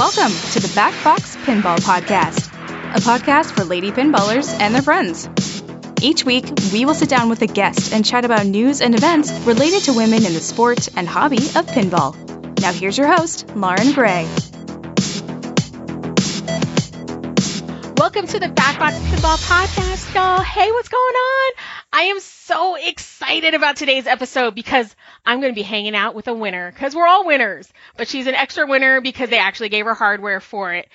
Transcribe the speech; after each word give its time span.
Welcome 0.00 0.32
to 0.52 0.60
the 0.60 0.72
Back 0.74 0.94
Box 1.04 1.36
Pinball 1.36 1.76
Podcast, 1.76 2.46
a 2.96 3.00
podcast 3.00 3.54
for 3.54 3.64
lady 3.64 3.92
pinballers 3.92 4.50
and 4.58 4.74
their 4.74 4.80
friends. 4.80 5.28
Each 6.00 6.24
week, 6.24 6.46
we 6.72 6.86
will 6.86 6.94
sit 6.94 7.10
down 7.10 7.28
with 7.28 7.42
a 7.42 7.46
guest 7.46 7.92
and 7.92 8.02
chat 8.02 8.24
about 8.24 8.46
news 8.46 8.80
and 8.80 8.94
events 8.94 9.30
related 9.40 9.82
to 9.82 9.92
women 9.92 10.24
in 10.24 10.32
the 10.32 10.40
sport 10.40 10.88
and 10.96 11.06
hobby 11.06 11.36
of 11.36 11.66
pinball. 11.66 12.16
Now, 12.60 12.72
here's 12.72 12.96
your 12.96 13.08
host, 13.08 13.54
Lauren 13.54 13.92
Gray. 13.92 14.24
Welcome 17.98 18.26
to 18.28 18.40
the 18.40 18.48
Backbox 18.48 18.98
Pinball 19.00 19.36
Podcast, 19.46 20.14
y'all. 20.14 20.40
Hey, 20.40 20.72
what's 20.72 20.88
going 20.88 21.14
on? 21.14 21.52
I 21.92 22.02
am 22.04 22.20
so 22.20 22.76
excited 22.76 23.52
about 23.52 23.76
today's 23.76 24.06
episode 24.06 24.54
because 24.54 24.96
I'm 25.24 25.40
going 25.40 25.52
to 25.52 25.58
be 25.58 25.62
hanging 25.62 25.94
out 25.94 26.14
with 26.14 26.28
a 26.28 26.34
winner 26.34 26.70
because 26.72 26.94
we're 26.94 27.06
all 27.06 27.26
winners, 27.26 27.72
but 27.96 28.08
she's 28.08 28.26
an 28.26 28.34
extra 28.34 28.66
winner 28.66 29.00
because 29.00 29.30
they 29.30 29.38
actually 29.38 29.68
gave 29.68 29.86
her 29.86 29.94
hardware 29.94 30.40
for 30.40 30.72
it. 30.74 30.88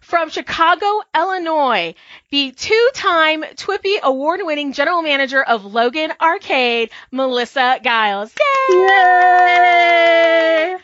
From 0.00 0.30
Chicago, 0.30 1.02
Illinois, 1.14 1.94
the 2.30 2.52
two-time 2.52 3.44
TWIPY 3.56 3.98
award-winning 4.02 4.72
general 4.72 5.02
manager 5.02 5.42
of 5.42 5.66
Logan 5.66 6.12
Arcade, 6.20 6.90
Melissa 7.10 7.78
Giles. 7.84 8.34
Yay! 8.70 8.76
Yay! 8.78 10.76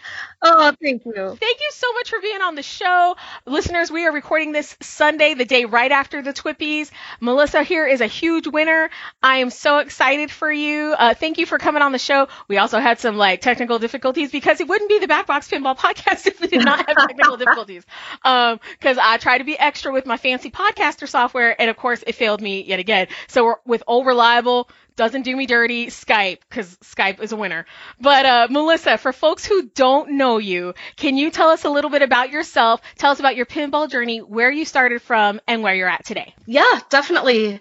Oh, 0.47 0.73
thank 0.83 1.07
you. 1.07 1.13
Thank 1.15 1.41
you 1.41 1.71
so 1.71 1.91
much 1.95 2.11
for 2.11 2.21
being 2.21 2.43
on 2.43 2.55
the 2.55 2.63
show. 2.63 3.17
Listeners, 3.47 3.91
we 3.91 4.05
are 4.07 4.13
recording 4.13 4.53
this 4.53 4.77
Sunday, 4.83 5.33
the 5.33 5.47
day 5.47 5.65
right 5.65 5.91
after 5.91 6.21
the 6.21 6.35
Twippies. 6.35 6.91
Melissa 7.19 7.63
here 7.63 7.87
is 7.87 8.03
a 8.03 8.07
huge 8.07 8.47
winner. 8.47 8.91
I 9.23 9.39
am 9.39 9.49
so 9.49 9.79
excited 9.79 10.31
for 10.31 10.53
you. 10.53 10.95
Uh, 10.99 11.15
thank 11.15 11.39
you 11.39 11.47
for 11.47 11.57
coming 11.57 11.81
on 11.81 11.93
the 11.93 11.99
show. 11.99 12.29
We 12.47 12.59
also 12.59 12.79
had 12.79 12.99
some 12.99 13.17
like 13.17 13.41
technical 13.41 13.79
difficulties 13.79 14.31
because 14.31 14.61
it 14.61 14.69
wouldn't 14.69 14.91
be 14.91 14.99
the 14.99 15.07
Backbox 15.07 15.49
Pinball 15.49 15.79
podcast 15.79 16.27
if 16.27 16.39
we 16.43 16.49
did 16.49 16.63
not 16.63 16.87
have 16.87 16.99
technical 16.99 17.39
difficulties. 17.39 17.87
Um, 18.23 18.61
cause 18.83 18.99
I 19.01 19.17
tried 19.17 19.39
to 19.39 19.45
be 19.45 19.59
extra 19.59 19.93
with 19.93 20.05
my 20.05 20.19
fancy 20.19 20.51
podcaster 20.51 21.09
software 21.09 21.59
and 21.59 21.71
of 21.71 21.77
course 21.79 22.05
it 22.07 22.17
failed 22.17 22.43
me 22.43 22.63
yet 22.65 22.81
again. 22.81 23.07
So 23.29 23.45
we're 23.45 23.57
with 23.65 23.83
old 23.87 24.05
reliable, 24.05 24.69
doesn't 24.97 25.23
do 25.23 25.37
me 25.37 25.47
dirty, 25.47 25.87
Skype, 25.87 26.39
because 26.49 26.77
Skype 26.79 27.21
is 27.21 27.33
a 27.33 27.37
winner. 27.37 27.67
But 28.01 28.27
uh, 28.27 28.49
Melissa, 28.51 28.99
for 28.99 29.13
folks 29.13 29.45
who 29.45 29.69
don't 29.75 30.13
know 30.13 30.39
you, 30.39 30.75
can 30.97 31.17
you 31.17 31.31
tell 31.31 31.51
us 31.51 31.65
a 31.65 31.71
little 31.71 31.91
bit 31.91 32.03
about 32.03 32.31
yourself? 32.31 32.81
Tell 32.97 33.11
us 33.11 33.21
about 33.21 33.37
your 33.37 33.47
pinball 33.47 33.91
journey, 33.91 34.19
where 34.19 34.51
you 34.51 34.65
started 34.65 35.03
from, 35.03 35.41
and 35.47 35.63
where 35.63 35.75
you're 35.75 35.89
at 35.89 36.05
today. 36.05 36.35
Yeah, 36.47 36.81
definitely. 36.91 37.61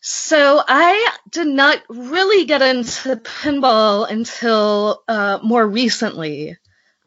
So 0.00 0.62
I 0.66 1.10
did 1.30 1.48
not 1.48 1.82
really 1.88 2.44
get 2.44 2.62
into 2.62 3.16
pinball 3.16 4.08
until 4.08 5.02
uh, 5.08 5.40
more 5.42 5.66
recently. 5.66 6.56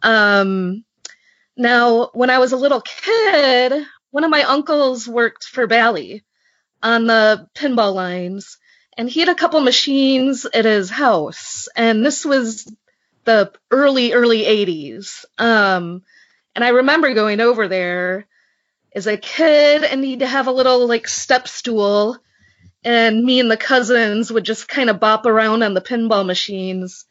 Um, 0.01 0.83
now, 1.55 2.09
when 2.13 2.29
I 2.29 2.39
was 2.39 2.51
a 2.51 2.57
little 2.57 2.81
kid, 2.81 3.85
one 4.09 4.23
of 4.23 4.29
my 4.29 4.43
uncles 4.43 5.07
worked 5.07 5.45
for 5.45 5.67
Bally 5.67 6.23
on 6.83 7.07
the 7.07 7.47
pinball 7.55 7.93
lines 7.93 8.57
and 8.97 9.09
he 9.09 9.19
had 9.19 9.29
a 9.29 9.35
couple 9.35 9.61
machines 9.61 10.45
at 10.45 10.65
his 10.65 10.89
house, 10.89 11.67
and 11.75 12.05
this 12.05 12.25
was 12.25 12.71
the 13.23 13.51
early 13.69 14.13
early 14.13 14.43
80s. 14.43 15.25
Um, 15.37 16.03
and 16.55 16.65
I 16.65 16.69
remember 16.69 17.13
going 17.13 17.39
over 17.39 17.67
there 17.67 18.27
as 18.93 19.07
a 19.07 19.17
kid, 19.17 19.83
and 19.83 20.03
he'd 20.03 20.21
have 20.21 20.47
a 20.47 20.51
little 20.51 20.87
like 20.87 21.07
step 21.07 21.47
stool, 21.47 22.17
and 22.83 23.23
me 23.23 23.39
and 23.39 23.49
the 23.49 23.57
cousins 23.57 24.31
would 24.31 24.43
just 24.43 24.67
kind 24.67 24.89
of 24.89 24.99
bop 24.99 25.25
around 25.25 25.63
on 25.63 25.73
the 25.73 25.81
pinball 25.81 26.25
machines. 26.25 27.05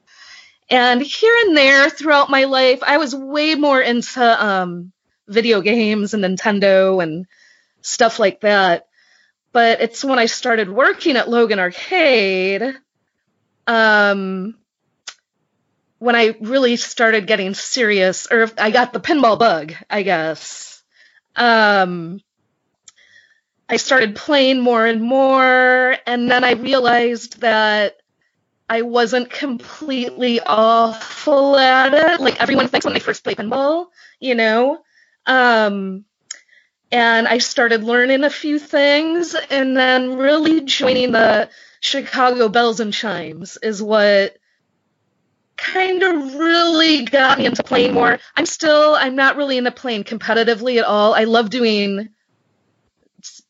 And 0.69 1.03
here 1.03 1.35
and 1.47 1.57
there 1.57 1.91
throughout 1.91 2.31
my 2.31 2.45
life, 2.45 2.81
I 2.83 2.99
was 2.99 3.15
way 3.15 3.57
more 3.57 3.81
into 3.81 4.45
um, 4.45 4.93
video 5.27 5.63
games 5.63 6.15
and 6.15 6.23
Nintendo 6.23 7.03
and 7.03 7.27
stuff 7.83 8.19
like 8.19 8.43
that 8.43 8.87
but 9.53 9.81
it's 9.81 10.05
when 10.05 10.19
I 10.19 10.27
started 10.27 10.69
working 10.69 11.17
at 11.17 11.29
Logan 11.29 11.59
Arcade, 11.59 12.75
um, 13.67 14.57
when 15.99 16.17
I 16.17 16.35
really 16.41 16.77
started 16.77 17.27
getting 17.27 17.55
serious, 17.55 18.27
or 18.31 18.51
I 18.59 18.71
got 18.71 18.93
the 18.93 19.01
pinball 19.01 19.39
bug, 19.39 19.75
I 19.89 20.03
guess. 20.03 20.83
Um, 21.37 22.21
I 23.69 23.77
started 23.77 24.17
playing 24.17 24.61
more 24.61 24.87
and 24.87 25.03
more, 25.03 25.97
and 26.07 26.31
then 26.31 26.43
I 26.43 26.53
realized 26.53 27.41
that 27.41 27.97
I 28.69 28.83
wasn't 28.83 29.31
completely 29.31 30.41
awful 30.41 31.57
at 31.57 31.93
it, 31.93 32.21
like 32.21 32.41
everyone 32.41 32.69
thinks 32.69 32.85
when 32.85 32.95
they 32.95 33.01
first 33.01 33.25
play 33.25 33.35
pinball, 33.35 33.87
you 34.21 34.35
know. 34.35 34.79
Um, 35.27 36.05
and 36.93 37.29
I 37.29 37.39
started 37.39 37.85
learning 37.85 38.25
a 38.25 38.31
few 38.31 38.59
things, 38.59 39.35
and 39.51 39.77
then 39.77 40.17
really 40.17 40.63
joining 40.63 41.13
the 41.13 41.49
Chicago 41.81 42.49
Bells 42.49 42.81
and 42.81 42.93
Chimes 42.93 43.59
is 43.63 43.83
what 43.83 44.37
kind 45.57 46.03
of 46.03 46.35
really 46.35 47.05
got 47.05 47.39
me 47.39 47.47
into 47.47 47.63
playing 47.63 47.95
more. 47.95 48.19
I'm 48.37 48.47
still, 48.47 48.95
I'm 48.95 49.15
not 49.15 49.37
really 49.37 49.59
into 49.59 49.71
playing 49.71 50.05
competitively 50.05 50.79
at 50.79 50.85
all. 50.85 51.15
I 51.15 51.25
love 51.25 51.51
doing 51.51 52.09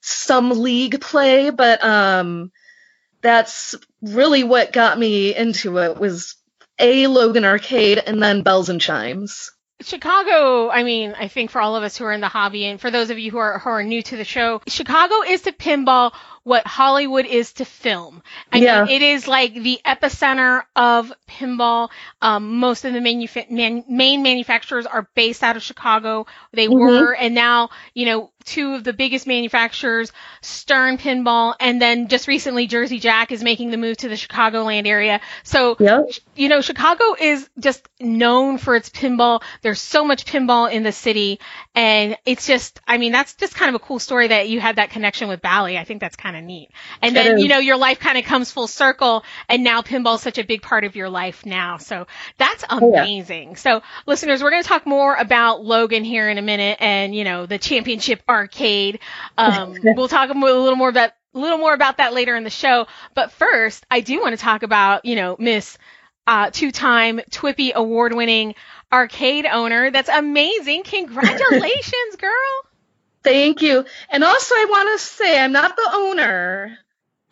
some 0.01 0.51
league 0.51 1.01
play, 1.01 1.51
but 1.51 1.83
um, 1.85 2.51
that's 3.23 3.75
really 4.03 4.45
what 4.45 4.73
got 4.73 4.99
me 4.99 5.35
into 5.35 5.79
it 5.79 5.99
was 5.99 6.37
a 6.79 7.07
Logan 7.07 7.45
Arcade 7.45 7.99
and 7.99 8.23
then 8.23 8.43
Bells 8.43 8.69
and 8.69 8.81
Chimes. 8.81 9.53
Chicago, 9.83 10.69
I 10.71 10.83
mean, 10.83 11.15
I 11.19 11.29
think 11.29 11.51
for 11.51 11.61
all 11.61 11.77
of 11.77 11.83
us 11.83 11.97
who 11.97 12.05
are 12.05 12.13
in 12.13 12.21
the 12.21 12.29
hobby 12.29 12.67
and 12.67 12.81
for 12.81 12.91
those 12.91 13.11
of 13.11 13.19
you 13.19 13.31
who 13.31 13.39
are, 13.39 13.59
who 13.59 13.71
are 13.71 13.83
new 13.83 14.03
to 14.03 14.17
the 14.17 14.25
show, 14.25 14.61
Chicago 14.67 15.23
is 15.27 15.43
to 15.43 15.53
pinball 15.53 16.13
what 16.43 16.67
Hollywood 16.67 17.27
is 17.27 17.53
to 17.55 17.65
film. 17.65 18.23
I 18.53 18.59
yeah. 18.59 18.85
mean, 18.85 18.95
it 18.95 19.03
is 19.03 19.29
like 19.29 19.55
the 19.55 19.81
epicenter 19.85 20.63
of 20.75 21.13
pinball. 21.29 21.91
Um, 22.21 22.59
most 22.59 22.85
of 22.85 22.93
the 22.93 23.01
man- 23.01 23.85
main 23.89 24.23
manufacturers 24.23 24.87
are 24.87 25.09
based 25.15 25.43
out 25.43 25.57
of 25.57 25.63
Chicago. 25.63 26.27
They 26.53 26.67
mm-hmm. 26.67 26.79
were, 26.79 27.15
and 27.15 27.35
now, 27.35 27.71
you 27.95 28.07
know, 28.07 28.31
two 28.45 28.75
of 28.75 28.85
the 28.85 28.93
biggest 28.93 29.27
manufacturers, 29.27 30.13
Stern 30.41 30.99
Pinball, 30.99 31.55
and 31.61 31.81
then 31.81 32.09
just 32.09 32.29
recently 32.29 32.67
Jersey 32.67 32.99
Jack 32.99 33.33
is 33.33 33.43
making 33.43 33.71
the 33.71 33.77
move 33.77 33.97
to 33.99 34.09
the 34.09 34.15
Chicagoland 34.15 34.87
area. 34.87 35.21
So, 35.43 35.77
yep. 35.79 36.11
you 36.35 36.49
know, 36.49 36.61
Chicago 36.61 37.05
is 37.19 37.49
just 37.59 37.89
known 38.01 38.59
for 38.59 38.77
its 38.77 38.91
pinball. 38.91 39.43
There's 39.63 39.81
so 39.81 40.05
much 40.05 40.25
pinball 40.25 40.71
in 40.71 40.83
the 40.83 40.93
city, 40.93 41.41
and 41.75 42.17
it's 42.25 42.47
just, 42.47 42.81
I 42.87 42.99
mean, 42.99 43.13
that's 43.13 43.35
just 43.35 43.55
kind 43.55 43.75
of 43.75 43.81
a 43.81 43.85
cool 43.85 43.99
story 43.99 44.29
that 44.29 44.49
you 44.49 44.61
had 44.61 44.77
that 44.77 44.91
connection 44.91 45.29
with 45.29 45.43
Bally. 45.43 45.79
I 45.79 45.85
think 45.85 46.01
that's 46.01 46.17
kind 46.17 46.37
of 46.37 46.43
neat. 46.45 46.71
And 47.03 47.15
then, 47.15 47.39
you 47.39 47.49
know, 47.49 47.59
your 47.59 47.77
life 47.77 47.99
kind 47.99 48.19
of 48.19 48.25
comes 48.25 48.51
full 48.51 48.67
circle, 48.67 49.25
and 49.49 49.63
now 49.65 49.83
pinball 49.83 50.17
is 50.17 50.23
such 50.23 50.39
a 50.39 50.45
big 50.45 50.63
part 50.63 50.85
of 50.85 50.97
your 50.97 51.09
life 51.09 51.45
now. 51.47 51.77
So 51.77 52.07
that's 52.39 52.65
amazing. 52.69 53.49
Oh, 53.49 53.51
yeah. 53.53 53.57
So, 53.57 53.83
listeners, 54.07 54.43
we're 54.43 54.51
going 54.51 54.63
to 54.63 54.69
talk 54.69 54.87
more 54.87 55.15
about 55.15 55.65
Logan 55.65 56.05
here 56.05 56.29
in 56.29 56.39
a 56.39 56.43
minute 56.43 56.79
and, 56.81 57.15
you 57.15 57.25
know, 57.25 57.47
the 57.47 57.59
championship 57.59 58.23
arcade. 58.31 59.01
Um, 59.37 59.77
we'll 59.83 60.09
talk 60.09 60.31
a 60.31 60.39
little 60.39 60.77
more 60.77 60.89
about 60.89 61.13
a 61.35 61.39
little 61.39 61.59
more 61.59 61.75
about 61.75 61.99
that 61.99 62.13
later 62.13 62.35
in 62.37 62.45
the 62.45 62.51
show. 62.51 62.87
But 63.15 63.33
first, 63.33 63.85
I 63.91 64.01
do 64.01 64.21
want 64.21 64.33
to 64.33 64.43
talk 64.43 64.63
about 64.63 65.05
you 65.05 65.17
know 65.17 65.37
Miss 65.39 65.79
uh, 66.27 66.51
two-time 66.51 67.21
Twippy 67.31 67.73
award-winning 67.75 68.55
arcade 68.93 69.47
owner. 69.47 69.91
That's 69.91 70.09
amazing! 70.09 70.85
Congratulations, 70.85 72.17
girl. 72.19 72.31
Thank 73.23 73.63
you. 73.63 73.85
And 74.09 74.25
also, 74.25 74.55
I 74.55 74.67
want 74.71 74.99
to 74.99 75.07
say 75.07 75.39
I'm 75.39 75.53
not 75.53 75.77
the 75.77 75.91
owner. 75.93 76.79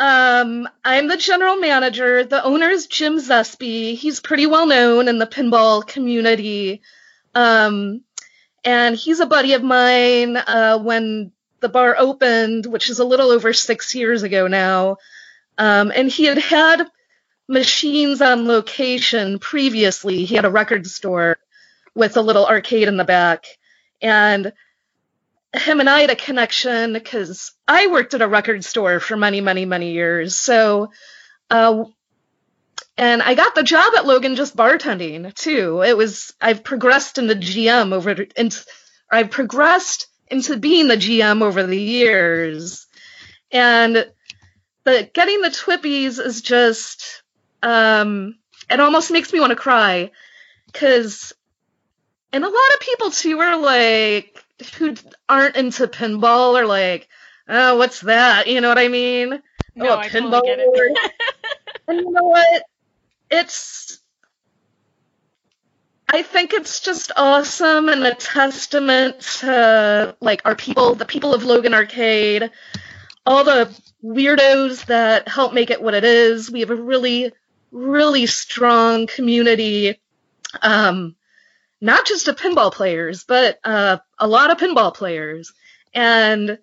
Um, 0.01 0.69
I'm 0.85 1.09
the 1.09 1.17
general 1.17 1.57
manager. 1.57 2.25
The 2.25 2.45
owner 2.45 2.69
is 2.69 2.87
Jim 2.87 3.17
Zespy. 3.19 3.97
He's 3.97 4.21
pretty 4.21 4.47
well 4.47 4.67
known 4.67 5.09
in 5.09 5.19
the 5.19 5.27
pinball 5.27 5.87
community. 5.87 6.83
Um, 7.35 8.03
and 8.65 8.97
he's 8.97 9.21
a 9.21 9.27
buddy 9.27 9.55
of 9.55 9.63
mine. 9.63 10.37
Uh, 10.37 10.79
when 10.79 11.33
the 11.61 11.69
bar 11.69 11.97
opened, 11.99 12.67
which 12.67 12.91
is 12.91 12.99
a 12.99 13.05
little 13.05 13.31
over 13.31 13.53
six 13.53 13.95
years 13.95 14.23
ago 14.23 14.47
now, 14.47 14.99
um, 15.57 15.93
and 15.95 16.09
he 16.11 16.25
had 16.25 16.39
had 16.39 16.87
machines 17.49 18.21
on 18.21 18.47
location 18.47 19.39
previously. 19.39 20.25
He 20.25 20.37
had 20.37 20.45
a 20.45 20.51
record 20.51 20.87
store 20.87 21.39
with 21.95 22.17
a 22.17 22.23
little 22.23 22.47
arcade 22.47 22.89
in 22.89 22.97
the 22.97 23.05
back, 23.05 23.47
and 24.01 24.53
him 25.55 25.81
and 25.81 25.89
I 25.89 26.03
had 26.03 26.11
a 26.11 26.17
connection 26.17 26.93
because 26.93 27.53
I 27.67 27.87
worked 27.89 28.15
at 28.15 28.23
a 28.23 28.29
record 28.29 28.65
store 28.65 29.01
for 29.01 29.17
many, 29.17 29.41
many, 29.41 29.65
many 29.65 29.93
years. 29.93 30.37
So 30.37 30.91
uh, 31.51 31.85
and 32.97 33.23
I 33.23 33.35
got 33.35 33.55
the 33.55 33.63
job 33.63 33.95
at 33.97 34.07
Logan 34.07 34.37
just 34.37 34.57
bartending 34.57 35.33
too. 35.35 35.83
It 35.83 35.97
was 35.97 36.35
I've 36.41 36.65
progressed 36.65 37.19
into 37.19 37.35
GM 37.35 37.93
over 37.93 38.11
into 38.11 38.65
I've 39.11 39.31
progressed 39.31 40.07
into 40.29 40.57
being 40.57 40.89
the 40.89 40.97
GM 40.97 41.43
over 41.43 41.63
the 41.63 41.81
years. 41.81 42.87
And 43.51 44.11
the 44.85 45.11
getting 45.13 45.41
the 45.41 45.49
Twippies 45.49 46.19
is 46.25 46.43
just 46.43 47.23
um 47.63 48.37
it 48.71 48.81
almost 48.81 49.11
makes 49.11 49.33
me 49.33 49.41
want 49.41 49.51
to 49.51 49.57
cry 49.57 50.11
cuz 50.73 51.33
and 52.33 52.45
a 52.45 52.49
lot 52.49 52.75
of 52.75 52.81
people 52.81 53.11
too 53.11 53.39
are 53.39 53.57
like 53.57 54.45
who 54.79 54.95
aren't 55.29 55.57
into 55.57 55.87
pinball 55.87 56.59
are 56.61 56.67
like, 56.67 57.09
oh, 57.49 57.77
what's 57.77 58.01
that? 58.01 58.49
You 58.49 58.61
know 58.61 58.69
what 58.69 58.79
I 58.79 58.89
mean? 58.89 59.41
No, 59.75 59.91
oh, 59.91 59.99
I 59.99 60.09
pinball. 60.09 60.43
Totally 60.43 60.49
get 60.49 60.59
it. 60.59 60.99
and 61.89 62.01
you 62.01 62.11
know 62.13 62.25
what? 62.25 62.63
It's 63.31 64.01
I 66.11 66.23
think 66.23 66.55
it's 66.55 66.81
just 66.81 67.13
awesome 67.17 67.89
and 67.91 68.03
a 68.05 68.15
testament 68.15 69.21
to 69.41 70.17
like 70.21 70.41
our 70.47 70.57
people, 70.57 70.95
the 70.95 71.05
people 71.05 71.35
of 71.35 71.45
Logan 71.45 71.75
Arcade, 71.75 72.51
all 73.27 73.45
the 73.45 73.69
weirdos 74.03 74.87
that 74.87 75.29
help 75.29 75.53
make 75.53 75.69
it 75.71 75.83
what 75.83 75.93
it 75.93 76.05
is. 76.05 76.51
We 76.51 76.61
have 76.61 76.71
a 76.71 76.77
really, 76.77 77.33
really 77.71 78.25
strong 78.25 79.07
community. 79.07 80.01
Um, 80.63 81.15
not 81.81 82.07
just 82.07 82.27
of 82.29 82.37
pinball 82.37 82.73
players, 82.73 83.25
but 83.25 83.59
uh, 83.63 83.99
a 84.19 84.27
lot 84.27 84.51
of 84.51 84.57
pinball 84.57 84.95
players. 84.95 85.53
And 85.93 86.59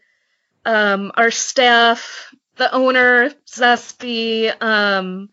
um, 0.66 1.12
our 1.16 1.30
staff, 1.30 2.34
the 2.56 2.74
owner, 2.74 3.32
Zespy, 3.48 4.62
um, 4.62 5.30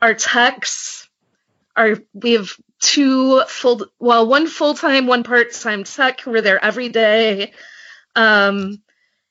our 0.00 0.14
techs, 0.14 1.08
our 1.74 1.98
we 2.12 2.32
have 2.32 2.50
two 2.80 3.42
full, 3.48 3.86
well, 3.98 4.26
one 4.26 4.46
full 4.46 4.74
time, 4.74 5.06
one 5.06 5.22
part 5.22 5.52
time 5.52 5.84
tech 5.84 6.20
who 6.20 6.34
are 6.34 6.40
there 6.40 6.62
every 6.62 6.88
day. 6.88 7.52
Um, 8.14 8.82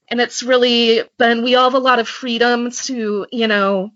and 0.08 0.22
it's 0.22 0.44
really 0.44 1.04
been, 1.18 1.44
we 1.44 1.56
all 1.56 1.70
have 1.70 1.74
a 1.74 1.84
lot 1.84 2.00
of 2.00 2.08
freedom 2.08 2.72
to, 2.72 3.26
you 3.32 3.48
know, 3.48 3.92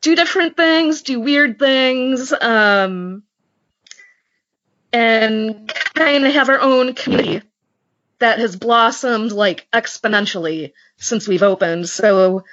do 0.00 0.16
different 0.16 0.56
things, 0.56 1.02
do 1.02 1.20
weird 1.20 1.58
things, 1.58 2.32
um, 2.32 3.22
and 4.92 5.72
kind 5.94 6.26
of 6.26 6.32
have 6.32 6.48
our 6.48 6.60
own 6.60 6.94
community 6.94 7.42
that 8.18 8.38
has 8.38 8.56
blossomed 8.56 9.32
like 9.32 9.66
exponentially 9.72 10.72
since 11.02 11.28
we've 11.28 11.42
opened. 11.42 11.88
So 11.88 12.44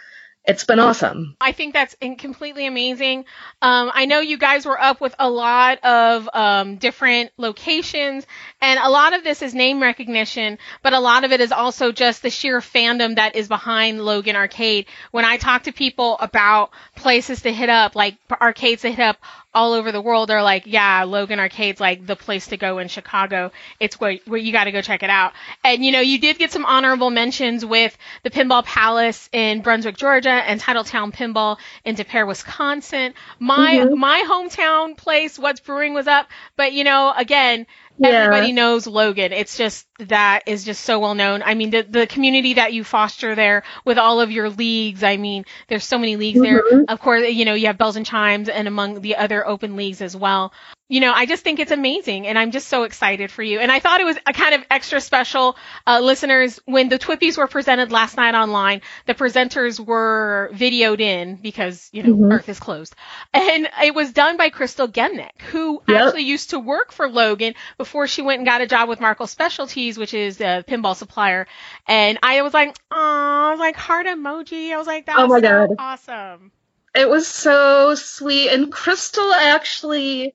it's 0.46 0.63
been 0.63 0.80
awesome. 0.80 1.36
I 1.40 1.51
think 1.51 1.74
that's 1.74 1.96
completely 2.18 2.66
amazing. 2.66 3.25
Um, 3.62 3.92
I 3.94 4.06
know 4.06 4.19
you 4.19 4.38
guys 4.38 4.66
were 4.66 4.81
up 4.81 5.00
with 5.00 5.13
a 5.19 5.30
lot 5.30 5.84
of 5.84 6.28
um, 6.34 6.78
different 6.78 7.31
locations, 7.38 8.25
and 8.60 8.80
a 8.80 8.90
lot 8.90 9.13
of 9.13 9.24
this 9.24 9.44
is 9.44 9.54
name 9.54 9.80
recognition, 9.80 10.57
but 10.81 10.94
a 10.94 11.00
lot 11.00 11.24
of 11.24 11.31
it 11.31 11.40
is 11.40 11.51
also 11.51 11.92
just 11.92 12.24
the 12.24 12.31
sheer 12.31 12.62
fandom 12.62 13.18
that 13.18 13.36
is 13.36 13.48
behind 13.48 14.04
Logan 14.04 14.36
Arcade. 14.36 14.88
When 15.12 15.24
I 15.24 15.38
talk 15.38 15.63
to 15.63 15.72
people 15.72 16.18
about 16.19 16.72
places 16.95 17.44
to 17.44 17.54
hit 17.54 17.69
up, 17.69 17.95
like 17.95 18.18
arcades 18.42 18.81
to 18.81 18.90
hit 18.90 19.00
up, 19.00 19.18
all 19.54 19.74
over 19.74 19.92
the 19.92 20.01
world 20.01 20.30
are 20.30 20.44
like, 20.44 20.63
yeah, 20.68 21.04
Logan 21.04 21.40
Arcade's 21.40 21.80
like 21.80 22.06
the 22.06 22.16
place 22.16 22.48
to 22.48 22.57
go 22.57 22.78
in 22.78 22.88
Chicago. 22.88 23.51
It's 23.80 24.00
where, 24.00 24.19
where 24.25 24.40
you 24.40 24.51
got 24.51 24.66
to 24.66 24.72
go 24.72 24.81
check 24.81 25.01
it 25.01 25.10
out. 25.10 25.34
And 25.63 25.84
you 25.84 25.92
know, 25.92 26.01
you 26.01 26.19
did 26.19 26.38
get 26.38 26.51
some 26.51 26.66
honorable 26.66 27.10
mentions 27.10 27.66
with 27.66 27.98
the 28.24 28.30
Pinball 28.30 28.63
Palace 28.63 29.30
in 29.31 29.62
Brunswick, 29.62 29.98
Georgia, 29.98 30.30
and 30.30 30.62
Titletown 30.62 31.13
Pinball 31.13 31.57
in 31.84 31.96
De 31.96 32.04
Pere, 32.04 32.25
Wisconsin. 32.25 33.13
My 33.40 33.78
mm-hmm. 33.78 34.00
my 34.00 34.24
hometown 34.28 34.96
place, 34.96 35.40
What's 35.40 35.60
Brewing, 35.60 35.94
was 35.94 36.07
up, 36.07 36.28
but 36.56 36.74
you 36.74 36.84
know, 36.84 37.12
again, 37.16 37.66
yeah. 38.00 38.10
everybody 38.10 38.51
knows 38.51 38.88
Logan. 38.88 39.34
It's 39.34 39.57
just 39.57 39.88
that 40.00 40.44
is 40.46 40.63
just 40.63 40.84
so 40.84 41.00
well 41.00 41.16
known. 41.16 41.44
I 41.44 41.54
mean, 41.56 41.69
the 41.72 41.84
the 41.84 42.07
community 42.07 42.56
that 42.56 42.74
you 42.74 42.84
foster 42.84 43.36
there 43.36 43.63
with 43.86 43.98
all 43.98 44.22
of 44.22 44.31
your 44.31 44.50
leagues. 44.50 45.04
I 45.04 45.18
mean, 45.18 45.46
there's 45.68 45.86
so 45.86 45.98
many 45.98 46.16
leagues 46.16 46.40
mm-hmm. 46.40 46.75
there. 46.78 46.86
Of 46.88 47.00
course, 47.00 47.30
you 47.30 47.46
know 47.46 47.54
you 47.54 47.68
have 47.68 47.78
Bells 47.78 47.96
and 47.96 48.06
Chimes, 48.06 48.50
and 48.50 48.68
among 48.68 49.01
the 49.01 49.16
other 49.16 49.46
open 49.46 49.75
leagues 49.75 50.01
as 50.01 50.16
well 50.16 50.54
you 50.90 51.02
know, 51.02 51.14
I 51.14 51.28
just 51.28 51.44
think 51.44 51.60
it's 51.60 51.72
amazing 51.72 52.26
and 52.26 52.38
I'm 52.38 52.50
just 52.50 52.68
so 52.68 52.82
excited 52.82 53.30
for 53.30 53.44
you. 53.44 53.60
And 53.60 53.72
I 53.72 53.80
thought 53.80 54.02
it 54.02 54.06
was 54.06 54.18
a 54.26 54.34
kind 54.34 54.56
of 54.56 54.66
extra 54.72 55.00
special, 55.00 55.56
uh, 55.86 56.00
listeners, 56.00 56.60
when 56.66 56.90
the 56.90 56.98
Twippies 56.98 57.38
were 57.38 57.46
presented 57.46 57.92
last 57.92 58.18
night 58.18 58.34
online, 58.34 58.82
the 59.06 59.14
presenters 59.14 59.80
were 59.80 60.50
videoed 60.52 61.00
in 61.00 61.36
because, 61.36 61.90
you 61.94 62.02
know, 62.02 62.16
mm-hmm. 62.16 62.32
Earth 62.32 62.50
is 62.50 62.60
closed. 62.60 62.96
And 63.36 63.70
it 63.84 63.94
was 63.94 64.12
done 64.14 64.36
by 64.36 64.50
Crystal 64.50 64.88
Gemnick, 64.88 65.40
who 65.52 65.84
yep. 65.88 66.08
actually 66.08 66.24
used 66.24 66.50
to 66.50 66.60
work 66.60 66.92
for 66.92 67.08
Logan 67.08 67.54
before 67.78 68.08
she 68.08 68.24
went 68.24 68.40
and 68.40 68.48
got 68.48 68.62
a 68.62 68.68
job 68.68 68.90
with 68.90 69.00
Marco 69.00 69.28
Specialties, 69.28 70.00
which 70.00 70.16
is 70.16 70.42
a 70.42 70.66
pinball 70.68 70.96
supplier. 70.96 71.46
And 71.88 72.18
I 72.24 72.42
was 72.42 72.54
like, 72.54 72.76
oh, 72.90 72.98
I 72.98 73.52
was 73.52 73.60
like 73.60 73.76
heart 73.76 74.08
emoji. 74.08 74.74
I 74.74 74.78
was 74.78 74.88
like, 74.88 75.06
that 75.06 75.20
oh 75.20 75.28
was 75.28 75.44
so 75.44 75.68
God. 75.68 75.70
awesome. 75.78 76.52
It 76.96 77.08
was 77.08 77.28
so 77.28 77.94
sweet. 77.94 78.50
And 78.50 78.72
Crystal 78.72 79.32
actually, 79.32 80.34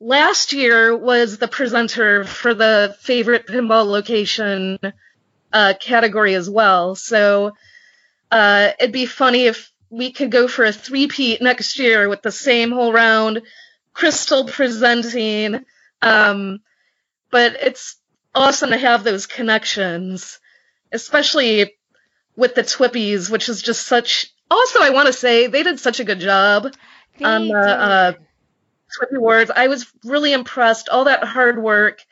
last 0.00 0.52
year 0.52 0.96
was 0.96 1.38
the 1.38 1.48
presenter 1.48 2.24
for 2.24 2.54
the 2.54 2.96
favorite 3.00 3.46
pinball 3.46 3.86
location 3.86 4.78
uh, 5.52 5.74
category 5.80 6.34
as 6.34 6.48
well. 6.48 6.94
So 6.94 7.52
uh, 8.30 8.70
it'd 8.78 8.92
be 8.92 9.06
funny 9.06 9.46
if 9.46 9.70
we 9.90 10.12
could 10.12 10.30
go 10.30 10.48
for 10.48 10.64
a 10.64 10.72
three-peat 10.72 11.40
next 11.40 11.78
year 11.78 12.08
with 12.08 12.22
the 12.22 12.32
same 12.32 12.70
whole 12.70 12.92
round, 12.92 13.42
Crystal 13.92 14.44
presenting. 14.44 15.64
Um, 16.02 16.60
but 17.30 17.56
it's 17.60 17.96
awesome 18.34 18.70
to 18.70 18.76
have 18.76 19.02
those 19.02 19.26
connections, 19.26 20.38
especially 20.92 21.74
with 22.36 22.54
the 22.54 22.62
Twippies, 22.62 23.30
which 23.30 23.48
is 23.48 23.62
just 23.62 23.86
such. 23.86 24.32
Also, 24.50 24.80
I 24.80 24.90
want 24.90 25.08
to 25.08 25.12
say 25.12 25.46
they 25.46 25.62
did 25.62 25.80
such 25.80 26.00
a 26.00 26.04
good 26.04 26.20
job 26.20 26.72
they 27.18 27.24
on 27.24 27.48
the 27.48 28.16
Twippy 28.96 29.16
Awards. 29.16 29.50
I 29.54 29.68
was 29.68 29.86
really 30.04 30.32
impressed. 30.32 30.88
All 30.88 31.04
that 31.04 31.24
hard 31.24 31.62
work, 31.62 32.04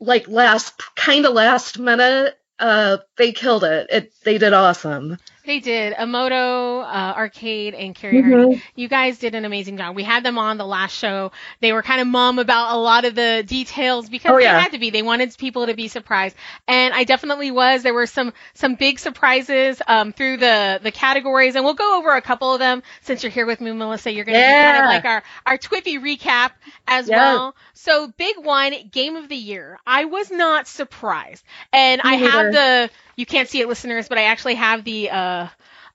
like 0.00 0.28
last, 0.28 0.80
kind 0.94 1.26
of 1.26 1.32
last 1.32 1.78
minute, 1.78 2.38
uh, 2.58 2.98
they 3.16 3.32
killed 3.32 3.64
it. 3.64 3.86
It 3.90 4.12
they 4.24 4.38
did 4.38 4.52
awesome. 4.52 5.18
They 5.48 5.60
did. 5.60 5.94
Emoto, 5.94 6.82
uh, 6.84 7.14
Arcade, 7.16 7.72
and 7.72 7.94
Carrie 7.94 8.22
mm-hmm. 8.22 8.60
You 8.76 8.86
guys 8.86 9.18
did 9.18 9.34
an 9.34 9.46
amazing 9.46 9.78
job. 9.78 9.96
We 9.96 10.02
had 10.02 10.22
them 10.22 10.36
on 10.36 10.58
the 10.58 10.66
last 10.66 10.94
show. 10.94 11.32
They 11.60 11.72
were 11.72 11.80
kind 11.80 12.02
of 12.02 12.06
mum 12.06 12.38
about 12.38 12.74
a 12.74 12.76
lot 12.76 13.06
of 13.06 13.14
the 13.14 13.42
details 13.46 14.10
because 14.10 14.30
oh, 14.30 14.36
yeah. 14.36 14.56
they 14.56 14.60
had 14.60 14.72
to 14.72 14.78
be. 14.78 14.90
They 14.90 15.00
wanted 15.00 15.34
people 15.38 15.64
to 15.64 15.72
be 15.72 15.88
surprised. 15.88 16.36
And 16.66 16.92
I 16.92 17.04
definitely 17.04 17.50
was. 17.50 17.82
There 17.82 17.94
were 17.94 18.04
some, 18.04 18.34
some 18.52 18.74
big 18.74 18.98
surprises, 18.98 19.80
um, 19.88 20.12
through 20.12 20.36
the, 20.36 20.80
the 20.82 20.92
categories. 20.92 21.56
And 21.56 21.64
we'll 21.64 21.72
go 21.72 21.96
over 21.96 22.14
a 22.14 22.20
couple 22.20 22.52
of 22.52 22.58
them 22.58 22.82
since 23.00 23.22
you're 23.22 23.32
here 23.32 23.46
with 23.46 23.62
me, 23.62 23.72
Melissa. 23.72 24.12
You're 24.12 24.26
going 24.26 24.34
to 24.34 24.40
yeah. 24.40 24.72
kind 24.72 24.84
of 24.84 24.90
like 24.90 25.04
our, 25.06 25.22
our 25.46 25.56
Twippy 25.56 25.98
recap 25.98 26.50
as 26.86 27.08
well. 27.08 27.56
So 27.72 28.08
big 28.18 28.36
one, 28.36 28.74
game 28.92 29.16
of 29.16 29.30
the 29.30 29.36
year. 29.36 29.78
I 29.86 30.04
was 30.04 30.30
not 30.30 30.68
surprised. 30.68 31.42
And 31.72 32.02
me 32.04 32.10
I 32.10 32.14
have 32.16 32.52
the, 32.52 32.90
you 33.18 33.26
can't 33.26 33.48
see 33.48 33.60
it, 33.60 33.68
listeners, 33.68 34.08
but 34.08 34.16
I 34.16 34.24
actually 34.24 34.54
have 34.54 34.84
the 34.84 35.10
uh, 35.10 35.48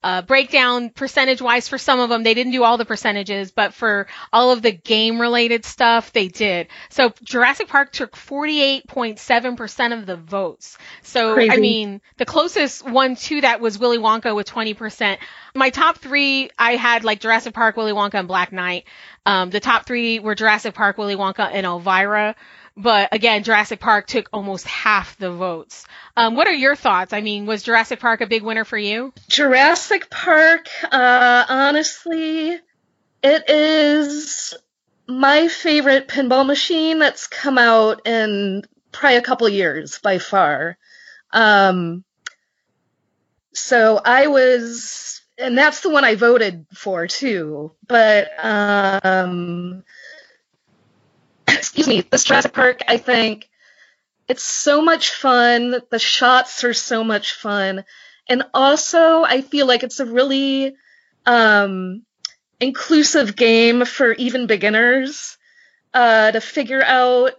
uh, 0.04 0.22
breakdown 0.24 0.90
percentage 0.90 1.42
wise 1.42 1.70
for 1.70 1.78
some 1.78 2.02
of 2.02 2.10
them. 2.10 2.24
They 2.24 2.34
didn't 2.34 2.52
do 2.52 2.66
all 2.66 2.78
the 2.78 2.84
percentages, 2.84 3.52
but 3.52 3.74
for 3.74 4.08
all 4.34 4.52
of 4.52 4.62
the 4.62 4.74
game 4.74 5.22
related 5.22 5.64
stuff, 5.64 6.12
they 6.12 6.28
did. 6.28 6.68
So 6.90 7.14
Jurassic 7.24 7.70
Park 7.70 7.94
took 7.94 8.14
48.7% 8.14 9.98
of 9.98 10.06
the 10.06 10.18
votes. 10.18 10.78
So, 11.02 11.36
Crazy. 11.36 11.52
I 11.52 11.58
mean, 11.58 12.02
the 12.18 12.26
closest 12.26 12.86
one 12.86 13.16
to 13.16 13.40
that 13.42 13.62
was 13.62 13.80
Willy 13.80 14.00
Wonka 14.00 14.36
with 14.36 14.46
20%. 14.46 15.18
My 15.56 15.70
top 15.70 16.00
three, 16.00 16.50
I 16.60 16.76
had 16.76 17.06
like 17.06 17.22
Jurassic 17.22 17.54
Park, 17.54 17.78
Willy 17.78 17.94
Wonka, 17.94 18.16
and 18.16 18.28
Black 18.28 18.52
Knight. 18.52 18.84
Um, 19.26 19.50
the 19.50 19.62
top 19.62 19.86
three 19.86 20.20
were 20.20 20.36
Jurassic 20.36 20.76
Park, 20.76 20.98
Willy 20.98 21.16
Wonka, 21.16 21.50
and 21.54 21.66
Elvira. 21.66 22.36
But 22.76 23.10
again, 23.12 23.44
Jurassic 23.44 23.80
Park 23.80 24.08
took 24.08 24.30
almost 24.34 24.68
half 24.68 25.18
the 25.18 25.32
votes. 25.32 25.86
Um, 26.18 26.36
what 26.36 26.48
are 26.48 26.54
your 26.54 26.76
thoughts? 26.76 27.14
I 27.14 27.22
mean, 27.22 27.46
was 27.46 27.64
Jurassic 27.64 28.00
Park 28.00 28.22
a 28.22 28.28
big 28.28 28.44
winner 28.44 28.66
for 28.66 28.78
you? 28.78 29.14
Jurassic 29.30 30.10
Park, 30.10 30.68
uh, 30.92 31.46
honestly, 31.48 32.60
it 33.22 33.50
is 33.50 34.56
my 35.08 35.48
favorite 35.48 36.08
pinball 36.08 36.46
machine 36.46 36.98
that's 37.00 37.28
come 37.28 37.58
out 37.58 38.08
in 38.08 38.64
probably 38.92 39.18
a 39.18 39.22
couple 39.22 39.48
years 39.50 40.00
by 40.00 40.18
far. 40.18 40.78
Um, 41.32 42.04
so 43.54 44.02
I 44.04 44.28
was, 44.28 45.22
and 45.38 45.56
that's 45.58 45.82
the 45.82 45.90
one 45.90 46.06
I 46.06 46.16
voted 46.16 46.66
for 46.74 47.06
too. 47.06 47.74
But 47.88 48.30
um, 48.44 49.84
excuse 51.48 51.88
me, 51.88 52.02
this 52.02 52.24
Jurassic 52.24 52.54
Park, 52.54 52.82
I 52.88 52.98
think 52.98 53.50
it's 54.28 54.44
so 54.44 54.82
much 54.82 55.12
fun. 55.12 55.82
The 55.90 56.00
shots 56.00 56.64
are 56.64 56.74
so 56.74 57.04
much 57.04 57.34
fun. 57.34 57.84
And 58.28 58.44
also, 58.54 59.24
I 59.24 59.42
feel 59.42 59.68
like 59.68 59.84
it's 59.84 60.00
a 60.00 60.06
really 60.06 60.76
um, 61.26 62.04
inclusive 62.60 63.36
game 63.36 63.86
for 63.86 64.14
even 64.14 64.48
beginners 64.48 65.38
uh, 65.94 66.32
to 66.32 66.42
figure 66.42 66.84
out. 66.84 67.34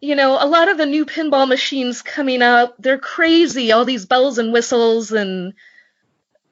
You 0.00 0.16
know, 0.16 0.36
a 0.38 0.44
lot 0.46 0.68
of 0.68 0.76
the 0.76 0.84
new 0.84 1.06
pinball 1.06 1.48
machines 1.48 2.02
coming 2.02 2.42
up, 2.42 2.74
they're 2.78 2.98
crazy. 2.98 3.72
All 3.72 3.86
these 3.86 4.04
bells 4.04 4.36
and 4.36 4.52
whistles 4.52 5.12
and 5.12 5.54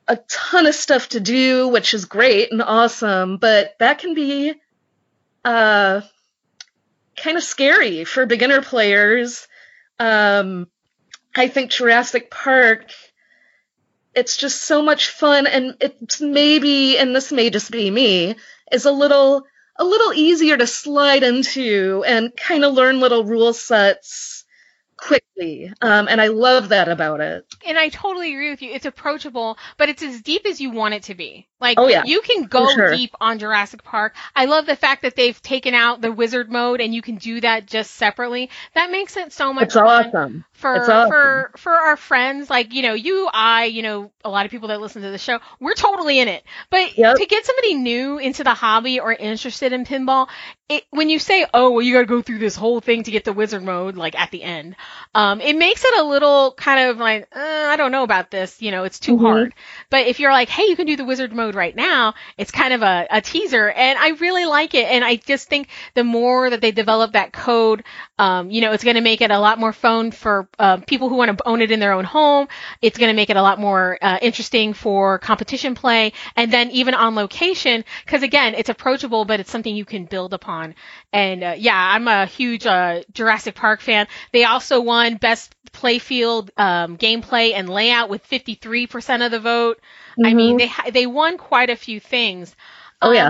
a 0.08 0.16
ton 0.28 0.66
of 0.66 0.74
stuff 0.74 1.10
to 1.10 1.20
do, 1.20 1.68
which 1.68 1.92
is 1.94 2.06
great 2.06 2.50
and 2.50 2.62
awesome, 2.62 3.36
but 3.36 3.74
that 3.78 3.98
can 3.98 4.14
be 4.14 4.54
uh, 5.44 6.00
kind 7.16 7.36
of 7.36 7.42
scary 7.42 8.04
for 8.04 8.26
beginner 8.26 8.62
players 8.62 9.46
Um, 9.98 10.68
I 11.34 11.48
think 11.48 11.70
Jurassic 11.70 12.30
Park, 12.30 12.90
it's 14.14 14.36
just 14.36 14.62
so 14.62 14.82
much 14.82 15.08
fun, 15.08 15.46
and 15.46 15.76
it's 15.80 16.20
maybe, 16.20 16.98
and 16.98 17.14
this 17.14 17.32
may 17.32 17.50
just 17.50 17.70
be 17.70 17.90
me, 17.90 18.34
is 18.70 18.84
a 18.84 18.92
little 18.92 19.44
a 19.76 19.84
little 19.84 20.12
easier 20.12 20.56
to 20.56 20.66
slide 20.66 21.22
into 21.22 22.04
and 22.06 22.36
kind 22.36 22.64
of 22.64 22.74
learn 22.74 23.00
little 23.00 23.24
rule 23.24 23.54
sets 23.54 24.44
quickly. 24.96 25.72
Um, 25.80 26.08
and 26.08 26.20
I 26.20 26.28
love 26.28 26.68
that 26.68 26.88
about 26.88 27.20
it. 27.20 27.46
And 27.66 27.78
I 27.78 27.88
totally 27.88 28.32
agree 28.32 28.50
with 28.50 28.60
you. 28.62 28.72
It's 28.72 28.86
approachable, 28.86 29.56
but 29.78 29.88
it's 29.88 30.02
as 30.02 30.20
deep 30.20 30.46
as 30.46 30.60
you 30.60 30.70
want 30.70 30.94
it 30.94 31.04
to 31.04 31.14
be. 31.14 31.48
Like, 31.62 31.78
oh, 31.78 31.86
yeah. 31.86 32.02
you 32.04 32.20
can 32.22 32.46
go 32.46 32.68
sure. 32.74 32.90
deep 32.90 33.14
on 33.20 33.38
Jurassic 33.38 33.84
Park. 33.84 34.16
I 34.34 34.46
love 34.46 34.66
the 34.66 34.74
fact 34.74 35.02
that 35.02 35.14
they've 35.14 35.40
taken 35.40 35.74
out 35.74 36.00
the 36.00 36.10
wizard 36.10 36.50
mode 36.50 36.80
and 36.80 36.92
you 36.92 37.02
can 37.02 37.16
do 37.16 37.40
that 37.40 37.66
just 37.66 37.92
separately. 37.92 38.50
That 38.74 38.90
makes 38.90 39.16
it 39.16 39.32
so 39.32 39.52
much 39.52 39.66
it's 39.66 39.74
fun 39.74 40.06
awesome. 40.06 40.44
for 40.52 40.74
it's 40.74 40.88
awesome. 40.88 41.10
for 41.10 41.52
for 41.56 41.72
our 41.72 41.96
friends. 41.96 42.50
Like, 42.50 42.74
you 42.74 42.82
know, 42.82 42.94
you, 42.94 43.28
I, 43.32 43.66
you 43.66 43.82
know, 43.82 44.10
a 44.24 44.28
lot 44.28 44.44
of 44.44 44.50
people 44.50 44.68
that 44.68 44.80
listen 44.80 45.02
to 45.02 45.10
the 45.10 45.18
show, 45.18 45.38
we're 45.60 45.74
totally 45.74 46.18
in 46.18 46.26
it. 46.26 46.42
But 46.68 46.98
yep. 46.98 47.16
to 47.16 47.26
get 47.26 47.46
somebody 47.46 47.74
new 47.74 48.18
into 48.18 48.42
the 48.42 48.54
hobby 48.54 48.98
or 48.98 49.12
interested 49.12 49.72
in 49.72 49.84
pinball, 49.84 50.28
it, 50.68 50.84
when 50.90 51.10
you 51.10 51.18
say, 51.18 51.46
"Oh, 51.52 51.70
well, 51.70 51.82
you 51.82 51.92
got 51.92 52.00
to 52.00 52.06
go 52.06 52.22
through 52.22 52.38
this 52.38 52.56
whole 52.56 52.80
thing 52.80 53.02
to 53.04 53.10
get 53.10 53.24
the 53.24 53.32
wizard 53.32 53.62
mode," 53.62 53.96
like 53.96 54.18
at 54.18 54.30
the 54.30 54.42
end, 54.42 54.76
um, 55.14 55.40
it 55.40 55.56
makes 55.56 55.84
it 55.84 56.00
a 56.00 56.02
little 56.02 56.52
kind 56.52 56.90
of 56.90 56.98
like, 56.98 57.28
uh, 57.34 57.38
I 57.68 57.76
don't 57.76 57.92
know 57.92 58.02
about 58.02 58.30
this. 58.30 58.60
You 58.62 58.70
know, 58.70 58.84
it's 58.84 58.98
too 58.98 59.14
mm-hmm. 59.14 59.24
hard. 59.24 59.54
But 59.90 60.06
if 60.06 60.20
you're 60.20 60.32
like, 60.32 60.48
"Hey, 60.48 60.64
you 60.64 60.76
can 60.76 60.86
do 60.86 60.96
the 60.96 61.04
wizard 61.04 61.32
mode 61.32 61.51
right 61.54 61.74
now," 61.74 62.14
it's 62.38 62.50
kind 62.50 62.72
of 62.72 62.82
a, 62.82 63.06
a 63.10 63.20
teaser, 63.20 63.68
and 63.70 63.98
I 63.98 64.10
really 64.10 64.44
like 64.44 64.74
it. 64.74 64.90
And 64.90 65.04
I 65.04 65.16
just 65.16 65.48
think 65.48 65.68
the 65.94 66.04
more 66.04 66.50
that 66.50 66.60
they 66.60 66.70
develop 66.72 67.12
that 67.12 67.32
code, 67.32 67.84
um, 68.18 68.50
you 68.50 68.60
know, 68.60 68.72
it's 68.72 68.84
going 68.84 68.96
to 68.96 69.02
make 69.02 69.20
it 69.20 69.30
a 69.30 69.38
lot 69.38 69.58
more 69.58 69.72
fun 69.72 70.10
for 70.10 70.48
uh, 70.58 70.78
people 70.78 71.08
who 71.08 71.16
want 71.16 71.36
to 71.36 71.48
own 71.48 71.60
it 71.62 71.70
in 71.70 71.80
their 71.80 71.92
own 71.92 72.04
home. 72.04 72.48
It's 72.80 72.98
going 72.98 73.10
to 73.10 73.16
make 73.16 73.30
it 73.30 73.36
a 73.36 73.42
lot 73.42 73.58
more 73.58 73.98
uh, 74.00 74.18
interesting 74.22 74.72
for 74.74 75.18
competition 75.18 75.74
play, 75.74 76.12
and 76.36 76.52
then 76.52 76.70
even 76.70 76.94
on 76.94 77.14
location, 77.14 77.84
because 78.04 78.22
again, 78.22 78.54
it's 78.54 78.68
approachable, 78.68 79.24
but 79.24 79.40
it's 79.40 79.50
something 79.50 79.74
you 79.74 79.84
can 79.84 80.04
build 80.04 80.34
upon. 80.34 80.74
And 81.12 81.42
uh, 81.42 81.54
yeah, 81.58 81.76
I'm 81.76 82.08
a 82.08 82.26
huge 82.26 82.66
uh, 82.66 83.02
Jurassic 83.12 83.54
Park 83.54 83.80
fan. 83.80 84.06
They 84.32 84.44
also 84.44 84.80
won 84.80 85.16
Best 85.16 85.54
Playfield 85.72 86.50
um, 86.56 86.96
Gameplay 86.96 87.52
and 87.54 87.68
Layout 87.68 88.08
with 88.08 88.28
53% 88.28 89.24
of 89.24 89.30
the 89.30 89.40
vote. 89.40 89.78
Mm-hmm. 90.12 90.26
I 90.26 90.34
mean, 90.34 90.56
they 90.58 90.70
they 90.90 91.06
won 91.06 91.38
quite 91.38 91.70
a 91.70 91.76
few 91.76 92.00
things. 92.00 92.54
Oh 93.00 93.12
yeah. 93.12 93.28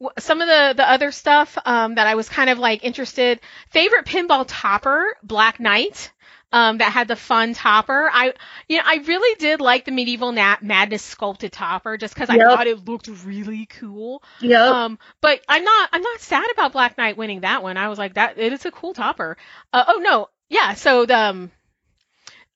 Um, 0.00 0.10
some 0.18 0.40
of 0.40 0.46
the 0.46 0.74
the 0.76 0.88
other 0.88 1.10
stuff 1.10 1.58
um, 1.64 1.96
that 1.96 2.06
I 2.06 2.14
was 2.14 2.28
kind 2.28 2.50
of 2.50 2.58
like 2.58 2.84
interested. 2.84 3.40
Favorite 3.70 4.06
pinball 4.06 4.44
topper, 4.46 5.16
Black 5.22 5.58
Knight 5.58 6.12
um, 6.52 6.78
that 6.78 6.92
had 6.92 7.08
the 7.08 7.16
fun 7.16 7.54
topper. 7.54 8.10
I, 8.12 8.32
you 8.68 8.78
know, 8.78 8.82
I 8.86 8.96
really 9.06 9.34
did 9.36 9.60
like 9.60 9.84
the 9.84 9.90
medieval 9.90 10.32
Nat- 10.32 10.62
madness 10.62 11.02
sculpted 11.02 11.52
topper 11.52 11.96
just 11.96 12.14
because 12.14 12.28
yep. 12.30 12.40
I 12.40 12.54
thought 12.54 12.66
it 12.66 12.84
looked 12.86 13.08
really 13.24 13.66
cool. 13.66 14.22
Yeah. 14.40 14.64
Um, 14.64 14.98
but 15.20 15.40
I'm 15.48 15.64
not, 15.64 15.90
I'm 15.92 16.02
not 16.02 16.20
sad 16.20 16.46
about 16.52 16.72
Black 16.72 16.96
Knight 16.96 17.16
winning 17.16 17.40
that 17.40 17.62
one. 17.62 17.76
I 17.76 17.88
was 17.88 17.98
like, 17.98 18.14
that 18.14 18.38
it 18.38 18.52
is 18.52 18.64
a 18.64 18.70
cool 18.70 18.94
topper. 18.94 19.36
Uh, 19.72 19.84
oh 19.88 19.98
no, 19.98 20.28
yeah. 20.48 20.74
So 20.74 21.04
the, 21.04 21.18
um, 21.18 21.50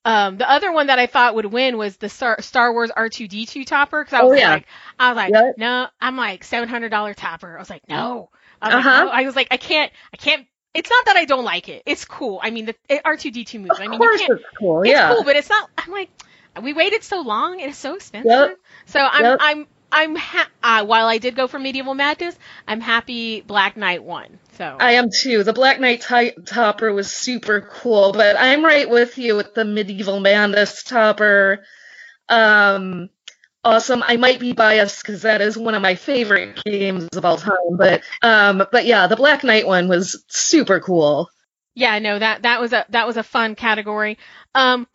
um, 0.04 0.36
the 0.38 0.50
other 0.50 0.72
one 0.72 0.88
that 0.88 0.98
I 0.98 1.06
thought 1.06 1.34
would 1.34 1.46
win 1.46 1.78
was 1.78 1.96
the 1.96 2.08
Star, 2.08 2.40
Star 2.40 2.72
Wars 2.72 2.90
R2D2 2.90 3.66
topper 3.66 4.04
because 4.04 4.18
I 4.18 4.22
was 4.22 4.32
oh, 4.32 4.36
yeah. 4.36 4.50
like, 4.54 4.66
I 4.98 5.08
was 5.10 5.16
like, 5.16 5.32
yep. 5.32 5.54
no, 5.58 5.88
I'm 6.00 6.16
like 6.16 6.44
seven 6.44 6.68
hundred 6.68 6.90
dollar 6.90 7.14
topper. 7.14 7.56
I 7.56 7.60
was 7.60 7.70
like, 7.70 7.88
no. 7.88 8.30
I 8.60 8.76
was, 8.76 8.86
uh-huh. 8.86 8.90
like, 8.90 9.04
no. 9.04 9.10
I 9.10 9.22
was 9.22 9.36
like, 9.36 9.48
I 9.50 9.56
can't, 9.56 9.92
I 10.12 10.16
can't 10.16 10.46
it's 10.74 10.88
not 10.88 11.06
that 11.06 11.16
I 11.16 11.24
don't 11.24 11.44
like 11.44 11.68
it. 11.68 11.82
It's 11.84 12.04
cool. 12.04 12.40
I 12.42 12.50
mean, 12.50 12.66
the 12.66 12.74
R2D2 12.88 13.60
moves. 13.60 13.78
Of 13.78 13.80
I 13.80 13.88
mean, 13.88 13.98
course 13.98 14.20
it's 14.22 14.42
cool. 14.58 14.82
It's 14.82 14.90
yeah. 14.90 15.12
cool, 15.12 15.24
but 15.24 15.36
it's 15.36 15.50
not. 15.50 15.68
I'm 15.76 15.92
like, 15.92 16.10
we 16.62 16.72
waited 16.72 17.02
so 17.02 17.20
long. 17.20 17.60
It's 17.60 17.78
so 17.78 17.94
expensive. 17.94 18.30
Yep. 18.30 18.56
So 18.86 19.00
I'm, 19.00 19.22
yep. 19.22 19.38
I'm, 19.40 19.66
I'm. 19.92 20.16
Ha- 20.16 20.50
uh, 20.62 20.84
while 20.84 21.06
I 21.06 21.18
did 21.18 21.36
go 21.36 21.46
for 21.46 21.58
Medieval 21.58 21.94
Madness, 21.94 22.36
I'm 22.66 22.80
happy 22.80 23.40
Black 23.42 23.76
Knight 23.76 24.02
won. 24.02 24.38
So 24.56 24.76
I 24.80 24.92
am 24.92 25.10
too. 25.10 25.44
The 25.44 25.52
Black 25.52 25.80
Knight 25.80 26.04
t- 26.08 26.42
topper 26.44 26.92
was 26.92 27.10
super 27.10 27.60
cool, 27.60 28.12
but 28.12 28.36
I'm 28.38 28.64
right 28.64 28.88
with 28.88 29.18
you 29.18 29.36
with 29.36 29.54
the 29.54 29.64
Medieval 29.64 30.20
Madness 30.20 30.82
topper. 30.82 31.64
Um, 32.28 33.10
awesome. 33.64 34.02
I 34.06 34.16
might 34.16 34.40
be 34.40 34.52
biased 34.52 35.02
because 35.02 35.22
that 35.22 35.40
is 35.40 35.56
one 35.56 35.74
of 35.74 35.82
my 35.82 35.94
favorite 35.94 36.62
games 36.64 37.08
of 37.14 37.24
all 37.24 37.36
time, 37.36 37.76
but 37.76 38.02
um, 38.22 38.66
but 38.72 38.86
yeah, 38.86 39.06
the 39.06 39.16
Black 39.16 39.44
Knight 39.44 39.66
one 39.66 39.88
was 39.88 40.24
super 40.28 40.80
cool. 40.80 41.28
Yeah, 41.74 41.98
no, 41.98 42.18
that 42.18 42.42
that 42.42 42.60
was 42.60 42.72
a 42.72 42.84
that 42.90 43.06
was 43.06 43.16
a 43.16 43.22
fun 43.22 43.54
category. 43.54 44.18
Um, 44.54 44.86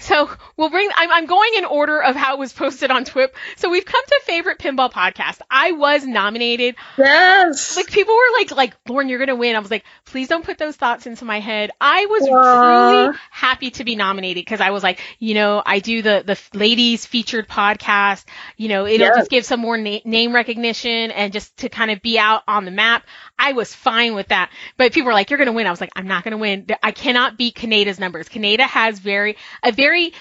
so 0.00 0.30
we'll 0.56 0.70
bring. 0.70 0.88
I'm, 0.94 1.10
I'm 1.10 1.26
going 1.26 1.50
in 1.56 1.64
order 1.64 2.02
of 2.02 2.16
how 2.16 2.34
it 2.34 2.38
was 2.38 2.52
posted 2.52 2.90
on 2.90 3.04
TWIP. 3.04 3.34
So 3.56 3.70
we've 3.70 3.84
come 3.84 4.04
to 4.04 4.20
favorite 4.24 4.58
pinball 4.58 4.90
podcast. 4.90 5.40
I 5.50 5.72
was 5.72 6.04
nominated. 6.04 6.76
Yes. 6.96 7.76
Like 7.76 7.88
people 7.88 8.14
were 8.14 8.38
like, 8.38 8.50
like 8.50 8.76
Lauren, 8.88 9.08
you're 9.08 9.18
gonna 9.18 9.36
win. 9.36 9.56
I 9.56 9.58
was 9.58 9.70
like, 9.70 9.84
please 10.04 10.28
don't 10.28 10.44
put 10.44 10.58
those 10.58 10.76
thoughts 10.76 11.06
into 11.06 11.24
my 11.24 11.40
head. 11.40 11.70
I 11.80 12.06
was 12.06 12.22
really 12.22 13.18
happy 13.30 13.70
to 13.72 13.84
be 13.84 13.96
nominated 13.96 14.44
because 14.44 14.60
I 14.60 14.70
was 14.70 14.82
like, 14.82 15.00
you 15.18 15.34
know, 15.34 15.62
I 15.64 15.80
do 15.80 16.02
the 16.02 16.22
the 16.24 16.58
ladies 16.58 17.06
featured 17.06 17.48
podcast. 17.48 18.24
You 18.56 18.68
know, 18.68 18.86
it'll 18.86 19.06
yes. 19.06 19.16
just 19.16 19.30
give 19.30 19.44
some 19.44 19.60
more 19.60 19.76
na- 19.76 20.00
name 20.04 20.34
recognition 20.34 21.10
and 21.10 21.32
just 21.32 21.56
to 21.58 21.68
kind 21.68 21.90
of 21.90 22.02
be 22.02 22.18
out 22.18 22.42
on 22.46 22.64
the 22.64 22.70
map. 22.70 23.04
I 23.38 23.52
was 23.52 23.74
fine 23.74 24.14
with 24.14 24.28
that. 24.28 24.50
But 24.76 24.92
people 24.92 25.06
were 25.06 25.12
like, 25.12 25.30
you're 25.30 25.38
gonna 25.38 25.52
win. 25.52 25.66
I 25.66 25.70
was 25.70 25.80
like, 25.80 25.92
I'm 25.96 26.08
not 26.08 26.24
gonna 26.24 26.38
win. 26.38 26.66
I 26.82 26.92
cannot 26.92 27.36
beat 27.36 27.56
Kaneda's 27.56 27.98
numbers. 27.98 28.28
Kaneda 28.28 28.62
has 28.62 28.98
very 28.98 29.36
a 29.62 29.72
very 29.72 29.88
very 29.88 30.12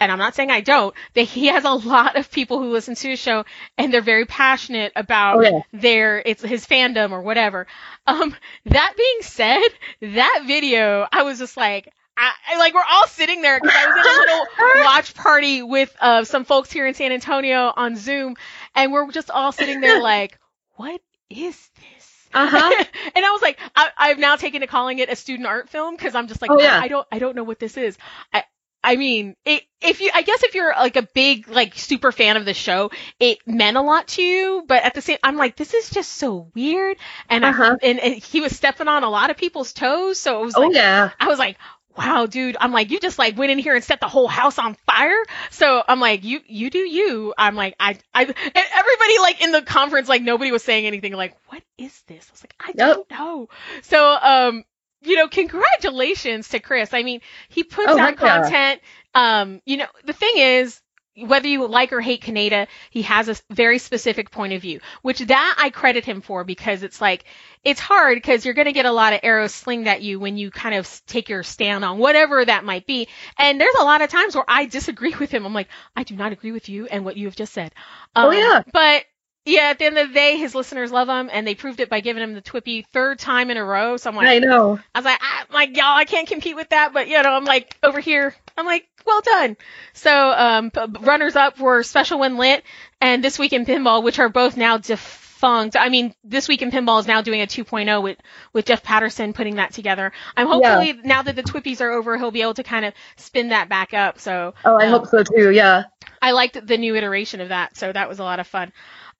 and 0.00 0.12
I'm 0.12 0.18
not 0.18 0.36
saying 0.36 0.52
I 0.52 0.60
don't, 0.60 0.94
that 1.14 1.22
he 1.22 1.46
has 1.46 1.64
a 1.64 1.72
lot 1.72 2.16
of 2.16 2.30
people 2.30 2.60
who 2.60 2.70
listen 2.70 2.94
to 2.94 3.08
his 3.08 3.18
show 3.18 3.44
and 3.76 3.92
they're 3.92 4.00
very 4.00 4.26
passionate 4.26 4.92
about 4.94 5.38
oh, 5.38 5.40
yeah. 5.40 5.60
their 5.72 6.22
it's 6.24 6.42
his 6.42 6.64
fandom 6.64 7.10
or 7.10 7.22
whatever. 7.22 7.66
Um 8.06 8.34
that 8.66 8.94
being 8.96 9.22
said, 9.22 9.68
that 10.00 10.44
video 10.46 11.06
I 11.10 11.22
was 11.22 11.38
just 11.38 11.56
like 11.56 11.92
I, 12.16 12.32
I 12.48 12.58
like 12.58 12.74
we're 12.74 12.82
all 12.88 13.06
sitting 13.06 13.42
there 13.42 13.60
because 13.60 13.76
I 13.76 13.86
was 13.86 14.06
in 14.06 14.12
a 14.12 14.18
little 14.20 14.84
watch 14.84 15.14
party 15.14 15.62
with 15.62 15.94
uh, 16.00 16.24
some 16.24 16.44
folks 16.44 16.72
here 16.72 16.84
in 16.84 16.94
San 16.94 17.12
Antonio 17.12 17.72
on 17.76 17.94
Zoom, 17.94 18.34
and 18.74 18.92
we're 18.92 19.08
just 19.12 19.30
all 19.30 19.52
sitting 19.52 19.80
there 19.80 20.02
like, 20.02 20.36
what 20.74 21.00
is 21.30 21.56
this? 21.76 21.97
Uh-huh. 22.34 22.84
and 23.14 23.24
I 23.24 23.30
was 23.30 23.42
like, 23.42 23.58
I, 23.74 24.08
have 24.08 24.18
now 24.18 24.36
taken 24.36 24.60
to 24.60 24.66
calling 24.66 24.98
it 24.98 25.08
a 25.08 25.16
student 25.16 25.46
art 25.46 25.68
film 25.68 25.96
because 25.96 26.14
I'm 26.14 26.28
just 26.28 26.42
like, 26.42 26.50
oh, 26.50 26.60
yeah. 26.60 26.78
I, 26.78 26.84
I, 26.84 26.88
don't, 26.88 27.06
I 27.12 27.18
don't 27.18 27.36
know 27.36 27.44
what 27.44 27.58
this 27.58 27.76
is. 27.76 27.96
I, 28.32 28.44
I 28.82 28.96
mean, 28.96 29.34
it, 29.44 29.64
if 29.80 30.00
you, 30.00 30.10
I 30.14 30.22
guess 30.22 30.44
if 30.44 30.54
you're 30.54 30.72
like 30.72 30.96
a 30.96 31.02
big, 31.02 31.48
like 31.48 31.74
super 31.74 32.12
fan 32.12 32.36
of 32.36 32.44
the 32.44 32.54
show, 32.54 32.90
it 33.18 33.38
meant 33.46 33.76
a 33.76 33.82
lot 33.82 34.08
to 34.08 34.22
you. 34.22 34.64
But 34.66 34.84
at 34.84 34.94
the 34.94 35.02
same, 35.02 35.18
I'm 35.22 35.36
like, 35.36 35.56
this 35.56 35.74
is 35.74 35.90
just 35.90 36.12
so 36.12 36.50
weird. 36.54 36.96
And, 37.28 37.44
uh-huh. 37.44 37.76
I, 37.82 37.86
and, 37.86 37.98
and 37.98 38.14
he 38.14 38.40
was 38.40 38.54
stepping 38.56 38.88
on 38.88 39.02
a 39.02 39.10
lot 39.10 39.30
of 39.30 39.36
people's 39.36 39.72
toes. 39.72 40.18
So 40.18 40.42
it 40.42 40.44
was 40.44 40.54
oh, 40.56 40.60
like, 40.62 40.74
yeah. 40.74 41.10
I 41.18 41.26
was 41.26 41.38
like, 41.38 41.56
wow, 41.98 42.26
dude. 42.26 42.56
I'm 42.60 42.72
like, 42.72 42.90
you 42.90 43.00
just 43.00 43.18
like 43.18 43.36
went 43.36 43.50
in 43.50 43.58
here 43.58 43.74
and 43.74 43.82
set 43.82 44.00
the 44.00 44.08
whole 44.08 44.28
house 44.28 44.58
on 44.58 44.74
fire. 44.86 45.20
So 45.50 45.82
I'm 45.86 45.98
like, 45.98 46.24
you, 46.24 46.40
you 46.46 46.70
do 46.70 46.78
you. 46.78 47.34
I'm 47.36 47.56
like, 47.56 47.74
I, 47.80 47.98
I, 48.14 48.22
everybody 48.22 49.18
like 49.20 49.42
in 49.42 49.52
the 49.52 49.62
conference, 49.62 50.08
like 50.08 50.22
nobody 50.22 50.52
was 50.52 50.62
saying 50.62 50.86
anything. 50.86 51.12
Like, 51.12 51.36
what 51.48 51.62
is 51.76 52.00
this? 52.06 52.26
I 52.28 52.32
was 52.32 52.42
like, 52.42 52.54
I 52.60 52.72
don't 52.72 53.10
know. 53.10 53.48
So, 53.82 54.16
um, 54.22 54.64
you 55.02 55.16
know, 55.16 55.28
congratulations 55.28 56.48
to 56.50 56.60
Chris. 56.60 56.94
I 56.94 57.02
mean, 57.02 57.20
he 57.48 57.64
puts 57.64 57.90
oh, 57.90 57.98
out 57.98 58.16
content. 58.16 58.80
Um, 59.14 59.60
you 59.66 59.78
know, 59.78 59.86
the 60.04 60.12
thing 60.12 60.34
is, 60.36 60.80
whether 61.26 61.48
you 61.48 61.66
like 61.66 61.92
or 61.92 62.00
hate 62.00 62.22
Kaneda, 62.22 62.66
he 62.90 63.02
has 63.02 63.28
a 63.28 63.36
very 63.50 63.78
specific 63.78 64.30
point 64.30 64.52
of 64.52 64.62
view, 64.62 64.80
which 65.02 65.18
that 65.18 65.56
I 65.58 65.70
credit 65.70 66.04
him 66.04 66.20
for 66.20 66.44
because 66.44 66.82
it's 66.82 67.00
like, 67.00 67.24
it's 67.64 67.80
hard 67.80 68.16
because 68.16 68.44
you're 68.44 68.54
going 68.54 68.66
to 68.66 68.72
get 68.72 68.86
a 68.86 68.92
lot 68.92 69.12
of 69.12 69.20
arrows 69.22 69.54
slinged 69.54 69.88
at 69.88 70.02
you 70.02 70.20
when 70.20 70.36
you 70.36 70.50
kind 70.50 70.74
of 70.74 71.02
take 71.06 71.28
your 71.28 71.42
stand 71.42 71.84
on 71.84 71.98
whatever 71.98 72.44
that 72.44 72.64
might 72.64 72.86
be. 72.86 73.08
And 73.38 73.60
there's 73.60 73.74
a 73.78 73.84
lot 73.84 74.02
of 74.02 74.10
times 74.10 74.34
where 74.34 74.44
I 74.48 74.66
disagree 74.66 75.14
with 75.20 75.30
him. 75.30 75.44
I'm 75.44 75.54
like, 75.54 75.68
I 75.96 76.04
do 76.04 76.16
not 76.16 76.32
agree 76.32 76.52
with 76.52 76.68
you 76.68 76.86
and 76.86 77.04
what 77.04 77.16
you 77.16 77.26
have 77.26 77.36
just 77.36 77.52
said. 77.52 77.72
Oh, 78.14 78.22
um, 78.22 78.28
oh 78.28 78.30
yeah. 78.32 78.62
But 78.72 79.04
yeah, 79.48 79.70
at 79.70 79.78
the 79.78 79.86
end 79.86 79.96
of 79.96 80.08
the 80.08 80.14
day, 80.14 80.36
his 80.36 80.54
listeners 80.54 80.92
love 80.92 81.08
him, 81.08 81.30
and 81.32 81.46
they 81.46 81.54
proved 81.54 81.80
it 81.80 81.88
by 81.88 82.00
giving 82.00 82.22
him 82.22 82.34
the 82.34 82.42
Twippy 82.42 82.84
third 82.92 83.18
time 83.18 83.50
in 83.50 83.56
a 83.56 83.64
row. 83.64 83.96
So 83.96 84.10
I'm 84.10 84.16
like, 84.16 84.28
I 84.28 84.38
know. 84.40 84.78
I 84.94 84.98
was 84.98 85.04
like, 85.06 85.18
I, 85.22 85.44
like 85.50 85.76
y'all, 85.76 85.96
I 85.96 86.04
can't 86.04 86.28
compete 86.28 86.54
with 86.54 86.68
that, 86.68 86.92
but 86.92 87.08
you 87.08 87.20
know, 87.22 87.30
I'm 87.30 87.44
like 87.44 87.76
over 87.82 87.98
here, 87.98 88.34
I'm 88.58 88.66
like, 88.66 88.87
well 89.06 89.20
done. 89.20 89.56
So, 89.92 90.30
um, 90.30 90.70
runners 91.00 91.36
up 91.36 91.58
were 91.58 91.82
Special 91.82 92.18
When 92.18 92.36
Lit 92.36 92.64
and 93.00 93.22
This 93.22 93.38
Week 93.38 93.52
in 93.52 93.64
Pinball, 93.64 94.02
which 94.02 94.18
are 94.18 94.28
both 94.28 94.56
now 94.56 94.78
defunct. 94.78 95.76
I 95.76 95.88
mean, 95.88 96.14
This 96.24 96.48
Week 96.48 96.62
in 96.62 96.70
Pinball 96.70 97.00
is 97.00 97.06
now 97.06 97.22
doing 97.22 97.40
a 97.40 97.46
2.0 97.46 98.02
with 98.02 98.18
with 98.52 98.66
Jeff 98.66 98.82
Patterson 98.82 99.32
putting 99.32 99.56
that 99.56 99.72
together. 99.72 100.12
I'm 100.36 100.46
hopefully 100.46 100.88
yeah. 100.88 101.02
now 101.04 101.22
that 101.22 101.36
the 101.36 101.42
Twippies 101.42 101.80
are 101.80 101.90
over, 101.90 102.16
he'll 102.18 102.30
be 102.30 102.42
able 102.42 102.54
to 102.54 102.64
kind 102.64 102.84
of 102.84 102.94
spin 103.16 103.50
that 103.50 103.68
back 103.68 103.94
up. 103.94 104.18
So, 104.18 104.54
oh, 104.64 104.78
I 104.78 104.86
um, 104.86 104.92
hope 104.92 105.06
so 105.06 105.22
too. 105.22 105.50
Yeah. 105.50 105.84
I 106.20 106.32
liked 106.32 106.66
the 106.66 106.78
new 106.78 106.96
iteration 106.96 107.40
of 107.40 107.50
that, 107.50 107.76
so 107.76 107.92
that 107.92 108.08
was 108.08 108.18
a 108.18 108.24
lot 108.24 108.40
of 108.40 108.46
fun. 108.46 108.72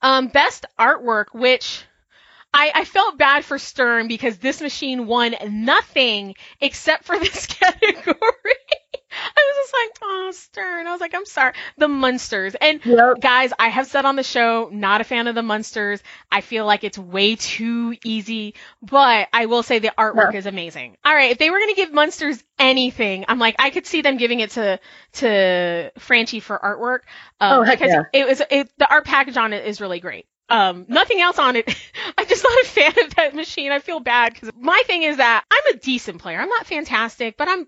Um, 0.03 0.29
best 0.29 0.67
artwork, 0.79 1.27
which 1.33 1.85
I, 2.53 2.73
I 2.75 2.85
felt 2.85 3.19
bad 3.19 3.45
for 3.45 3.59
Stern 3.59 4.09
because 4.09 4.39
this 4.39 4.61
machine 4.61 5.07
won 5.07 5.37
nothing 5.49 6.35
except 6.61 7.05
for 7.05 7.19
this 7.19 7.47
category. 7.47 8.15
I 9.37 9.53
was 9.53 9.57
just 9.57 9.75
like, 9.75 9.99
oh, 10.03 10.31
Stern. 10.33 10.87
I 10.87 10.93
was 10.93 11.01
like, 11.01 11.15
I'm 11.15 11.27
sorry. 11.27 11.55
The 11.77 11.89
Munsters. 11.89 12.55
And 12.55 12.85
yep. 12.85 13.21
guys, 13.21 13.53
I 13.59 13.69
have 13.69 13.87
said 13.87 14.05
on 14.05 14.17
the 14.17 14.23
show, 14.23 14.69
not 14.73 15.01
a 15.01 15.05
fan 15.05 15.27
of 15.27 15.35
the 15.35 15.43
Munsters. 15.43 16.03
I 16.31 16.41
feel 16.41 16.67
like 16.67 16.85
it's 16.85 16.99
way 16.99 17.37
too 17.37 17.97
easy, 18.05 18.55
but 18.83 19.29
I 19.33 19.47
will 19.47 19.63
say 19.63 19.79
the 19.79 19.93
artwork 19.97 20.33
yeah. 20.33 20.39
is 20.39 20.47
amazing. 20.47 20.97
All 21.05 21.15
right. 21.15 21.31
If 21.31 21.39
they 21.39 21.51
were 21.51 21.59
going 21.59 21.75
to 21.75 21.81
give 21.81 21.93
Munsters 21.93 22.43
anything, 22.59 23.25
I'm 23.29 23.39
like, 23.39 23.57
I 23.59 23.71
could 23.71 23.87
see 23.87 24.03
them 24.03 24.17
giving 24.17 24.41
it 24.41 24.51
to, 24.51 24.81
to 25.15 25.93
Franchi 25.99 26.41
for 26.41 26.59
artwork. 26.59 27.01
Um, 27.41 27.61
oh, 27.61 27.63
heck 27.63 27.79
because 27.79 27.93
yeah. 27.93 28.03
it 28.13 28.27
was, 28.27 28.43
it, 28.51 28.71
the 28.79 28.91
art 28.91 29.05
package 29.05 29.37
on 29.37 29.53
it 29.53 29.67
is 29.67 29.81
really 29.81 30.01
great. 30.01 30.27
Um, 30.51 30.87
nothing 30.89 31.21
else 31.21 31.39
on 31.39 31.57
it. 31.57 31.69
I'm 32.19 32.27
just 32.27 32.43
not 32.43 32.63
a 32.63 32.67
fan 32.67 33.05
of 33.05 33.15
that 33.17 33.35
machine. 33.35 33.71
I 33.71 33.81
feel 33.81 34.01
bad 34.01 34.33
because 34.33 34.51
my 34.59 34.81
thing 34.87 35.03
is 35.03 35.19
that 35.19 35.45
I'm 35.51 35.75
a 35.75 35.79
decent 35.79 36.21
player. 36.21 36.41
I'm 36.41 36.49
not 36.49 36.67
fantastic, 36.67 37.37
but 37.37 37.49
I'm 37.49 37.67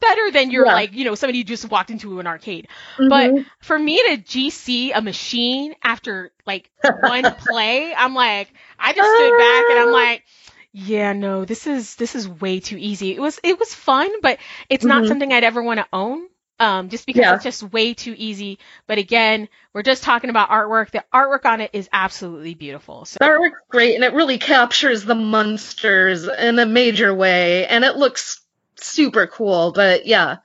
better 0.00 0.30
than 0.30 0.50
you're 0.50 0.66
yeah. 0.66 0.74
like, 0.74 0.92
you 0.92 1.04
know, 1.04 1.14
somebody 1.14 1.38
who 1.38 1.44
just 1.44 1.70
walked 1.70 1.90
into 1.90 2.20
an 2.20 2.26
arcade. 2.26 2.68
Mm-hmm. 2.98 3.08
But 3.08 3.46
for 3.60 3.78
me 3.78 3.96
to 3.96 4.18
GC 4.18 4.92
a 4.94 5.00
machine 5.00 5.74
after 5.82 6.32
like 6.46 6.70
one 7.00 7.24
play, 7.34 7.94
I'm 7.94 8.14
like, 8.14 8.52
I 8.78 8.92
just 8.92 9.08
stood 9.08 9.38
back 9.38 9.64
and 9.70 9.78
I'm 9.80 9.88
ah. 9.88 9.92
like, 9.92 10.24
yeah, 10.72 11.12
no, 11.12 11.44
this 11.44 11.66
is 11.66 11.96
this 11.96 12.14
is 12.14 12.28
way 12.28 12.60
too 12.60 12.78
easy. 12.78 13.14
It 13.14 13.20
was 13.20 13.38
it 13.42 13.58
was 13.58 13.74
fun, 13.74 14.10
but 14.22 14.38
it's 14.68 14.84
mm-hmm. 14.84 15.00
not 15.00 15.06
something 15.06 15.32
I'd 15.32 15.44
ever 15.44 15.62
want 15.62 15.78
to 15.80 15.86
own. 15.92 16.28
Um, 16.60 16.90
just 16.90 17.06
because 17.06 17.22
yeah. 17.22 17.34
it's 17.34 17.42
just 17.42 17.72
way 17.72 17.92
too 17.92 18.14
easy. 18.16 18.60
But 18.86 18.98
again, 18.98 19.48
we're 19.72 19.82
just 19.82 20.04
talking 20.04 20.30
about 20.30 20.48
artwork. 20.48 20.92
The 20.92 21.04
artwork 21.12 21.44
on 21.44 21.60
it 21.60 21.70
is 21.72 21.88
absolutely 21.92 22.54
beautiful. 22.54 23.04
So. 23.04 23.16
The 23.20 23.26
artwork's 23.26 23.58
great, 23.68 23.96
and 23.96 24.04
it 24.04 24.12
really 24.12 24.38
captures 24.38 25.04
the 25.04 25.16
monsters 25.16 26.28
in 26.28 26.60
a 26.60 26.66
major 26.66 27.12
way, 27.12 27.66
and 27.66 27.84
it 27.84 27.96
looks 27.96 28.42
super 28.86 29.26
cool. 29.26 29.72
But 29.72 30.06
yeah, 30.06 30.38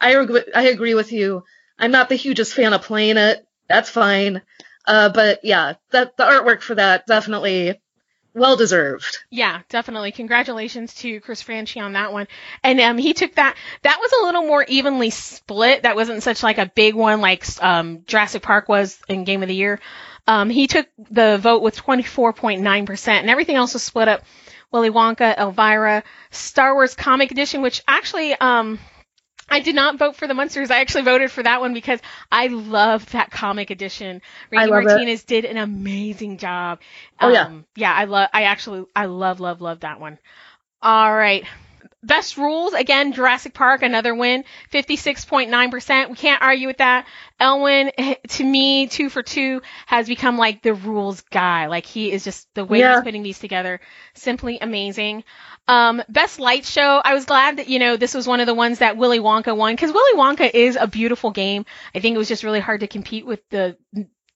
I 0.00 0.14
I 0.54 0.68
agree 0.68 0.94
with 0.94 1.12
you. 1.12 1.44
I'm 1.78 1.90
not 1.90 2.08
the 2.08 2.16
hugest 2.16 2.54
fan 2.54 2.72
of 2.72 2.82
playing 2.82 3.16
it. 3.16 3.46
That's 3.68 3.90
fine. 3.90 4.42
Uh, 4.86 5.08
but 5.08 5.40
yeah, 5.44 5.74
that 5.90 6.16
the 6.16 6.24
artwork 6.24 6.62
for 6.62 6.74
that 6.74 7.06
definitely 7.06 7.80
well 8.34 8.56
deserved. 8.56 9.18
Yeah, 9.30 9.60
definitely. 9.68 10.12
Congratulations 10.12 10.94
to 10.96 11.20
Chris 11.20 11.42
Franchi 11.42 11.80
on 11.80 11.94
that 11.94 12.12
one. 12.12 12.28
And 12.62 12.80
um, 12.80 12.98
he 12.98 13.12
took 13.12 13.34
that. 13.34 13.56
That 13.82 13.98
was 14.00 14.12
a 14.12 14.24
little 14.24 14.42
more 14.42 14.64
evenly 14.64 15.10
split. 15.10 15.82
That 15.82 15.96
wasn't 15.96 16.22
such 16.22 16.42
like 16.42 16.58
a 16.58 16.70
big 16.74 16.94
one 16.94 17.20
like 17.20 17.44
um, 17.62 18.04
Jurassic 18.06 18.42
Park 18.42 18.68
was 18.68 18.98
in 19.08 19.24
Game 19.24 19.42
of 19.42 19.48
the 19.48 19.54
Year. 19.54 19.80
Um, 20.26 20.50
he 20.50 20.66
took 20.66 20.86
the 21.10 21.38
vote 21.38 21.62
with 21.62 21.76
24.9%, 21.76 23.08
and 23.08 23.30
everything 23.30 23.56
else 23.56 23.72
was 23.72 23.82
split 23.82 24.06
up 24.06 24.22
Willy 24.72 24.90
Wonka, 24.90 25.36
Elvira, 25.38 26.02
Star 26.30 26.74
Wars 26.74 26.94
Comic 26.94 27.30
Edition, 27.30 27.62
which 27.62 27.82
actually, 27.88 28.34
um, 28.34 28.78
I 29.48 29.60
did 29.60 29.74
not 29.74 29.98
vote 29.98 30.14
for 30.14 30.28
the 30.28 30.34
Munsters. 30.34 30.70
I 30.70 30.80
actually 30.80 31.02
voted 31.02 31.30
for 31.30 31.42
that 31.42 31.60
one 31.60 31.74
because 31.74 32.00
I 32.30 32.46
loved 32.46 33.12
that 33.12 33.32
comic 33.32 33.70
edition. 33.70 34.22
Randy 34.52 34.70
Martinez 34.70 35.22
it. 35.22 35.26
did 35.26 35.44
an 35.44 35.56
amazing 35.56 36.38
job. 36.38 36.80
Oh 37.20 37.30
yeah. 37.30 37.46
Um, 37.46 37.66
yeah, 37.74 37.92
I 37.92 38.04
love, 38.04 38.28
I 38.32 38.44
actually, 38.44 38.84
I 38.94 39.06
love, 39.06 39.40
love, 39.40 39.60
love 39.60 39.80
that 39.80 39.98
one. 39.98 40.18
All 40.80 41.12
right. 41.14 41.44
Best 42.02 42.38
rules, 42.38 42.72
again, 42.72 43.12
Jurassic 43.12 43.52
Park, 43.52 43.82
another 43.82 44.14
win, 44.14 44.44
56.9%. 44.72 46.08
We 46.08 46.16
can't 46.16 46.40
argue 46.40 46.66
with 46.66 46.78
that. 46.78 47.06
Elwin, 47.38 47.92
to 48.28 48.44
me, 48.44 48.86
two 48.86 49.10
for 49.10 49.22
two, 49.22 49.60
has 49.86 50.08
become 50.08 50.38
like 50.38 50.62
the 50.62 50.72
rules 50.72 51.20
guy. 51.20 51.66
Like 51.66 51.84
he 51.84 52.10
is 52.10 52.24
just, 52.24 52.48
the 52.54 52.64
way 52.64 52.78
yeah. 52.78 52.94
he's 52.94 53.04
putting 53.04 53.22
these 53.22 53.38
together, 53.38 53.80
simply 54.14 54.58
amazing. 54.60 55.24
Um, 55.68 56.02
best 56.08 56.40
light 56.40 56.64
show, 56.64 57.02
I 57.04 57.12
was 57.12 57.26
glad 57.26 57.58
that, 57.58 57.68
you 57.68 57.78
know, 57.78 57.96
this 57.96 58.14
was 58.14 58.26
one 58.26 58.40
of 58.40 58.46
the 58.46 58.54
ones 58.54 58.78
that 58.78 58.96
Willy 58.96 59.20
Wonka 59.20 59.54
won, 59.54 59.74
because 59.74 59.92
Willy 59.92 60.18
Wonka 60.18 60.50
is 60.52 60.76
a 60.76 60.86
beautiful 60.86 61.30
game. 61.30 61.66
I 61.94 62.00
think 62.00 62.14
it 62.14 62.18
was 62.18 62.28
just 62.28 62.44
really 62.44 62.60
hard 62.60 62.80
to 62.80 62.86
compete 62.86 63.26
with 63.26 63.46
the 63.50 63.76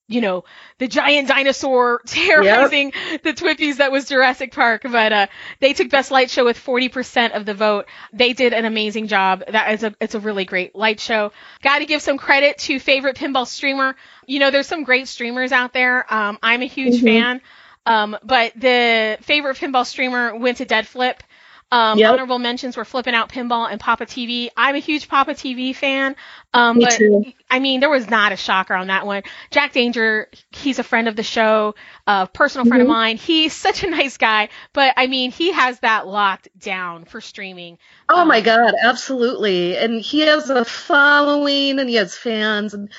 you 0.07 0.21
know, 0.21 0.45
the 0.79 0.87
giant 0.87 1.29
dinosaur 1.29 2.03
terrorizing 2.07 2.93
yep. 2.95 3.23
the 3.23 3.33
Twippies 3.33 3.79
that 3.79 3.91
was 3.91 4.09
Jurassic 4.09 4.53
Park. 4.53 4.83
But 4.83 5.13
uh, 5.13 5.27
they 5.61 5.73
took 5.73 5.91
Best 5.91 6.11
Light 6.11 6.31
Show 6.31 6.45
with 6.45 6.59
40% 6.59 7.35
of 7.35 7.47
the 7.47 7.55
vote. 7.55 7.87
They 8.13 8.33
did 8.33 8.53
an 8.53 8.65
amazing 8.65 9.09
job. 9.09 9.45
That 9.49 9.73
is 9.73 9.83
a 9.83 9.95
it's 10.01 10.15
a 10.15 10.21
really 10.21 10.45
great 10.45 10.75
light 10.75 11.01
show. 11.01 11.33
Got 11.63 11.79
to 11.79 11.87
give 11.87 12.03
some 12.03 12.19
credit 12.19 12.59
to 12.59 12.79
favorite 12.79 13.17
pinball 13.17 13.47
streamer. 13.47 13.97
You 14.27 14.39
know, 14.41 14.51
there's 14.51 14.67
some 14.67 14.85
great 14.85 15.09
streamers 15.09 15.53
out 15.53 15.73
there. 15.73 16.13
Um, 16.13 16.39
I'm 16.43 16.63
a 16.63 16.67
huge 16.67 16.97
mm-hmm. 16.97 17.07
fan. 17.07 17.41
Um, 17.87 18.17
but 18.23 18.53
the 18.57 19.19
favorite 19.23 19.59
pinball 19.59 19.87
streamer 19.87 20.35
went 20.37 20.59
to 20.59 20.65
Dead 20.65 20.87
Flip. 20.87 21.23
Um, 21.71 21.99
yep. 21.99 22.13
Honorable 22.13 22.39
mentions 22.39 22.77
were 22.77 22.85
Flipping 22.85 23.15
Out 23.15 23.31
Pinball 23.31 23.71
and 23.71 23.81
Papa 23.81 24.07
TV. 24.07 24.49
I'm 24.57 24.77
a 24.77 24.79
huge 24.79 25.09
Papa 25.09 25.33
TV 25.33 25.75
fan. 25.75 26.15
Um, 26.53 26.79
Me 26.79 26.85
but 26.85 26.93
too. 26.93 27.25
I 27.51 27.59
mean, 27.59 27.81
there 27.81 27.91
was 27.91 28.09
not 28.09 28.33
a 28.33 28.37
shocker 28.37 28.75
on 28.75 28.87
that 28.89 29.07
one. 29.07 29.23
Jack 29.51 29.73
Danger, 29.73 30.29
he's 30.53 30.79
a 30.79 30.85
friend 30.85 31.09
of 31.09 31.17
the 31.17 31.23
show, 31.23 31.75
a 32.07 32.29
personal 32.29 32.65
friend 32.67 32.83
mm-hmm. 32.83 32.91
of 32.91 32.97
mine. 32.97 33.17
He's 33.17 33.53
such 33.53 33.83
a 33.83 33.91
nice 33.91 34.19
guy, 34.19 34.51
but 34.73 34.95
I 34.97 35.09
mean, 35.09 35.33
he 35.33 35.53
has 35.53 35.81
that 35.81 36.07
locked 36.07 36.49
down 36.59 37.07
for 37.07 37.21
streaming. 37.21 37.79
Oh 38.09 38.23
um, 38.23 38.29
my 38.29 38.41
God, 38.41 38.75
absolutely. 38.83 39.77
And 39.77 40.01
he 40.01 40.21
has 40.21 40.51
a 40.51 40.65
following 40.65 41.81
and 41.81 41.89
he 41.89 41.97
has 41.97 42.17
fans 42.17 42.75
and 42.75 42.91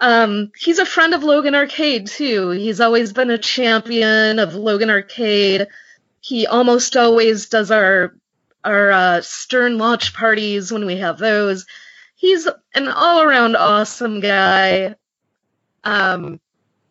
um, 0.00 0.50
he's 0.58 0.80
a 0.80 0.84
friend 0.84 1.14
of 1.14 1.22
Logan 1.22 1.54
Arcade 1.54 2.08
too. 2.08 2.50
He's 2.50 2.80
always 2.80 3.12
been 3.12 3.30
a 3.30 3.38
champion 3.38 4.40
of 4.40 4.56
Logan 4.56 4.90
Arcade 4.90 5.68
he 6.22 6.46
almost 6.46 6.96
always 6.96 7.48
does 7.48 7.70
our 7.70 8.14
our 8.64 8.92
uh, 8.92 9.20
Stern 9.22 9.76
launch 9.76 10.14
parties 10.14 10.72
when 10.72 10.86
we 10.86 10.98
have 10.98 11.18
those. 11.18 11.66
He's 12.14 12.48
an 12.74 12.86
all 12.86 13.22
around 13.22 13.56
awesome 13.56 14.20
guy 14.20 14.94
um, 15.82 16.40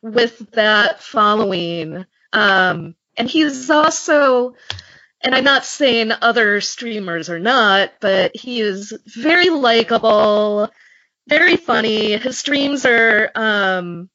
with 0.01 0.51
that 0.51 1.01
following. 1.01 2.05
Um, 2.33 2.95
and 3.15 3.29
he's 3.29 3.69
also, 3.69 4.55
and 5.21 5.33
I'm 5.33 5.45
not 5.45 5.63
saying 5.63 6.11
other 6.11 6.59
streamers 6.59 7.29
are 7.29 7.39
not, 7.39 7.93
but 8.01 8.35
he 8.35 8.59
is 8.59 8.93
very 9.05 9.49
likable, 9.49 10.69
very 11.25 11.55
funny. 11.55 12.17
His 12.17 12.37
streams 12.37 12.85
are, 12.85 13.31
um, 13.33 14.09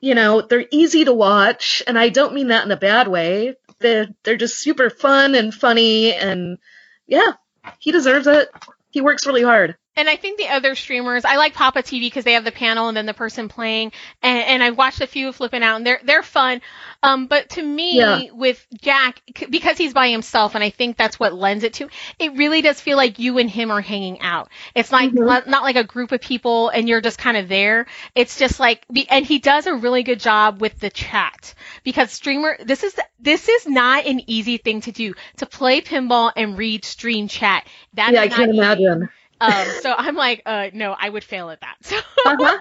you 0.00 0.16
know, 0.16 0.40
they're 0.42 0.66
easy 0.72 1.04
to 1.04 1.12
watch, 1.12 1.84
and 1.86 1.96
I 1.96 2.08
don't 2.08 2.34
mean 2.34 2.48
that 2.48 2.64
in 2.64 2.72
a 2.72 2.76
bad 2.76 3.06
way 3.06 3.54
they're 3.82 4.08
they're 4.22 4.36
just 4.36 4.58
super 4.58 4.90
fun 4.90 5.34
and 5.34 5.52
funny 5.52 6.12
and 6.14 6.58
yeah, 7.06 7.32
he 7.78 7.92
deserves 7.92 8.26
it. 8.26 8.48
He 8.90 9.00
works 9.00 9.26
really 9.26 9.42
hard. 9.42 9.76
And 9.94 10.08
I 10.08 10.16
think 10.16 10.38
the 10.38 10.48
other 10.48 10.74
streamers, 10.74 11.24
I 11.26 11.36
like 11.36 11.52
Papa 11.52 11.80
TV 11.80 12.00
because 12.00 12.24
they 12.24 12.32
have 12.32 12.44
the 12.44 12.52
panel 12.52 12.88
and 12.88 12.96
then 12.96 13.04
the 13.04 13.12
person 13.12 13.48
playing. 13.48 13.92
And, 14.22 14.38
and 14.42 14.62
I've 14.62 14.76
watched 14.76 15.02
a 15.02 15.06
few 15.06 15.32
flipping 15.32 15.62
out 15.62 15.76
and 15.76 15.86
they're, 15.86 16.00
they're 16.02 16.22
fun. 16.22 16.62
Um, 17.02 17.26
but 17.26 17.50
to 17.50 17.62
me, 17.62 17.98
yeah. 17.98 18.22
with 18.32 18.64
Jack, 18.80 19.20
because 19.50 19.76
he's 19.76 19.92
by 19.92 20.08
himself 20.08 20.54
and 20.54 20.64
I 20.64 20.70
think 20.70 20.96
that's 20.96 21.20
what 21.20 21.34
lends 21.34 21.62
it 21.62 21.74
to, 21.74 21.88
it 22.18 22.32
really 22.36 22.62
does 22.62 22.80
feel 22.80 22.96
like 22.96 23.18
you 23.18 23.36
and 23.36 23.50
him 23.50 23.70
are 23.70 23.82
hanging 23.82 24.20
out. 24.20 24.48
It's 24.74 24.90
like, 24.90 25.10
mm-hmm. 25.10 25.26
not, 25.26 25.46
not 25.46 25.62
like 25.62 25.76
a 25.76 25.84
group 25.84 26.12
of 26.12 26.22
people 26.22 26.70
and 26.70 26.88
you're 26.88 27.02
just 27.02 27.18
kind 27.18 27.36
of 27.36 27.48
there. 27.48 27.86
It's 28.14 28.38
just 28.38 28.58
like, 28.58 28.86
and 29.10 29.26
he 29.26 29.40
does 29.40 29.66
a 29.66 29.74
really 29.74 30.04
good 30.04 30.20
job 30.20 30.60
with 30.62 30.78
the 30.80 30.90
chat 30.90 31.54
because 31.82 32.10
streamer, 32.10 32.56
this 32.64 32.82
is, 32.82 32.98
this 33.20 33.48
is 33.48 33.66
not 33.66 34.06
an 34.06 34.22
easy 34.26 34.56
thing 34.56 34.80
to 34.82 34.92
do, 34.92 35.12
to 35.36 35.44
play 35.44 35.82
pinball 35.82 36.32
and 36.34 36.56
read 36.56 36.84
stream 36.86 37.28
chat. 37.28 37.66
That 37.94 38.14
yeah, 38.14 38.22
I 38.22 38.28
can't 38.28 38.50
easy. 38.50 38.58
imagine. 38.58 39.08
Um, 39.42 39.66
so 39.80 39.92
I'm 39.96 40.14
like, 40.14 40.42
uh, 40.46 40.68
no, 40.72 40.94
I 40.96 41.08
would 41.08 41.24
fail 41.24 41.50
at 41.50 41.60
that. 41.60 41.76
So 42.24 42.30
uh-huh. 42.30 42.58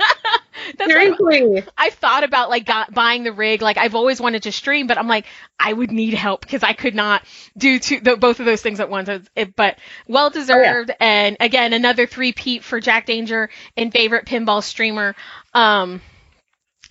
Seriously. 0.88 1.64
I've 1.78 1.94
thought 1.94 2.24
about 2.24 2.50
like 2.50 2.66
got, 2.66 2.92
buying 2.92 3.24
the 3.24 3.32
rig. 3.32 3.62
Like 3.62 3.78
I've 3.78 3.94
always 3.94 4.20
wanted 4.20 4.44
to 4.44 4.52
stream, 4.52 4.88
but 4.88 4.98
I'm 4.98 5.08
like, 5.08 5.26
I 5.60 5.72
would 5.72 5.92
need 5.92 6.16
help 6.16 6.42
because 6.42 6.64
I 6.64 6.74
could 6.74 6.96
not 6.96 7.24
do 7.56 7.78
two, 7.78 8.00
the, 8.00 8.18
both 8.18 8.40
of 8.40 8.48
those 8.48 8.62
things 8.62 8.80
at 8.80 8.90
once. 8.90 9.08
It, 9.36 9.56
but 9.56 9.78
well 10.08 10.32
deserved. 10.32 10.90
Oh, 10.90 10.96
yeah. 11.00 11.06
And 11.08 11.38
again, 11.40 11.74
another 11.74 12.08
three 12.08 12.34
peat 12.34 12.64
for 12.64 12.80
Jack 12.80 13.06
Danger 13.06 13.52
and 13.78 13.92
favorite 13.92 14.26
pinball 14.26 14.64
streamer. 14.64 15.16
Um, 15.54 16.02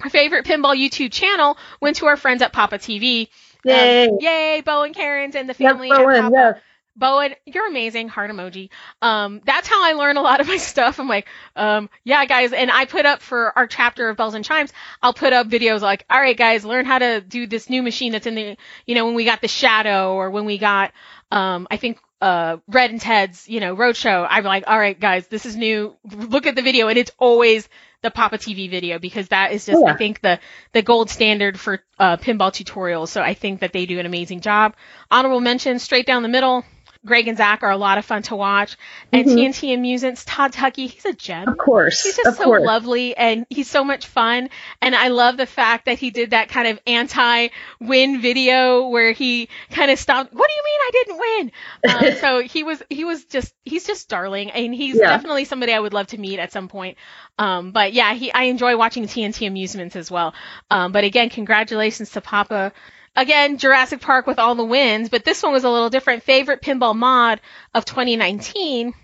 our 0.02 0.10
favorite 0.10 0.46
pinball 0.46 0.76
YouTube 0.76 1.10
channel 1.10 1.56
went 1.80 1.96
to 1.96 2.06
our 2.06 2.16
friends 2.16 2.42
at 2.42 2.52
Papa 2.52 2.78
TV. 2.78 3.28
Yay! 3.64 4.08
Um, 4.08 4.18
yay, 4.20 4.62
Bowen 4.64 4.94
Kerins 4.94 5.34
and 5.34 5.48
the 5.48 5.54
family 5.54 5.88
yep, 5.88 5.98
Bowen, 5.98 6.22
Papa. 6.22 6.30
Yes. 6.32 6.60
Bowen, 7.00 7.34
you're 7.46 7.66
amazing. 7.66 8.08
Heart 8.08 8.30
emoji. 8.30 8.68
Um, 9.02 9.40
that's 9.44 9.66
how 9.66 9.82
I 9.82 9.94
learn 9.94 10.16
a 10.16 10.22
lot 10.22 10.40
of 10.40 10.46
my 10.46 10.56
stuff. 10.58 11.00
I'm 11.00 11.08
like, 11.08 11.26
um, 11.56 11.90
yeah, 12.04 12.24
guys. 12.26 12.52
And 12.52 12.70
I 12.70 12.84
put 12.84 13.06
up 13.06 13.22
for 13.22 13.56
our 13.58 13.66
chapter 13.66 14.08
of 14.08 14.16
bells 14.16 14.34
and 14.34 14.44
chimes, 14.44 14.72
I'll 15.02 15.14
put 15.14 15.32
up 15.32 15.48
videos 15.48 15.80
like, 15.80 16.04
all 16.08 16.20
right, 16.20 16.36
guys, 16.36 16.64
learn 16.64 16.84
how 16.84 16.98
to 16.98 17.20
do 17.20 17.46
this 17.46 17.68
new 17.68 17.82
machine 17.82 18.12
that's 18.12 18.26
in 18.26 18.34
the, 18.34 18.56
you 18.86 18.94
know, 18.94 19.06
when 19.06 19.14
we 19.14 19.24
got 19.24 19.40
the 19.40 19.48
shadow 19.48 20.14
or 20.14 20.30
when 20.30 20.44
we 20.44 20.58
got, 20.58 20.92
um, 21.32 21.66
I 21.70 21.78
think 21.78 21.98
uh, 22.20 22.58
Red 22.68 22.90
and 22.90 23.00
Ted's, 23.00 23.48
you 23.48 23.60
know, 23.60 23.74
roadshow, 23.74 24.26
I'm 24.28 24.44
like, 24.44 24.64
all 24.66 24.78
right, 24.78 24.98
guys, 24.98 25.26
this 25.28 25.46
is 25.46 25.56
new. 25.56 25.96
Look 26.04 26.46
at 26.46 26.54
the 26.54 26.62
video, 26.62 26.88
and 26.88 26.98
it's 26.98 27.12
always 27.18 27.68
the 28.02 28.10
Papa 28.10 28.38
TV 28.38 28.70
video 28.70 28.98
because 28.98 29.28
that 29.28 29.52
is 29.52 29.66
just, 29.66 29.80
yeah. 29.80 29.92
I 29.92 29.96
think, 29.96 30.20
the 30.20 30.38
the 30.72 30.82
gold 30.82 31.08
standard 31.08 31.58
for 31.58 31.80
uh, 31.98 32.18
pinball 32.18 32.52
tutorials. 32.52 33.08
So 33.08 33.22
I 33.22 33.34
think 33.34 33.60
that 33.60 33.72
they 33.72 33.86
do 33.86 33.98
an 33.98 34.06
amazing 34.06 34.40
job. 34.40 34.74
Honorable 35.10 35.40
mention, 35.40 35.78
straight 35.78 36.06
down 36.06 36.22
the 36.22 36.28
middle. 36.28 36.64
Greg 37.04 37.28
and 37.28 37.38
Zach 37.38 37.62
are 37.62 37.70
a 37.70 37.76
lot 37.78 37.96
of 37.96 38.04
fun 38.04 38.22
to 38.24 38.36
watch. 38.36 38.76
And 39.10 39.26
mm-hmm. 39.26 39.38
TNT 39.38 39.74
Amusements, 39.74 40.24
Todd 40.24 40.52
Tuckey, 40.52 40.88
he's 40.88 41.04
a 41.06 41.14
gem. 41.14 41.48
Of 41.48 41.56
course. 41.56 42.02
He's 42.02 42.16
just 42.16 42.36
so 42.36 42.44
course. 42.44 42.62
lovely 42.62 43.16
and 43.16 43.46
he's 43.48 43.70
so 43.70 43.84
much 43.84 44.06
fun. 44.06 44.50
And 44.82 44.94
I 44.94 45.08
love 45.08 45.38
the 45.38 45.46
fact 45.46 45.86
that 45.86 45.98
he 45.98 46.10
did 46.10 46.30
that 46.30 46.50
kind 46.50 46.68
of 46.68 46.78
anti-win 46.86 48.20
video 48.20 48.88
where 48.88 49.12
he 49.12 49.48
kind 49.70 49.90
of 49.90 49.98
stopped. 49.98 50.32
What 50.34 50.48
do 50.48 50.54
you 50.54 50.62
mean 50.64 50.80
I 50.82 50.90
didn't 50.92 51.18
win? 51.20 52.12
Um, 52.12 52.20
so 52.20 52.42
he 52.42 52.64
was, 52.64 52.82
he 52.90 53.04
was 53.04 53.24
just, 53.24 53.54
he's 53.64 53.86
just 53.86 54.08
darling 54.10 54.50
and 54.50 54.74
he's 54.74 54.96
yeah. 54.96 55.08
definitely 55.08 55.46
somebody 55.46 55.72
I 55.72 55.80
would 55.80 55.94
love 55.94 56.08
to 56.08 56.18
meet 56.18 56.38
at 56.38 56.52
some 56.52 56.68
point. 56.68 56.98
Um, 57.38 57.72
but 57.72 57.94
yeah, 57.94 58.12
he, 58.12 58.30
I 58.30 58.44
enjoy 58.44 58.76
watching 58.76 59.04
TNT 59.04 59.46
Amusements 59.46 59.96
as 59.96 60.10
well. 60.10 60.34
Um, 60.70 60.92
but 60.92 61.04
again, 61.04 61.30
congratulations 61.30 62.10
to 62.10 62.20
Papa. 62.20 62.72
Again, 63.16 63.58
Jurassic 63.58 64.00
Park 64.00 64.26
with 64.26 64.38
all 64.38 64.54
the 64.54 64.64
wins, 64.64 65.08
but 65.08 65.24
this 65.24 65.42
one 65.42 65.52
was 65.52 65.64
a 65.64 65.70
little 65.70 65.90
different. 65.90 66.22
Favorite 66.22 66.62
pinball 66.62 66.94
mod 66.94 67.40
of 67.74 67.84
2019. 67.84 68.94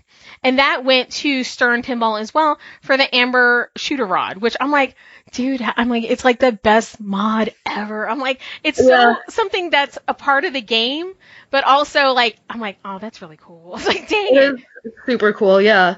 And 0.43 0.59
that 0.59 0.85
went 0.85 1.11
to 1.11 1.43
Stern 1.43 1.81
Pinball 1.81 2.19
as 2.19 2.33
well 2.33 2.59
for 2.81 2.95
the 2.95 3.15
Amber 3.15 3.71
Shooter 3.75 4.05
Rod, 4.05 4.37
which 4.37 4.55
I'm 4.59 4.71
like, 4.71 4.95
dude, 5.31 5.61
I'm 5.61 5.89
like, 5.89 6.03
it's 6.03 6.23
like 6.23 6.39
the 6.39 6.51
best 6.51 6.99
mod 6.99 7.53
ever. 7.65 8.07
I'm 8.07 8.19
like, 8.19 8.41
it's 8.63 8.79
yeah. 8.79 9.15
so 9.15 9.19
something 9.29 9.71
that's 9.71 9.97
a 10.07 10.13
part 10.13 10.45
of 10.45 10.53
the 10.53 10.61
game, 10.61 11.13
but 11.49 11.63
also 11.63 12.13
like, 12.13 12.37
I'm 12.49 12.59
like, 12.59 12.77
oh, 12.85 12.99
that's 12.99 13.21
really 13.21 13.37
cool. 13.37 13.75
It's 13.77 13.87
like, 13.87 14.07
dang 14.07 14.35
it. 14.35 14.55
it. 14.83 14.93
super 15.05 15.33
cool. 15.33 15.59
Yeah. 15.59 15.97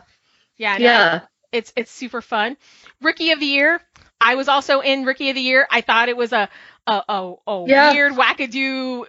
Yeah. 0.58 0.78
No, 0.78 0.84
yeah. 0.84 1.22
It's, 1.52 1.74
it's 1.76 1.92
super 1.92 2.22
fun. 2.22 2.58
Rookie 3.02 3.32
of 3.32 3.40
the 3.40 3.46
Year. 3.46 3.82
I 4.22 4.36
was 4.36 4.48
also 4.48 4.82
in 4.82 5.06
Rookie 5.06 5.30
of 5.30 5.36
the 5.36 5.42
Year. 5.42 5.68
I 5.70 5.82
thought 5.82 6.10
it 6.10 6.18
was 6.18 6.34
a, 6.34 6.50
a, 6.90 7.04
a, 7.08 7.34
a 7.48 7.66
yeah. 7.68 7.94
weird 7.94 8.14
wackadoo 8.14 9.06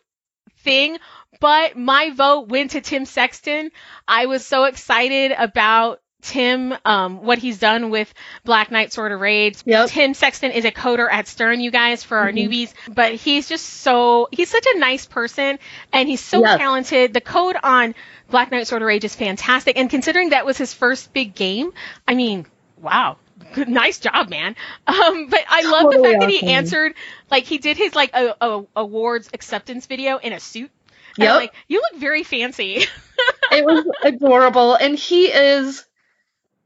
thing, 0.59 0.99
but 1.41 1.77
my 1.77 2.11
vote 2.11 2.49
went 2.49 2.73
to 2.73 2.81
Tim 2.81 3.07
Sexton. 3.07 3.71
I 4.07 4.27
was 4.27 4.45
so 4.45 4.65
excited 4.65 5.33
about 5.37 6.01
Tim, 6.23 6.75
um, 6.85 7.23
what 7.23 7.39
he's 7.39 7.59
done 7.59 7.89
with 7.89 8.13
Black 8.45 8.71
Knight 8.71 8.93
Sword 8.93 9.13
of 9.13 9.21
Rage. 9.21 9.63
Yep. 9.65 9.89
Tim 9.89 10.13
Sexton 10.13 10.51
is 10.51 10.67
a 10.67 10.71
coder 10.71 11.09
at 11.11 11.27
Stern, 11.27 11.61
you 11.61 11.71
guys, 11.71 12.05
for 12.05 12.19
our 12.19 12.31
mm-hmm. 12.31 12.53
newbies, 12.53 12.75
but 12.95 13.15
he's 13.15 13.49
just 13.49 13.65
so, 13.65 14.29
he's 14.31 14.51
such 14.51 14.67
a 14.75 14.79
nice 14.79 15.07
person 15.07 15.59
and 15.93 16.09
he's 16.09 16.21
so 16.21 16.41
yes. 16.41 16.59
talented. 16.59 17.15
The 17.15 17.23
code 17.23 17.57
on 17.63 17.95
Black 18.29 18.51
Knight 18.51 18.67
Sword 18.67 18.83
of 18.83 18.87
Rage 18.87 19.05
is 19.05 19.15
fantastic. 19.15 19.79
And 19.79 19.89
considering 19.89 20.31
that 20.31 20.45
was 20.45 20.59
his 20.59 20.75
first 20.75 21.13
big 21.15 21.35
game, 21.35 21.73
I 22.07 22.15
mean, 22.15 22.45
wow, 22.77 23.17
good, 23.55 23.69
nice 23.69 23.99
job, 23.99 24.29
man. 24.29 24.57
Um, 24.87 25.29
but 25.29 25.41
I 25.49 25.63
love 25.63 25.83
totally 25.85 25.97
the 25.97 26.03
fact 26.03 26.17
awesome. 26.17 26.31
that 26.31 26.31
he 26.31 26.53
answered, 26.53 26.95
like 27.31 27.45
he 27.45 27.59
did 27.59 27.77
his 27.77 27.95
like 27.95 28.11
a, 28.15 28.35
a 28.41 28.65
awards 28.77 29.31
acceptance 29.33 29.87
video 29.87 30.19
in 30.19 30.33
a 30.33 30.41
suit. 30.41 30.71
Yeah. 31.17 31.35
Like, 31.35 31.55
you 31.69 31.81
look 31.81 32.01
very 32.01 32.23
fancy. 32.23 32.85
it 33.53 33.65
was 33.65 33.85
adorable, 34.03 34.75
and 34.75 34.97
he 34.97 35.27
is 35.27 35.85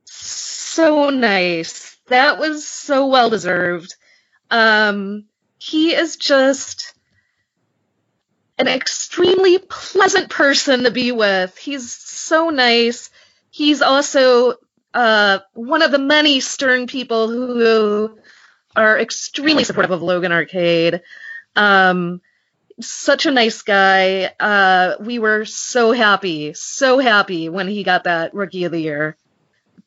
so 0.05 1.11
nice. 1.11 1.97
That 2.09 2.39
was 2.39 2.67
so 2.67 3.07
well 3.07 3.31
deserved. 3.31 3.95
Um, 4.51 5.25
he 5.59 5.95
is 5.95 6.17
just 6.17 6.95
an 8.59 8.69
extremely 8.69 9.59
pleasant 9.59 10.29
person 10.29 10.85
to 10.85 10.91
be 10.91 11.11
with. 11.11 11.57
He's 11.57 11.91
so 11.91 12.51
nice. 12.51 13.11
He's 13.51 13.83
also 13.83 14.55
uh, 14.93 15.41
one 15.55 15.83
of 15.83 15.91
the 15.91 15.99
many 15.99 16.41
Stern 16.41 16.87
people 16.87 17.29
who 17.29 18.19
are 18.77 18.99
extremely 18.99 19.65
supportive 19.65 19.91
of 19.91 20.03
Logan 20.03 20.33
Arcade. 20.33 21.03
Um, 21.57 22.21
such 22.81 23.27
a 23.27 23.31
nice 23.31 23.63
guy. 23.63 24.33
Uh, 24.39 24.95
we 25.01 25.19
were 25.19 25.45
so 25.45 25.93
happy, 25.93 26.55
so 26.55 26.99
happy 26.99 27.49
when 27.49 27.69
he 27.69 27.85
got 27.85 28.05
that 28.05 28.35
Rookie 28.35 28.65
of 28.65 28.73
the 28.73 28.81
Year. 28.81 29.17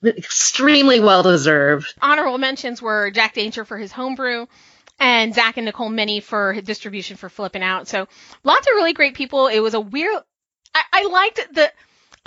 Extremely 0.05 0.99
well 0.99 1.23
deserved. 1.23 1.93
Honorable 2.01 2.37
mentions 2.37 2.81
were 2.81 3.11
Jack 3.11 3.33
Danger 3.33 3.65
for 3.65 3.77
his 3.77 3.91
homebrew 3.91 4.45
and 4.99 5.33
Zach 5.33 5.57
and 5.57 5.65
Nicole 5.65 5.89
Meny 5.89 6.19
for 6.19 6.59
distribution 6.61 7.17
for 7.17 7.29
flipping 7.29 7.63
out. 7.63 7.87
So 7.87 8.07
lots 8.43 8.67
of 8.67 8.75
really 8.75 8.93
great 8.93 9.15
people. 9.15 9.47
It 9.47 9.59
was 9.59 9.73
a 9.73 9.79
weird. 9.79 10.21
I, 10.73 10.83
I 10.93 11.07
liked 11.07 11.53
the 11.53 11.71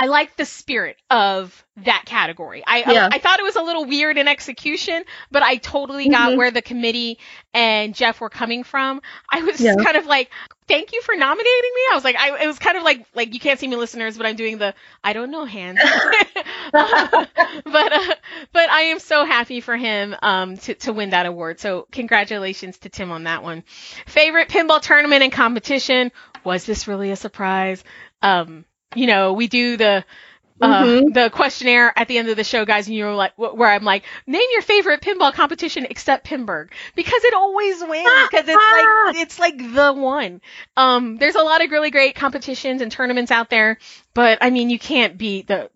I 0.00 0.06
like 0.06 0.34
the 0.36 0.46
spirit 0.46 0.96
of 1.10 1.62
that 1.76 2.04
category. 2.06 2.62
I, 2.66 2.78
yeah. 2.90 3.08
I, 3.12 3.16
I 3.16 3.18
thought 3.18 3.38
it 3.38 3.42
was 3.42 3.56
a 3.56 3.62
little 3.62 3.84
weird 3.84 4.16
in 4.16 4.28
execution, 4.28 5.02
but 5.30 5.42
I 5.42 5.56
totally 5.56 6.08
got 6.08 6.30
mm-hmm. 6.30 6.38
where 6.38 6.50
the 6.50 6.62
committee 6.62 7.18
and 7.52 7.94
Jeff 7.94 8.18
were 8.18 8.30
coming 8.30 8.64
from. 8.64 9.02
I 9.30 9.42
was 9.42 9.60
yeah. 9.60 9.74
kind 9.74 9.98
of 9.98 10.06
like, 10.06 10.30
thank 10.68 10.94
you 10.94 11.02
for 11.02 11.14
nominating 11.14 11.70
me. 11.74 11.80
I 11.92 11.94
was 11.94 12.04
like, 12.04 12.16
I 12.16 12.42
it 12.42 12.46
was 12.46 12.58
kind 12.58 12.78
of 12.78 12.82
like 12.82 13.04
like 13.14 13.34
you 13.34 13.40
can't 13.40 13.60
see 13.60 13.68
me, 13.68 13.76
listeners, 13.76 14.16
but 14.16 14.24
I'm 14.24 14.36
doing 14.36 14.56
the 14.56 14.74
I 15.04 15.12
don't 15.12 15.30
know 15.30 15.44
hands. 15.44 15.80
uh, 16.72 17.26
but 17.64 17.92
uh, 17.92 18.14
but 18.52 18.70
I 18.70 18.80
am 18.84 19.00
so 19.00 19.26
happy 19.26 19.60
for 19.60 19.76
him 19.76 20.16
um 20.22 20.56
to 20.58 20.74
to 20.76 20.94
win 20.94 21.10
that 21.10 21.26
award. 21.26 21.60
So 21.60 21.86
congratulations 21.92 22.78
to 22.78 22.88
Tim 22.88 23.10
on 23.10 23.24
that 23.24 23.42
one. 23.42 23.64
Favorite 24.06 24.48
pinball 24.48 24.80
tournament 24.80 25.22
and 25.22 25.32
competition. 25.32 26.10
Was 26.42 26.64
this 26.64 26.88
really 26.88 27.10
a 27.10 27.16
surprise? 27.16 27.84
Um, 28.22 28.64
you 28.94 29.06
know, 29.06 29.32
we 29.32 29.46
do 29.48 29.76
the 29.76 30.04
uh, 30.60 30.84
mm-hmm. 30.84 31.12
the 31.12 31.30
questionnaire 31.30 31.92
at 31.96 32.06
the 32.08 32.18
end 32.18 32.28
of 32.28 32.36
the 32.36 32.44
show, 32.44 32.64
guys, 32.66 32.86
and 32.86 32.94
you're 32.94 33.14
like, 33.14 33.32
where 33.36 33.70
I'm 33.70 33.84
like, 33.84 34.04
name 34.26 34.42
your 34.52 34.60
favorite 34.60 35.00
pinball 35.00 35.32
competition 35.32 35.86
except 35.88 36.26
Pinburgh 36.26 36.70
because 36.94 37.24
it 37.24 37.32
always 37.32 37.80
wins 37.80 38.28
because 38.30 38.46
it's 38.46 38.48
like 38.48 39.16
it's 39.16 39.38
like 39.38 39.56
the 39.56 39.92
one. 39.92 40.42
Um, 40.76 41.16
there's 41.16 41.34
a 41.34 41.42
lot 41.42 41.64
of 41.64 41.70
really 41.70 41.90
great 41.90 42.14
competitions 42.14 42.82
and 42.82 42.92
tournaments 42.92 43.30
out 43.30 43.48
there, 43.48 43.78
but 44.12 44.38
I 44.42 44.50
mean, 44.50 44.68
you 44.68 44.78
can't 44.78 45.16
beat 45.16 45.46
the 45.46 45.70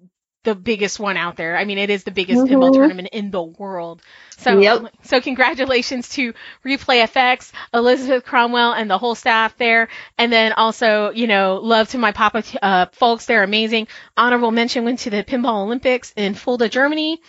the 0.45 0.55
biggest 0.55 1.01
one 1.01 1.17
out 1.17 1.37
there. 1.37 1.57
I 1.57 1.65
mean, 1.65 1.79
it 1.79 1.91
is 1.91 2.05
the 2.05 2.11
biggest 2.11 2.43
mm-hmm. 2.43 2.55
pinball 2.55 2.73
tournament 2.73 3.09
in 3.13 3.31
the 3.31 3.43
world. 3.43 4.01
So, 4.39 4.59
yep. 4.59 4.95
so 5.03 5.21
congratulations 5.21 6.09
to 6.11 6.35
Replay 6.65 7.07
FX, 7.07 7.53
Elizabeth 7.73 8.25
Cromwell, 8.25 8.73
and 8.73 8.91
the 8.91 8.99
whole 8.99 9.15
staff 9.15 9.57
there. 9.57 9.89
And 10.19 10.33
then 10.33 10.53
also, 10.53 11.11
you 11.11 11.27
know, 11.27 11.61
love 11.63 11.89
to 11.91 11.99
my 11.99 12.13
Papa 12.13 12.43
uh, 12.63 12.87
folks. 12.93 13.27
They're 13.27 13.43
amazing. 13.43 13.89
Honorable 14.17 14.51
mention 14.51 14.85
went 14.85 15.01
to 15.01 15.11
the 15.11 15.25
Pinball 15.25 15.65
Olympics 15.65 16.13
in 16.17 16.35
Fulda, 16.35 16.69
Germany, 16.69 17.21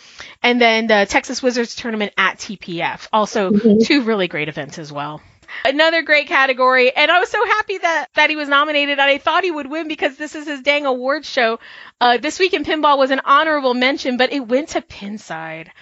and 0.44 0.60
then 0.60 0.88
the 0.88 1.06
Texas 1.10 1.42
Wizards 1.42 1.76
tournament 1.76 2.14
at 2.18 2.38
TPF. 2.38 3.08
Also, 3.14 3.52
mm-hmm. 3.52 3.84
two 3.84 4.02
really 4.04 4.28
great 4.28 4.50
events 4.50 4.78
as 4.78 4.92
well. 4.92 5.22
Another 5.64 6.02
great 6.02 6.28
category. 6.28 6.96
And 6.96 7.10
I 7.10 7.20
was 7.20 7.30
so 7.30 7.44
happy 7.46 7.78
that, 7.80 8.08
that 8.16 8.30
he 8.30 8.36
was 8.36 8.50
nominated 8.50 9.00
and 9.00 9.10
I 9.10 9.18
thought 9.18 9.44
he 9.44 9.52
would 9.52 9.68
win 9.68 9.88
because 9.88 10.18
this 10.18 10.36
is 10.36 10.48
his 10.48 10.62
dang 10.62 10.86
awards 10.86 11.30
show. 11.30 11.60
Uh, 12.02 12.18
this 12.18 12.40
week 12.40 12.54
in 12.54 12.64
pinball 12.64 12.98
was 12.98 13.12
an 13.12 13.22
honorable 13.24 13.74
mention, 13.74 14.18
but 14.18 14.34
it 14.34 14.48
went 14.48 14.70
to 14.70 14.82
Pinside. 14.82 15.70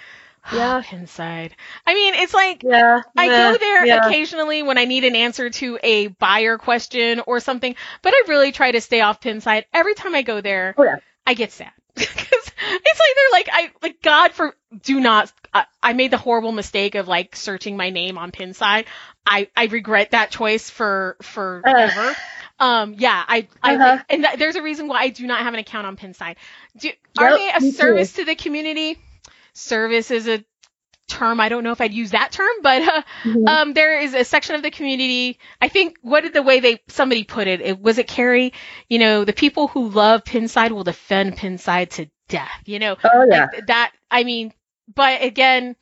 Yeah. 0.52 0.82
Pinside. 0.86 1.52
I 1.88 1.94
mean, 1.94 2.16
it's 2.16 2.34
like 2.34 2.64
yeah, 2.64 3.00
I 3.16 3.28
yeah, 3.28 3.52
go 3.54 3.58
there 3.58 3.86
yeah. 3.86 4.06
occasionally 4.06 4.62
when 4.62 4.78
I 4.78 4.84
need 4.84 5.06
an 5.06 5.16
answer 5.16 5.50
to 5.50 5.80
a 5.82 6.08
buyer 6.08 6.58
question 6.58 7.22
or 7.26 7.40
something, 7.40 7.74
but 8.02 8.14
I 8.14 8.24
really 8.28 8.52
try 8.52 8.70
to 8.70 8.82
stay 8.82 9.00
off 9.00 9.22
Pinside. 9.22 9.64
Every 9.74 9.94
time 9.96 10.14
I 10.16 10.22
go 10.22 10.42
there, 10.42 10.76
oh, 10.78 10.84
yeah. 10.84 10.98
I 11.26 11.34
get 11.34 11.54
sad. 11.54 11.72
It's 12.66 13.00
like 13.00 13.16
they're 13.16 13.32
like 13.32 13.50
I 13.52 13.72
like 13.82 14.02
God 14.02 14.32
for 14.32 14.56
do 14.82 15.00
not 15.00 15.32
I, 15.54 15.66
I 15.82 15.94
made 15.94 16.12
the 16.12 16.18
horrible 16.18 16.52
mistake 16.52 16.96
of 16.96 17.08
like 17.08 17.36
searching 17.36 17.78
my 17.78 17.90
name 17.90 18.18
on 18.18 18.32
Pinside. 18.32 18.86
I 19.26 19.50
I 19.56 19.66
regret 19.66 20.12
that 20.12 20.32
choice 20.32 20.70
for 20.70 21.18
forever. 21.22 22.10
Uh, 22.10 22.14
um, 22.60 22.96
yeah, 22.98 23.24
I, 23.28 23.48
I 23.62 23.76
uh-huh. 23.76 23.84
like, 23.84 24.06
and 24.10 24.24
th- 24.24 24.38
there's 24.38 24.56
a 24.56 24.62
reason 24.62 24.88
why 24.88 25.02
I 25.02 25.10
do 25.10 25.28
not 25.28 25.42
have 25.42 25.54
an 25.54 25.60
account 25.60 25.88
on 25.88 25.98
Pinside. 25.98 26.36
Do, 26.78 26.88
yep, 26.88 26.98
are 27.18 27.38
they 27.38 27.52
a 27.52 27.72
service 27.72 28.14
too. 28.14 28.22
to 28.22 28.26
the 28.26 28.36
community? 28.36 28.98
Service 29.54 30.12
is 30.12 30.28
a 30.28 30.46
term. 31.08 31.40
I 31.40 31.50
don't 31.50 31.64
know 31.64 31.72
if 31.72 31.82
I'd 31.82 31.94
use 31.94 32.12
that 32.12 32.32
term, 32.32 32.54
but 32.62 32.82
uh, 32.82 33.02
mm-hmm. 33.24 33.48
um, 33.48 33.74
there 33.74 34.00
is 34.00 34.14
a 34.14 34.24
section 34.24 34.56
of 34.56 34.64
the 34.64 34.72
community. 34.72 35.40
I 35.62 35.68
think 35.68 35.98
what 36.02 36.22
did 36.22 36.34
the 36.34 36.42
way 36.42 36.60
they 36.60 36.80
somebody 36.88 37.24
put 37.24 37.48
it? 37.48 37.62
it 37.62 37.82
was 37.82 37.98
it 37.98 38.08
Carrie? 38.08 38.54
You 38.90 39.00
know, 39.00 39.26
the 39.26 39.34
people 39.34 39.68
who 39.68 39.90
love 39.90 40.24
Pinside 40.24 40.72
will 40.72 40.84
defend 40.84 41.38
Pinside 41.38 41.90
to 41.92 42.10
death. 42.28 42.62
You 42.66 42.80
know, 42.80 42.98
oh 43.04 43.28
yeah, 43.30 43.48
like, 43.54 43.68
that. 43.68 43.92
I 44.10 44.24
mean, 44.24 44.54
but 44.94 45.22
again, 45.24 45.76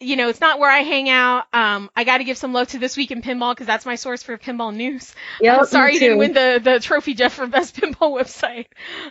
you 0.00 0.16
know, 0.16 0.28
it's 0.28 0.40
not 0.40 0.58
where 0.58 0.70
I 0.70 0.80
hang 0.80 1.08
out. 1.08 1.44
Um, 1.52 1.90
I 1.96 2.04
got 2.04 2.18
to 2.18 2.24
give 2.24 2.36
some 2.36 2.52
love 2.52 2.68
to 2.68 2.78
this 2.78 2.96
week 2.96 3.10
in 3.10 3.22
pinball 3.22 3.52
because 3.52 3.66
that's 3.66 3.86
my 3.86 3.94
source 3.94 4.22
for 4.22 4.36
pinball 4.36 4.74
news. 4.74 5.14
Yeah, 5.40 5.56
I'm 5.56 5.66
sorry 5.66 5.94
you 5.94 6.00
didn't 6.00 6.18
win 6.18 6.32
the 6.32 6.60
the 6.62 6.80
trophy, 6.80 7.14
Jeff, 7.14 7.34
for 7.34 7.46
best 7.46 7.76
pinball 7.80 8.18
website. 8.18 8.66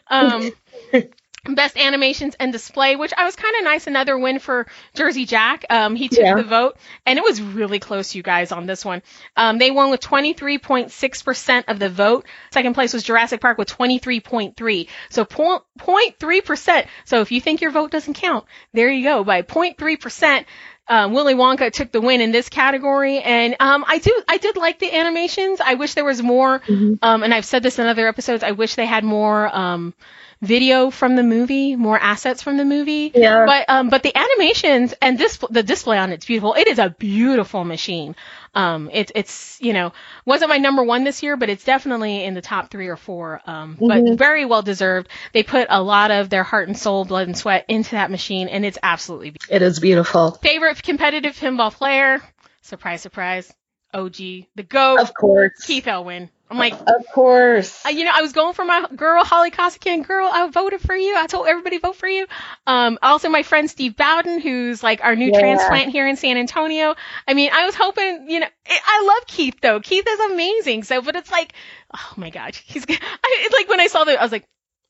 Um, 0.07 0.51
Best 1.53 1.77
animations 1.77 2.36
and 2.39 2.51
display, 2.51 2.95
which 2.95 3.13
I 3.15 3.23
was 3.25 3.36
kind 3.36 3.55
of 3.58 3.63
nice. 3.63 3.88
Another 3.88 4.17
win 4.17 4.39
for 4.39 4.65
Jersey 4.95 5.25
Jack. 5.25 5.65
Um, 5.69 5.95
he 5.95 6.10
took 6.10 6.19
yeah. 6.19 6.36
the 6.36 6.43
vote, 6.43 6.77
and 7.05 7.19
it 7.19 7.23
was 7.23 7.41
really 7.41 7.79
close, 7.79 8.15
you 8.15 8.23
guys, 8.23 8.51
on 8.51 8.65
this 8.65 8.84
one. 8.84 9.03
Um, 9.38 9.58
they 9.58 9.71
won 9.71 9.91
with 9.91 10.01
23.6% 10.01 11.63
of 11.67 11.79
the 11.79 11.89
vote. 11.89 12.25
Second 12.51 12.73
place 12.73 12.93
was 12.93 13.03
Jurassic 13.03 13.41
Park 13.41 13.58
with 13.58 13.69
23.3. 13.69 14.89
So 15.10 15.25
0.3%. 15.25 16.88
So 17.05 17.21
if 17.21 17.31
you 17.31 17.39
think 17.41 17.62
your 17.62 17.71
vote 17.71 17.91
doesn't 17.91 18.15
count, 18.15 18.45
there 18.73 18.89
you 18.89 19.03
go. 19.03 19.23
By 19.23 19.43
0.3%, 19.43 20.45
um, 20.88 21.13
Willy 21.13 21.34
Wonka 21.34 21.71
took 21.71 21.91
the 21.91 22.02
win 22.02 22.21
in 22.21 22.32
this 22.32 22.50
category, 22.50 23.19
and 23.19 23.56
um, 23.60 23.84
I 23.88 23.98
do 23.98 24.21
I 24.28 24.38
did 24.38 24.56
like 24.58 24.80
the 24.80 24.93
animations. 24.93 25.60
I 25.60 25.76
wish 25.76 25.95
there 25.95 26.06
was 26.06 26.21
more, 26.21 26.60
mm-hmm. 26.60 26.93
um, 27.02 27.24
and 27.24 27.34
I've 27.34 27.45
said 27.45 27.63
this 27.63 27.80
in 27.80 27.88
other 27.88 28.08
episodes. 28.08 28.43
I 28.43 28.52
wish 28.52 28.76
they 28.76 28.86
had 28.86 29.04
more 29.04 29.56
um, 29.56 29.93
video 30.41 30.91
from 30.91 31.15
the 31.15 31.24
movie, 31.24 31.76
more 31.76 32.00
assets 32.00 32.41
from 32.41 32.58
the 32.58 32.65
movie. 32.65 33.12
Yeah. 33.13 33.45
But 33.45 33.65
um, 33.69 33.89
but 33.89 34.04
the 34.04 34.15
animations 34.15 34.93
and 35.02 35.17
this 35.17 35.38
the 35.50 35.63
display 35.63 35.98
on 35.98 36.12
it's 36.12 36.26
beautiful. 36.26 36.54
It 36.54 36.67
is 36.67 36.80
a 36.80 36.89
beautiful 36.89 37.63
machine. 37.63 38.15
Um, 38.55 38.89
it's 38.91 39.11
it's 39.13 39.57
you 39.61 39.73
know 39.73 39.91
wasn't 40.25 40.49
my 40.49 40.57
number 40.57 40.83
one 40.83 41.03
this 41.03 41.21
year, 41.21 41.35
but 41.35 41.49
it's 41.49 41.65
definitely 41.65 42.23
in 42.23 42.33
the 42.33 42.41
top 42.41 42.71
three 42.71 42.87
or 42.87 42.95
four. 42.95 43.41
Um, 43.45 43.75
mm-hmm. 43.75 43.87
but 43.87 44.17
very 44.17 44.45
well 44.45 44.61
deserved. 44.61 45.09
They 45.33 45.43
put 45.43 45.67
a 45.69 45.83
lot 45.83 46.11
of 46.11 46.29
their 46.29 46.43
heart 46.43 46.69
and 46.69 46.77
soul, 46.77 47.05
blood 47.05 47.27
and 47.27 47.37
sweat 47.37 47.65
into 47.67 47.91
that 47.91 48.09
machine, 48.09 48.47
and 48.47 48.65
it's 48.65 48.77
absolutely. 48.81 49.31
Beautiful. 49.31 49.55
It 49.55 49.61
is 49.61 49.79
beautiful. 49.79 50.31
Favorite 50.31 50.81
competitive 50.81 51.37
pinball 51.37 51.71
player? 51.71 52.21
Surprise, 52.61 53.01
surprise. 53.01 53.53
OG, 53.93 54.15
the 54.55 54.63
GOAT. 54.67 54.99
Of 54.99 55.13
course. 55.13 55.63
Keith 55.65 55.87
Elwin. 55.87 56.29
I'm 56.49 56.60
like, 56.60 56.73
of 56.73 57.05
course. 57.12 57.84
Uh, 57.86 57.89
you 57.89 58.05
know, 58.05 58.12
I 58.13 58.21
was 58.21 58.31
going 58.31 58.53
for 58.53 58.63
my 58.63 58.86
girl 58.95 59.23
Holly 59.23 59.49
Costigan. 59.49 60.03
Girl, 60.03 60.29
I 60.31 60.47
voted 60.49 60.79
for 60.79 60.95
you. 60.95 61.15
I 61.15 61.25
told 61.25 61.47
everybody 61.47 61.79
vote 61.79 61.95
for 61.95 62.08
you. 62.08 62.27
Um, 62.67 62.99
also 63.01 63.29
my 63.29 63.41
friend 63.41 63.69
Steve 63.69 63.95
Bowden, 63.95 64.39
who's 64.39 64.84
like 64.84 65.03
our 65.03 65.15
new 65.15 65.31
yeah. 65.31 65.39
transplant 65.39 65.91
here 65.91 66.08
in 66.08 66.17
San 66.17 66.38
Antonio. 66.38 66.95
I 67.27 67.34
mean, 67.34 67.49
I 67.51 67.65
was 67.65 67.73
hoping, 67.73 68.29
you 68.29 68.41
know, 68.41 68.47
I 68.67 69.03
love 69.05 69.27
Keith 69.27 69.60
though. 69.60 69.79
Keith 69.79 70.05
is 70.08 70.19
amazing. 70.31 70.84
So, 70.84 71.01
but 71.01 71.15
it's 71.15 71.31
like, 71.31 71.53
oh 71.95 72.13
my 72.15 72.29
god, 72.29 72.55
he's. 72.55 72.86
I, 72.89 73.49
like 73.51 73.67
when 73.67 73.79
I 73.79 73.88
saw 73.88 74.03
that, 74.03 74.19
I 74.19 74.23
was 74.23 74.31
like, 74.31 74.45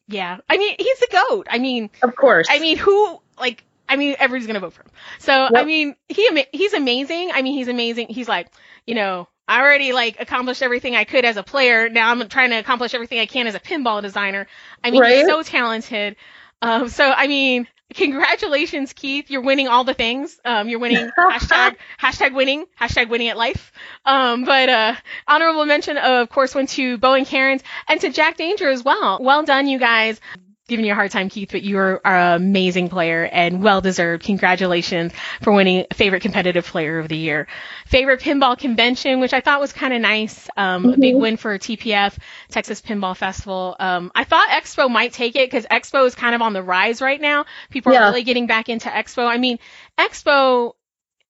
yeah. 0.08 0.40
I 0.50 0.58
mean, 0.58 0.76
he's 0.78 1.00
the 1.00 1.24
goat. 1.30 1.48
I 1.50 1.60
mean, 1.60 1.90
of 2.04 2.16
course. 2.18 2.48
I 2.50 2.60
mean, 2.60 2.78
who 2.78 3.22
like 3.40 3.64
I 3.88 3.96
mean, 3.96 4.16
everybody's 4.20 4.48
gonna 4.48 4.60
vote 4.60 4.74
for 4.74 4.82
him. 4.82 4.92
So 5.20 5.32
yep. 5.32 5.52
I 5.56 5.64
mean, 5.64 5.96
he 6.10 6.46
he's 6.52 6.74
amazing. 6.74 7.32
I 7.34 7.42
mean, 7.42 7.54
he's 7.54 7.68
amazing. 7.68 8.08
He's 8.10 8.28
like, 8.28 8.50
you 8.86 8.96
know, 8.96 9.28
I 9.48 9.62
already 9.62 9.94
like 9.94 10.20
accomplished 10.20 10.62
everything 10.62 10.96
I 10.96 11.04
could 11.04 11.26
as 11.26 11.38
a 11.38 11.44
player. 11.44 11.90
Now 11.90 12.12
I'm 12.12 12.28
trying 12.30 12.50
to 12.50 12.58
accomplish 12.58 12.94
everything 12.94 13.20
I 13.20 13.26
can 13.26 13.48
as 13.48 13.56
a 13.56 13.60
pinball 13.60 14.02
designer. 14.02 14.48
I 14.84 14.92
mean, 14.92 15.02
right? 15.02 15.18
he's 15.18 15.28
so 15.28 15.44
talented. 15.44 16.16
Um, 16.62 16.90
so 16.90 17.12
I 17.12 17.28
mean, 17.28 17.68
congratulations, 17.94 18.94
Keith. 18.94 19.30
You're 19.30 19.42
winning 19.42 19.68
all 19.68 19.84
the 19.84 19.94
things. 19.94 20.40
Um, 20.44 20.68
you're 20.68 20.80
winning 20.80 21.10
hashtag 21.20 21.76
hashtag 22.00 22.34
winning 22.34 22.66
hashtag 22.80 23.10
winning 23.10 23.28
at 23.28 23.38
life. 23.38 23.72
Um, 24.06 24.46
but 24.46 24.70
uh, 24.70 24.96
honorable 25.28 25.66
mention, 25.66 25.98
of 25.98 26.30
course, 26.30 26.56
went 26.56 26.70
to 26.70 26.98
Bowen 26.98 27.26
Kerins 27.26 27.62
and 27.88 28.02
to 28.02 28.10
Jack 28.10 28.38
Danger 28.38 28.70
as 28.70 28.84
well. 28.84 29.20
Well 29.22 29.44
done, 29.44 29.68
you 29.68 29.78
guys 29.80 30.20
giving 30.68 30.86
you 30.86 30.92
a 30.92 30.96
hard 30.96 31.12
time, 31.12 31.30
Keith, 31.30 31.50
but 31.52 31.62
you 31.62 31.78
are, 31.78 32.02
are 32.04 32.18
an 32.18 32.42
amazing 32.42 32.90
player 32.90 33.24
and 33.24 33.62
well 33.62 33.82
deserved. 33.82 34.24
Congratulations 34.24 35.14
for 35.42 35.54
winning 35.54 35.86
favorite 35.94 36.22
competitive 36.22 36.66
player 36.66 37.00
of 37.00 37.08
the 37.08 37.18
year. 37.18 37.48
Favorite 37.86 38.22
pinball 38.22 38.58
convention, 38.58 39.20
which 39.20 39.34
I 39.34 39.42
thought 39.42 39.60
was 39.60 39.74
kind 39.74 39.94
of 39.94 40.02
nice. 40.02 40.50
Um, 40.58 40.84
mm-hmm. 40.84 40.94
a 40.94 40.98
big 40.98 41.14
mm-hmm. 41.14 41.22
win 41.22 41.38
for 41.38 41.58
TPF, 41.58 42.18
Texas 42.50 42.82
Pinball 42.82 43.16
Festival. 43.16 43.76
Um, 43.80 44.12
I 44.16 44.24
thought 44.24 44.50
Expo 44.50 44.90
might 44.90 45.14
take 45.14 45.36
it 45.36 45.50
because 45.50 45.66
Expo 45.66 46.06
is 46.08 46.16
kind 46.16 46.34
of 46.34 46.42
on 46.42 46.54
the 46.54 46.64
rise 46.64 47.02
right 47.02 47.22
now. 47.22 47.46
People 47.70 47.96
are 47.96 48.02
really 48.02 48.24
getting 48.24 48.48
back 48.48 48.70
into 48.70 48.90
Expo. 48.90 49.28
I 49.28 49.38
mean, 49.38 49.60
Expo 50.00 50.74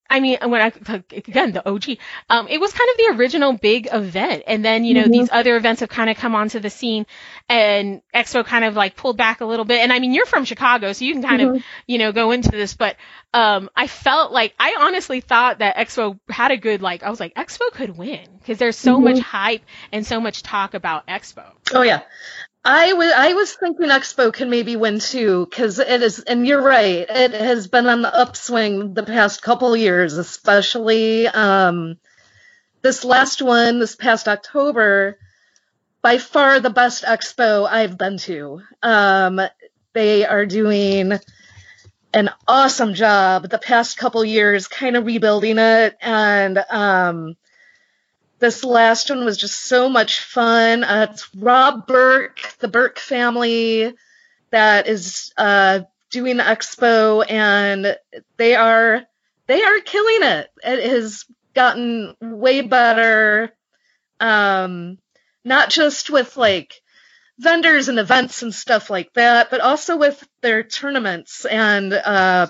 I 0.10 0.20
mean, 0.20 0.38
when 0.42 0.62
I 0.62 0.72
again 1.12 1.52
the 1.52 1.68
OG, 1.68 1.98
um, 2.30 2.48
it 2.48 2.60
was 2.60 2.72
kind 2.72 2.90
of 2.92 2.98
the 2.98 3.20
original 3.20 3.54
big 3.54 3.88
event, 3.92 4.44
and 4.46 4.64
then 4.64 4.86
you 4.86 4.94
know 4.94 5.04
mm-hmm. 5.04 5.12
these 5.12 5.30
other 5.32 5.56
events 5.56 5.80
have 5.80 5.90
kind 5.90 6.10
of 6.10 6.18
come 6.18 6.36
onto 6.36 6.60
the 6.60 6.70
scene, 6.70 7.06
and 7.50 8.02
Expo 8.14 8.46
kind 8.46 8.66
of 8.66 8.76
like 8.76 8.96
pulled 8.96 9.18
back 9.18 9.42
a 9.42 9.46
little 9.46 9.66
bit. 9.66 9.82
And 9.82 9.92
I 9.92 10.00
mean, 10.00 10.14
you're 10.14 10.26
from 10.26 10.46
Chicago, 10.46 10.94
so 10.94 11.06
you 11.06 11.14
can 11.14 11.24
kind 11.24 11.42
mm-hmm. 11.42 11.56
of 11.56 11.64
you 11.88 11.98
know 11.98 12.12
go 12.12 12.32
into 12.32 12.52
this, 12.52 12.76
but 12.76 12.98
um, 13.34 13.70
I 13.76 13.88
felt 13.88 14.32
like 14.32 14.54
I 14.60 14.76
honestly 14.80 15.22
thought 15.22 15.60
that 15.60 15.76
Expo 15.76 16.20
had 16.30 16.52
a 16.52 16.58
good 16.58 16.82
like 16.82 17.04
I 17.04 17.10
was 17.10 17.20
like 17.20 17.34
Expo 17.36 17.72
could 17.72 17.98
win 17.98 18.28
because 18.40 18.60
there's 18.60 18.78
so 18.78 18.96
mm-hmm. 18.96 19.06
much 19.06 19.20
hype 19.20 19.64
and 19.92 20.06
so 20.06 20.20
much 20.20 20.44
talk 20.44 20.76
about 20.76 21.08
Expo. 21.08 21.46
Oh 21.74 21.82
yeah, 21.82 22.02
I 22.68 22.94
was 22.94 23.12
I 23.16 23.34
was 23.34 23.54
thinking 23.54 23.90
Expo 23.90 24.34
can 24.34 24.50
maybe 24.50 24.76
win 24.76 24.98
too 24.98 25.46
because 25.48 25.78
it 25.78 26.02
is, 26.02 26.20
and 26.22 26.48
you're 26.48 26.64
right. 26.64 27.06
It 27.08 27.34
has 27.34 27.68
been 27.68 27.86
on 27.86 28.02
the 28.02 28.14
upswing 28.14 28.96
the 28.96 29.04
past 29.04 29.44
couple 29.44 29.78
years, 29.78 30.18
especially 30.18 31.28
um, 31.28 31.98
this 32.82 33.06
last 33.06 33.44
one, 33.44 33.80
this 33.80 33.96
past 33.96 34.28
October. 34.28 35.20
By 36.02 36.18
far 36.18 36.60
the 36.60 36.72
best 36.72 37.04
expo 37.04 37.68
I've 37.68 37.98
been 38.00 38.18
to. 38.20 38.62
Um, 38.82 39.42
they 39.94 40.26
are 40.26 40.46
doing 40.48 41.14
an 42.14 42.30
awesome 42.48 42.96
job 42.96 43.48
the 43.50 43.60
past 43.60 43.98
couple 43.98 44.26
years, 44.26 44.68
kind 44.68 44.96
of 44.96 45.06
rebuilding 45.06 45.60
it, 45.60 45.98
and 46.02 46.58
um, 46.70 47.36
this 48.40 48.64
last 48.64 49.10
one 49.10 49.26
was 49.26 49.38
just 49.38 49.62
so 49.62 49.90
much 49.90 50.22
fun. 50.22 50.84
Uh, 50.84 51.08
it's 51.12 51.34
Rob 51.36 51.88
Berk, 51.88 52.56
the 52.60 52.68
Berk 52.68 53.00
family, 53.00 53.94
that 54.52 54.88
is 54.88 55.34
uh, 55.38 55.82
doing 56.12 56.38
the 56.38 56.44
expo, 56.44 57.30
and 57.30 57.98
they 58.38 58.56
are 58.56 59.04
they 59.48 59.64
are 59.64 59.80
killing 59.82 60.24
it. 60.24 60.50
It 60.64 60.90
has 60.90 61.26
gotten 61.54 62.16
way 62.22 62.62
better, 62.62 63.52
um, 64.20 64.98
not 65.44 65.70
just 65.70 66.10
with 66.10 66.38
like 66.38 66.82
vendors 67.40 67.90
and 67.90 68.00
events 68.00 68.44
and 68.44 68.54
stuff 68.54 68.90
like 68.90 69.14
that, 69.14 69.50
but 69.50 69.62
also 69.62 69.98
with 69.98 70.26
their 70.42 70.64
tournaments 70.64 71.46
and 71.46 71.94
uh, 71.94 72.48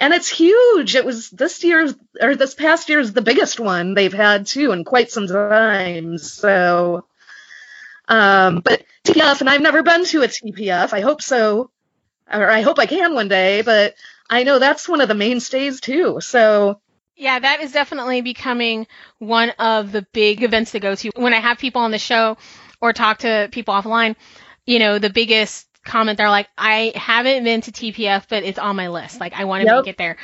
and 0.00 0.14
it's 0.14 0.30
huge. 0.30 0.96
It 0.96 1.04
was 1.04 1.28
this 1.28 1.62
year's 1.62 1.94
or 2.20 2.34
this 2.34 2.54
past 2.54 2.88
year's 2.88 3.12
the 3.12 3.20
biggest 3.20 3.60
one 3.60 3.92
they've 3.92 4.12
had 4.12 4.46
too 4.46 4.72
in 4.72 4.82
quite 4.82 5.10
some 5.10 5.26
time. 5.28 6.16
So, 6.16 7.04
um, 8.08 8.60
but 8.60 8.82
TPF, 9.04 9.40
and 9.40 9.50
I've 9.50 9.60
never 9.60 9.82
been 9.82 10.06
to 10.06 10.22
a 10.22 10.28
TPF. 10.28 10.94
I 10.94 11.00
hope 11.00 11.20
so, 11.20 11.70
or 12.32 12.50
I 12.50 12.62
hope 12.62 12.78
I 12.78 12.86
can 12.86 13.14
one 13.14 13.28
day. 13.28 13.60
But 13.60 13.94
I 14.28 14.42
know 14.42 14.58
that's 14.58 14.88
one 14.88 15.02
of 15.02 15.08
the 15.08 15.14
mainstays 15.14 15.80
too. 15.80 16.18
So. 16.20 16.80
Yeah, 17.14 17.38
that 17.38 17.60
is 17.60 17.72
definitely 17.72 18.22
becoming 18.22 18.86
one 19.18 19.50
of 19.58 19.92
the 19.92 20.06
big 20.14 20.42
events 20.42 20.72
to 20.72 20.80
go 20.80 20.94
to. 20.94 21.10
When 21.16 21.34
I 21.34 21.40
have 21.40 21.58
people 21.58 21.82
on 21.82 21.90
the 21.90 21.98
show 21.98 22.38
or 22.80 22.94
talk 22.94 23.18
to 23.18 23.50
people 23.52 23.74
offline, 23.74 24.16
you 24.64 24.78
know, 24.78 24.98
the 24.98 25.10
biggest 25.10 25.66
comment 25.84 26.18
they're 26.18 26.30
like, 26.30 26.48
I 26.56 26.92
haven't 26.94 27.44
been 27.44 27.60
to 27.62 27.72
TPF, 27.72 28.26
but 28.28 28.42
it's 28.42 28.58
on 28.58 28.76
my 28.76 28.88
list. 28.88 29.20
Like, 29.20 29.32
I 29.32 29.44
want 29.44 29.62
to 29.62 29.66
yep. 29.66 29.84
make 29.84 29.94
it 29.94 29.98
there. 29.98 30.16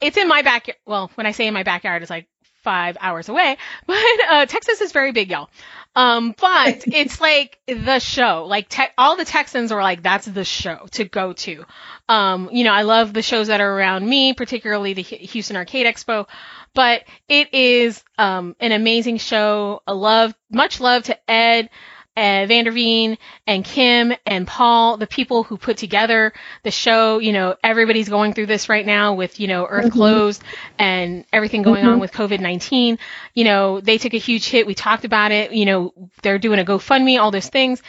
It's 0.00 0.16
in 0.16 0.28
my 0.28 0.42
backyard. 0.42 0.78
Well, 0.86 1.10
when 1.14 1.26
I 1.26 1.32
say 1.32 1.46
in 1.46 1.54
my 1.54 1.62
backyard, 1.62 2.02
it's 2.02 2.10
like 2.10 2.28
five 2.64 2.96
hours 3.00 3.28
away. 3.28 3.56
But 3.86 3.98
uh, 4.30 4.46
Texas 4.46 4.80
is 4.80 4.92
very 4.92 5.12
big, 5.12 5.30
y'all. 5.30 5.50
Um, 5.94 6.34
but 6.38 6.84
it's 6.86 7.20
like 7.20 7.58
the 7.66 8.00
show. 8.00 8.46
Like 8.48 8.68
te- 8.68 8.94
all 8.98 9.16
the 9.16 9.24
Texans 9.24 9.70
are 9.70 9.82
like, 9.82 10.02
that's 10.02 10.26
the 10.26 10.44
show 10.44 10.86
to 10.92 11.04
go 11.04 11.34
to. 11.34 11.64
Um, 12.08 12.48
you 12.50 12.64
know, 12.64 12.72
I 12.72 12.82
love 12.82 13.12
the 13.12 13.22
shows 13.22 13.48
that 13.48 13.60
are 13.60 13.78
around 13.78 14.08
me, 14.08 14.32
particularly 14.32 14.94
the 14.94 15.02
Houston 15.02 15.56
Arcade 15.56 15.86
Expo. 15.86 16.26
But 16.74 17.04
it 17.28 17.54
is 17.54 18.02
um, 18.18 18.56
an 18.58 18.72
amazing 18.72 19.18
show. 19.18 19.82
A 19.86 19.94
love, 19.94 20.34
much 20.50 20.80
love 20.80 21.04
to 21.04 21.30
Ed 21.30 21.70
and 22.16 22.50
Vanderveen 22.50 23.18
and 23.46 23.64
Kim 23.64 24.12
and 24.24 24.46
Paul, 24.46 24.96
the 24.96 25.06
people 25.06 25.42
who 25.42 25.56
put 25.56 25.76
together 25.76 26.32
the 26.62 26.70
show. 26.70 27.18
You 27.18 27.32
know, 27.32 27.56
everybody's 27.62 28.08
going 28.08 28.34
through 28.34 28.46
this 28.46 28.68
right 28.68 28.86
now 28.86 29.14
with, 29.14 29.40
you 29.40 29.48
know, 29.48 29.66
Earth 29.66 29.86
mm-hmm. 29.86 29.94
closed 29.94 30.42
and 30.78 31.24
everything 31.32 31.62
going 31.62 31.82
mm-hmm. 31.82 31.94
on 31.94 32.00
with 32.00 32.12
COVID-19. 32.12 32.98
You 33.34 33.44
know, 33.44 33.80
they 33.80 33.98
took 33.98 34.14
a 34.14 34.18
huge 34.18 34.48
hit. 34.48 34.66
We 34.66 34.74
talked 34.74 35.04
about 35.04 35.32
it. 35.32 35.52
You 35.52 35.66
know, 35.66 35.94
they're 36.22 36.38
doing 36.38 36.60
a 36.60 36.64
GoFundMe, 36.64 37.20
all 37.20 37.30
those 37.30 37.48
things. 37.48 37.82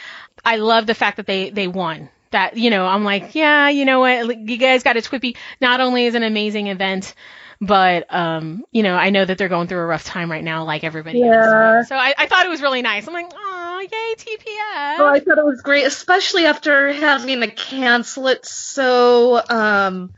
I 0.44 0.56
love 0.56 0.86
the 0.86 0.94
fact 0.94 1.18
that 1.18 1.26
they, 1.26 1.50
they 1.50 1.68
won. 1.68 2.10
That, 2.32 2.56
you 2.56 2.70
know, 2.70 2.84
I'm 2.84 3.04
like, 3.04 3.34
yeah, 3.34 3.68
you 3.68 3.84
know 3.84 4.00
what? 4.00 4.36
You 4.36 4.56
guys 4.56 4.82
got 4.82 4.96
a 4.96 5.02
Twippy. 5.02 5.36
Not 5.60 5.80
only 5.80 6.06
is 6.06 6.16
an 6.16 6.24
amazing 6.24 6.66
event, 6.66 7.14
but 7.60 8.12
um, 8.12 8.64
you 8.72 8.82
know, 8.82 8.94
I 8.94 9.10
know 9.10 9.24
that 9.24 9.38
they're 9.38 9.48
going 9.48 9.68
through 9.68 9.78
a 9.78 9.86
rough 9.86 10.04
time 10.04 10.30
right 10.30 10.44
now, 10.44 10.64
like 10.64 10.84
everybody 10.84 11.20
yeah. 11.20 11.78
else. 11.78 11.88
So 11.88 11.96
I, 11.96 12.14
I 12.18 12.26
thought 12.26 12.44
it 12.44 12.48
was 12.48 12.60
really 12.60 12.82
nice. 12.82 13.06
I'm 13.06 13.14
like, 13.14 13.32
oh, 13.34 13.55
yay, 13.92 14.14
TPF. 14.16 14.98
Oh, 14.98 15.06
I 15.06 15.20
thought 15.20 15.38
it 15.38 15.44
was 15.44 15.62
great, 15.62 15.86
especially 15.86 16.46
after 16.46 16.92
having 16.92 17.40
to 17.40 17.50
cancel 17.50 18.28
it 18.28 18.46
so 18.46 19.42
um, 19.48 20.14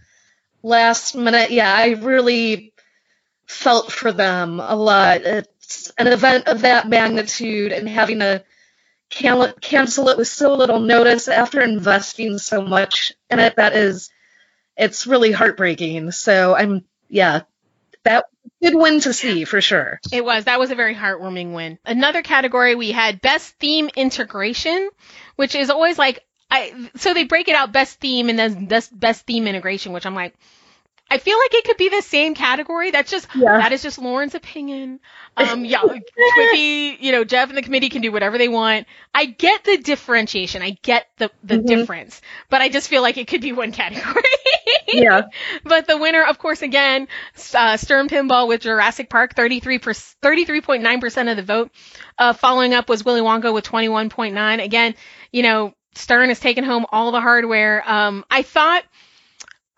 last 0.62 1.14
minute. 1.14 1.50
Yeah, 1.50 1.72
I 1.72 1.90
really 1.90 2.72
felt 3.46 3.92
for 3.92 4.12
them 4.12 4.60
a 4.60 4.76
lot. 4.76 5.22
It's 5.22 5.92
an 5.98 6.06
event 6.06 6.48
of 6.48 6.62
that 6.62 6.88
magnitude 6.88 7.72
and 7.72 7.88
having 7.88 8.20
to 8.20 8.44
can- 9.10 9.54
cancel 9.60 10.08
it 10.08 10.18
with 10.18 10.28
so 10.28 10.54
little 10.54 10.80
notice 10.80 11.28
after 11.28 11.60
investing 11.60 12.38
so 12.38 12.62
much 12.62 13.12
in 13.30 13.38
it. 13.38 13.56
That 13.56 13.74
is, 13.74 14.10
it's 14.76 15.06
really 15.06 15.32
heartbreaking. 15.32 16.10
So 16.12 16.54
I'm, 16.54 16.84
yeah, 17.08 17.42
good 18.62 18.74
win 18.74 19.00
to 19.00 19.12
see 19.12 19.44
for 19.44 19.60
sure. 19.60 20.00
It 20.12 20.24
was. 20.24 20.44
That 20.44 20.58
was 20.58 20.70
a 20.70 20.74
very 20.74 20.94
heartwarming 20.94 21.54
win. 21.54 21.78
Another 21.84 22.22
category 22.22 22.74
we 22.74 22.90
had 22.90 23.20
best 23.20 23.54
theme 23.58 23.90
integration, 23.96 24.90
which 25.36 25.54
is 25.54 25.70
always 25.70 25.98
like 25.98 26.24
I 26.50 26.90
so 26.96 27.14
they 27.14 27.24
break 27.24 27.48
it 27.48 27.54
out 27.54 27.72
best 27.72 28.00
theme 28.00 28.28
and 28.28 28.38
then 28.38 28.66
best 28.66 28.98
best 28.98 29.26
theme 29.26 29.46
integration, 29.46 29.92
which 29.92 30.06
I'm 30.06 30.14
like 30.14 30.34
I 31.10 31.18
feel 31.18 31.38
like 31.38 31.54
it 31.54 31.64
could 31.64 31.78
be 31.78 31.88
the 31.88 32.02
same 32.02 32.34
category. 32.34 32.90
That's 32.90 33.10
just 33.10 33.28
yeah. 33.34 33.58
that 33.58 33.72
is 33.72 33.82
just 33.82 33.98
Lauren's 33.98 34.34
opinion. 34.34 35.00
Um, 35.38 35.64
yeah, 35.64 35.82
Twippy, 35.82 36.96
you 36.98 37.12
know, 37.12 37.22
Jeff 37.22 37.48
and 37.48 37.56
the 37.56 37.62
committee 37.62 37.90
can 37.90 38.02
do 38.02 38.10
whatever 38.10 38.38
they 38.38 38.48
want. 38.48 38.88
I 39.14 39.26
get 39.26 39.62
the 39.62 39.76
differentiation. 39.76 40.62
I 40.62 40.70
get 40.82 41.06
the 41.18 41.30
the 41.44 41.58
mm-hmm. 41.58 41.66
difference, 41.66 42.20
but 42.50 42.60
I 42.60 42.68
just 42.68 42.88
feel 42.88 43.02
like 43.02 43.18
it 43.18 43.28
could 43.28 43.40
be 43.40 43.52
one 43.52 43.70
category. 43.82 44.24
yeah. 44.88 45.28
But 45.62 45.86
the 45.86 45.96
winner, 45.96 46.24
of 46.24 46.40
course, 46.40 46.62
again, 46.62 47.06
uh, 47.54 47.76
Stern 47.76 48.08
Pinball 48.08 48.48
with 48.48 48.62
Jurassic 48.62 49.08
Park, 49.08 49.36
33 49.36 49.78
33.9 49.78 51.00
percent 51.00 51.28
of 51.28 51.36
the 51.36 51.44
vote. 51.44 51.70
Uh, 52.18 52.32
following 52.32 52.74
up 52.74 52.88
was 52.88 53.04
Willy 53.04 53.20
Wonka 53.20 53.54
with 53.54 53.64
21.9. 53.64 54.64
Again, 54.64 54.96
you 55.30 55.44
know, 55.44 55.72
Stern 55.94 56.30
has 56.30 56.40
taken 56.40 56.64
home 56.64 56.84
all 56.90 57.12
the 57.12 57.20
hardware. 57.20 57.88
Um, 57.88 58.24
I 58.28 58.42
thought 58.42 58.82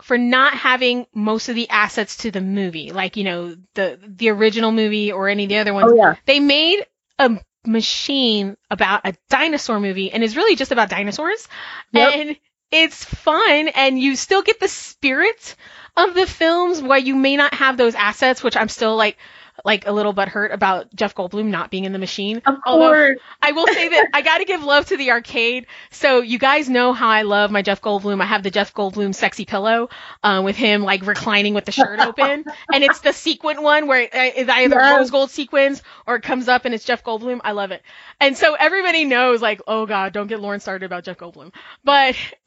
for 0.03 0.19
not 0.19 0.55
having 0.55 1.07
most 1.15 1.49
of 1.49 1.55
the 1.55 1.69
assets 1.69 2.19
to 2.19 2.31
the 2.31 2.41
movie, 2.41 2.93
like 2.93 3.17
you 3.17 3.25
know 3.25 3.57
the 3.75 3.99
the 4.07 4.31
original 4.31 4.73
movie 4.73 5.13
or 5.13 5.29
any 5.29 5.45
of 5.45 5.49
the 5.49 5.59
other 5.59 5.75
ones. 5.75 5.93
Oh, 5.93 5.97
yeah. 5.97 6.17
They 6.27 6.41
made 6.41 6.85
a 7.19 7.39
machine 7.67 8.57
about 8.71 9.03
a 9.07 9.15
dinosaur 9.29 9.81
movie, 9.81 10.11
and 10.11 10.23
it's 10.23 10.37
really 10.37 10.57
just 10.57 10.73
about 10.73 10.91
dinosaurs, 10.91 11.49
yep. 11.93 12.15
and 12.15 12.37
it's 12.71 13.05
fun, 13.05 13.69
and 13.69 14.01
you 14.01 14.17
still 14.17 14.43
get 14.43 14.61
the 14.61 14.69
spirit 14.69 15.57
of 15.97 16.15
the 16.15 16.27
films 16.27 16.81
while 16.81 16.99
you 16.99 17.17
may 17.17 17.37
not 17.37 17.55
have 17.55 17.77
those 17.77 17.95
assets, 17.95 18.43
which 18.43 18.57
I'm 18.57 18.69
still 18.69 18.97
like 18.97 19.19
like 19.65 19.87
a 19.87 19.93
little 19.93 20.13
bit 20.13 20.29
hurt 20.29 20.53
about 20.53 20.95
Jeff 20.95 21.15
Goldblum 21.15 21.47
not 21.47 21.71
being 21.71 21.85
in 21.85 21.93
the 21.93 21.99
machine. 21.99 22.43
Of 22.47 22.63
course. 22.63 23.19
I 23.43 23.53
will 23.53 23.67
say 23.67 23.89
that 23.89 24.09
I 24.15 24.23
got 24.23 24.39
to 24.39 24.45
give 24.45 24.63
love 24.63 24.87
to 24.87 24.97
the 24.97 25.11
arcade. 25.11 25.67
So 25.91 26.21
you 26.21 26.39
guys 26.39 26.69
know 26.69 26.93
how 26.93 27.09
I 27.09 27.23
love 27.23 27.51
my 27.51 27.63
Jeff 27.63 27.81
Goldblum. 27.81 28.21
I 28.21 28.27
have 28.27 28.43
the 28.43 28.51
Jeff 28.51 28.75
Goldblum 28.75 29.15
sexy 29.15 29.45
pillow 29.45 29.89
uh, 30.23 30.43
with 30.45 30.57
him 30.57 30.83
like 30.83 31.07
reclining 31.07 31.55
with 31.55 31.65
the 31.65 31.73
shirt 31.73 32.01
open, 32.01 32.45
and 32.73 32.85
it's 32.85 33.01
the 33.01 33.13
sequin 33.13 33.63
one 33.63 33.87
where 33.87 34.09
it's 34.13 34.51
either 34.51 34.77
yes. 34.77 34.99
rose 34.99 35.11
gold 35.11 35.31
sequins 35.31 35.83
or 36.07 36.17
it 36.17 36.23
comes 36.23 36.49
up 36.49 36.65
and 36.65 36.75
it's 36.75 36.85
Jeff 36.85 37.05
Goldblum. 37.05 37.41
I 37.45 37.53
love 37.53 37.71
it. 37.71 37.83
And 38.21 38.37
so 38.37 38.55
everybody 38.55 39.05
knows 39.05 39.41
like, 39.43 39.61
oh 39.67 39.87
god, 39.87 40.13
don't 40.13 40.27
get 40.27 40.41
Lauren 40.41 40.61
started 40.61 40.87
about 40.87 41.05
Jeff 41.05 41.19
Goldblum. 41.19 41.53
But 41.85 42.17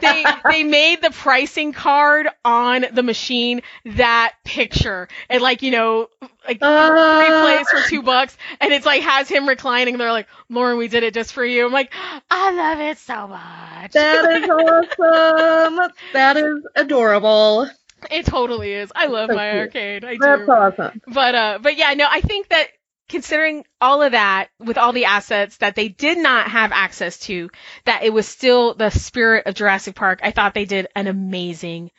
they 0.00 0.24
they 0.50 0.64
made 0.64 1.02
the 1.02 1.10
pricing 1.10 1.72
card 1.72 2.28
on 2.44 2.86
the 2.92 3.02
machine 3.02 3.62
that 3.84 4.34
picture 4.44 5.08
and 5.28 5.42
like 5.42 5.62
you 5.62 5.70
know 5.70 6.08
like 6.46 6.58
uh, 6.60 7.18
three 7.18 7.40
plays 7.40 7.68
for 7.68 7.88
two 7.88 8.02
bucks, 8.02 8.36
and 8.60 8.72
it's 8.72 8.86
like 8.86 9.02
has 9.02 9.28
him 9.28 9.48
reclining. 9.48 9.98
They're 9.98 10.12
like, 10.12 10.28
Lauren, 10.48 10.78
we 10.78 10.88
did 10.88 11.02
it 11.02 11.14
just 11.14 11.32
for 11.32 11.44
you. 11.44 11.66
I'm 11.66 11.72
like, 11.72 11.92
I 12.30 12.52
love 12.52 12.80
it 12.80 12.98
so 12.98 13.26
much. 13.28 13.92
That 13.92 14.42
is 14.42 14.48
awesome. 14.98 15.92
that 16.12 16.36
is 16.36 16.66
adorable. 16.74 17.68
It 18.10 18.26
totally 18.26 18.72
is. 18.72 18.92
I 18.94 19.06
love 19.06 19.30
so 19.30 19.36
my 19.36 19.50
cute. 19.50 19.62
arcade. 19.62 20.04
I 20.04 20.16
That's 20.20 20.46
do. 20.46 20.52
awesome. 20.52 21.00
But 21.06 21.34
uh, 21.34 21.58
but 21.62 21.76
yeah, 21.76 21.94
no, 21.94 22.06
I 22.10 22.20
think 22.20 22.48
that 22.48 22.68
considering 23.08 23.64
all 23.80 24.02
of 24.02 24.12
that 24.12 24.48
with 24.58 24.78
all 24.78 24.92
the 24.92 25.04
assets 25.04 25.58
that 25.58 25.74
they 25.74 25.88
did 25.88 26.18
not 26.18 26.48
have 26.48 26.72
access 26.72 27.18
to, 27.20 27.50
that 27.84 28.02
it 28.02 28.12
was 28.12 28.26
still 28.26 28.74
the 28.74 28.90
spirit 28.90 29.46
of 29.46 29.54
Jurassic 29.54 29.94
Park. 29.94 30.20
I 30.22 30.30
thought 30.30 30.54
they 30.54 30.64
did 30.64 30.88
an 30.94 31.06
amazing 31.06 31.90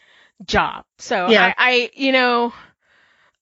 job. 0.46 0.86
So 0.98 1.30
yeah. 1.30 1.54
I, 1.58 1.72
I 1.72 1.92
you 1.94 2.12
know, 2.12 2.54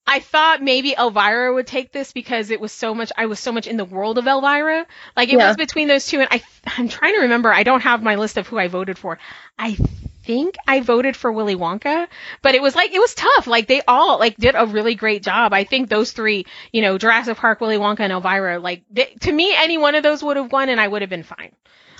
I 0.06 0.20
thought 0.20 0.62
maybe 0.62 0.94
Elvira 0.96 1.52
would 1.52 1.66
take 1.66 1.90
this 1.90 2.12
because 2.12 2.50
it 2.50 2.60
was 2.60 2.70
so 2.70 2.94
much. 2.94 3.10
I 3.16 3.26
was 3.26 3.40
so 3.40 3.50
much 3.50 3.66
in 3.66 3.76
the 3.76 3.84
world 3.84 4.18
of 4.18 4.26
Elvira. 4.26 4.86
Like 5.16 5.30
it 5.30 5.38
yeah. 5.38 5.48
was 5.48 5.56
between 5.56 5.88
those 5.88 6.06
two, 6.06 6.20
and 6.20 6.28
I 6.30 6.42
I'm 6.66 6.88
trying 6.88 7.14
to 7.14 7.22
remember. 7.22 7.52
I 7.52 7.64
don't 7.64 7.80
have 7.80 8.02
my 8.02 8.14
list 8.14 8.36
of 8.36 8.46
who 8.46 8.58
I 8.58 8.68
voted 8.68 8.98
for. 8.98 9.18
I 9.58 9.76
think 10.22 10.56
I 10.66 10.80
voted 10.80 11.16
for 11.16 11.32
Willy 11.32 11.56
Wonka, 11.56 12.06
but 12.42 12.54
it 12.54 12.62
was 12.62 12.76
like 12.76 12.92
it 12.92 12.98
was 12.98 13.14
tough. 13.14 13.46
Like 13.46 13.66
they 13.66 13.82
all 13.86 14.18
like 14.18 14.36
did 14.36 14.54
a 14.56 14.66
really 14.66 14.94
great 14.94 15.22
job. 15.22 15.52
I 15.52 15.64
think 15.64 15.88
those 15.88 16.12
three, 16.12 16.46
you 16.72 16.82
know, 16.82 16.98
Jurassic 16.98 17.36
Park, 17.36 17.60
Willy 17.60 17.78
Wonka, 17.78 18.00
and 18.00 18.12
Elvira, 18.12 18.58
like 18.60 18.84
they, 18.90 19.06
to 19.20 19.32
me, 19.32 19.54
any 19.56 19.78
one 19.78 19.94
of 19.96 20.02
those 20.02 20.22
would 20.22 20.36
have 20.36 20.52
won, 20.52 20.68
and 20.68 20.80
I 20.80 20.86
would 20.86 21.02
have 21.02 21.10
been 21.10 21.24
fine. 21.24 21.52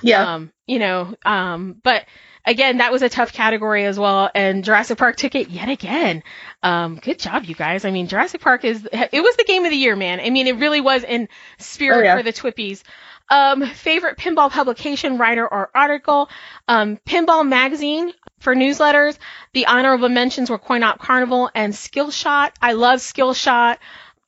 Yeah. 0.03 0.35
Um, 0.35 0.53
you 0.67 0.79
know, 0.79 1.15
um, 1.25 1.77
but 1.83 2.05
again, 2.47 2.79
that 2.79 2.93
was 2.93 3.03
a 3.03 3.09
tough 3.09 3.33
category 3.33 3.85
as 3.85 3.99
well, 3.99 4.31
and 4.35 4.65
Jurassic 4.65 4.97
Park 4.97 5.17
took 5.17 5.35
it 5.35 5.51
yet 5.51 5.69
again. 5.69 6.23
Um, 6.63 6.97
good 6.97 7.19
job, 7.19 7.45
you 7.45 7.55
guys. 7.55 7.85
I 7.85 7.91
mean, 7.91 8.07
Jurassic 8.07 8.41
Park 8.41 8.65
is 8.65 8.89
it 8.93 9.21
was 9.23 9.37
the 9.37 9.45
game 9.45 9.65
of 9.65 9.71
the 9.71 9.77
year, 9.77 9.97
man. 9.97 10.21
I 10.21 10.31
mean, 10.31 10.47
it 10.47 10.57
really 10.57 10.81
was 10.81 11.05
in 11.05 11.29
spirit 11.59 11.99
oh, 11.99 12.03
yeah. 12.03 12.17
for 12.17 12.23
the 12.23 12.33
Twippies. 12.33 12.83
Um, 13.29 13.67
favorite 13.67 14.19
pinball 14.19 14.51
publication, 14.51 15.19
writer, 15.19 15.47
or 15.47 15.69
article. 15.75 16.31
Um, 16.69 16.97
Pinball 17.05 17.47
Magazine 17.47 18.13
for 18.39 18.55
newsletters. 18.55 19.19
The 19.53 19.67
honorable 19.67 20.09
mentions 20.09 20.49
were 20.49 20.59
Coin 20.59 20.85
Op 20.85 21.01
Carnival 21.01 21.51
and 21.55 21.73
Skillshot. 21.73 22.53
I 22.63 22.75
love 22.75 23.01
Skillshot. 23.01 23.79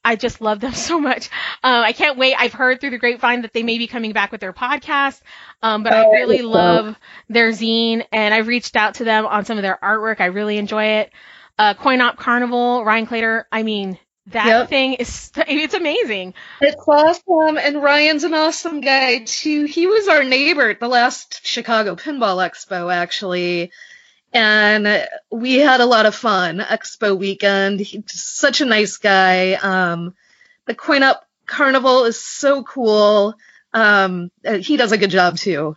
I 0.08 0.16
just 0.16 0.40
love 0.40 0.60
them 0.60 0.72
so 0.88 0.98
much. 0.98 1.28
Uh, 1.62 1.82
I 1.84 1.92
can't 1.92 2.16
wait. 2.16 2.34
I've 2.38 2.54
heard 2.54 2.80
through 2.80 2.90
the 2.90 2.98
grapevine 2.98 3.42
that 3.42 3.52
they 3.52 3.62
may 3.62 3.76
be 3.76 3.86
coming 3.86 4.12
back 4.12 4.32
with 4.32 4.40
their 4.40 4.54
podcast. 4.54 5.20
Um, 5.62 5.82
but 5.82 5.92
I 5.92 6.06
oh, 6.06 6.10
really 6.10 6.40
love 6.40 6.96
their 7.28 7.50
zine 7.50 8.06
and 8.10 8.32
I've 8.32 8.46
reached 8.46 8.74
out 8.74 8.94
to 8.94 9.04
them 9.04 9.26
on 9.26 9.44
some 9.44 9.58
of 9.58 9.62
their 9.62 9.78
artwork. 9.82 10.20
I 10.20 10.26
really 10.26 10.56
enjoy 10.56 10.84
it. 11.00 11.12
Uh, 11.58 11.74
Coin 11.74 12.00
Op 12.00 12.16
Carnival, 12.16 12.84
Ryan 12.84 13.06
Claytor. 13.06 13.44
I 13.52 13.64
mean, 13.64 13.98
that 14.28 14.46
yep. 14.46 14.68
thing 14.68 14.94
is 14.94 15.30
it's 15.36 15.74
amazing. 15.74 16.34
It's 16.60 16.82
awesome, 16.86 17.58
and 17.58 17.82
Ryan's 17.82 18.24
an 18.24 18.34
awesome 18.34 18.80
guy 18.80 19.24
too. 19.24 19.64
He 19.64 19.86
was 19.86 20.08
our 20.08 20.24
neighbor 20.24 20.70
at 20.70 20.80
the 20.80 20.88
last 20.88 21.44
Chicago 21.44 21.96
Pinball 21.96 22.48
Expo, 22.48 22.94
actually, 22.94 23.72
and 24.38 25.08
we 25.30 25.56
had 25.56 25.80
a 25.80 25.86
lot 25.86 26.06
of 26.06 26.14
fun 26.14 26.58
Expo 26.58 27.18
weekend. 27.18 27.80
He's 27.80 28.04
such 28.12 28.60
a 28.60 28.64
nice 28.64 28.96
guy. 28.96 29.54
Um, 29.54 30.14
the 30.66 30.76
Coin 30.76 31.02
Op 31.02 31.26
Carnival 31.46 32.04
is 32.04 32.22
so 32.24 32.62
cool. 32.62 33.34
Um, 33.74 34.30
uh, 34.46 34.58
he 34.58 34.76
does 34.76 34.92
a 34.92 34.98
good 34.98 35.10
job 35.10 35.36
too. 35.38 35.76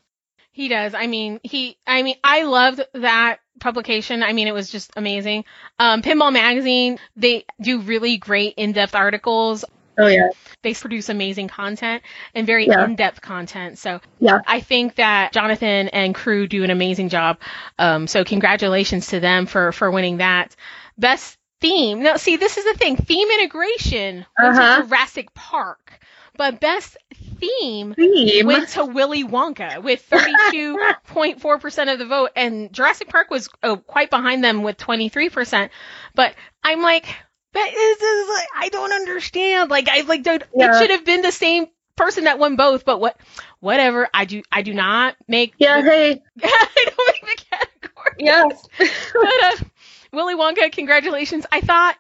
He 0.52 0.68
does. 0.68 0.94
I 0.94 1.08
mean, 1.08 1.40
he. 1.42 1.78
I 1.88 2.04
mean, 2.04 2.18
I 2.24 2.44
loved 2.44 2.82
that 2.94 3.40
publication. 3.60 4.22
I 4.22 4.34
mean, 4.34 4.48
it 4.48 4.54
was 4.54 4.70
just 4.70 4.92
amazing. 4.96 5.46
Um, 5.80 6.04
Pinball 6.04 6.32
Magazine, 6.32 7.00
they 7.16 7.46
do 7.60 7.82
really 7.82 8.18
great 8.18 8.54
in-depth 8.58 8.94
articles. 8.94 9.66
Oh 9.98 10.08
yeah. 10.08 10.30
They 10.64 10.74
produce 10.74 11.10
amazing 11.10 11.48
content 11.48 12.04
and 12.36 12.46
very 12.46 12.68
yeah. 12.68 12.86
in-depth 12.86 13.22
content. 13.22 13.78
So 13.80 14.00
yeah. 14.20 14.40
I 14.46 14.60
think 14.60 14.96
that 14.96 15.34
Jonathan 15.34 15.90
and 15.90 16.14
crew 16.14 16.48
do 16.48 16.64
an 16.64 16.70
amazing 16.70 17.10
job. 17.10 17.40
Um, 17.80 18.08
so 18.08 18.24
congratulations 18.24 19.08
to 19.08 19.20
them 19.20 19.46
for 19.46 19.72
for 19.72 19.90
winning 19.90 20.18
that. 20.18 20.56
Best 20.98 21.38
theme. 21.62 22.04
Now, 22.04 22.18
see, 22.18 22.36
this 22.36 22.58
is 22.58 22.66
the 22.66 22.74
thing. 22.74 22.98
Theme 22.98 23.28
integration 23.40 24.26
uh-huh. 24.38 24.84
Jurassic 24.84 25.34
Park. 25.34 26.00
But 26.38 26.60
best 26.60 26.98
theme, 27.40 27.94
theme, 27.94 28.48
went 28.48 28.70
to 28.70 28.86
Willy 28.86 29.24
Wonka 29.24 29.84
with 29.84 30.10
32.4% 30.10 31.94
of 31.94 32.00
the 32.00 32.06
vote, 32.06 32.32
and 32.36 32.72
Jurassic 32.72 33.10
Park 33.10 33.30
was 33.30 33.50
oh, 33.62 33.78
quite 33.78 34.10
behind 34.10 34.44
them 34.44 34.64
with 34.64 34.78
23%. 34.78 35.70
But 36.16 36.34
I'm 36.64 36.82
like, 36.82 37.06
that 37.54 37.74
is, 37.74 37.98
is 37.98 38.30
like, 38.30 38.48
I 38.56 38.70
don't 38.70 38.94
understand. 38.94 39.70
Like, 39.70 39.90
I 39.90 40.02
like, 40.02 40.24
don't, 40.24 40.44
yeah. 40.56 40.72
it 40.76 40.80
should 40.80 40.90
have 40.92 41.06
been 41.06 41.22
the 41.22 41.32
same 41.32 41.68
person 41.96 42.26
that 42.26 42.40
won 42.40 42.56
both, 42.56 42.86
but 42.86 43.00
what, 43.00 43.18
whatever. 43.60 44.08
I 44.14 44.26
do, 44.26 44.42
I 44.52 44.62
do 44.62 44.74
not 44.74 45.16
make. 45.28 45.54
Yeah, 45.58 45.82
the, 45.82 45.90
hey. 45.90 46.22
I 46.44 46.86
don't 46.86 47.14
make 47.14 47.38
the 47.38 47.44
category. 47.50 48.16
Yes. 48.20 48.68
but, 48.78 49.44
uh, 49.44 49.66
Willy 50.14 50.36
Wonka, 50.36 50.72
congratulations. 50.72 51.46
I 51.52 51.62
thought 51.62 51.98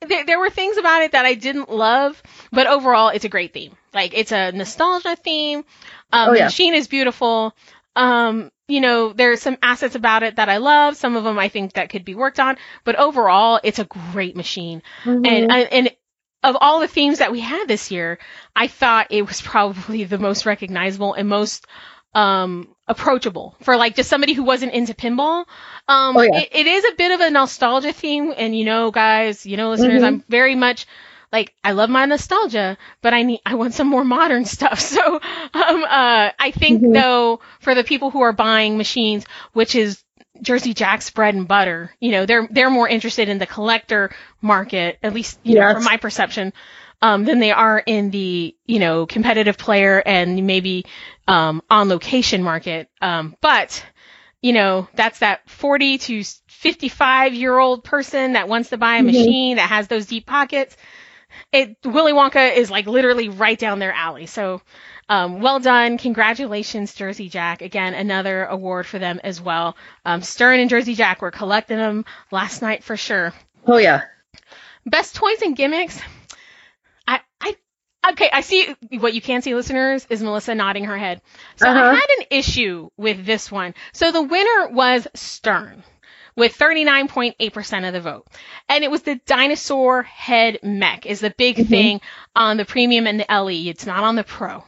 there, 0.00 0.24
there 0.24 0.38
were 0.38 0.50
things 0.50 0.76
about 0.76 1.02
it 1.02 1.12
that 1.12 1.24
I 1.24 1.34
didn't 1.34 1.70
love, 1.70 2.22
but 2.52 2.66
overall, 2.66 3.08
it's 3.08 3.24
a 3.24 3.28
great 3.28 3.52
theme. 3.52 3.76
Like 3.92 4.12
it's 4.14 4.32
a 4.32 4.52
nostalgia 4.52 5.16
theme. 5.16 5.64
Um, 6.12 6.30
oh, 6.30 6.32
yeah. 6.32 6.38
The 6.38 6.44
machine 6.44 6.74
is 6.74 6.88
beautiful. 6.88 7.54
Um, 7.96 8.50
you 8.66 8.80
know, 8.80 9.12
there's 9.12 9.42
some 9.42 9.58
assets 9.62 9.94
about 9.94 10.22
it 10.22 10.36
that 10.36 10.48
I 10.48 10.56
love. 10.56 10.96
Some 10.96 11.16
of 11.16 11.24
them 11.24 11.38
I 11.38 11.48
think 11.48 11.74
that 11.74 11.90
could 11.90 12.04
be 12.04 12.14
worked 12.14 12.40
on, 12.40 12.56
but 12.84 12.96
overall, 12.96 13.60
it's 13.62 13.78
a 13.78 13.84
great 13.84 14.36
machine. 14.36 14.82
Mm-hmm. 15.04 15.26
And 15.26 15.50
and 15.50 15.96
of 16.42 16.56
all 16.60 16.80
the 16.80 16.88
themes 16.88 17.18
that 17.18 17.32
we 17.32 17.40
had 17.40 17.66
this 17.66 17.90
year, 17.90 18.18
I 18.56 18.66
thought 18.66 19.08
it 19.10 19.26
was 19.26 19.40
probably 19.42 20.04
the 20.04 20.18
most 20.18 20.46
recognizable 20.46 21.14
and 21.14 21.28
most 21.28 21.66
um 22.14 22.68
approachable 22.86 23.56
for 23.60 23.76
like 23.76 23.96
just 23.96 24.08
somebody 24.08 24.34
who 24.34 24.44
wasn't 24.44 24.72
into 24.72 24.94
pinball. 24.94 25.44
Um, 25.88 26.16
oh, 26.16 26.22
yeah. 26.22 26.40
it, 26.40 26.48
it 26.52 26.66
is 26.66 26.84
a 26.84 26.94
bit 26.96 27.12
of 27.12 27.20
a 27.20 27.30
nostalgia 27.30 27.92
theme, 27.92 28.32
and 28.36 28.56
you 28.56 28.64
know, 28.64 28.90
guys, 28.90 29.44
you 29.44 29.56
know, 29.56 29.70
listeners, 29.70 30.02
mm-hmm. 30.02 30.04
I'm 30.04 30.24
very 30.28 30.54
much 30.54 30.86
like 31.34 31.52
I 31.64 31.72
love 31.72 31.90
my 31.90 32.06
nostalgia, 32.06 32.78
but 33.02 33.12
I 33.12 33.24
need 33.24 33.40
I 33.44 33.56
want 33.56 33.74
some 33.74 33.88
more 33.88 34.04
modern 34.04 34.44
stuff. 34.56 34.78
So 34.80 35.14
um 35.14 35.84
uh 35.84 36.30
I 36.38 36.52
think 36.54 36.80
mm-hmm. 36.80 36.92
though 36.92 37.40
for 37.60 37.74
the 37.74 37.82
people 37.82 38.10
who 38.10 38.20
are 38.20 38.32
buying 38.32 38.78
machines, 38.78 39.26
which 39.52 39.74
is 39.74 40.02
Jersey 40.40 40.74
Jack's 40.74 41.10
bread 41.10 41.34
and 41.34 41.48
butter, 41.48 41.92
you 41.98 42.12
know, 42.12 42.24
they're 42.24 42.48
they're 42.50 42.70
more 42.70 42.88
interested 42.88 43.28
in 43.28 43.38
the 43.38 43.46
collector 43.46 44.14
market, 44.40 44.98
at 45.02 45.12
least 45.12 45.40
you 45.42 45.56
yes. 45.56 45.60
know 45.60 45.74
from 45.74 45.84
my 45.84 45.96
perception, 45.96 46.52
um, 47.02 47.24
than 47.24 47.40
they 47.40 47.50
are 47.50 47.82
in 47.84 48.10
the 48.10 48.54
you 48.64 48.78
know 48.78 49.06
competitive 49.06 49.58
player 49.58 50.00
and 50.06 50.46
maybe 50.46 50.86
um, 51.26 51.62
on 51.68 51.88
location 51.88 52.44
market. 52.44 52.88
Um, 53.02 53.36
but 53.40 53.84
you 54.40 54.52
know, 54.52 54.86
that's 54.94 55.20
that 55.20 55.48
40 55.48 55.96
to 55.96 56.22
55 56.48 57.32
year 57.32 57.58
old 57.58 57.82
person 57.82 58.34
that 58.34 58.46
wants 58.46 58.68
to 58.68 58.76
buy 58.76 58.96
a 58.96 58.98
mm-hmm. 58.98 59.06
machine 59.06 59.56
that 59.56 59.70
has 59.70 59.88
those 59.88 60.04
deep 60.04 60.26
pockets. 60.26 60.76
It 61.52 61.76
Willy 61.84 62.12
Wonka 62.12 62.56
is 62.56 62.70
like 62.70 62.86
literally 62.86 63.28
right 63.28 63.58
down 63.58 63.78
their 63.78 63.92
alley. 63.92 64.26
So, 64.26 64.62
um, 65.08 65.40
well 65.40 65.60
done. 65.60 65.98
Congratulations, 65.98 66.94
Jersey 66.94 67.28
Jack. 67.28 67.62
Again, 67.62 67.94
another 67.94 68.44
award 68.44 68.86
for 68.86 68.98
them 68.98 69.20
as 69.22 69.40
well. 69.40 69.76
Um, 70.04 70.22
Stern 70.22 70.60
and 70.60 70.70
Jersey 70.70 70.94
Jack 70.94 71.22
were 71.22 71.30
collecting 71.30 71.78
them 71.78 72.04
last 72.30 72.62
night 72.62 72.84
for 72.84 72.96
sure. 72.96 73.32
Oh 73.66 73.78
yeah. 73.78 74.02
Best 74.86 75.14
toys 75.14 75.40
and 75.42 75.56
gimmicks. 75.56 76.00
I, 77.06 77.20
I, 77.40 77.56
Okay, 78.10 78.28
I 78.30 78.42
see 78.42 78.74
what 78.98 79.14
you 79.14 79.22
can 79.22 79.40
see, 79.40 79.54
listeners, 79.54 80.06
is 80.10 80.22
Melissa 80.22 80.54
nodding 80.54 80.84
her 80.84 80.98
head. 80.98 81.22
So 81.56 81.68
uh-huh. 81.68 81.80
I 81.80 81.94
had 81.94 82.08
an 82.18 82.26
issue 82.30 82.90
with 82.98 83.24
this 83.24 83.50
one. 83.50 83.74
So 83.94 84.12
the 84.12 84.22
winner 84.22 84.68
was 84.68 85.08
Stern 85.14 85.82
with 86.36 86.56
39.8% 86.56 87.86
of 87.86 87.92
the 87.92 88.00
vote. 88.00 88.26
And 88.68 88.84
it 88.84 88.90
was 88.90 89.02
the 89.02 89.20
dinosaur 89.26 90.02
head 90.02 90.58
mech 90.62 91.06
is 91.06 91.20
the 91.20 91.34
big 91.36 91.56
mm-hmm. 91.56 91.68
thing 91.68 92.00
on 92.34 92.56
the 92.56 92.64
premium 92.64 93.06
and 93.06 93.20
the 93.20 93.26
LE. 93.28 93.68
It's 93.70 93.86
not 93.86 94.04
on 94.04 94.16
the 94.16 94.24
pro. 94.24 94.64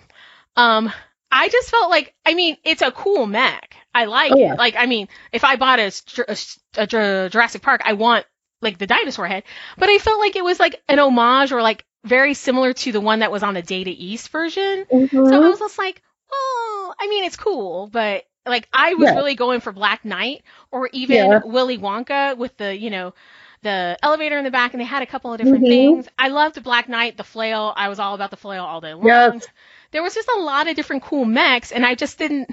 Um, 0.57 0.93
I 1.31 1.49
just 1.49 1.71
felt 1.71 1.91
like, 1.91 2.15
I 2.25 2.35
mean, 2.35 2.57
it's 2.65 2.83
a 2.83 2.93
cool 2.93 3.27
mech. 3.27 3.75
I 3.95 4.05
like 4.05 4.33
oh, 4.33 4.39
yeah. 4.39 4.53
it. 4.53 4.59
Like, 4.59 4.77
I 4.77 4.87
mean, 4.87 5.09
if 5.33 5.45
I 5.45 5.57
bought 5.57 5.81
a, 5.81 5.93
a, 6.29 6.37
a 6.77 6.87
Jurassic 7.31 7.63
Park, 7.63 7.83
I 7.85 7.95
want 7.95 8.27
like 8.63 8.79
the 8.79 8.87
dinosaur 8.87 9.27
head, 9.27 9.45
but 9.77 9.89
I 9.89 9.99
felt 9.99 10.19
like 10.19 10.37
it 10.37 10.45
was 10.45 10.61
like 10.61 10.81
an 10.89 10.99
homage 10.99 11.53
or 11.53 11.63
like 11.63 11.85
very 12.05 12.35
similar 12.35 12.73
to 12.73 12.93
the 12.93 13.01
one 13.01 13.19
that 13.19 13.33
was 13.33 13.43
on 13.43 13.55
the 13.55 13.63
Data 13.63 13.93
East 13.95 14.29
version. 14.31 14.87
Mm-hmm. 14.91 15.27
So 15.27 15.45
I 15.45 15.49
was 15.49 15.59
just 15.59 15.79
like, 15.79 16.01
well, 16.31 16.95
I 16.99 17.07
mean, 17.09 17.25
it's 17.25 17.37
cool, 17.37 17.89
but 17.89 18.25
like 18.47 18.69
I 18.73 18.95
was 18.95 19.09
yeah. 19.09 19.15
really 19.15 19.35
going 19.35 19.61
for 19.61 19.73
Black 19.73 20.05
Knight 20.05 20.43
or 20.71 20.89
even 20.93 21.17
yeah. 21.17 21.41
Willy 21.45 21.79
Wonka 21.79 22.37
with 22.37 22.57
the, 22.57 22.77
you 22.77 22.91
know, 22.91 23.15
the 23.63 23.97
elevator 24.03 24.39
in 24.39 24.45
the 24.45 24.51
back 24.51 24.73
and 24.75 24.81
they 24.81 24.85
had 24.85 25.03
a 25.03 25.07
couple 25.07 25.33
of 25.33 25.39
different 25.39 25.65
mm-hmm. 25.65 25.97
things. 25.97 26.09
I 26.19 26.29
loved 26.29 26.63
Black 26.63 26.89
Knight, 26.89 27.17
the 27.17 27.25
flail. 27.25 27.73
I 27.77 27.89
was 27.89 27.99
all 27.99 28.15
about 28.15 28.31
the 28.31 28.37
flail 28.37 28.65
all 28.65 28.81
day 28.81 28.95
long. 28.95 29.07
Yes. 29.07 29.47
There 29.91 30.03
was 30.03 30.15
just 30.15 30.29
a 30.37 30.41
lot 30.41 30.69
of 30.69 30.77
different 30.77 31.03
cool 31.03 31.25
mechs 31.25 31.73
and 31.73 31.85
I 31.85 31.95
just 31.95 32.19
didn't 32.19 32.51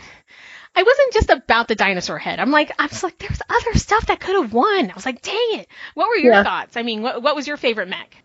I 0.75 0.81
wasn't 0.81 1.13
just 1.13 1.29
about 1.29 1.67
the 1.67 1.75
dinosaur 1.75 2.17
head. 2.17 2.39
I'm 2.39 2.49
like, 2.49 2.71
I 2.79 2.87
was 2.87 3.03
like, 3.03 3.19
there's 3.19 3.41
other 3.47 3.77
stuff 3.77 4.07
that 4.07 4.19
could 4.19 4.35
have 4.35 4.53
won. 4.53 4.89
I 4.89 4.93
was 4.95 5.05
like, 5.05 5.21
dang 5.21 5.59
it. 5.59 5.67
What 5.93 6.09
were 6.09 6.15
your 6.15 6.33
yeah. 6.33 6.43
thoughts? 6.43 6.77
I 6.77 6.83
mean, 6.83 7.03
what, 7.03 7.21
what 7.21 7.35
was 7.35 7.47
your 7.47 7.57
favorite 7.57 7.89
mech? 7.89 8.15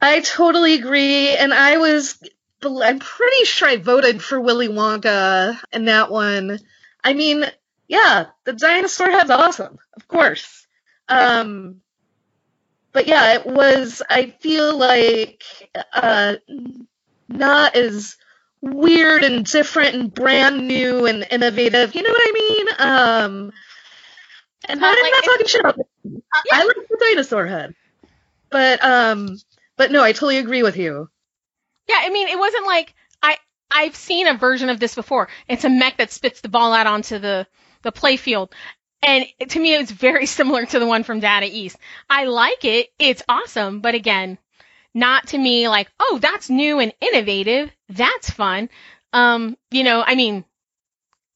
I 0.00 0.20
totally 0.20 0.74
agree. 0.74 1.36
And 1.36 1.52
I 1.52 1.76
was, 1.76 2.18
I'm 2.62 2.98
pretty 2.98 3.44
sure 3.44 3.68
I 3.68 3.76
voted 3.76 4.22
for 4.22 4.40
Willy 4.40 4.68
Wonka 4.68 5.58
in 5.72 5.84
that 5.84 6.10
one. 6.10 6.58
I 7.08 7.14
mean, 7.14 7.42
yeah, 7.88 8.26
the 8.44 8.52
dinosaur 8.52 9.10
head's 9.10 9.30
awesome, 9.30 9.78
of 9.96 10.06
course. 10.06 10.66
Um, 11.08 11.80
but 12.92 13.06
yeah, 13.06 13.32
it 13.32 13.46
was, 13.46 14.02
I 14.10 14.34
feel 14.40 14.76
like, 14.76 15.42
uh, 15.94 16.34
not 17.26 17.76
as 17.76 18.18
weird 18.60 19.24
and 19.24 19.46
different 19.46 19.94
and 19.94 20.12
brand 20.12 20.68
new 20.68 21.06
and 21.06 21.26
innovative. 21.30 21.94
You 21.94 22.02
know 22.02 22.10
what 22.10 22.20
I 22.22 22.32
mean? 22.34 22.66
Um, 22.78 23.52
and 24.68 24.84
I'm 24.84 25.02
like, 25.02 25.12
not 25.12 25.24
talking 25.24 25.46
shit 25.46 25.60
about 25.60 25.78
it. 25.78 25.86
Yeah. 26.04 26.40
I 26.52 26.64
like 26.66 26.76
the 26.90 26.98
dinosaur 27.00 27.46
head. 27.46 27.74
But 28.50 28.84
um 28.84 29.38
but 29.76 29.90
no, 29.90 30.02
I 30.02 30.12
totally 30.12 30.36
agree 30.36 30.62
with 30.62 30.76
you. 30.76 31.08
Yeah, 31.88 32.00
I 32.00 32.10
mean, 32.10 32.28
it 32.28 32.38
wasn't 32.38 32.66
like 32.66 32.88
I 32.88 32.97
I've 33.70 33.96
seen 33.96 34.26
a 34.26 34.34
version 34.34 34.68
of 34.68 34.80
this 34.80 34.94
before. 34.94 35.28
It's 35.48 35.64
a 35.64 35.70
mech 35.70 35.98
that 35.98 36.10
spits 36.10 36.40
the 36.40 36.48
ball 36.48 36.72
out 36.72 36.86
onto 36.86 37.18
the 37.18 37.46
the 37.82 37.92
playfield. 37.92 38.52
And 39.02 39.26
to 39.48 39.60
me, 39.60 39.74
it's 39.74 39.90
very 39.90 40.26
similar 40.38 40.66
to 40.66 40.78
the 40.78 40.86
one 40.86 41.04
from 41.04 41.20
Data 41.20 41.46
East. 41.50 41.76
I 42.10 42.24
like 42.24 42.64
it. 42.64 42.88
It's 42.98 43.22
awesome. 43.28 43.80
But 43.80 43.94
again, 43.94 44.38
not 44.94 45.28
to 45.28 45.38
me 45.38 45.68
like, 45.68 45.90
oh, 46.00 46.18
that's 46.20 46.50
new 46.50 46.80
and 46.80 46.92
innovative. 47.00 47.70
That's 47.88 48.30
fun. 48.30 48.68
Um, 49.12 49.56
you 49.70 49.84
know, 49.84 50.02
I 50.04 50.14
mean, 50.14 50.44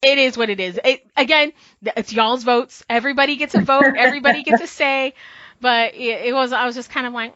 it 0.01 0.17
is 0.17 0.37
what 0.37 0.49
it 0.49 0.59
is. 0.59 0.79
It, 0.83 1.07
again, 1.15 1.53
it's 1.81 2.11
y'all's 2.11 2.43
votes. 2.43 2.83
Everybody 2.89 3.37
gets 3.37 3.55
a 3.55 3.61
vote. 3.61 3.95
Everybody 3.97 4.43
gets 4.43 4.61
a 4.61 4.67
say. 4.81 5.13
But 5.61 5.95
it, 5.95 6.25
it 6.27 6.33
was, 6.33 6.51
I 6.51 6.65
was 6.65 6.75
just 6.75 6.89
kind 6.89 7.07
of 7.07 7.13
like, 7.13 7.35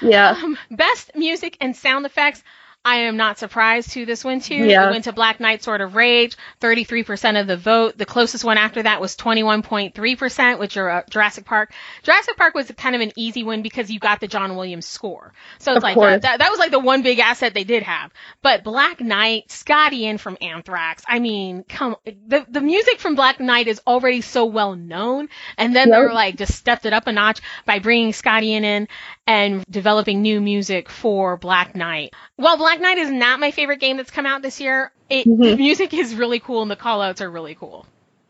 yeah. 0.00 0.30
Um, 0.30 0.56
best 0.70 1.10
music 1.16 1.56
and 1.60 1.74
sound 1.74 2.06
effects. 2.06 2.42
I 2.86 2.96
am 2.96 3.16
not 3.16 3.38
surprised 3.38 3.94
who 3.94 4.04
this 4.04 4.24
went 4.24 4.44
to. 4.44 4.54
Yeah. 4.54 4.86
It 4.86 4.90
went 4.90 5.04
to 5.04 5.12
Black 5.12 5.40
Knight 5.40 5.62
Sword 5.62 5.80
of 5.80 5.94
Rage, 5.94 6.36
33% 6.60 7.40
of 7.40 7.46
the 7.46 7.56
vote. 7.56 7.96
The 7.96 8.04
closest 8.04 8.44
one 8.44 8.58
after 8.58 8.82
that 8.82 9.00
was 9.00 9.16
21.3%, 9.16 10.58
which 10.58 10.76
are 10.76 11.04
Jurassic 11.08 11.46
Park. 11.46 11.72
Jurassic 12.02 12.36
Park 12.36 12.54
was 12.54 12.70
kind 12.76 12.94
of 12.94 13.00
an 13.00 13.12
easy 13.16 13.42
win 13.42 13.62
because 13.62 13.90
you 13.90 13.98
got 13.98 14.20
the 14.20 14.28
John 14.28 14.54
Williams 14.54 14.86
score. 14.86 15.32
So 15.60 15.72
it's 15.72 15.78
of 15.78 15.82
like 15.82 15.96
that, 15.96 16.22
that, 16.22 16.38
that, 16.40 16.50
was 16.50 16.58
like 16.58 16.72
the 16.72 16.78
one 16.78 17.02
big 17.02 17.20
asset 17.20 17.54
they 17.54 17.64
did 17.64 17.82
have. 17.84 18.12
But 18.42 18.64
Black 18.64 19.00
Knight, 19.00 19.50
Scotty 19.50 20.02
Ian 20.02 20.18
from 20.18 20.36
Anthrax. 20.42 21.04
I 21.08 21.20
mean, 21.20 21.64
come, 21.66 21.96
the, 22.04 22.44
the 22.50 22.60
music 22.60 23.00
from 23.00 23.14
Black 23.14 23.40
Knight 23.40 23.66
is 23.66 23.80
already 23.86 24.20
so 24.20 24.44
well 24.44 24.76
known. 24.76 25.30
And 25.56 25.74
then 25.74 25.88
yep. 25.88 25.96
they 25.96 26.02
were 26.02 26.12
like 26.12 26.36
just 26.36 26.54
stepped 26.54 26.84
it 26.84 26.92
up 26.92 27.06
a 27.06 27.12
notch 27.12 27.40
by 27.64 27.78
bringing 27.78 28.12
Scotty 28.12 28.48
Ian 28.48 28.64
in 28.64 28.88
and 29.26 29.64
developing 29.70 30.22
new 30.22 30.40
music 30.40 30.88
for 30.88 31.36
Black 31.36 31.74
Knight. 31.74 32.14
While 32.36 32.56
Black 32.56 32.80
Knight 32.80 32.98
is 32.98 33.10
not 33.10 33.40
my 33.40 33.50
favorite 33.50 33.80
game 33.80 33.96
that's 33.96 34.10
come 34.10 34.26
out 34.26 34.42
this 34.42 34.60
year, 34.60 34.92
it, 35.08 35.26
mm-hmm. 35.26 35.42
the 35.42 35.56
music 35.56 35.94
is 35.94 36.14
really 36.14 36.40
cool 36.40 36.62
and 36.62 36.70
the 36.70 36.76
callouts 36.76 37.20
are 37.20 37.30
really 37.30 37.54
cool. 37.54 37.86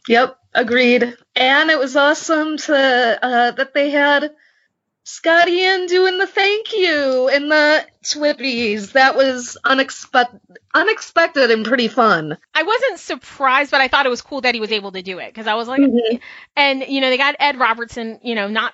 Yep, 0.08 0.38
agreed. 0.52 1.16
And 1.34 1.70
it 1.70 1.78
was 1.78 1.96
awesome 1.96 2.58
to 2.58 3.18
uh, 3.22 3.50
that 3.52 3.72
they 3.72 3.90
had 3.90 4.32
Scotty 5.06 5.62
in 5.62 5.86
doing 5.86 6.16
the 6.18 6.26
thank 6.26 6.72
you 6.72 7.28
and 7.28 7.50
the 7.50 7.86
Twippies. 8.04 8.92
That 8.92 9.16
was 9.16 9.56
unexpected, 9.64 10.40
unexpected 10.74 11.50
and 11.50 11.64
pretty 11.64 11.88
fun. 11.88 12.38
I 12.54 12.62
wasn't 12.62 13.00
surprised, 13.00 13.70
but 13.70 13.80
I 13.80 13.88
thought 13.88 14.06
it 14.06 14.10
was 14.10 14.22
cool 14.22 14.42
that 14.42 14.54
he 14.54 14.60
was 14.60 14.72
able 14.72 14.92
to 14.92 15.02
do 15.02 15.18
it 15.18 15.28
because 15.28 15.46
I 15.46 15.54
was 15.54 15.68
like, 15.68 15.80
mm-hmm. 15.80 16.16
and 16.56 16.84
you 16.86 17.00
know 17.00 17.10
they 17.10 17.18
got 17.18 17.36
Ed 17.38 17.58
Robertson, 17.58 18.18
you 18.22 18.34
know, 18.34 18.48
not 18.48 18.72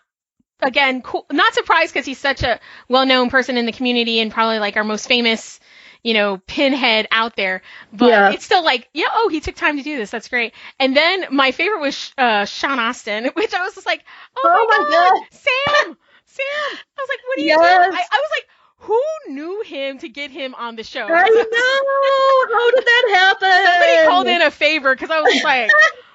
again, 0.62 1.02
cool, 1.02 1.26
not 1.30 1.54
surprised 1.54 1.92
because 1.92 2.06
he's 2.06 2.18
such 2.18 2.42
a 2.42 2.60
well-known 2.88 3.30
person 3.30 3.56
in 3.56 3.66
the 3.66 3.72
community 3.72 4.20
and 4.20 4.30
probably 4.30 4.58
like 4.58 4.76
our 4.76 4.84
most 4.84 5.06
famous, 5.06 5.60
you 6.02 6.14
know, 6.14 6.38
pinhead 6.46 7.08
out 7.10 7.36
there. 7.36 7.62
But 7.92 8.08
yeah. 8.08 8.30
it's 8.30 8.44
still 8.44 8.64
like, 8.64 8.88
yeah, 8.92 9.08
oh, 9.12 9.28
he 9.28 9.40
took 9.40 9.54
time 9.54 9.76
to 9.76 9.82
do 9.82 9.96
this. 9.96 10.10
That's 10.10 10.28
great. 10.28 10.54
And 10.78 10.96
then 10.96 11.26
my 11.30 11.52
favorite 11.52 11.80
was 11.80 12.12
uh, 12.18 12.44
Sean 12.44 12.78
Astin, 12.78 13.24
which 13.34 13.54
I 13.54 13.62
was 13.62 13.74
just 13.74 13.86
like, 13.86 14.04
oh, 14.36 14.42
oh 14.44 14.66
my, 14.68 14.78
my 14.78 14.90
god, 14.90 15.10
god, 15.12 15.26
Sam, 15.30 15.96
Sam. 16.26 16.78
I 16.96 17.00
was 17.00 17.08
like, 17.08 17.20
what 17.26 17.38
are 17.38 17.42
you 17.42 17.54
doing? 17.54 17.98
I, 17.98 18.04
I 18.12 18.18
was 18.18 18.30
like. 18.38 18.46
Who 18.84 18.98
knew 19.28 19.62
him 19.66 19.98
to 19.98 20.08
get 20.08 20.30
him 20.30 20.54
on 20.54 20.74
the 20.74 20.82
show? 20.82 21.02
I 21.02 21.06
know. 21.06 22.56
How 22.56 22.70
did 22.70 22.86
that 22.86 23.10
happen? 23.12 23.66
Somebody 23.66 24.08
called 24.08 24.26
in 24.26 24.40
a 24.40 24.50
favor 24.50 24.94
because 24.94 25.10
I 25.10 25.20
was 25.20 25.44
like, 25.44 25.70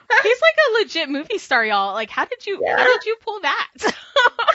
He's 0.23 0.41
like 0.41 0.57
a 0.57 0.83
legit 0.83 1.09
movie 1.09 1.37
star, 1.37 1.65
y'all. 1.65 1.93
Like, 1.93 2.09
how 2.09 2.25
did 2.25 2.45
you 2.45 2.59
yeah. 2.61 2.77
how 2.77 2.83
did 2.83 3.05
you 3.05 3.17
pull 3.21 3.39
that? 3.41 3.69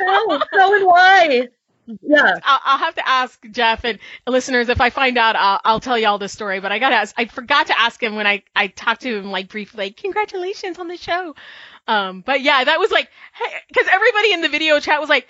How? 0.06 0.38
How 0.52 0.74
and 0.74 0.86
why? 0.86 1.48
Yeah. 2.02 2.34
I'll, 2.44 2.60
I'll, 2.64 2.78
have 2.78 2.94
to 2.96 3.08
ask 3.08 3.40
Jeff 3.50 3.84
and 3.84 3.98
listeners 4.26 4.68
if 4.68 4.80
I 4.80 4.90
find 4.90 5.18
out. 5.18 5.36
I'll, 5.36 5.60
I'll 5.64 5.80
tell 5.80 5.98
y'all 5.98 6.18
the 6.18 6.28
story. 6.28 6.60
But 6.60 6.72
I 6.72 6.78
gotta 6.78 6.96
ask. 6.96 7.14
I 7.16 7.24
forgot 7.26 7.68
to 7.68 7.78
ask 7.78 8.00
him 8.02 8.14
when 8.14 8.26
I 8.26 8.42
I 8.54 8.68
talked 8.68 9.02
to 9.02 9.18
him 9.18 9.30
like 9.30 9.48
briefly. 9.48 9.86
Like, 9.86 9.96
congratulations 9.96 10.78
on 10.78 10.88
the 10.88 10.96
show. 10.96 11.34
Um, 11.88 12.20
but 12.20 12.40
yeah, 12.40 12.62
that 12.62 12.78
was 12.78 12.92
like, 12.92 13.08
hey, 13.32 13.56
cause 13.74 13.86
everybody 13.90 14.32
in 14.32 14.42
the 14.42 14.48
video 14.48 14.78
chat 14.78 15.00
was 15.00 15.08
like, 15.08 15.26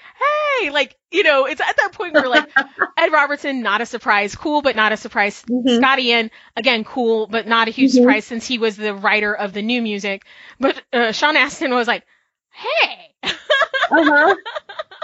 hey, 0.59 0.71
like, 0.71 0.97
you 1.11 1.23
know, 1.23 1.47
it's 1.47 1.61
at 1.61 1.77
that 1.77 1.93
point 1.93 2.13
where 2.13 2.29
like, 2.29 2.51
Ed 2.99 3.13
Robertson, 3.13 3.63
not 3.63 3.81
a 3.81 3.87
surprise, 3.87 4.35
cool, 4.35 4.61
but 4.61 4.77
not 4.77 4.93
a 4.93 4.99
surprise. 4.99 5.43
Mm-hmm. 5.49 5.77
Scotty 5.79 6.09
Ian, 6.09 6.31
again, 6.57 6.85
cool, 6.85 7.29
but 7.29 7.47
not 7.47 7.69
a 7.69 7.71
huge 7.71 7.93
mm-hmm. 7.93 8.03
surprise 8.03 8.27
since 8.27 8.47
he 8.47 8.59
was 8.59 8.77
the 8.77 8.95
writer 8.95 9.35
of 9.35 9.55
the 9.55 9.63
new 9.63 9.81
music. 9.81 10.25
But, 10.59 10.83
uh, 10.93 11.13
Sean 11.13 11.37
Astin 11.37 11.73
was 11.73 11.87
like, 11.87 12.05
hey. 12.51 13.10
Uh-huh. 13.23 14.35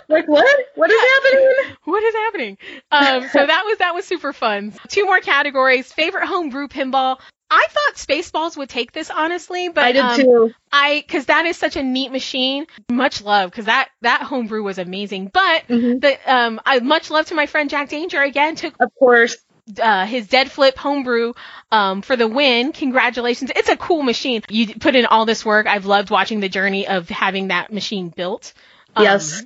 Like 0.09 0.29
what? 0.29 0.57
What 0.77 0.91
is 0.91 1.01
happening? 1.01 1.77
What 1.85 2.03
is 2.03 2.15
happening? 2.15 2.59
Um, 2.93 3.29
so 3.29 3.47
that 3.47 3.65
was 3.65 3.79
that 3.79 3.95
was 3.95 4.05
super 4.05 4.33
fun. 4.33 4.73
Two 4.89 5.05
more 5.05 5.21
categories: 5.21 5.93
favorite 5.93 6.27
home 6.27 6.51
brew 6.51 6.69
pinball. 6.69 7.19
I 7.49 7.65
thought 7.69 7.95
Spaceballs 7.95 8.57
would 8.57 8.69
take 8.69 8.91
this 8.91 9.09
honestly, 9.09 9.69
but 9.69 9.85
I 9.85 9.93
did 9.93 10.05
um, 10.05 10.17
too. 10.17 10.55
I 10.73 11.03
because 11.07 11.27
that 11.27 11.47
is 11.47 11.57
such 11.57 11.77
a 11.77 11.83
neat 11.83 12.11
machine. 12.11 12.67
Much 12.91 13.23
love 13.23 13.51
because 13.51 13.67
that 13.67 13.89
that 14.03 14.23
homebrew 14.23 14.63
was 14.63 14.79
amazing. 14.79 15.31
But 15.33 15.69
mm-hmm. 15.69 15.99
the 16.01 16.19
um, 16.33 16.61
I 16.67 16.81
much 16.81 17.11
love 17.11 17.27
to 17.27 17.35
my 17.35 17.47
friend 17.47 17.71
Jack 17.71 17.89
Danger 17.89 18.21
again 18.21 18.57
took 18.57 18.75
of 18.81 18.91
course 18.99 19.37
uh, 19.81 20.07
his 20.07 20.29
dead 20.29 20.51
flip 20.51 20.77
homebrew 20.77 21.33
um, 21.73 22.03
for 22.03 22.17
the 22.17 22.29
win. 22.29 22.73
Congratulations. 22.73 23.51
It's 23.55 23.69
a 23.69 23.77
cool 23.77 24.03
machine. 24.03 24.43
You 24.49 24.75
put 24.75 24.97
in 24.97 25.07
all 25.07 25.27
this 25.27 25.45
work. 25.45 25.67
I've 25.67 25.87
loved 25.87 26.11
watching 26.11 26.41
the 26.41 26.49
journey 26.49 26.87
of 26.87 27.09
having 27.09 27.49
that 27.49 27.73
machine 27.73 28.09
built. 28.09 28.53
Um, 28.95 29.05
yes. 29.05 29.45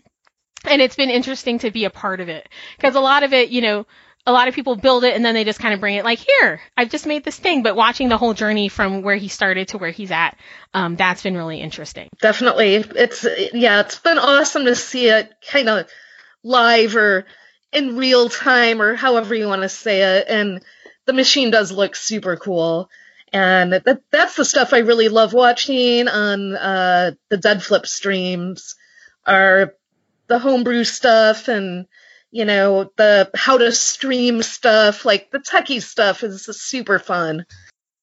And 0.64 0.83
it's 0.83 0.97
been 0.97 1.11
interesting 1.11 1.59
to 1.61 1.71
be 1.71 1.87
a 1.87 1.91
part 1.91 2.21
of 2.21 2.29
it 2.29 2.49
because 2.77 2.95
a 2.95 3.01
lot 3.01 3.23
of 3.23 3.33
it, 3.33 3.49
you 3.49 3.62
know, 3.62 3.87
a 4.27 4.33
lot 4.33 4.49
of 4.49 4.55
people 4.55 4.77
build 4.77 5.05
it 5.05 5.16
and 5.16 5.25
then 5.25 5.35
they 5.35 5.45
just 5.45 5.59
kind 5.59 5.73
of 5.73 5.81
bring 5.81 5.97
it 5.97 6.05
like 6.05 6.18
here 6.18 6.61
i've 6.77 6.91
just 6.91 7.07
made 7.07 7.25
this 7.25 7.39
thing 7.39 7.62
but 7.62 7.75
watching 7.75 8.09
the 8.11 8.18
whole 8.18 8.35
journey 8.35 8.68
from 8.68 9.03
where 9.03 9.16
he 9.16 9.29
started 9.29 9.68
to 9.68 9.79
where 9.79 9.91
he's 9.91 10.11
at 10.11 10.37
um, 10.75 10.95
that's 10.97 11.23
been 11.23 11.37
really 11.37 11.59
interesting 11.59 12.09
definitely 12.21 12.75
it's 12.75 13.27
yeah 13.55 13.81
it's 13.81 13.99
been 13.99 14.18
awesome 14.18 14.66
to 14.66 14.75
see 14.75 15.09
it 15.09 15.33
kind 15.51 15.68
of 15.68 15.89
live 16.43 16.97
or 16.97 17.25
in 17.73 17.97
real 17.97 18.29
time 18.29 18.83
or 18.83 18.95
however 18.95 19.35
you 19.35 19.47
want 19.47 19.62
to 19.62 19.68
say 19.68 20.18
it. 20.18 20.27
And 20.29 20.62
the 21.07 21.12
machine 21.12 21.51
does 21.51 21.73
look 21.73 21.97
super 21.97 22.37
cool. 22.37 22.91
And 23.33 23.73
that, 23.73 24.03
that's 24.11 24.37
the 24.37 24.45
stuff 24.45 24.73
I 24.73 24.79
really 24.79 25.09
love 25.09 25.33
watching 25.33 26.09
on 26.09 26.57
uh, 26.57 27.12
the 27.29 27.37
Dead 27.37 27.62
Flip 27.62 27.87
streams 27.87 28.75
are 29.25 29.75
the 30.27 30.39
homebrew 30.39 30.85
stuff 30.85 31.49
and 31.49 31.87
you 32.31 32.45
know 32.45 32.91
the 32.97 33.31
how 33.35 33.59
to 33.59 33.73
stream 33.73 34.43
stuff 34.43 35.05
like 35.05 35.31
the 35.31 35.39
techie 35.39 35.83
stuff 35.83 36.23
is 36.23 36.45
super 36.45 36.99
fun 36.99 37.45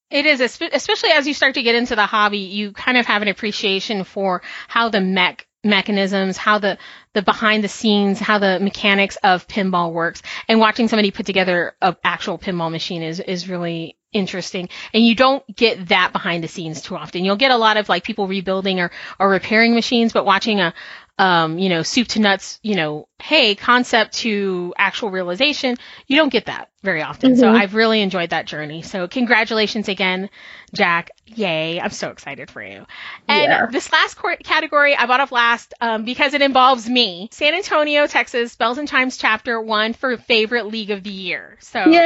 it 0.10 0.26
is 0.26 0.42
especially 0.42 1.12
as 1.12 1.26
you 1.26 1.34
start 1.34 1.54
to 1.56 1.64
get 1.64 1.76
into 1.76 1.96
the 1.96 2.06
hobby 2.06 2.40
you 2.40 2.74
kind 2.74 2.98
of 2.98 3.06
have 3.06 3.22
an 3.22 3.30
appreciation 3.30 4.04
for 4.04 4.42
how 4.68 4.90
the 4.90 5.02
mech 5.02 5.47
mechanisms, 5.68 6.38
how 6.38 6.60
the 6.60 6.78
the 7.14 7.22
behind 7.22 7.64
the 7.64 7.68
scenes, 7.68 8.20
how 8.20 8.40
the 8.40 8.60
mechanics 8.60 9.18
of 9.24 9.48
pinball 9.48 9.92
works, 9.92 10.22
and 10.48 10.60
watching 10.60 10.88
somebody 10.88 11.12
put 11.12 11.26
together 11.26 11.76
an 11.82 11.96
actual 12.04 12.38
pinball 12.40 12.72
machine 12.72 13.04
is 13.04 13.20
is 13.20 13.48
really 13.50 13.98
interesting. 14.14 14.70
And 14.94 15.06
you 15.06 15.16
don't 15.16 15.44
get 15.56 15.90
that 15.90 16.14
behind 16.14 16.44
the 16.44 16.48
scenes 16.48 16.82
too 16.82 16.96
often. 16.96 17.26
You'll 17.26 17.36
get 17.36 17.52
a 17.52 17.58
lot 17.58 17.78
of 17.78 17.90
like 17.90 18.04
people 18.04 18.28
rebuilding 18.28 18.80
or 18.80 18.92
or 19.20 19.30
repairing 19.30 19.76
machines, 19.76 20.14
but 20.14 20.26
watching 20.26 20.60
a 20.60 20.74
um, 21.18 21.58
you 21.58 21.70
know, 21.70 21.82
soup 21.82 22.08
to 22.10 22.20
nuts, 22.20 22.60
you 22.62 22.76
know, 22.76 23.08
hey, 23.20 23.56
concept 23.56 24.14
to 24.18 24.74
actual 24.78 25.10
realization, 25.10 25.76
you 26.06 26.16
don't 26.16 26.32
get 26.32 26.46
that 26.46 26.70
very 26.84 27.02
often. 27.02 27.32
Mm-hmm. 27.32 27.40
So 27.40 27.50
I've 27.50 27.74
really 27.74 28.02
enjoyed 28.02 28.30
that 28.30 28.46
journey. 28.46 28.84
So 28.84 29.08
congratulations 29.08 29.90
again, 29.90 30.30
Jack. 30.74 31.10
Yay. 31.26 31.82
I'm 31.82 31.90
so 31.90 32.10
excited 32.10 32.52
for 32.52 32.62
you. 32.62 32.86
And 33.28 33.52
yeah. 33.52 33.66
this 33.66 33.92
last 33.92 34.20
category 34.44 34.96
I 34.96 35.08
bought 35.08 35.20
off 35.20 35.32
last 35.32 35.74
um, 35.82 36.06
because 36.06 36.36
it 36.36 36.44
involves 36.44 36.88
me. 36.88 37.30
San 37.32 37.56
Antonio, 37.56 38.06
Texas, 38.06 38.56
Belles 38.56 38.78
and 38.78 38.88
Chimes 38.88 39.18
chapter 39.18 39.60
one 39.60 39.94
for 39.94 40.18
favorite 40.18 40.68
league 40.68 40.92
of 40.92 41.04
the 41.04 41.10
year. 41.10 41.58
So 41.62 41.80
Yay! 41.80 42.00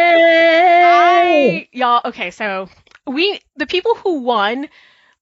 I, 0.83 1.67
y'all, 1.73 2.01
okay, 2.05 2.31
so 2.31 2.69
we, 3.05 3.41
the 3.57 3.67
people 3.67 3.95
who 3.95 4.21
won, 4.21 4.69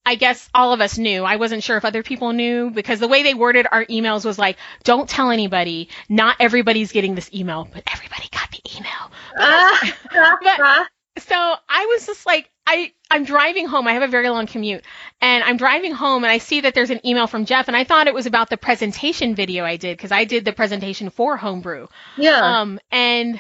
I 0.09 0.15
guess 0.15 0.49
all 0.55 0.73
of 0.73 0.81
us 0.81 0.97
knew. 0.97 1.23
I 1.23 1.35
wasn't 1.35 1.61
sure 1.61 1.77
if 1.77 1.85
other 1.85 2.01
people 2.01 2.33
knew 2.33 2.71
because 2.71 2.99
the 2.99 3.07
way 3.07 3.21
they 3.21 3.35
worded 3.35 3.67
our 3.71 3.85
emails 3.85 4.25
was 4.25 4.39
like, 4.39 4.57
don't 4.83 5.07
tell 5.07 5.29
anybody. 5.29 5.89
Not 6.09 6.37
everybody's 6.39 6.91
getting 6.91 7.13
this 7.13 7.31
email, 7.31 7.67
but 7.71 7.83
everybody 7.93 8.27
got 8.31 8.49
the 8.49 8.59
email. 8.75 9.11
but, 10.41 10.87
so 11.19 11.35
I 11.35 11.85
was 11.85 12.07
just 12.07 12.25
like, 12.25 12.49
I, 12.65 12.91
I'm 13.11 13.23
driving 13.23 13.67
home. 13.67 13.87
I 13.87 13.93
have 13.93 14.01
a 14.01 14.07
very 14.07 14.29
long 14.29 14.47
commute 14.47 14.83
and 15.21 15.43
I'm 15.43 15.57
driving 15.57 15.91
home 15.91 16.23
and 16.23 16.31
I 16.31 16.39
see 16.39 16.61
that 16.61 16.73
there's 16.73 16.89
an 16.89 17.05
email 17.05 17.27
from 17.27 17.45
Jeff 17.45 17.67
and 17.67 17.77
I 17.77 17.83
thought 17.83 18.07
it 18.07 18.15
was 18.15 18.25
about 18.25 18.49
the 18.49 18.57
presentation 18.57 19.35
video 19.35 19.63
I 19.63 19.75
did 19.75 19.95
because 19.95 20.11
I 20.11 20.23
did 20.23 20.43
the 20.43 20.53
presentation 20.53 21.11
for 21.11 21.37
Homebrew. 21.37 21.85
Yeah. 22.17 22.61
Um, 22.61 22.79
and 22.91 23.39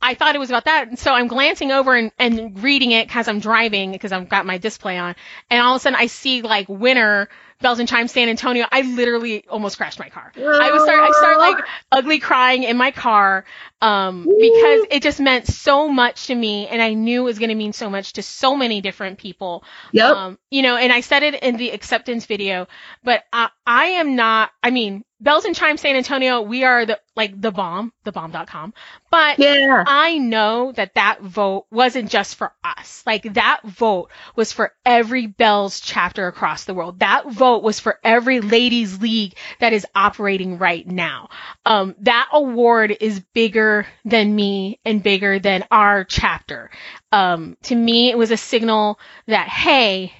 I 0.00 0.14
thought 0.14 0.34
it 0.34 0.38
was 0.38 0.50
about 0.50 0.66
that. 0.66 0.88
And 0.88 0.98
so 0.98 1.12
I'm 1.12 1.26
glancing 1.26 1.72
over 1.72 1.94
and, 1.94 2.12
and 2.18 2.62
reading 2.62 2.92
it 2.92 3.08
because 3.08 3.28
I'm 3.28 3.40
driving 3.40 3.92
because 3.92 4.12
I've 4.12 4.28
got 4.28 4.46
my 4.46 4.58
display 4.58 4.98
on. 4.98 5.14
And 5.50 5.60
all 5.60 5.74
of 5.74 5.80
a 5.80 5.80
sudden 5.80 5.98
I 5.98 6.06
see 6.06 6.42
like 6.42 6.68
winner 6.68 7.28
belles 7.60 7.78
and 7.78 7.88
chimes 7.88 8.12
San 8.12 8.28
Antonio. 8.28 8.66
I 8.70 8.82
literally 8.82 9.46
almost 9.48 9.78
crashed 9.78 9.98
my 9.98 10.08
car. 10.08 10.32
I 10.36 10.70
was 10.70 10.82
start, 10.82 11.00
I 11.00 11.10
start 11.18 11.38
like 11.38 11.64
ugly 11.90 12.18
crying 12.18 12.64
in 12.64 12.76
my 12.76 12.90
car, 12.90 13.44
um, 13.82 14.24
because 14.24 14.86
it 14.90 15.02
just 15.02 15.20
meant 15.20 15.46
so 15.46 15.88
much 15.88 16.28
to 16.28 16.34
me 16.34 16.66
and 16.66 16.80
I 16.80 16.94
knew 16.94 17.22
it 17.22 17.24
was 17.24 17.38
going 17.38 17.50
to 17.50 17.54
mean 17.54 17.72
so 17.72 17.90
much 17.90 18.14
to 18.14 18.22
so 18.22 18.56
many 18.56 18.80
different 18.80 19.18
people. 19.18 19.64
Yep. 19.92 20.16
Um, 20.16 20.38
you 20.50 20.62
know, 20.62 20.76
and 20.76 20.92
I 20.92 21.00
said 21.00 21.22
it 21.22 21.42
in 21.42 21.56
the 21.56 21.70
acceptance 21.70 22.24
video, 22.26 22.68
but 23.04 23.24
I, 23.32 23.50
I 23.66 23.86
am 23.86 24.16
not, 24.16 24.50
I 24.62 24.70
mean, 24.70 25.04
Belles 25.18 25.46
and 25.46 25.56
Chimes 25.56 25.80
San 25.80 25.96
Antonio, 25.96 26.42
we 26.42 26.64
are 26.64 26.84
the 26.84 27.00
like 27.14 27.40
the 27.40 27.50
bomb, 27.50 27.90
the 28.04 28.12
bomb.com. 28.12 28.74
But 29.10 29.38
yeah. 29.38 29.82
I 29.86 30.18
know 30.18 30.72
that 30.72 30.94
that 30.94 31.22
vote 31.22 31.64
wasn't 31.70 32.10
just 32.10 32.34
for 32.34 32.52
us. 32.62 33.02
Like 33.06 33.32
that 33.32 33.62
vote 33.64 34.10
was 34.34 34.52
for 34.52 34.74
every 34.84 35.26
Belles 35.26 35.80
chapter 35.80 36.26
across 36.26 36.64
the 36.64 36.74
world. 36.74 36.98
That 36.98 37.30
vote 37.30 37.62
was 37.62 37.80
for 37.80 37.98
every 38.04 38.40
ladies 38.40 39.00
league 39.00 39.34
that 39.58 39.72
is 39.72 39.86
operating 39.94 40.58
right 40.58 40.86
now. 40.86 41.30
Um, 41.64 41.94
that 42.00 42.28
award 42.32 42.94
is 43.00 43.20
bigger 43.20 43.65
than 44.04 44.34
me 44.34 44.78
and 44.84 45.02
bigger 45.02 45.38
than 45.38 45.64
our 45.70 46.04
chapter. 46.04 46.70
Um, 47.12 47.56
to 47.64 47.74
me, 47.74 48.10
it 48.10 48.18
was 48.18 48.30
a 48.30 48.36
signal 48.36 48.98
that, 49.26 49.48
hey, 49.48 50.12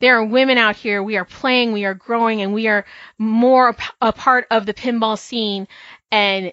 there 0.00 0.18
are 0.18 0.24
women 0.24 0.58
out 0.58 0.76
here. 0.76 1.02
We 1.02 1.16
are 1.16 1.24
playing, 1.24 1.72
we 1.72 1.84
are 1.84 1.94
growing, 1.94 2.42
and 2.42 2.54
we 2.54 2.68
are 2.68 2.84
more 3.18 3.74
a, 4.00 4.12
part 4.12 4.46
of 4.50 4.66
the 4.66 4.74
pinball 4.74 5.18
scene. 5.18 5.66
And 6.10 6.52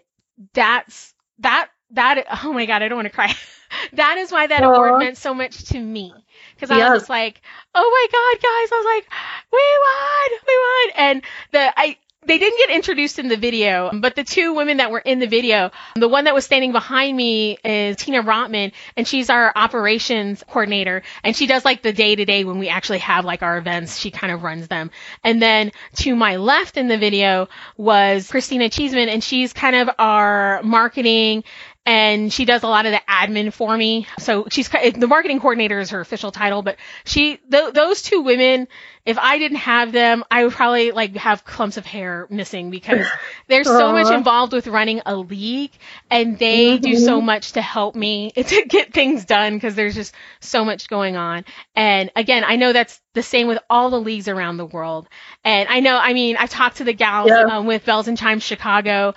that's 0.54 1.14
that 1.39 1.70
that. 1.91 2.26
Oh 2.43 2.54
my 2.54 2.66
god, 2.66 2.82
I 2.82 2.88
don't 2.88 2.98
want 2.98 3.08
to 3.08 3.14
cry. 3.14 3.34
that 3.93 4.18
is 4.18 4.32
why 4.32 4.48
that 4.48 4.64
Aww. 4.64 4.76
award 4.76 5.00
meant 5.00 5.18
so 5.18 5.34
much 5.34 5.66
to 5.66 5.80
me 5.80 6.14
because 6.56 6.72
I 6.72 6.78
yes. 6.78 6.89
was 6.89 7.02
just 7.02 7.10
like, 7.10 7.41
oh 7.74 7.89
my 7.91 8.08
god, 8.12 8.41
guys! 8.41 8.72
I 8.72 8.78
was 8.78 8.88
like, 8.96 9.06
we 9.52 9.66
won, 9.86 10.39
we 10.48 10.58
won, 10.66 10.91
and 10.98 11.22
the 11.52 11.80
I 11.80 11.98
they 12.26 12.38
didn't 12.38 12.57
get 12.57 12.76
introduced 12.76 13.19
in 13.19 13.28
the 13.28 13.38
video, 13.38 13.91
but 13.93 14.15
the 14.15 14.23
two 14.23 14.53
women 14.53 14.78
that 14.78 14.91
were 14.91 14.99
in 14.99 15.19
the 15.19 15.28
video, 15.28 15.71
the 15.95 16.07
one 16.07 16.26
that 16.26 16.34
was 16.34 16.45
standing 16.45 16.71
behind 16.71 17.15
me 17.15 17.57
is 17.63 17.97
Tina 17.97 18.23
Rotman, 18.23 18.71
and 18.97 19.07
she's 19.07 19.30
our 19.30 19.51
operations 19.55 20.43
coordinator, 20.47 21.03
and 21.23 21.36
she 21.36 21.47
does 21.47 21.63
like 21.63 21.82
the 21.82 21.93
day 21.93 22.15
to 22.15 22.26
day 22.26 22.43
when 22.43 22.59
we 22.59 22.69
actually 22.69 22.99
have 22.99 23.26
like 23.26 23.43
our 23.43 23.57
events, 23.57 23.97
she 23.97 24.11
kind 24.11 24.34
of 24.34 24.43
runs 24.43 24.67
them. 24.67 24.91
And 25.23 25.41
then 25.41 25.71
to 25.97 26.15
my 26.15 26.38
left 26.38 26.78
in 26.78 26.88
the 26.88 26.97
video 26.97 27.47
was 27.78 28.30
Christina 28.30 28.69
Cheeseman, 28.69 29.09
and 29.09 29.23
she's 29.23 29.53
kind 29.53 29.76
of 29.76 29.89
our 29.99 30.61
marketing 30.63 31.43
and 31.86 32.34
she 32.34 32.46
does 32.46 32.64
a 32.64 32.68
lot 32.68 32.88
of 32.88 32.92
the 32.92 33.02
admin 33.08 33.54
for 33.54 33.76
me. 33.78 34.08
So 34.18 34.48
she's 34.50 34.70
the 34.70 35.08
marketing 35.08 35.40
coordinator 35.40 35.80
is 35.80 35.92
her 35.92 36.00
official 36.00 36.32
title, 36.32 36.64
but 36.64 36.78
she 37.04 37.38
th- 37.52 37.74
those 37.74 38.02
two 38.02 38.22
women, 38.22 38.68
if 39.06 39.20
I 39.20 39.38
didn't 39.38 39.58
have 39.58 39.92
them, 39.92 40.24
I 40.32 40.44
would 40.44 40.54
probably 40.54 40.92
like 40.92 41.16
have 41.16 41.46
clumps 41.46 41.78
of 41.78 41.86
hair 41.86 42.26
missing 42.32 42.72
because 42.72 43.06
there's 43.48 43.68
so 43.68 43.92
much 43.92 44.12
involved 44.12 44.52
with 44.52 44.66
running 44.66 45.02
a 45.06 45.16
league, 45.16 45.72
and 46.10 46.40
they 46.40 46.78
mm-hmm. 46.78 46.82
do 46.82 46.96
so 46.98 47.22
much 47.22 47.52
to 47.52 47.62
help 47.62 47.96
me 47.96 48.32
to 48.36 48.66
get 48.66 48.92
things 48.92 49.26
done 49.26 49.54
because 49.54 49.76
there's 49.76 49.94
just 49.94 50.16
so 50.40 50.66
much 50.66 50.90
going 50.90 51.16
on. 51.16 51.46
And 51.76 52.10
again, 52.16 52.44
I 52.44 52.56
know 52.56 52.74
that's 52.74 53.00
the 53.14 53.24
same 53.24 53.48
with 53.48 53.60
all 53.70 53.90
the 53.90 54.00
leagues 54.00 54.28
around 54.28 54.58
the 54.58 54.66
world. 54.66 55.08
And 55.44 55.70
I 55.70 55.80
know, 55.80 55.98
I 55.98 56.14
mean, 56.14 56.36
I've 56.38 56.50
talked 56.50 56.78
to 56.78 56.84
the 56.84 56.94
gals 56.94 57.30
yeah. 57.30 57.44
um, 57.44 57.66
with 57.66 57.86
Belles 57.86 58.08
and 58.08 58.18
Chimes 58.18 58.44
Chicago. 58.44 59.14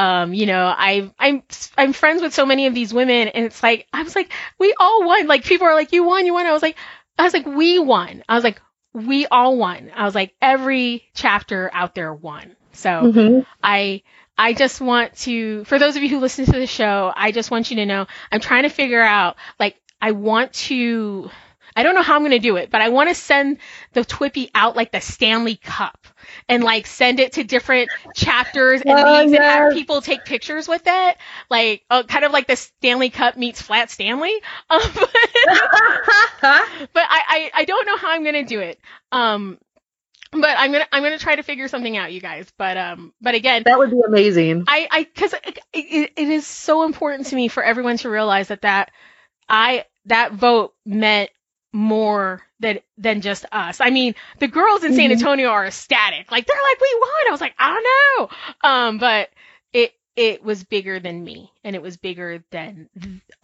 Um, 0.00 0.32
you 0.32 0.46
know, 0.46 0.64
I 0.64 1.12
I'm 1.18 1.42
I'm 1.76 1.92
friends 1.92 2.22
with 2.22 2.32
so 2.32 2.46
many 2.46 2.66
of 2.66 2.74
these 2.74 2.94
women, 2.94 3.28
and 3.28 3.44
it's 3.44 3.62
like 3.62 3.86
I 3.92 4.02
was 4.02 4.16
like, 4.16 4.32
we 4.58 4.74
all 4.80 5.04
won. 5.04 5.26
Like 5.26 5.44
people 5.44 5.66
are 5.66 5.74
like, 5.74 5.92
you 5.92 6.04
won, 6.04 6.24
you 6.24 6.32
won. 6.32 6.46
I 6.46 6.52
was 6.52 6.62
like, 6.62 6.76
I 7.18 7.24
was 7.24 7.34
like, 7.34 7.44
we 7.44 7.78
won. 7.78 8.24
I 8.26 8.34
was 8.34 8.42
like, 8.42 8.62
we 8.94 9.26
all 9.26 9.58
won. 9.58 9.90
I 9.94 10.06
was 10.06 10.14
like, 10.14 10.34
every 10.40 11.04
chapter 11.12 11.68
out 11.74 11.94
there 11.94 12.14
won. 12.14 12.56
So 12.72 12.88
mm-hmm. 12.88 13.40
I 13.62 14.02
I 14.38 14.54
just 14.54 14.80
want 14.80 15.16
to, 15.18 15.64
for 15.64 15.78
those 15.78 15.96
of 15.96 16.02
you 16.02 16.08
who 16.08 16.18
listen 16.18 16.46
to 16.46 16.52
the 16.58 16.66
show, 16.66 17.12
I 17.14 17.30
just 17.30 17.50
want 17.50 17.70
you 17.70 17.76
to 17.76 17.84
know 17.84 18.06
I'm 18.32 18.40
trying 18.40 18.62
to 18.62 18.70
figure 18.70 19.02
out 19.02 19.36
like 19.58 19.76
I 20.00 20.12
want 20.12 20.54
to. 20.54 21.30
I 21.76 21.82
don't 21.82 21.94
know 21.94 22.02
how 22.02 22.14
I'm 22.14 22.22
going 22.22 22.32
to 22.32 22.38
do 22.38 22.56
it, 22.56 22.70
but 22.70 22.80
I 22.80 22.88
want 22.88 23.08
to 23.08 23.14
send 23.14 23.58
the 23.92 24.04
Twippy 24.04 24.50
out 24.54 24.76
like 24.76 24.92
the 24.92 25.00
Stanley 25.00 25.56
Cup 25.56 26.06
and 26.48 26.62
like 26.62 26.86
send 26.86 27.20
it 27.20 27.32
to 27.32 27.44
different 27.44 27.90
chapters 28.14 28.82
and 28.82 28.98
oh, 28.98 29.22
yes. 29.22 29.32
and 29.32 29.34
have 29.36 29.72
people 29.72 30.00
take 30.00 30.24
pictures 30.24 30.68
with 30.68 30.82
it, 30.86 31.16
like 31.48 31.84
uh, 31.90 32.02
kind 32.02 32.24
of 32.24 32.32
like 32.32 32.46
the 32.46 32.56
Stanley 32.56 33.10
Cup 33.10 33.36
meets 33.36 33.60
Flat 33.62 33.90
Stanley. 33.90 34.34
Um, 34.70 34.80
but, 34.94 36.88
but 36.92 37.02
I, 37.08 37.22
I 37.28 37.50
I 37.54 37.64
don't 37.64 37.86
know 37.86 37.96
how 37.96 38.10
I'm 38.10 38.24
gonna 38.24 38.44
do 38.44 38.60
it. 38.60 38.78
Um, 39.10 39.58
but 40.32 40.56
I'm 40.56 40.72
gonna 40.72 40.86
I'm 40.92 41.02
gonna 41.02 41.18
try 41.18 41.36
to 41.36 41.42
figure 41.42 41.68
something 41.68 41.96
out, 41.96 42.12
you 42.12 42.20
guys. 42.20 42.46
But 42.56 42.76
um, 42.76 43.12
but 43.20 43.34
again, 43.34 43.64
that 43.64 43.78
would 43.78 43.90
be 43.90 44.00
amazing. 44.06 44.64
I 44.68 44.88
I 44.90 45.02
because 45.04 45.32
it, 45.32 45.58
it, 45.72 46.12
it 46.16 46.28
is 46.28 46.46
so 46.46 46.84
important 46.84 47.26
to 47.28 47.36
me 47.36 47.48
for 47.48 47.62
everyone 47.62 47.96
to 47.98 48.10
realize 48.10 48.48
that 48.48 48.62
that 48.62 48.90
I 49.48 49.86
that 50.06 50.32
vote 50.32 50.74
meant 50.86 51.30
more 51.72 52.42
than 52.58 52.80
than 52.98 53.20
just 53.20 53.44
us. 53.52 53.80
I 53.80 53.90
mean, 53.90 54.14
the 54.38 54.48
girls 54.48 54.84
in 54.84 54.94
San 54.94 55.04
mm-hmm. 55.04 55.12
Antonio 55.12 55.48
are 55.48 55.66
ecstatic. 55.66 56.30
Like 56.30 56.46
they're 56.46 56.56
like, 56.56 56.80
we 56.80 56.98
won. 57.00 57.28
I 57.28 57.30
was 57.30 57.40
like, 57.40 57.54
I 57.58 57.74
don't 57.74 58.30
know. 58.62 58.68
Um, 58.68 58.98
but 58.98 59.30
it 59.72 59.92
it 60.16 60.44
was 60.44 60.64
bigger 60.64 61.00
than 61.00 61.22
me, 61.22 61.52
and 61.64 61.76
it 61.76 61.82
was 61.82 61.96
bigger 61.96 62.42
than 62.50 62.88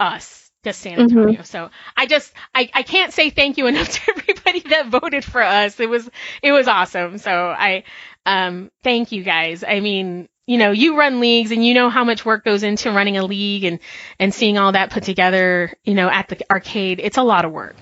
us, 0.01 0.51
just 0.65 0.81
San 0.81 0.95
mm-hmm. 0.95 1.03
Antonio. 1.03 1.33
Mm-hmm. 1.35 1.45
So 1.45 1.71
I 1.97 2.07
just 2.07 2.33
I 2.55 2.69
I 2.75 2.83
can't 2.83 3.13
say 3.13 3.31
thank 3.31 3.59
you 3.59 3.67
enough 3.69 3.89
to 3.89 4.01
everybody 4.11 4.61
that 4.71 4.89
voted 4.89 5.25
for 5.25 5.43
us. 5.43 5.79
It 5.79 5.89
was 5.89 6.09
it 6.43 6.53
was 6.53 6.69
awesome. 6.69 7.19
So 7.19 7.49
I 7.49 7.85
um 8.25 8.71
thank 8.83 9.13
you 9.13 9.23
guys. 9.23 9.63
I 9.63 9.81
mean, 9.81 10.29
you 10.47 10.59
know, 10.59 10.71
you 10.71 10.97
run 10.97 11.21
leagues 11.21 11.51
and 11.51 11.65
you 11.65 11.75
know 11.75 11.91
how 11.91 12.05
much 12.05 12.25
work 12.25 12.45
goes 12.45 12.63
into 12.63 12.91
running 12.91 13.17
a 13.17 13.25
league 13.25 13.65
and, 13.65 13.81
and 14.19 14.33
seeing 14.33 14.59
all 14.59 14.73
that 14.73 14.91
put 14.91 15.03
together, 15.03 15.73
you 15.85 15.95
know, 15.95 16.09
at 16.09 16.29
the 16.29 16.39
arcade. 16.51 17.01
It's 17.03 17.17
a 17.17 17.23
lot 17.23 17.45
of 17.45 17.53
work. 17.53 17.77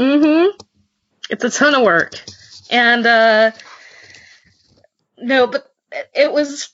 Mm-hmm. 0.00 0.56
It's 1.28 1.44
a 1.44 1.50
ton 1.50 1.74
of 1.74 1.82
work. 1.82 2.14
And, 2.70 3.06
uh, 3.06 3.50
no, 5.18 5.46
but 5.46 5.70
it 6.14 6.32
was 6.32 6.70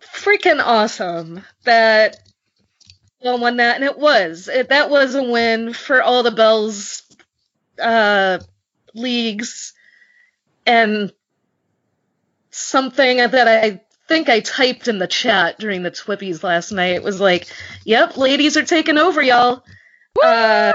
freaking 0.00 0.62
awesome 0.64 1.42
that 1.64 2.16
well 3.22 3.38
won 3.38 3.56
that, 3.56 3.76
and 3.76 3.84
it 3.84 3.98
was. 3.98 4.48
It, 4.48 4.68
that 4.68 4.90
was 4.90 5.14
a 5.14 5.22
win 5.22 5.72
for 5.72 6.02
all 6.02 6.22
the 6.22 6.30
Bell's 6.30 7.02
uh, 7.80 8.38
leagues, 8.94 9.74
and 10.66 11.12
something 12.50 13.18
that 13.18 13.48
I 13.48 13.82
think 14.06 14.28
I 14.28 14.40
typed 14.40 14.88
in 14.88 14.98
the 14.98 15.06
chat 15.06 15.58
during 15.58 15.82
the 15.82 15.90
Twippies 15.90 16.42
last 16.42 16.72
night 16.72 17.02
was 17.02 17.20
like, 17.20 17.48
"Yep, 17.84 18.16
ladies 18.16 18.56
are 18.56 18.64
taking 18.64 18.98
over, 18.98 19.22
y'all." 19.22 19.64
Uh, 20.22 20.72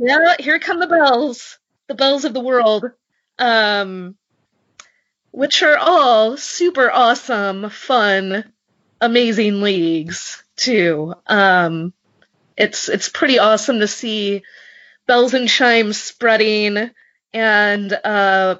yeah, 0.00 0.34
here 0.38 0.58
come 0.58 0.80
the 0.80 0.86
bells, 0.86 1.58
the 1.88 1.94
bells 1.94 2.24
of 2.24 2.34
the 2.34 2.40
world, 2.40 2.84
um, 3.38 4.16
which 5.30 5.62
are 5.62 5.76
all 5.76 6.36
super 6.36 6.90
awesome, 6.90 7.70
fun, 7.70 8.52
amazing 9.00 9.60
leagues 9.60 10.42
too. 10.56 11.14
Um, 11.26 11.92
it's 12.56 12.88
it's 12.88 13.08
pretty 13.08 13.38
awesome 13.38 13.80
to 13.80 13.88
see 13.88 14.42
belles 15.06 15.34
and 15.34 15.48
chimes 15.48 16.00
spreading 16.00 16.90
and 17.32 17.92
uh, 17.92 18.56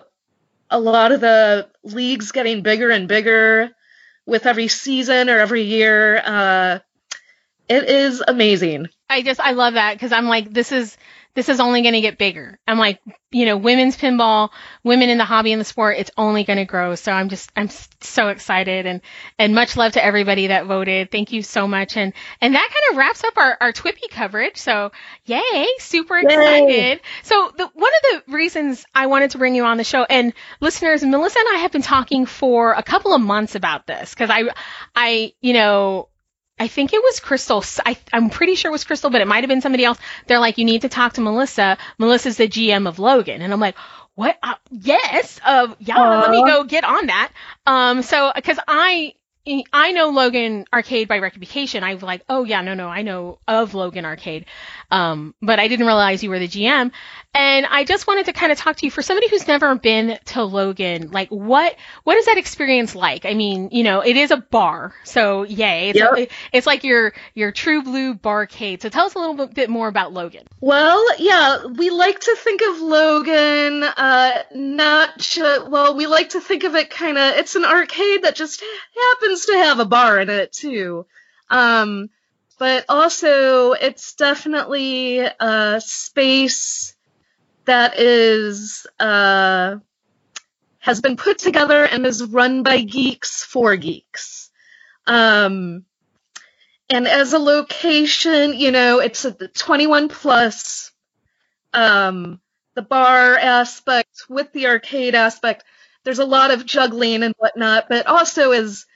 a 0.71 0.81
lot 0.81 1.13
of 1.13 1.21
the 1.21 1.69
leagues 1.85 2.33
getting 2.33 2.63
bigger 2.63 2.91
and 2.91 3.07
bigger 3.07 3.71
with 4.27 4.47
every 4.47 4.69
season 4.69 5.31
or 5.31 5.39
every 5.39 5.63
year. 5.63 6.21
Uh, 6.25 6.79
it 7.69 7.89
is 7.89 8.23
amazing. 8.27 8.89
I 9.09 9.23
just 9.23 9.41
I 9.41 9.53
love 9.53 9.75
that 9.75 9.95
because 9.95 10.13
I'm 10.13 10.27
like 10.27 10.53
this 10.53 10.73
is 10.73 10.97
this 11.35 11.49
is 11.49 11.61
only 11.61 11.83
going 11.83 11.95
to 11.95 12.01
get 12.01 12.17
bigger. 12.17 12.59
I'm 12.67 12.79
like, 12.79 13.01
you 13.31 13.45
know, 13.45 13.57
women's 13.57 13.97
pinball, 13.97 14.51
women 14.85 15.09
in 15.09 15.19
the 15.19 15.25
hobby 15.25 15.53
and 15.53 15.61
the 15.61 15.65
sport, 15.65 15.97
it's 15.99 16.11
only 16.17 16.45
going 16.45 16.59
to 16.59 16.65
grow. 16.65 16.95
So 16.95 17.11
I'm 17.11 17.29
just, 17.29 17.51
I'm 17.57 17.69
so 18.01 18.29
excited 18.29 18.87
and, 18.87 19.01
and 19.39 19.55
much 19.55 19.77
love 19.77 19.93
to 19.93 20.05
everybody 20.05 20.49
that 20.49 20.67
voted. 20.67 21.11
Thank 21.11 21.33
you 21.33 21.43
so 21.43 21.67
much. 21.67 21.97
And, 21.97 22.13
and 22.41 22.55
that 22.55 22.69
kind 22.69 22.93
of 22.93 22.99
wraps 22.99 23.25
up 23.25 23.37
our, 23.37 23.59
our 23.61 23.73
Twippy 23.73 24.09
coverage. 24.09 24.57
So 24.57 24.93
yay, 25.25 25.67
super 25.79 26.17
excited. 26.17 26.69
Yay. 26.69 27.01
So 27.25 27.53
the, 27.57 27.69
one 27.75 27.93
of 27.93 28.25
the 28.27 28.33
reasons 28.33 28.85
I 28.95 29.07
wanted 29.07 29.33
to 29.33 29.39
bring 29.39 29.57
you 29.57 29.65
on 29.65 29.77
the 29.77 29.85
show 29.85 30.05
and 30.05 30.33
listeners, 30.61 31.03
Melissa 31.03 31.41
and 31.41 31.57
I 31.57 31.61
have 31.63 31.73
been 31.73 31.83
talking 31.83 32.27
for 32.27 32.73
a 32.73 32.83
couple 32.83 33.13
of 33.13 33.21
months 33.21 33.57
about 33.57 33.87
this 33.89 34.11
because 34.15 34.31
I, 34.31 34.45
I, 34.95 35.33
you 35.41 35.53
know, 35.55 36.09
I 36.59 36.69
think 36.69 36.93
it 36.93 37.03
was 37.03 37.19
Crystal. 37.21 37.65
I, 37.85 37.97
am 38.13 38.31
pretty 38.31 38.55
sure 38.55 38.71
it 38.71 38.73
was 38.73 38.85
Crystal, 38.85 39.11
but 39.11 39.21
it 39.21 39.27
might 39.27 39.43
have 39.43 39.49
been 39.49 39.61
somebody 39.61 39.85
else. 39.85 39.99
They're 40.27 40.39
like, 40.39 40.57
you 40.57 40.65
need 40.65 40.83
to 40.83 40.89
talk 40.89 41.15
to 41.15 41.21
Melissa. 41.21 41.79
Melissa's 41.99 42.37
the 42.37 42.47
GM 42.47 42.89
of 42.89 42.99
Logan. 42.99 43.43
And 43.43 43.53
I'm 43.53 43.61
like, 43.61 43.77
what? 44.15 44.39
Uh, 44.43 44.55
yes. 44.71 45.41
Uh, 45.45 45.75
yeah, 45.81 45.97
Aww. 45.97 46.23
let 46.23 46.31
me 46.31 46.45
go 46.45 46.63
get 46.65 46.85
on 46.85 47.07
that. 47.07 47.33
Um, 47.67 48.03
so, 48.03 48.31
cause 48.45 48.59
I, 48.69 49.15
I 49.73 49.93
know 49.93 50.09
Logan 50.09 50.65
Arcade 50.73 51.09
by 51.09 51.19
reputation. 51.19 51.83
I 51.85 51.95
was 51.95 52.03
like, 52.03 52.23
oh 52.29 52.45
yeah, 52.45 52.63
no, 52.63 52.75
no, 52.75 52.89
I 52.89 53.03
know 53.03 53.39
of 53.47 53.75
Logan 53.75 54.05
Arcade. 54.05 54.47
Um, 54.95 55.35
but 55.43 55.59
I 55.59 55.67
didn't 55.67 55.87
realize 55.87 56.23
you 56.23 56.31
were 56.31 56.39
the 56.39 56.47
GM. 56.47 56.93
And 57.37 57.67
I 57.67 57.83
just 57.83 58.07
wanted 58.07 58.27
to 58.27 58.33
kind 58.33 58.53
of 58.53 58.59
talk 58.59 58.77
to 58.77 58.87
you 58.87 58.93
for 58.93 59.03
somebody 59.03 59.29
who's 59.29 59.49
never 59.49 59.75
been 59.75 60.21
to 60.27 60.45
Logan. 60.45 61.11
Like, 61.11 61.31
what 61.31 61.75
what 62.05 62.17
is 62.17 62.27
that 62.27 62.39
experience 62.39 62.95
like? 62.95 63.27
I 63.27 63.35
mean, 63.35 63.71
you 63.73 63.83
know, 63.83 64.03
it 64.03 64.17
is 64.17 64.31
a 64.31 64.37
bar, 64.37 64.95
so 65.03 65.43
yay! 65.43 65.89
It's, 65.89 65.99
yep. 65.99 66.31
it's 66.53 66.65
like 66.65 66.85
your 66.85 67.13
your 67.35 67.51
true 67.51 67.83
blue 67.83 68.15
barcade. 68.15 68.83
So 68.83 68.89
tell 68.89 69.07
us 69.07 69.17
a 69.17 69.19
little 69.19 69.49
bit 69.49 69.69
more 69.69 69.89
about 69.89 70.13
Logan. 70.13 70.47
Well, 70.61 71.05
yeah, 71.19 71.67
we 71.67 71.91
like 71.91 72.21
to 72.21 72.37
think 72.37 72.61
of 72.63 72.81
Logan, 72.81 73.83
uh, 73.83 74.43
not 74.55 75.37
well, 75.67 75.97
we 75.97 76.07
like 76.07 76.31
to 76.31 76.41
think 76.41 76.63
of 76.63 76.77
it 76.77 76.89
kind 76.89 77.19
of. 77.19 77.37
It's 77.37 77.57
an 77.57 77.65
arcade 77.65 78.23
that 78.23 78.37
just 78.37 78.63
happens 78.97 79.47
to 79.47 79.55
have 79.55 79.81
a 79.81 79.85
bar 79.87 80.21
in 80.21 80.31
it 80.31 80.53
too. 80.53 81.05
Um, 81.51 82.11
but 82.59 82.85
also 82.89 83.73
it's 83.73 84.15
definitely 84.15 85.19
a 85.21 85.81
space 85.85 86.95
that 87.65 87.99
is 87.99 88.87
uh, 89.01 89.77
has 90.79 91.01
been 91.01 91.17
put 91.17 91.39
together 91.39 91.85
and 91.85 92.07
is 92.07 92.23
run 92.25 92.63
by 92.63 92.83
geeks 92.83 93.43
for 93.45 93.77
geeks. 93.77 94.51
Um, 95.07 95.85
and 96.91 97.09
as 97.09 97.33
a 97.33 97.39
location, 97.39 98.55
you 98.55 98.71
know, 98.71 99.01
it's 99.01 99.25
a 99.25 99.33
21 99.33 100.09
plus. 100.09 100.93
Um, 101.73 102.41
the 102.75 102.83
bar 102.83 103.37
aspect 103.37 104.25
with 104.29 104.53
the 104.53 104.67
arcade 104.67 105.15
aspect, 105.15 105.65
there's 106.05 106.19
a 106.19 106.25
lot 106.25 106.51
of 106.51 106.67
juggling 106.67 107.23
and 107.23 107.35
whatnot, 107.39 107.89
but 107.89 108.07
also 108.07 108.51
as 108.53 108.87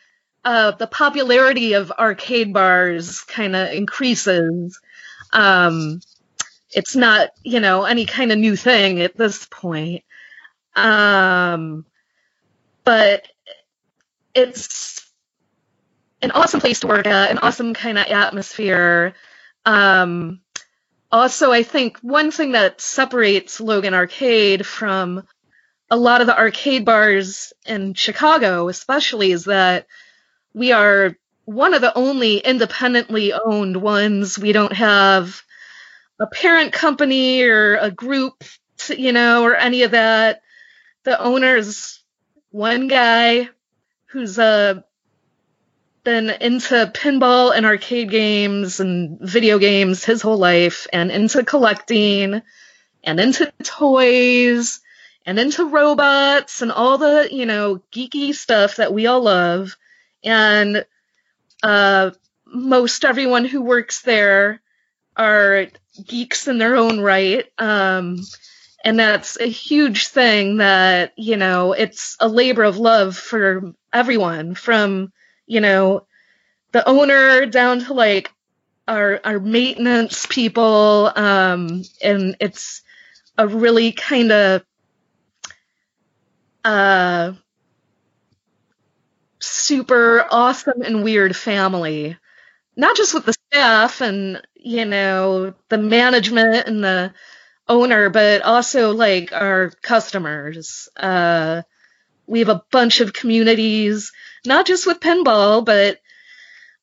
uh, 0.48 0.70
the 0.70 0.86
popularity 0.86 1.74
of 1.74 1.92
arcade 1.92 2.54
bars 2.54 3.20
kind 3.20 3.54
of 3.54 3.70
increases. 3.70 4.80
Um, 5.30 6.00
it's 6.70 6.96
not, 6.96 7.32
you 7.42 7.60
know, 7.60 7.84
any 7.84 8.06
kind 8.06 8.32
of 8.32 8.38
new 8.38 8.56
thing 8.56 9.02
at 9.02 9.14
this 9.14 9.46
point. 9.50 10.04
Um, 10.74 11.84
but 12.82 13.28
it's 14.32 15.06
an 16.22 16.30
awesome 16.30 16.60
place 16.60 16.80
to 16.80 16.86
work 16.86 17.06
at, 17.06 17.30
an 17.30 17.40
awesome 17.40 17.74
kind 17.74 17.98
of 17.98 18.06
atmosphere. 18.06 19.12
Um, 19.66 20.40
also, 21.12 21.52
I 21.52 21.62
think 21.62 21.98
one 21.98 22.30
thing 22.30 22.52
that 22.52 22.80
separates 22.80 23.60
Logan 23.60 23.92
Arcade 23.92 24.64
from 24.64 25.24
a 25.90 25.96
lot 25.98 26.22
of 26.22 26.26
the 26.26 26.38
arcade 26.38 26.86
bars 26.86 27.52
in 27.66 27.92
Chicago, 27.92 28.70
especially, 28.70 29.30
is 29.32 29.44
that 29.44 29.86
we 30.54 30.72
are 30.72 31.16
one 31.44 31.72
of 31.72 31.80
the 31.80 31.96
only 31.96 32.38
independently 32.38 33.32
owned 33.32 33.76
ones. 33.76 34.38
We 34.38 34.52
don't 34.52 34.72
have 34.74 35.42
a 36.20 36.26
parent 36.26 36.72
company 36.72 37.42
or 37.42 37.76
a 37.76 37.90
group, 37.90 38.44
you 38.94 39.12
know, 39.12 39.44
or 39.44 39.56
any 39.56 39.82
of 39.82 39.92
that. 39.92 40.42
The 41.04 41.18
owner's 41.18 42.02
one 42.50 42.88
guy 42.88 43.48
who's 44.06 44.38
uh, 44.38 44.82
been 46.04 46.30
into 46.30 46.90
pinball 46.94 47.54
and 47.56 47.66
arcade 47.66 48.10
games 48.10 48.80
and 48.80 49.18
video 49.20 49.58
games 49.58 50.04
his 50.04 50.22
whole 50.22 50.38
life 50.38 50.86
and 50.92 51.10
into 51.10 51.44
collecting 51.44 52.42
and 53.04 53.20
into 53.20 53.52
toys 53.62 54.80
and 55.24 55.38
into 55.38 55.66
robots 55.66 56.62
and 56.62 56.72
all 56.72 56.98
the, 56.98 57.28
you 57.30 57.46
know, 57.46 57.82
geeky 57.92 58.34
stuff 58.34 58.76
that 58.76 58.92
we 58.92 59.06
all 59.06 59.22
love 59.22 59.76
and 60.24 60.84
uh, 61.62 62.10
most 62.46 63.04
everyone 63.04 63.44
who 63.44 63.62
works 63.62 64.02
there 64.02 64.60
are 65.16 65.66
geeks 66.06 66.48
in 66.48 66.58
their 66.58 66.76
own 66.76 67.00
right. 67.00 67.46
Um, 67.58 68.18
and 68.84 68.98
that's 68.98 69.38
a 69.38 69.46
huge 69.46 70.08
thing 70.08 70.58
that, 70.58 71.12
you 71.16 71.36
know, 71.36 71.72
it's 71.72 72.16
a 72.20 72.28
labor 72.28 72.62
of 72.62 72.78
love 72.78 73.16
for 73.16 73.74
everyone 73.92 74.54
from, 74.54 75.12
you 75.46 75.60
know, 75.60 76.06
the 76.72 76.88
owner 76.88 77.46
down 77.46 77.80
to 77.84 77.94
like 77.94 78.32
our, 78.86 79.20
our 79.24 79.40
maintenance 79.40 80.26
people. 80.26 81.10
Um, 81.14 81.82
and 82.02 82.36
it's 82.40 82.82
a 83.36 83.48
really 83.48 83.92
kind 83.92 84.30
of, 84.30 84.64
uh, 86.64 87.32
super 89.40 90.26
awesome 90.30 90.82
and 90.82 91.04
weird 91.04 91.36
family. 91.36 92.16
Not 92.76 92.96
just 92.96 93.14
with 93.14 93.24
the 93.24 93.34
staff 93.50 94.00
and, 94.00 94.40
you 94.54 94.84
know, 94.84 95.54
the 95.68 95.78
management 95.78 96.68
and 96.68 96.82
the 96.82 97.12
owner, 97.68 98.08
but 98.10 98.42
also 98.42 98.92
like 98.92 99.32
our 99.32 99.70
customers. 99.82 100.88
Uh, 100.96 101.62
we 102.26 102.40
have 102.40 102.48
a 102.48 102.62
bunch 102.70 103.00
of 103.00 103.12
communities, 103.12 104.12
not 104.46 104.66
just 104.66 104.86
with 104.86 105.00
pinball, 105.00 105.64
but 105.64 105.98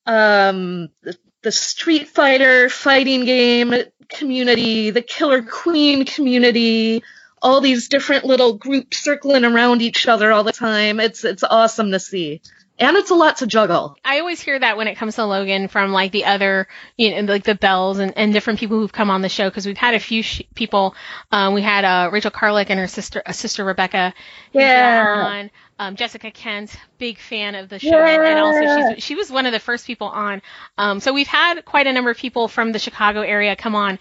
um, 0.04 0.88
the, 1.02 1.16
the 1.42 1.52
Street 1.52 2.08
Fighter 2.08 2.68
fighting 2.68 3.24
game 3.24 3.74
community, 4.08 4.90
the 4.90 5.02
Killer 5.02 5.42
Queen 5.42 6.04
community, 6.04 7.02
all 7.42 7.60
these 7.60 7.88
different 7.88 8.24
little 8.24 8.54
groups 8.54 8.98
circling 8.98 9.44
around 9.44 9.82
each 9.82 10.08
other 10.08 10.32
all 10.32 10.44
the 10.44 10.52
time. 10.52 11.00
It's 11.00 11.24
it's 11.24 11.44
awesome 11.44 11.92
to 11.92 12.00
see 12.00 12.40
and 12.78 12.96
it's 12.96 13.10
a 13.10 13.14
lot 13.14 13.38
to 13.38 13.46
juggle. 13.46 13.96
I 14.04 14.20
always 14.20 14.40
hear 14.40 14.58
that 14.58 14.76
when 14.76 14.88
it 14.88 14.96
comes 14.96 15.14
to 15.14 15.24
Logan 15.24 15.68
from 15.68 15.92
like 15.92 16.12
the 16.12 16.26
other, 16.26 16.68
you 16.96 17.10
know, 17.10 17.32
like 17.32 17.44
the 17.44 17.54
Belles 17.54 17.98
and, 17.98 18.16
and 18.16 18.32
different 18.32 18.58
people 18.58 18.78
who've 18.78 18.92
come 18.92 19.10
on 19.10 19.22
the 19.22 19.28
show 19.28 19.48
because 19.48 19.66
we've 19.66 19.76
had 19.76 19.94
a 19.94 20.00
few 20.00 20.22
sh- 20.22 20.42
people. 20.54 20.94
Um, 21.32 21.54
we 21.54 21.62
had 21.62 21.84
uh, 21.84 22.10
Rachel 22.12 22.30
Carlick 22.30 22.70
and 22.70 22.78
her 22.78 22.86
sister, 22.86 23.22
uh, 23.24 23.32
sister 23.32 23.64
Rebecca. 23.64 24.12
Yeah. 24.52 25.48
Um, 25.78 25.96
Jessica 25.96 26.30
Kent, 26.30 26.74
big 26.96 27.18
fan 27.18 27.54
of 27.54 27.68
the 27.68 27.78
show, 27.78 27.98
yeah. 27.98 28.30
and 28.30 28.38
also 28.38 28.94
she's, 28.94 29.04
she 29.04 29.14
was 29.14 29.30
one 29.30 29.44
of 29.44 29.52
the 29.52 29.58
first 29.58 29.86
people 29.86 30.08
on. 30.08 30.40
Um, 30.78 31.00
so 31.00 31.12
we've 31.12 31.26
had 31.26 31.64
quite 31.66 31.86
a 31.86 31.92
number 31.92 32.10
of 32.10 32.16
people 32.16 32.48
from 32.48 32.72
the 32.72 32.78
Chicago 32.78 33.20
area 33.20 33.54
come 33.56 33.74
on. 33.74 33.98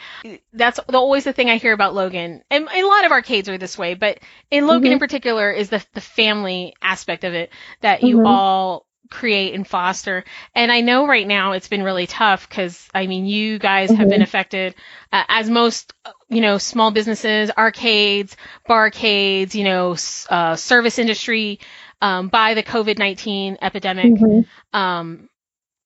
That's 0.54 0.80
the, 0.88 0.98
always 0.98 1.26
the 1.26 1.34
thing 1.34 1.50
I 1.50 1.58
hear 1.58 1.74
about 1.74 1.94
Logan, 1.94 2.44
and, 2.50 2.68
and, 2.70 2.86
a 2.86 2.88
lot 2.88 3.06
of 3.06 3.12
arcades 3.12 3.50
are 3.50 3.58
this 3.58 3.78
way, 3.78 3.94
but 3.94 4.20
in 4.50 4.68
Logan 4.68 4.84
mm-hmm. 4.84 4.94
in 4.94 5.00
particular 5.00 5.52
is 5.52 5.70
the 5.70 5.86
the 5.94 6.02
family 6.02 6.76
aspect 6.82 7.26
of 7.26 7.34
it 7.34 7.52
that 7.82 8.04
you 8.04 8.18
mm-hmm. 8.18 8.28
all 8.28 8.86
create 9.10 9.54
and 9.54 9.68
foster. 9.68 10.24
And 10.54 10.72
I 10.72 10.82
know 10.82 11.08
right 11.08 11.28
now 11.28 11.54
it's 11.54 11.68
been 11.68 11.84
really 11.84 12.08
tough 12.08 12.48
because 12.48 12.88
I 12.94 13.08
mean, 13.08 13.26
you 13.26 13.60
guys 13.60 13.90
mm-hmm. 13.90 14.00
have 14.00 14.10
been 14.10 14.18
mm-hmm. 14.18 14.24
affected 14.24 14.76
uh, 15.12 15.24
as 15.28 15.50
most, 15.50 15.94
you 16.30 16.42
know, 16.42 16.58
small 16.58 16.92
businesses, 16.92 17.52
arcades, 17.58 18.36
barcades, 18.68 19.54
you 19.54 19.64
know, 19.64 19.96
uh, 20.30 20.56
service 20.56 21.00
industry 21.00 21.60
um, 22.02 22.30
by 22.30 22.54
the 22.54 22.64
COVID 22.64 22.98
19 22.98 23.58
epidemic. 23.62 24.14
Mm-hmm. 24.14 24.78
Um, 24.78 25.30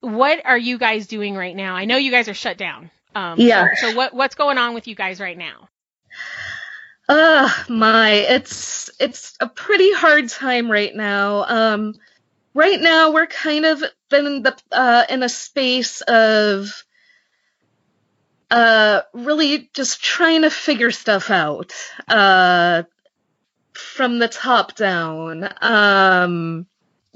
what 0.02 0.46
are 0.46 0.58
you 0.58 0.78
guys 0.78 1.08
doing 1.08 1.36
right 1.36 1.56
now? 1.56 1.76
I 1.76 1.86
know 1.86 1.98
you 1.98 2.12
guys 2.12 2.30
are 2.30 2.34
shut 2.34 2.58
down. 2.58 2.90
Um, 3.16 3.40
yeah. 3.40 3.68
So, 3.76 3.90
so 3.90 3.96
what 3.96 4.14
what's 4.14 4.36
going 4.36 4.58
on 4.58 4.74
with 4.74 4.88
you 4.88 4.96
guys 4.96 5.20
right 5.20 5.38
now? 5.38 5.70
Uh, 7.10 7.50
my, 7.68 8.12
it's 8.12 8.92
it's 9.00 9.36
a 9.40 9.48
pretty 9.48 9.92
hard 9.94 10.30
time 10.30 10.72
right 10.72 10.96
now. 10.96 11.44
Um, 11.44 11.96
right 12.54 12.80
now 12.80 13.12
we're 13.12 13.28
kind 13.28 13.66
of 13.66 13.84
been 14.10 14.26
in 14.26 14.44
the 14.44 14.58
uh, 14.72 15.06
in 15.10 15.24
a 15.24 15.30
space 15.30 16.02
of 16.02 16.84
uh, 18.52 19.02
really 19.14 19.70
just 19.74 20.04
trying 20.04 20.42
to 20.42 20.50
figure 20.50 20.92
stuff 20.92 21.30
out 21.30 21.74
uh, 22.08 22.84
from 23.74 24.20
the 24.20 24.28
top 24.28 24.76
down. 24.76 25.48
Um, 25.62 26.66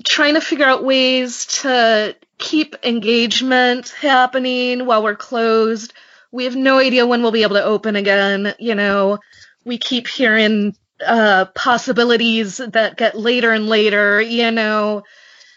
trying 0.04 0.36
to 0.36 0.42
figure 0.42 0.66
out 0.66 0.84
ways 0.84 1.46
to 1.46 2.16
keep 2.38 2.76
engagement 2.84 3.90
happening 3.90 4.86
while 4.86 5.04
we're 5.04 5.16
closed. 5.16 5.94
We 6.32 6.46
have 6.46 6.56
no 6.56 6.80
idea 6.80 7.06
when 7.06 7.22
we'll 7.22 7.32
be 7.32 7.44
able 7.44 7.56
to 7.56 7.64
open 7.64 7.96
again. 7.96 8.54
You 8.60 8.76
know, 8.76 9.20
we 9.66 9.78
keep 9.78 10.08
hearing 10.08 10.76
uh, 11.06 11.46
possibilities 11.46 12.58
that 12.58 12.98
get 12.98 13.18
later 13.18 13.52
and 13.52 13.68
later. 13.68 14.22
You 14.22 14.52
know, 14.52 15.04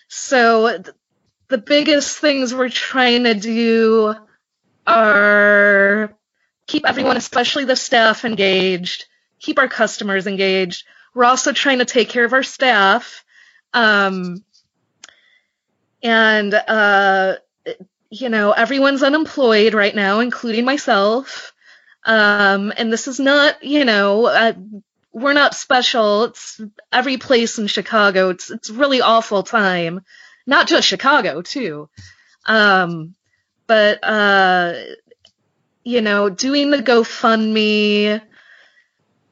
so 0.08 0.82
the 1.48 1.58
biggest 1.58 2.18
things 2.18 2.54
we're 2.54 2.68
trying 2.68 3.24
to 3.24 3.34
do 3.34 4.14
are 4.86 6.16
keep 6.66 6.86
everyone, 6.86 7.16
especially 7.16 7.64
the 7.64 7.76
staff, 7.76 8.24
engaged, 8.24 9.06
keep 9.38 9.58
our 9.58 9.68
customers 9.68 10.26
engaged. 10.26 10.86
We're 11.14 11.24
also 11.24 11.52
trying 11.52 11.78
to 11.78 11.84
take 11.84 12.08
care 12.08 12.24
of 12.24 12.32
our 12.32 12.42
staff. 12.42 13.24
Um, 13.72 14.44
and, 16.02 16.52
uh, 16.54 17.36
you 18.10 18.28
know, 18.28 18.52
everyone's 18.52 19.02
unemployed 19.02 19.74
right 19.74 19.94
now, 19.94 20.20
including 20.20 20.64
myself. 20.64 21.52
Um, 22.04 22.72
and 22.76 22.92
this 22.92 23.08
is 23.08 23.18
not, 23.18 23.64
you 23.64 23.84
know, 23.84 24.26
uh, 24.26 24.52
we're 25.16 25.32
not 25.32 25.54
special. 25.54 26.24
It's 26.24 26.60
every 26.92 27.16
place 27.16 27.58
in 27.58 27.68
Chicago. 27.68 28.28
It's 28.28 28.50
it's 28.50 28.68
really 28.68 29.00
awful 29.00 29.42
time. 29.42 30.02
Not 30.46 30.68
just 30.68 30.86
Chicago 30.86 31.40
too. 31.40 31.88
Um, 32.44 33.14
but 33.66 34.04
uh, 34.04 34.74
you 35.84 36.02
know, 36.02 36.28
doing 36.28 36.70
the 36.70 36.82
GoFundMe 36.82 38.20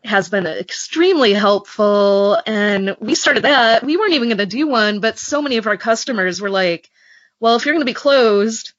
has 0.05 0.31
been 0.31 0.47
extremely 0.47 1.35
helpful. 1.35 2.39
And 2.47 2.97
we 2.99 3.15
started 3.15 3.45
that. 3.45 3.85
We 3.85 3.99
weren't 3.99 4.15
even 4.15 4.29
going 4.29 4.39
to 4.39 4.47
do 4.47 4.67
one, 4.67 5.01
but 5.01 5.19
so 5.19 5.43
many 5.43 5.59
of 5.59 5.67
our 5.67 5.77
customers 5.77 6.41
were 6.41 6.51
like, 6.51 6.89
well, 7.41 7.57
if 7.57 7.67
you're 7.67 7.75
going 7.75 7.87
to 7.87 7.91
be 7.91 7.93
closed, 7.93 8.73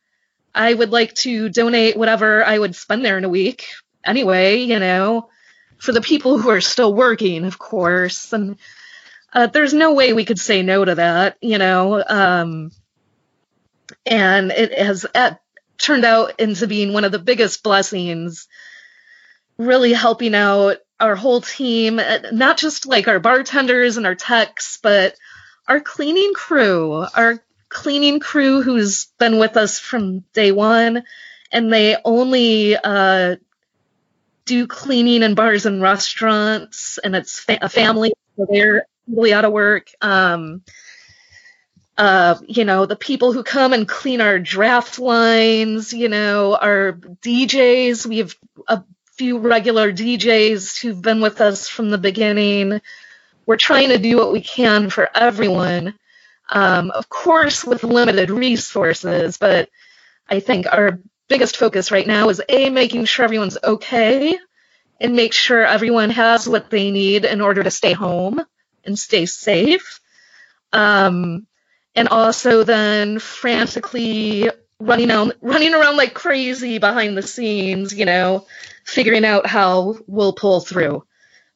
I 0.56 0.74
would 0.74 0.92
like 0.92 1.14
to 1.16 1.50
donate 1.50 1.98
whatever 1.98 2.44
I 2.44 2.58
would 2.58 2.76
spend 2.76 3.06
there 3.06 3.20
in 3.20 3.26
a 3.26 3.30
week 3.30 3.68
anyway, 4.04 4.58
you 4.58 4.80
know 4.80 5.30
for 5.78 5.92
the 5.92 6.02
people 6.02 6.38
who 6.38 6.50
are 6.50 6.62
still 6.62 6.94
working, 6.94 7.46
of 7.46 7.60
course. 7.60 8.34
And 8.34 8.58
uh, 9.34 9.48
there's 9.48 9.74
no 9.74 9.94
way 9.94 10.14
we 10.14 10.26
could 10.26 10.40
say 10.40 10.62
no 10.62 10.84
to 10.84 10.96
that, 10.96 11.38
you 11.42 11.58
know. 11.58 12.04
Um, 12.06 12.72
and 14.06 14.52
it 14.52 14.78
has 14.78 15.06
uh, 15.14 15.36
turned 15.78 16.06
out 16.06 16.40
into 16.40 16.68
being 16.68 16.94
one 16.94 17.04
of 17.04 17.12
the 17.12 17.20
biggest 17.20 17.64
blessings, 17.64 18.48
really 19.58 19.94
helping 19.94 20.36
out 20.36 20.78
our 21.00 21.16
whole 21.16 21.42
team, 21.42 22.00
uh, 22.00 22.20
not 22.32 22.58
just 22.58 22.86
like 22.86 23.08
our 23.08 23.20
bartenders 23.20 23.98
and 23.98 24.06
our 24.06 24.16
techs, 24.16 24.80
but 24.82 25.16
our 25.68 25.80
cleaning 25.82 26.34
crew, 26.34 27.06
our 27.14 27.44
cleaning 27.70 28.20
crew 28.20 28.62
who's 28.62 29.08
been 29.20 29.38
with 29.38 29.58
us 29.58 29.80
from 29.80 30.20
day 30.34 30.52
one, 30.52 31.04
and 31.52 31.72
they 31.72 31.98
only 32.06 32.76
uh, 32.78 33.36
do 34.46 34.68
cleaning 34.68 35.24
in 35.24 35.36
bars 35.36 35.66
and 35.66 35.82
restaurants, 35.82 36.98
and 36.98 37.16
it's 37.16 37.40
fa- 37.40 37.60
a 37.62 37.70
family, 37.70 38.14
so 38.38 38.48
they're 38.50 38.88
really 39.08 39.34
out 39.34 39.46
of 39.46 39.52
work. 39.52 39.90
Um, 40.02 40.64
uh, 41.98 42.36
you 42.48 42.66
know, 42.66 42.86
the 42.86 42.96
people 42.96 43.32
who 43.32 43.44
come 43.44 43.74
and 43.74 43.88
clean 43.88 44.22
our 44.22 44.40
draft 44.40 45.00
lines, 45.00 45.94
you 45.94 46.10
know, 46.10 46.56
our 46.56 46.94
DJs. 46.94 48.06
We 48.06 48.18
have 48.18 48.36
a 48.68 48.84
few 49.14 49.38
regular 49.38 49.94
DJs 49.94 50.82
who've 50.82 51.02
been 51.02 51.22
with 51.22 51.40
us 51.40 51.70
from 51.70 51.90
the 51.90 51.98
beginning. 51.98 52.82
We're 53.46 53.58
trying 53.58 53.90
to 53.90 53.98
do 53.98 54.18
what 54.18 54.34
we 54.34 54.42
can 54.42 54.90
for 54.90 55.10
everyone. 55.16 55.96
Um, 56.50 56.92
of 56.92 57.10
course, 57.10 57.64
with 57.64 57.84
limited 57.84 58.30
resources, 58.30 59.38
but 59.38 59.70
I 60.30 60.42
think 60.42 60.68
our 60.72 61.00
biggest 61.28 61.58
focus 61.58 61.92
right 61.92 62.08
now 62.08 62.30
is 62.30 62.42
a 62.48 62.70
making 62.70 63.06
sure 63.06 63.26
everyone's 63.26 63.58
okay 63.64 64.38
and 65.00 65.16
make 65.16 65.34
sure 65.34 65.66
everyone 65.66 66.10
has 66.12 66.48
what 66.48 66.70
they 66.70 66.92
need 66.92 67.26
in 67.26 67.42
order 67.42 67.64
to 67.64 67.72
stay 67.72 67.94
home 67.94 68.42
and 68.84 68.98
stay 68.98 69.26
safe. 69.26 70.00
Um, 70.72 71.48
and 71.96 72.08
also 72.10 72.64
then 72.64 73.20
frantically 73.20 74.50
running 74.80 75.12
out, 75.12 75.36
running 75.42 75.74
around 75.74 75.98
like 75.98 76.14
crazy 76.14 76.78
behind 76.78 77.18
the 77.18 77.22
scenes, 77.22 77.94
you 77.94 78.06
know, 78.06 78.46
figuring 78.84 79.26
out 79.26 79.48
how 79.48 79.98
we'll 80.08 80.34
pull 80.34 80.62
through. 80.62 81.04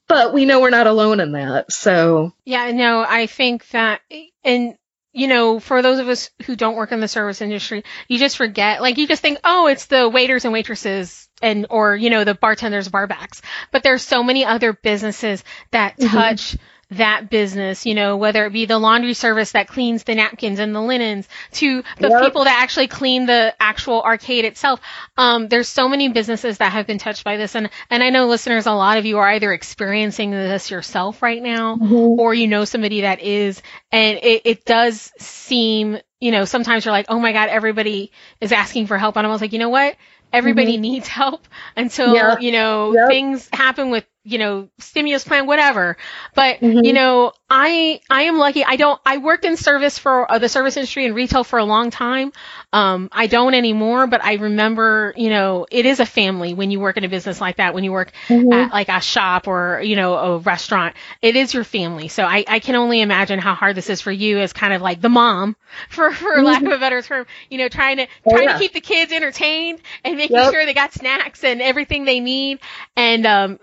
But 0.07 0.33
we 0.33 0.45
know 0.45 0.61
we're 0.61 0.71
not 0.71 0.87
alone 0.87 1.19
in 1.19 1.33
that. 1.33 1.71
So 1.71 2.33
yeah, 2.43 2.71
no, 2.71 3.05
I 3.07 3.27
think 3.27 3.67
that, 3.69 4.01
and 4.43 4.75
you 5.11 5.27
know, 5.27 5.59
for 5.59 5.81
those 5.81 5.99
of 5.99 6.07
us 6.07 6.29
who 6.45 6.55
don't 6.55 6.75
work 6.75 6.91
in 6.91 6.99
the 6.99 7.07
service 7.07 7.41
industry, 7.41 7.83
you 8.07 8.19
just 8.19 8.37
forget, 8.37 8.81
like 8.81 8.97
you 8.97 9.07
just 9.07 9.21
think, 9.21 9.39
oh, 9.43 9.67
it's 9.67 9.87
the 9.87 10.07
waiters 10.07 10.45
and 10.45 10.53
waitresses 10.53 11.27
and, 11.41 11.65
or, 11.69 11.95
you 11.95 12.09
know, 12.09 12.23
the 12.23 12.35
bartenders, 12.35 12.89
barbacks. 12.89 13.41
But 13.71 13.83
there's 13.83 14.03
so 14.03 14.23
many 14.23 14.45
other 14.45 14.73
businesses 14.73 15.43
that 15.71 15.97
mm-hmm. 15.97 16.57
That 16.91 17.29
business, 17.29 17.85
you 17.85 17.93
know, 17.93 18.17
whether 18.17 18.45
it 18.45 18.53
be 18.53 18.65
the 18.65 18.79
laundry 18.79 19.13
service 19.13 19.51
that 19.51 19.67
cleans 19.67 20.03
the 20.03 20.15
napkins 20.15 20.57
and 20.57 20.73
the 20.73 20.81
linens 20.81 21.27
to 21.51 21.83
the 21.99 22.09
yep. 22.09 22.23
people 22.23 22.45
that 22.45 22.61
actually 22.61 22.87
clean 22.87 23.27
the 23.27 23.53
actual 23.59 24.01
arcade 24.01 24.45
itself. 24.45 24.79
Um, 25.15 25.47
there's 25.47 25.67
so 25.67 25.87
many 25.87 26.09
businesses 26.09 26.57
that 26.57 26.71
have 26.71 26.87
been 26.87 26.97
touched 26.97 27.23
by 27.23 27.37
this. 27.37 27.55
And, 27.55 27.69
and 27.91 28.01
I 28.01 28.09
know 28.09 28.27
listeners, 28.27 28.65
a 28.65 28.71
lot 28.71 28.97
of 28.97 29.05
you 29.05 29.19
are 29.19 29.29
either 29.29 29.53
experiencing 29.53 30.31
this 30.31 30.71
yourself 30.71 31.21
right 31.21 31.41
now 31.41 31.75
mm-hmm. 31.75 32.19
or 32.19 32.33
you 32.33 32.47
know 32.47 32.65
somebody 32.65 33.01
that 33.01 33.21
is. 33.21 33.61
And 33.91 34.17
it, 34.23 34.41
it 34.45 34.65
does 34.65 35.11
seem, 35.19 35.99
you 36.19 36.31
know, 36.31 36.45
sometimes 36.45 36.85
you're 36.85 36.91
like, 36.91 37.07
oh 37.09 37.19
my 37.19 37.33
God, 37.33 37.49
everybody 37.49 38.11
is 38.41 38.51
asking 38.51 38.87
for 38.87 38.97
help. 38.97 39.15
And 39.15 39.27
I 39.27 39.29
was 39.29 39.41
like, 39.41 39.53
you 39.53 39.59
know 39.59 39.69
what? 39.69 39.95
everybody 40.31 40.73
mm-hmm. 40.73 40.81
needs 40.93 41.07
help 41.07 41.47
until 41.75 42.39
you 42.39 42.51
know 42.51 42.93
yep. 42.93 43.07
things 43.07 43.49
happen 43.51 43.89
with 43.89 44.05
you 44.23 44.37
know, 44.37 44.69
stimulus 44.79 45.23
plan, 45.23 45.47
whatever. 45.47 45.97
But, 46.35 46.59
mm-hmm. 46.59 46.83
you 46.83 46.93
know, 46.93 47.31
I, 47.49 48.01
I 48.09 48.23
am 48.23 48.37
lucky. 48.37 48.65
I 48.65 48.75
don't, 48.75 48.99
I 49.05 49.17
worked 49.17 49.45
in 49.45 49.55
service 49.55 49.97
for 49.97 50.29
uh, 50.29 50.39
the 50.39 50.49
service 50.49 50.75
industry 50.75 51.05
and 51.05 51.15
retail 51.15 51.43
for 51.43 51.57
a 51.57 51.63
long 51.63 51.89
time. 51.89 52.33
Um, 52.73 53.09
I 53.13 53.27
don't 53.27 53.53
anymore, 53.53 54.07
but 54.07 54.23
I 54.23 54.33
remember, 54.33 55.13
you 55.15 55.29
know, 55.29 55.65
it 55.71 55.85
is 55.85 55.99
a 55.99 56.05
family 56.05 56.53
when 56.53 56.69
you 56.69 56.79
work 56.79 56.97
in 56.97 57.05
a 57.05 57.09
business 57.09 57.39
like 57.39 57.57
that, 57.57 57.73
when 57.73 57.83
you 57.83 57.91
work 57.91 58.11
mm-hmm. 58.27 58.51
at 58.51 58.71
like 58.73 58.89
a 58.89 58.99
shop 58.99 59.47
or, 59.47 59.81
you 59.81 59.95
know, 59.95 60.15
a 60.15 60.37
restaurant, 60.39 60.95
it 61.21 61.37
is 61.37 61.53
your 61.53 61.63
family. 61.63 62.09
So 62.09 62.23
I, 62.23 62.43
I 62.47 62.59
can 62.59 62.75
only 62.75 63.01
imagine 63.01 63.39
how 63.39 63.55
hard 63.55 63.75
this 63.77 63.89
is 63.89 64.01
for 64.01 64.11
you 64.11 64.39
as 64.39 64.51
kind 64.51 64.73
of 64.73 64.81
like 64.81 65.01
the 65.01 65.09
mom, 65.09 65.55
for, 65.89 66.11
for 66.11 66.35
mm-hmm. 66.35 66.45
lack 66.45 66.61
of 66.61 66.71
a 66.71 66.77
better 66.77 67.01
term, 67.01 67.25
you 67.49 67.57
know, 67.57 67.69
trying 67.69 67.97
to, 67.97 68.07
oh, 68.25 68.31
trying 68.31 68.49
yeah. 68.49 68.53
to 68.53 68.59
keep 68.59 68.73
the 68.73 68.81
kids 68.81 69.13
entertained 69.13 69.79
and 70.03 70.17
making 70.17 70.35
yep. 70.35 70.51
sure 70.51 70.65
they 70.65 70.73
got 70.73 70.93
snacks 70.93 71.43
and 71.43 71.61
everything 71.61 72.03
they 72.03 72.19
need. 72.19 72.59
And, 72.97 73.25
um, 73.25 73.59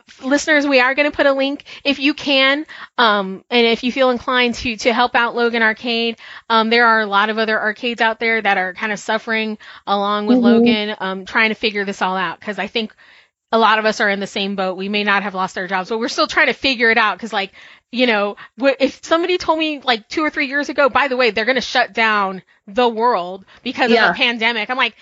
listeners, 0.46 0.68
we 0.68 0.80
are 0.80 0.94
going 0.94 1.10
to 1.10 1.16
put 1.16 1.26
a 1.26 1.32
link 1.32 1.64
if 1.84 1.98
you 1.98 2.14
can, 2.14 2.66
um, 2.98 3.44
and 3.50 3.66
if 3.66 3.82
you 3.82 3.90
feel 3.90 4.10
inclined 4.10 4.54
to, 4.54 4.76
to 4.76 4.92
help 4.92 5.14
out 5.14 5.34
Logan 5.34 5.62
Arcade, 5.62 6.18
um, 6.48 6.70
there 6.70 6.86
are 6.86 7.00
a 7.00 7.06
lot 7.06 7.30
of 7.30 7.38
other 7.38 7.60
arcades 7.60 8.00
out 8.00 8.20
there 8.20 8.40
that 8.40 8.56
are 8.56 8.74
kind 8.74 8.92
of 8.92 8.98
suffering 8.98 9.58
along 9.86 10.26
with 10.26 10.38
mm-hmm. 10.38 10.46
Logan, 10.46 10.96
um, 11.00 11.24
trying 11.24 11.48
to 11.48 11.54
figure 11.54 11.84
this 11.84 12.00
all 12.00 12.16
out. 12.16 12.40
Cause 12.40 12.58
I 12.58 12.66
think 12.66 12.94
a 13.52 13.58
lot 13.58 13.78
of 13.78 13.84
us 13.84 14.00
are 14.00 14.10
in 14.10 14.20
the 14.20 14.26
same 14.26 14.56
boat. 14.56 14.76
We 14.76 14.88
may 14.88 15.04
not 15.04 15.22
have 15.22 15.34
lost 15.34 15.58
our 15.58 15.66
jobs, 15.66 15.88
but 15.88 15.98
we're 15.98 16.08
still 16.08 16.26
trying 16.26 16.48
to 16.48 16.52
figure 16.52 16.90
it 16.90 16.98
out. 16.98 17.18
Cause 17.18 17.32
like, 17.32 17.52
you 17.92 18.06
know, 18.06 18.36
if 18.58 19.04
somebody 19.04 19.38
told 19.38 19.58
me 19.58 19.80
like 19.80 20.08
two 20.08 20.22
or 20.22 20.30
three 20.30 20.46
years 20.46 20.68
ago, 20.68 20.88
by 20.88 21.08
the 21.08 21.16
way, 21.16 21.30
they're 21.30 21.44
going 21.44 21.56
to 21.56 21.60
shut 21.60 21.92
down 21.92 22.42
the 22.66 22.88
world 22.88 23.44
because 23.62 23.90
yeah. 23.90 24.10
of 24.10 24.14
a 24.14 24.18
pandemic, 24.18 24.70
I'm 24.70 24.76
like, 24.76 24.96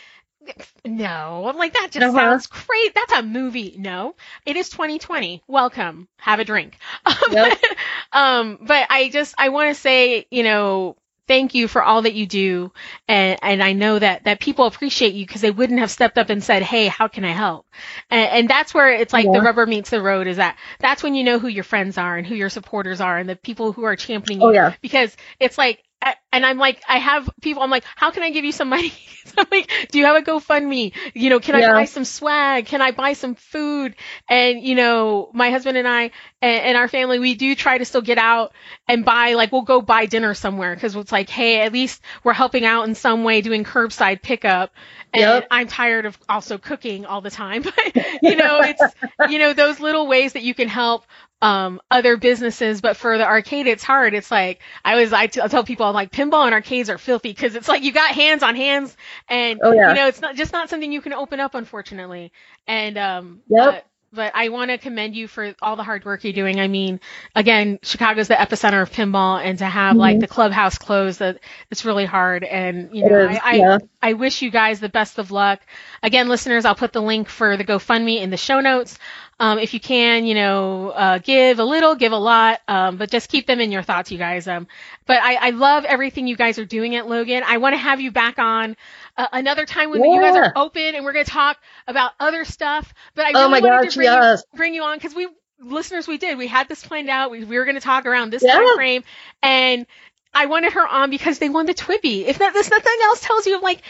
no, 0.84 1.46
I'm 1.48 1.56
like 1.56 1.72
that 1.74 1.88
just 1.90 2.04
uh-huh. 2.04 2.16
sounds 2.16 2.46
great. 2.46 2.94
That's 2.94 3.12
a 3.12 3.22
movie. 3.22 3.76
No, 3.78 4.14
it 4.46 4.56
is 4.56 4.68
2020. 4.70 5.42
Welcome. 5.46 6.08
Have 6.18 6.40
a 6.40 6.44
drink. 6.44 6.78
Yep. 7.30 7.58
um, 8.12 8.58
but 8.60 8.86
I 8.90 9.08
just 9.08 9.34
I 9.38 9.48
want 9.48 9.74
to 9.74 9.80
say, 9.80 10.26
you 10.30 10.42
know, 10.42 10.96
thank 11.26 11.54
you 11.54 11.68
for 11.68 11.82
all 11.82 12.02
that 12.02 12.14
you 12.14 12.26
do. 12.26 12.72
And, 13.08 13.38
and 13.42 13.62
I 13.62 13.72
know 13.72 13.98
that, 13.98 14.24
that 14.24 14.40
people 14.40 14.66
appreciate 14.66 15.14
you 15.14 15.26
because 15.26 15.40
they 15.40 15.50
wouldn't 15.50 15.78
have 15.78 15.90
stepped 15.90 16.18
up 16.18 16.30
and 16.30 16.42
said, 16.42 16.62
Hey, 16.62 16.86
how 16.86 17.08
can 17.08 17.24
I 17.24 17.32
help? 17.32 17.66
And, 18.10 18.30
and 18.30 18.48
that's 18.48 18.74
where 18.74 18.92
it's 18.92 19.12
like 19.12 19.26
yeah. 19.26 19.32
the 19.32 19.40
rubber 19.40 19.66
meets 19.66 19.90
the 19.90 20.02
road 20.02 20.26
is 20.26 20.36
that 20.36 20.58
that's 20.80 21.02
when 21.02 21.14
you 21.14 21.24
know 21.24 21.38
who 21.38 21.48
your 21.48 21.64
friends 21.64 21.98
are 21.98 22.16
and 22.16 22.26
who 22.26 22.34
your 22.34 22.50
supporters 22.50 23.00
are 23.00 23.16
and 23.16 23.28
the 23.28 23.36
people 23.36 23.72
who 23.72 23.84
are 23.84 23.96
championing 23.96 24.42
you. 24.42 24.48
Oh, 24.48 24.52
yeah. 24.52 24.74
Because 24.80 25.16
it's 25.40 25.58
like, 25.58 25.83
and 26.32 26.44
I'm 26.44 26.58
like, 26.58 26.82
I 26.88 26.98
have 26.98 27.30
people, 27.40 27.62
I'm 27.62 27.70
like, 27.70 27.84
how 27.96 28.10
can 28.10 28.22
I 28.22 28.30
give 28.30 28.44
you 28.44 28.52
some 28.52 28.68
money? 28.68 28.92
I'm 29.38 29.46
like, 29.50 29.70
do 29.90 29.98
you 29.98 30.04
have 30.04 30.16
a 30.16 30.22
GoFundMe? 30.22 30.92
You 31.14 31.30
know, 31.30 31.40
can 31.40 31.58
yeah. 31.58 31.70
I 31.70 31.72
buy 31.72 31.84
some 31.86 32.04
swag? 32.04 32.66
Can 32.66 32.82
I 32.82 32.90
buy 32.90 33.14
some 33.14 33.34
food? 33.34 33.96
And, 34.28 34.62
you 34.62 34.74
know, 34.74 35.30
my 35.32 35.50
husband 35.50 35.78
and 35.78 35.88
I 35.88 36.10
and, 36.42 36.62
and 36.62 36.76
our 36.76 36.88
family, 36.88 37.18
we 37.18 37.34
do 37.34 37.54
try 37.54 37.78
to 37.78 37.84
still 37.84 38.02
get 38.02 38.18
out 38.18 38.52
and 38.86 39.04
buy, 39.04 39.34
like, 39.34 39.52
we'll 39.52 39.62
go 39.62 39.80
buy 39.80 40.06
dinner 40.06 40.34
somewhere 40.34 40.74
because 40.74 40.94
it's 40.94 41.12
like, 41.12 41.30
hey, 41.30 41.60
at 41.60 41.72
least 41.72 42.02
we're 42.22 42.32
helping 42.32 42.64
out 42.64 42.86
in 42.88 42.94
some 42.94 43.24
way 43.24 43.40
doing 43.40 43.64
curbside 43.64 44.20
pickup. 44.22 44.72
And 45.12 45.20
yep. 45.20 45.46
I'm 45.50 45.68
tired 45.68 46.06
of 46.06 46.18
also 46.28 46.58
cooking 46.58 47.06
all 47.06 47.20
the 47.20 47.30
time. 47.30 47.64
But, 47.74 47.96
you 48.22 48.36
know, 48.36 48.60
it's, 48.60 48.82
you 49.30 49.38
know, 49.38 49.52
those 49.52 49.80
little 49.80 50.06
ways 50.06 50.34
that 50.34 50.42
you 50.42 50.54
can 50.54 50.68
help 50.68 51.06
um, 51.44 51.80
other 51.90 52.16
businesses, 52.16 52.80
but 52.80 52.96
for 52.96 53.18
the 53.18 53.26
arcade, 53.26 53.66
it's 53.66 53.84
hard. 53.84 54.14
It's 54.14 54.30
like 54.30 54.60
I 54.82 54.96
was, 54.96 55.12
I, 55.12 55.26
t- 55.26 55.42
I 55.42 55.48
tell 55.48 55.62
people, 55.62 55.84
I'm 55.84 55.94
like, 55.94 56.10
pinball 56.10 56.46
and 56.46 56.54
arcades 56.54 56.88
are 56.88 56.96
filthy 56.96 57.30
because 57.30 57.54
it's 57.54 57.68
like 57.68 57.82
you 57.82 57.92
got 57.92 58.12
hands 58.12 58.42
on 58.42 58.56
hands, 58.56 58.96
and 59.28 59.60
oh, 59.62 59.72
yeah. 59.72 59.90
you 59.90 59.94
know, 59.94 60.06
it's 60.06 60.22
not 60.22 60.36
just 60.36 60.54
not 60.54 60.70
something 60.70 60.90
you 60.90 61.02
can 61.02 61.12
open 61.12 61.40
up, 61.40 61.54
unfortunately. 61.54 62.32
And 62.66 62.96
um, 62.96 63.40
yep 63.48 63.86
but 64.14 64.32
I 64.34 64.48
want 64.48 64.70
to 64.70 64.78
commend 64.78 65.16
you 65.16 65.28
for 65.28 65.54
all 65.60 65.76
the 65.76 65.82
hard 65.82 66.04
work 66.04 66.24
you're 66.24 66.32
doing. 66.32 66.60
I 66.60 66.68
mean, 66.68 67.00
again, 67.34 67.78
Chicago's 67.82 68.28
the 68.28 68.34
epicenter 68.34 68.82
of 68.82 68.90
pinball, 68.90 69.44
and 69.44 69.58
to 69.58 69.66
have 69.66 69.92
mm-hmm. 69.92 70.00
like 70.00 70.20
the 70.20 70.26
clubhouse 70.26 70.78
closed, 70.78 71.18
that 71.18 71.40
it's 71.70 71.84
really 71.84 72.04
hard. 72.04 72.44
And 72.44 72.94
you 72.94 73.08
know, 73.08 73.26
I, 73.28 73.40
I, 73.42 73.54
yeah. 73.56 73.78
I 74.02 74.12
wish 74.14 74.42
you 74.42 74.50
guys 74.50 74.80
the 74.80 74.88
best 74.88 75.18
of 75.18 75.30
luck. 75.30 75.60
Again, 76.02 76.28
listeners, 76.28 76.64
I'll 76.64 76.74
put 76.74 76.92
the 76.92 77.02
link 77.02 77.28
for 77.28 77.56
the 77.56 77.64
GoFundMe 77.64 78.20
in 78.20 78.30
the 78.30 78.36
show 78.36 78.60
notes. 78.60 78.98
Um, 79.40 79.58
if 79.58 79.74
you 79.74 79.80
can, 79.80 80.26
you 80.26 80.34
know, 80.34 80.90
uh, 80.90 81.18
give 81.18 81.58
a 81.58 81.64
little, 81.64 81.96
give 81.96 82.12
a 82.12 82.16
lot, 82.16 82.60
um, 82.68 82.96
but 82.96 83.10
just 83.10 83.28
keep 83.28 83.46
them 83.46 83.60
in 83.60 83.72
your 83.72 83.82
thoughts, 83.82 84.12
you 84.12 84.18
guys. 84.18 84.46
Um, 84.46 84.68
but 85.06 85.20
I, 85.20 85.48
I 85.48 85.50
love 85.50 85.84
everything 85.84 86.28
you 86.28 86.36
guys 86.36 86.58
are 86.58 86.64
doing 86.64 86.94
at 86.94 87.08
Logan. 87.08 87.42
I 87.44 87.58
want 87.58 87.74
to 87.74 87.78
have 87.78 88.00
you 88.00 88.12
back 88.12 88.38
on 88.38 88.76
uh, 89.16 89.26
another 89.32 89.66
time 89.66 89.90
when 89.90 90.04
yeah. 90.04 90.14
you 90.14 90.20
guys 90.20 90.36
are 90.36 90.52
open 90.56 90.94
and 90.94 91.04
we're 91.04 91.12
going 91.12 91.24
to 91.24 91.30
talk 91.30 91.58
about 91.86 92.12
other 92.20 92.44
stuff. 92.44 92.92
But 93.14 93.26
I 93.26 93.30
oh 93.30 93.32
really 93.32 93.60
oh 93.60 93.62
wanted 93.62 93.84
gosh, 93.84 93.92
to 93.92 93.98
bring, 93.98 94.06
yes. 94.06 94.42
you, 94.52 94.56
bring 94.56 94.74
you 94.74 94.82
on 94.82 94.96
because 94.96 95.14
we 95.14 95.28
listeners, 95.60 96.06
we 96.06 96.18
did. 96.18 96.38
We 96.38 96.46
had 96.46 96.68
this 96.68 96.84
planned 96.84 97.08
out. 97.08 97.30
We, 97.30 97.44
we 97.44 97.58
were 97.58 97.64
going 97.64 97.76
to 97.76 97.80
talk 97.80 98.06
around 98.06 98.30
this 98.30 98.42
yeah. 98.42 98.54
time 98.54 98.74
frame, 98.74 99.04
and 99.42 99.86
I 100.34 100.46
wanted 100.46 100.72
her 100.72 100.86
on 100.86 101.10
because 101.10 101.38
they 101.38 101.48
won 101.48 101.66
the 101.66 101.74
TWIPY. 101.74 102.26
If 102.26 102.38
that, 102.38 102.52
this 102.52 102.70
nothing 102.70 102.92
else 103.04 103.20
tells 103.20 103.46
you, 103.46 103.60
like, 103.60 103.80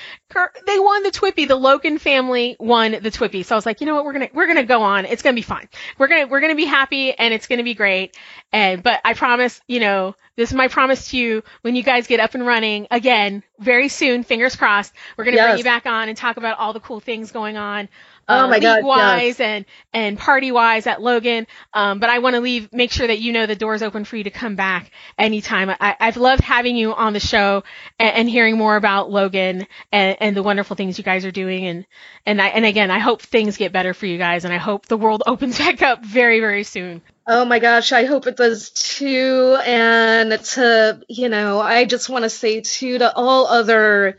they 0.66 0.78
won 0.78 1.02
the 1.02 1.10
TWIPY. 1.10 1.48
The 1.48 1.56
Logan 1.56 1.98
family 1.98 2.56
won 2.60 2.92
the 2.92 3.10
TWIPY. 3.10 3.44
So 3.44 3.54
I 3.54 3.56
was 3.56 3.66
like, 3.66 3.80
you 3.80 3.86
know 3.86 3.94
what? 3.94 4.04
We're 4.04 4.12
gonna 4.12 4.28
we're 4.32 4.46
gonna 4.46 4.64
go 4.64 4.82
on. 4.82 5.06
It's 5.06 5.22
gonna 5.22 5.34
be 5.34 5.42
fun. 5.42 5.68
We're 5.98 6.08
gonna 6.08 6.26
we're 6.26 6.40
gonna 6.40 6.54
be 6.54 6.66
happy 6.66 7.12
and 7.12 7.32
it's 7.32 7.46
gonna 7.46 7.62
be 7.62 7.74
great. 7.74 8.16
And 8.52 8.82
but 8.82 9.00
I 9.04 9.14
promise, 9.14 9.60
you 9.68 9.80
know, 9.80 10.14
this 10.36 10.50
is 10.50 10.54
my 10.54 10.68
promise 10.68 11.10
to 11.10 11.16
you. 11.16 11.42
When 11.62 11.76
you 11.76 11.82
guys 11.82 12.06
get 12.06 12.20
up 12.20 12.34
and 12.34 12.46
running 12.46 12.88
again, 12.90 13.42
very 13.58 13.88
soon, 13.88 14.24
fingers 14.24 14.56
crossed, 14.56 14.92
we're 15.16 15.24
gonna 15.24 15.36
yes. 15.36 15.46
bring 15.48 15.58
you 15.58 15.64
back 15.64 15.86
on 15.86 16.08
and 16.08 16.16
talk 16.16 16.36
about 16.36 16.58
all 16.58 16.72
the 16.72 16.80
cool 16.80 17.00
things 17.00 17.32
going 17.32 17.56
on 17.56 17.88
oh 18.28 18.48
my 18.48 18.60
God, 18.60 18.84
wise 18.84 19.38
yes. 19.38 19.40
and 19.40 19.64
and 19.92 20.18
party 20.18 20.52
wise 20.52 20.86
at 20.86 21.02
Logan. 21.02 21.46
Um, 21.72 21.98
but 21.98 22.10
I 22.10 22.18
want 22.18 22.34
to 22.34 22.40
leave, 22.40 22.72
make 22.72 22.92
sure 22.92 23.06
that 23.06 23.20
you 23.20 23.32
know 23.32 23.46
the 23.46 23.56
door's 23.56 23.82
open 23.82 24.04
for 24.04 24.16
you 24.16 24.24
to 24.24 24.30
come 24.30 24.56
back 24.56 24.90
anytime. 25.18 25.70
I, 25.70 25.96
I've 25.98 26.16
loved 26.16 26.42
having 26.42 26.76
you 26.76 26.94
on 26.94 27.12
the 27.12 27.20
show 27.20 27.64
and, 27.98 28.16
and 28.16 28.30
hearing 28.30 28.56
more 28.56 28.76
about 28.76 29.10
Logan 29.10 29.66
and, 29.92 30.16
and 30.20 30.36
the 30.36 30.42
wonderful 30.42 30.76
things 30.76 30.98
you 30.98 31.04
guys 31.04 31.24
are 31.24 31.30
doing. 31.30 31.66
And 31.66 31.86
and 32.26 32.40
I 32.40 32.48
and 32.48 32.64
again, 32.64 32.90
I 32.90 32.98
hope 32.98 33.22
things 33.22 33.56
get 33.56 33.72
better 33.72 33.94
for 33.94 34.06
you 34.06 34.18
guys, 34.18 34.44
and 34.44 34.54
I 34.54 34.58
hope 34.58 34.86
the 34.86 34.96
world 34.96 35.22
opens 35.26 35.58
back 35.58 35.82
up 35.82 36.04
very 36.04 36.40
very 36.40 36.64
soon. 36.64 37.02
Oh 37.26 37.44
my 37.46 37.58
gosh, 37.58 37.92
I 37.92 38.04
hope 38.04 38.26
it 38.26 38.36
does 38.36 38.70
too. 38.70 39.56
And 39.64 40.32
to, 40.44 41.00
you 41.08 41.30
know, 41.30 41.58
I 41.58 41.86
just 41.86 42.10
want 42.10 42.24
to 42.24 42.30
say 42.30 42.60
too 42.60 42.98
to 42.98 43.14
all 43.14 43.46
other 43.46 44.18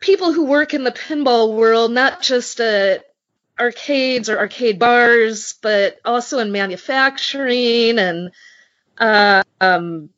people 0.00 0.32
who 0.32 0.44
work 0.46 0.74
in 0.74 0.84
the 0.84 0.92
pinball 0.92 1.54
world, 1.54 1.90
not 1.90 2.22
just 2.22 2.60
at 2.60 3.04
arcades 3.58 4.28
or 4.28 4.38
arcade 4.38 4.78
bars, 4.78 5.54
but 5.62 5.98
also 6.04 6.38
in 6.38 6.52
manufacturing 6.52 7.98
and 7.98 8.30
uh, 8.98 9.42
um, 9.60 10.10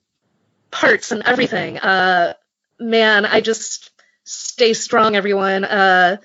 parts 0.71 1.13
and 1.13 1.23
everything. 1.23 1.79
Uh, 1.79 2.35
man, 2.79 3.25
I 3.27 3.41
just 3.41 3.91
stay 4.25 4.75
strong, 4.75 5.17
everyone. 5.17 5.65
Uh, 5.65 6.17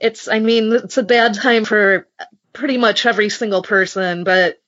it's, 0.00 0.28
I 0.28 0.38
mean, 0.38 0.72
it's 0.72 0.96
a 0.96 1.02
bad 1.02 1.34
time 1.34 1.64
for 1.64 2.06
pretty 2.52 2.78
much 2.78 3.06
every 3.06 3.28
single 3.28 3.62
person, 3.62 4.24
but 4.24 4.60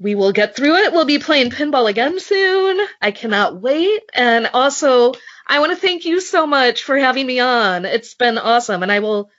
we 0.00 0.14
will 0.14 0.32
get 0.32 0.56
through 0.56 0.76
it. 0.76 0.92
We'll 0.92 1.04
be 1.04 1.18
playing 1.18 1.50
pinball 1.50 1.88
again 1.88 2.18
soon. 2.18 2.86
I 3.00 3.10
cannot 3.10 3.60
wait. 3.60 4.02
And 4.14 4.48
also, 4.54 5.12
I 5.50 5.58
want 5.58 5.72
to 5.72 5.76
thank 5.76 6.04
you 6.04 6.20
so 6.20 6.46
much 6.46 6.84
for 6.84 6.96
having 6.96 7.26
me 7.26 7.40
on. 7.40 7.84
It's 7.84 8.14
been 8.14 8.38
awesome, 8.38 8.84
and 8.84 8.92
I 8.92 9.00
will 9.00 9.30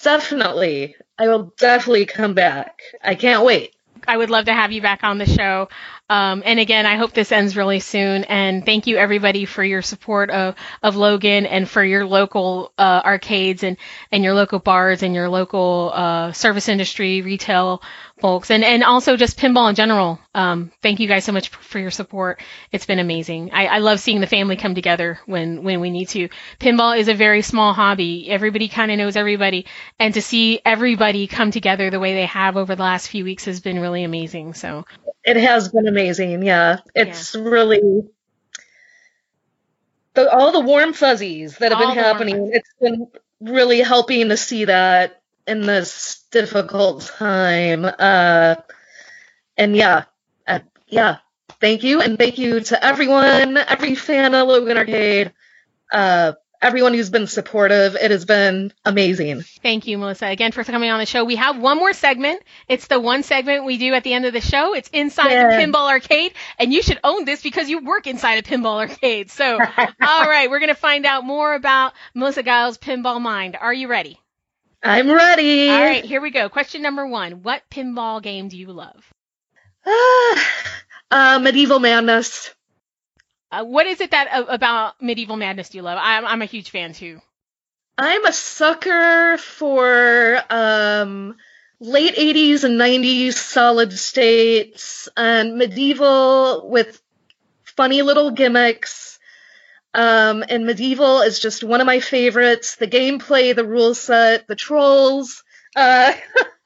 definitely, 0.00 0.94
I 1.18 1.26
will 1.26 1.52
definitely 1.58 2.06
come 2.06 2.34
back. 2.34 2.80
I 3.02 3.16
can't 3.16 3.44
wait. 3.44 3.74
I 4.06 4.16
would 4.16 4.30
love 4.30 4.44
to 4.44 4.52
have 4.52 4.70
you 4.70 4.80
back 4.80 5.02
on 5.02 5.18
the 5.18 5.26
show. 5.26 5.68
Um, 6.08 6.42
and 6.44 6.58
again, 6.58 6.86
I 6.86 6.96
hope 6.96 7.12
this 7.12 7.32
ends 7.32 7.56
really 7.56 7.80
soon. 7.80 8.24
And 8.24 8.64
thank 8.64 8.86
you 8.86 8.96
everybody 8.96 9.44
for 9.44 9.62
your 9.62 9.82
support 9.82 10.30
of, 10.30 10.54
of 10.82 10.96
Logan 10.96 11.46
and 11.46 11.68
for 11.68 11.84
your 11.84 12.06
local 12.06 12.72
uh, 12.78 13.02
arcades 13.04 13.62
and, 13.62 13.76
and 14.10 14.24
your 14.24 14.34
local 14.34 14.58
bars 14.58 15.02
and 15.02 15.14
your 15.14 15.28
local 15.28 15.90
uh, 15.92 16.32
service 16.32 16.68
industry, 16.68 17.22
retail 17.22 17.82
folks, 18.20 18.50
and, 18.50 18.64
and 18.64 18.84
also 18.84 19.16
just 19.16 19.38
pinball 19.38 19.68
in 19.68 19.74
general. 19.74 20.20
Um, 20.34 20.72
thank 20.82 21.00
you 21.00 21.08
guys 21.08 21.24
so 21.24 21.32
much 21.32 21.48
for 21.48 21.78
your 21.78 21.90
support. 21.90 22.40
It's 22.72 22.86
been 22.86 22.98
amazing. 22.98 23.50
I, 23.52 23.66
I 23.66 23.78
love 23.78 24.00
seeing 24.00 24.20
the 24.20 24.26
family 24.26 24.56
come 24.56 24.74
together 24.74 25.18
when, 25.26 25.62
when 25.62 25.80
we 25.80 25.90
need 25.90 26.08
to. 26.10 26.28
Pinball 26.58 26.98
is 26.98 27.08
a 27.08 27.14
very 27.14 27.42
small 27.42 27.72
hobby. 27.72 28.28
Everybody 28.30 28.68
kind 28.68 28.90
of 28.90 28.98
knows 28.98 29.16
everybody. 29.16 29.66
And 29.98 30.14
to 30.14 30.22
see 30.22 30.60
everybody 30.64 31.26
come 31.26 31.50
together 31.50 31.90
the 31.90 32.00
way 32.00 32.14
they 32.14 32.26
have 32.26 32.56
over 32.56 32.74
the 32.74 32.82
last 32.82 33.08
few 33.08 33.24
weeks 33.24 33.44
has 33.46 33.60
been 33.60 33.80
really 33.80 34.04
amazing. 34.04 34.54
So 34.54 34.84
it 35.24 35.36
has 35.36 35.68
been 35.68 35.88
amazing. 35.88 36.42
Yeah, 36.42 36.78
it's 36.94 37.34
yeah. 37.34 37.42
really 37.42 37.80
the, 40.14 40.30
all 40.30 40.52
the 40.52 40.60
warm 40.60 40.92
fuzzies 40.92 41.58
that 41.58 41.72
have 41.72 41.80
all 41.80 41.94
been 41.94 42.02
happening. 42.02 42.50
It's 42.52 42.72
been 42.80 43.08
really 43.40 43.80
helping 43.80 44.28
to 44.28 44.36
see 44.36 44.66
that 44.66 45.19
in 45.50 45.66
this 45.66 46.24
difficult 46.30 47.02
time. 47.18 47.84
Uh, 47.84 48.54
and 49.56 49.76
yeah, 49.76 50.04
uh, 50.46 50.60
yeah. 50.88 51.18
Thank 51.60 51.82
you, 51.82 52.00
and 52.00 52.16
thank 52.16 52.38
you 52.38 52.60
to 52.60 52.82
everyone, 52.82 53.58
every 53.58 53.94
fan 53.94 54.34
of 54.34 54.48
Logan 54.48 54.78
Arcade. 54.78 55.32
Uh, 55.92 56.32
everyone 56.62 56.94
who's 56.94 57.10
been 57.10 57.26
supportive. 57.26 57.96
It 57.96 58.10
has 58.10 58.24
been 58.24 58.72
amazing. 58.84 59.42
Thank 59.62 59.86
you, 59.86 59.98
Melissa, 59.98 60.26
again 60.26 60.52
for 60.52 60.64
coming 60.64 60.90
on 60.90 61.00
the 61.00 61.06
show. 61.06 61.24
We 61.24 61.36
have 61.36 61.60
one 61.60 61.78
more 61.78 61.92
segment. 61.92 62.42
It's 62.68 62.86
the 62.86 63.00
one 63.00 63.22
segment 63.22 63.64
we 63.64 63.78
do 63.78 63.92
at 63.94 64.04
the 64.04 64.12
end 64.12 64.26
of 64.26 64.32
the 64.32 64.40
show. 64.40 64.74
It's 64.74 64.88
inside 64.88 65.32
yeah. 65.32 65.48
the 65.50 65.62
pinball 65.62 65.90
arcade, 65.90 66.32
and 66.58 66.72
you 66.72 66.82
should 66.82 67.00
own 67.02 67.24
this 67.24 67.42
because 67.42 67.68
you 67.68 67.84
work 67.84 68.06
inside 68.06 68.38
a 68.38 68.42
pinball 68.42 68.78
arcade. 68.78 69.30
So, 69.30 69.58
all 69.78 70.28
right, 70.28 70.48
we're 70.48 70.60
going 70.60 70.68
to 70.68 70.74
find 70.74 71.04
out 71.04 71.24
more 71.24 71.54
about 71.54 71.92
Melissa 72.14 72.42
Giles' 72.42 72.78
pinball 72.78 73.20
mind. 73.20 73.56
Are 73.60 73.74
you 73.74 73.88
ready? 73.88 74.18
I'm 74.82 75.10
ready. 75.10 75.68
All 75.68 75.82
right, 75.82 76.04
here 76.04 76.20
we 76.20 76.30
go. 76.30 76.48
Question 76.48 76.82
number 76.82 77.06
one: 77.06 77.42
What 77.42 77.62
pinball 77.70 78.22
game 78.22 78.48
do 78.48 78.56
you 78.56 78.72
love? 78.72 79.12
uh, 81.10 81.38
Medieval 81.42 81.78
Madness. 81.78 82.54
Uh, 83.52 83.64
what 83.64 83.86
is 83.86 84.00
it 84.00 84.12
that 84.12 84.28
uh, 84.32 84.44
about 84.48 85.00
Medieval 85.02 85.36
Madness 85.36 85.70
do 85.70 85.78
you 85.78 85.82
love? 85.82 85.98
I'm 86.00 86.24
I'm 86.24 86.42
a 86.42 86.46
huge 86.46 86.70
fan 86.70 86.92
too. 86.92 87.20
I'm 87.98 88.24
a 88.24 88.32
sucker 88.32 89.36
for 89.36 90.42
um, 90.48 91.36
late 91.80 92.14
80s 92.14 92.64
and 92.64 92.80
90s 92.80 93.34
solid 93.34 93.92
states 93.92 95.06
and 95.16 95.56
medieval 95.56 96.70
with 96.70 97.02
funny 97.64 98.00
little 98.00 98.30
gimmicks. 98.30 99.18
Um, 99.92 100.44
and 100.48 100.66
medieval 100.66 101.20
is 101.20 101.40
just 101.40 101.64
one 101.64 101.80
of 101.80 101.86
my 101.86 102.00
favorites. 102.00 102.76
The 102.76 102.86
gameplay, 102.86 103.54
the 103.54 103.64
rule 103.64 103.94
set, 103.94 104.46
the 104.46 104.54
trolls. 104.54 105.42
Uh, 105.74 106.12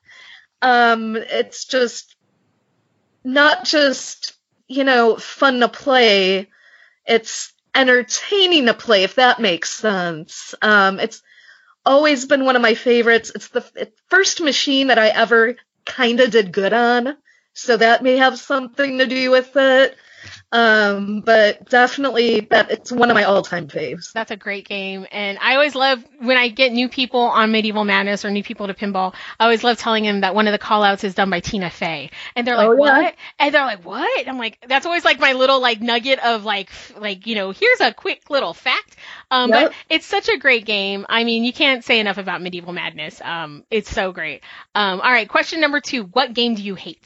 um, 0.63 1.17
it's 1.17 1.65
just 1.65 2.17
not 3.23 3.65
just 3.65 4.35
you 4.69 4.85
know 4.85 5.17
fun 5.17 5.61
to 5.61 5.69
play 5.69 6.49
it's 7.07 7.53
entertaining 7.75 8.67
to 8.67 8.75
play, 8.75 9.05
if 9.05 9.17
that 9.17 9.41
makes 9.41 9.71
sense. 9.71 10.55
Um, 10.63 11.01
it's 11.01 11.23
always 11.85 12.27
been 12.27 12.45
one 12.45 12.57
of 12.57 12.63
my 12.63 12.75
favorites. 12.75 13.33
It's 13.35 13.49
the 13.49 13.91
first 14.09 14.41
machine 14.41 14.89
that 14.89 14.99
I 14.99 15.09
ever 15.09 15.57
kind 15.85 16.21
of 16.21 16.31
did 16.31 16.53
good 16.53 16.73
on, 16.73 17.17
so 17.53 17.77
that 17.77 18.03
may 18.03 18.17
have 18.17 18.39
something 18.39 18.99
to 18.99 19.07
do 19.07 19.31
with 19.31 19.57
it. 19.57 19.97
Um, 20.55 21.21
but 21.21 21.69
definitely 21.69 22.39
that 22.51 22.71
it's 22.71 22.93
one 22.93 23.11
of 23.11 23.17
my 23.17 23.25
all-time 23.25 23.67
faves. 23.67 24.13
That's 24.13 24.31
a 24.31 24.37
great 24.37 24.69
game, 24.69 25.05
and 25.11 25.37
I 25.41 25.55
always 25.55 25.75
love 25.75 26.05
when 26.21 26.37
I 26.37 26.47
get 26.47 26.73
new 26.73 26.89
people 26.89 27.23
on 27.23 27.51
Medieval 27.51 27.85
Madness 27.85 28.25
or 28.25 28.31
new 28.31 28.45
people 28.45 28.69
to 28.69 28.75
pinball. 28.75 29.15
I 29.41 29.47
always 29.47 29.65
love 29.65 29.79
telling 29.79 30.05
them 30.05 30.21
that 30.21 30.37
one 30.37 30.47
of 30.47 30.53
the 30.53 30.61
callouts 30.61 31.03
is 31.03 31.17
done 31.17 31.29
by 31.29 31.41
Tina 31.41 31.71
Fey, 31.71 32.13
and 32.37 32.47
they're 32.47 32.55
like, 32.55 32.69
oh, 32.69 32.73
yeah? 32.75 32.79
"What?" 32.79 33.15
And 33.41 33.53
they're 33.53 33.65
like, 33.65 33.85
"What?" 33.85 34.29
I'm 34.29 34.39
like, 34.39 34.65
"That's 34.69 34.87
always 34.87 35.05
like 35.05 35.19
my 35.19 35.33
little 35.33 35.59
like 35.59 35.81
nugget 35.81 36.21
of 36.21 36.45
like 36.45 36.71
like 37.01 37.27
you 37.27 37.35
know 37.35 37.51
here's 37.51 37.81
a 37.81 37.93
quick 37.93 38.31
little 38.31 38.55
fact." 38.55 38.95
Um, 39.33 39.51
yep. 39.51 39.71
but 39.71 39.75
it's 39.91 40.07
such 40.07 40.29
a 40.29 40.39
great 40.39 40.67
game. 40.67 41.05
I 41.09 41.25
mean, 41.25 41.43
you 41.43 41.53
can't 41.53 41.83
say 41.83 41.99
enough 41.99 42.19
about 42.19 42.41
Medieval 42.41 42.73
Madness. 42.73 43.21
Um, 43.21 43.65
it's 43.73 43.91
so 43.91 44.13
great. 44.13 44.45
Um, 44.77 45.01
all 45.01 45.11
right, 45.11 45.29
question 45.29 45.61
number 45.61 45.81
two: 45.81 46.05
What 46.05 46.33
game 46.33 46.55
do 46.55 46.63
you 46.63 46.77
hate? 46.77 47.05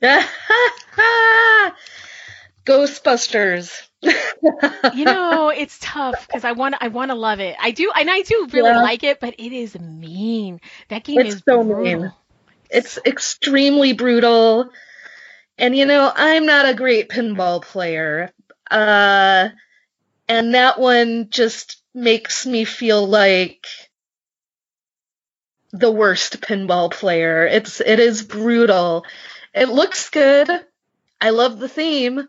Ghostbusters. 2.64 3.88
you 4.02 5.04
know, 5.04 5.48
it's 5.56 5.78
tough 5.80 6.26
because 6.26 6.44
I 6.44 6.52
want 6.52 6.76
I 6.80 6.88
want 6.88 7.10
to 7.10 7.14
love 7.14 7.40
it. 7.40 7.56
I 7.60 7.70
do, 7.70 7.90
and 7.94 8.10
I 8.10 8.22
do 8.22 8.48
really 8.52 8.70
yeah. 8.70 8.82
like 8.82 9.04
it, 9.04 9.20
but 9.20 9.34
it 9.38 9.52
is 9.52 9.78
mean. 9.78 10.60
That 10.88 11.04
game 11.04 11.20
it's 11.20 11.36
is 11.36 11.42
so 11.48 11.62
brutal. 11.62 11.82
mean. 11.82 12.12
It's 12.70 12.98
extremely 13.04 13.92
brutal, 13.92 14.70
and 15.58 15.76
you 15.76 15.86
know, 15.86 16.10
I'm 16.14 16.46
not 16.46 16.68
a 16.68 16.74
great 16.74 17.08
pinball 17.08 17.62
player, 17.62 18.32
uh, 18.70 19.48
and 20.28 20.54
that 20.54 20.80
one 20.80 21.28
just 21.30 21.82
makes 21.94 22.46
me 22.46 22.64
feel 22.64 23.06
like 23.06 23.66
the 25.72 25.90
worst 25.90 26.40
pinball 26.40 26.90
player. 26.90 27.46
It's 27.46 27.80
it 27.80 28.00
is 28.00 28.22
brutal. 28.22 29.04
It 29.54 29.68
looks 29.68 30.10
good. 30.10 30.48
I 31.20 31.30
love 31.30 31.58
the 31.58 31.68
theme 31.68 32.26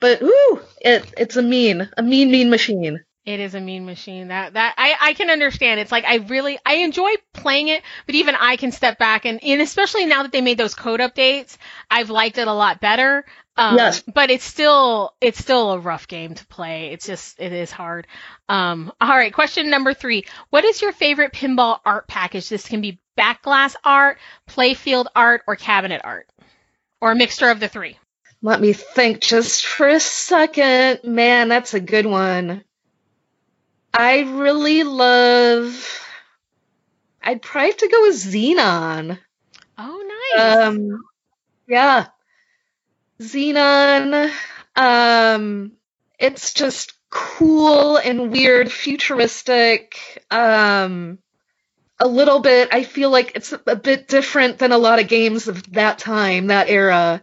but 0.00 0.22
ooh, 0.22 0.60
it 0.80 1.12
it's 1.16 1.36
a 1.36 1.42
mean, 1.42 1.88
a 1.96 2.02
mean, 2.02 2.30
mean 2.30 2.50
machine. 2.50 3.00
It 3.28 3.40
is 3.40 3.54
a 3.54 3.60
mean 3.60 3.84
machine. 3.84 4.28
That 4.28 4.54
that 4.54 4.74
I 4.78 4.94
I 4.98 5.12
can 5.12 5.28
understand. 5.28 5.80
It's 5.80 5.92
like 5.92 6.06
I 6.06 6.16
really 6.16 6.58
I 6.64 6.76
enjoy 6.76 7.10
playing 7.34 7.68
it, 7.68 7.82
but 8.06 8.14
even 8.14 8.34
I 8.34 8.56
can 8.56 8.72
step 8.72 8.98
back 8.98 9.26
and, 9.26 9.42
and 9.44 9.60
especially 9.60 10.06
now 10.06 10.22
that 10.22 10.32
they 10.32 10.40
made 10.40 10.56
those 10.56 10.74
code 10.74 11.00
updates, 11.00 11.58
I've 11.90 12.08
liked 12.08 12.38
it 12.38 12.48
a 12.48 12.52
lot 12.54 12.80
better. 12.80 13.26
Um, 13.58 13.76
yes. 13.76 14.02
But 14.02 14.30
it's 14.30 14.44
still 14.44 15.12
it's 15.20 15.38
still 15.38 15.72
a 15.72 15.78
rough 15.78 16.08
game 16.08 16.36
to 16.36 16.46
play. 16.46 16.92
It's 16.92 17.04
just 17.04 17.38
it 17.38 17.52
is 17.52 17.70
hard. 17.70 18.06
Um, 18.48 18.92
all 18.98 19.08
right. 19.08 19.34
Question 19.34 19.68
number 19.68 19.92
three. 19.92 20.24
What 20.48 20.64
is 20.64 20.80
your 20.80 20.92
favorite 20.92 21.34
pinball 21.34 21.80
art 21.84 22.08
package? 22.08 22.48
This 22.48 22.66
can 22.66 22.80
be 22.80 22.98
backglass 23.18 23.74
art, 23.84 24.18
playfield 24.48 25.06
art, 25.14 25.42
or 25.46 25.56
cabinet 25.56 26.00
art, 26.02 26.28
or 27.02 27.12
a 27.12 27.16
mixture 27.16 27.50
of 27.50 27.60
the 27.60 27.68
three. 27.68 27.98
Let 28.40 28.60
me 28.60 28.72
think 28.72 29.20
just 29.20 29.66
for 29.66 29.88
a 29.88 30.00
second. 30.00 31.00
Man, 31.04 31.48
that's 31.48 31.74
a 31.74 31.80
good 31.80 32.06
one. 32.06 32.62
I 33.92 34.20
really 34.20 34.84
love. 34.84 36.04
I'd 37.22 37.42
probably 37.42 37.70
have 37.70 37.78
to 37.78 37.88
go 37.88 38.02
with 38.02 38.16
Xenon. 38.16 39.18
Oh, 39.76 40.32
nice. 40.36 40.56
Um, 40.56 41.02
yeah. 41.66 42.06
Xenon. 43.20 44.30
Um, 44.76 45.72
it's 46.18 46.54
just 46.54 46.92
cool 47.10 47.96
and 47.96 48.30
weird, 48.30 48.70
futuristic. 48.70 50.24
Um, 50.30 51.18
a 51.98 52.06
little 52.06 52.38
bit. 52.38 52.68
I 52.70 52.84
feel 52.84 53.10
like 53.10 53.32
it's 53.34 53.52
a 53.66 53.74
bit 53.76 54.06
different 54.06 54.58
than 54.58 54.70
a 54.70 54.78
lot 54.78 55.00
of 55.00 55.08
games 55.08 55.48
of 55.48 55.72
that 55.72 55.98
time, 55.98 56.46
that 56.46 56.68
era. 56.68 57.20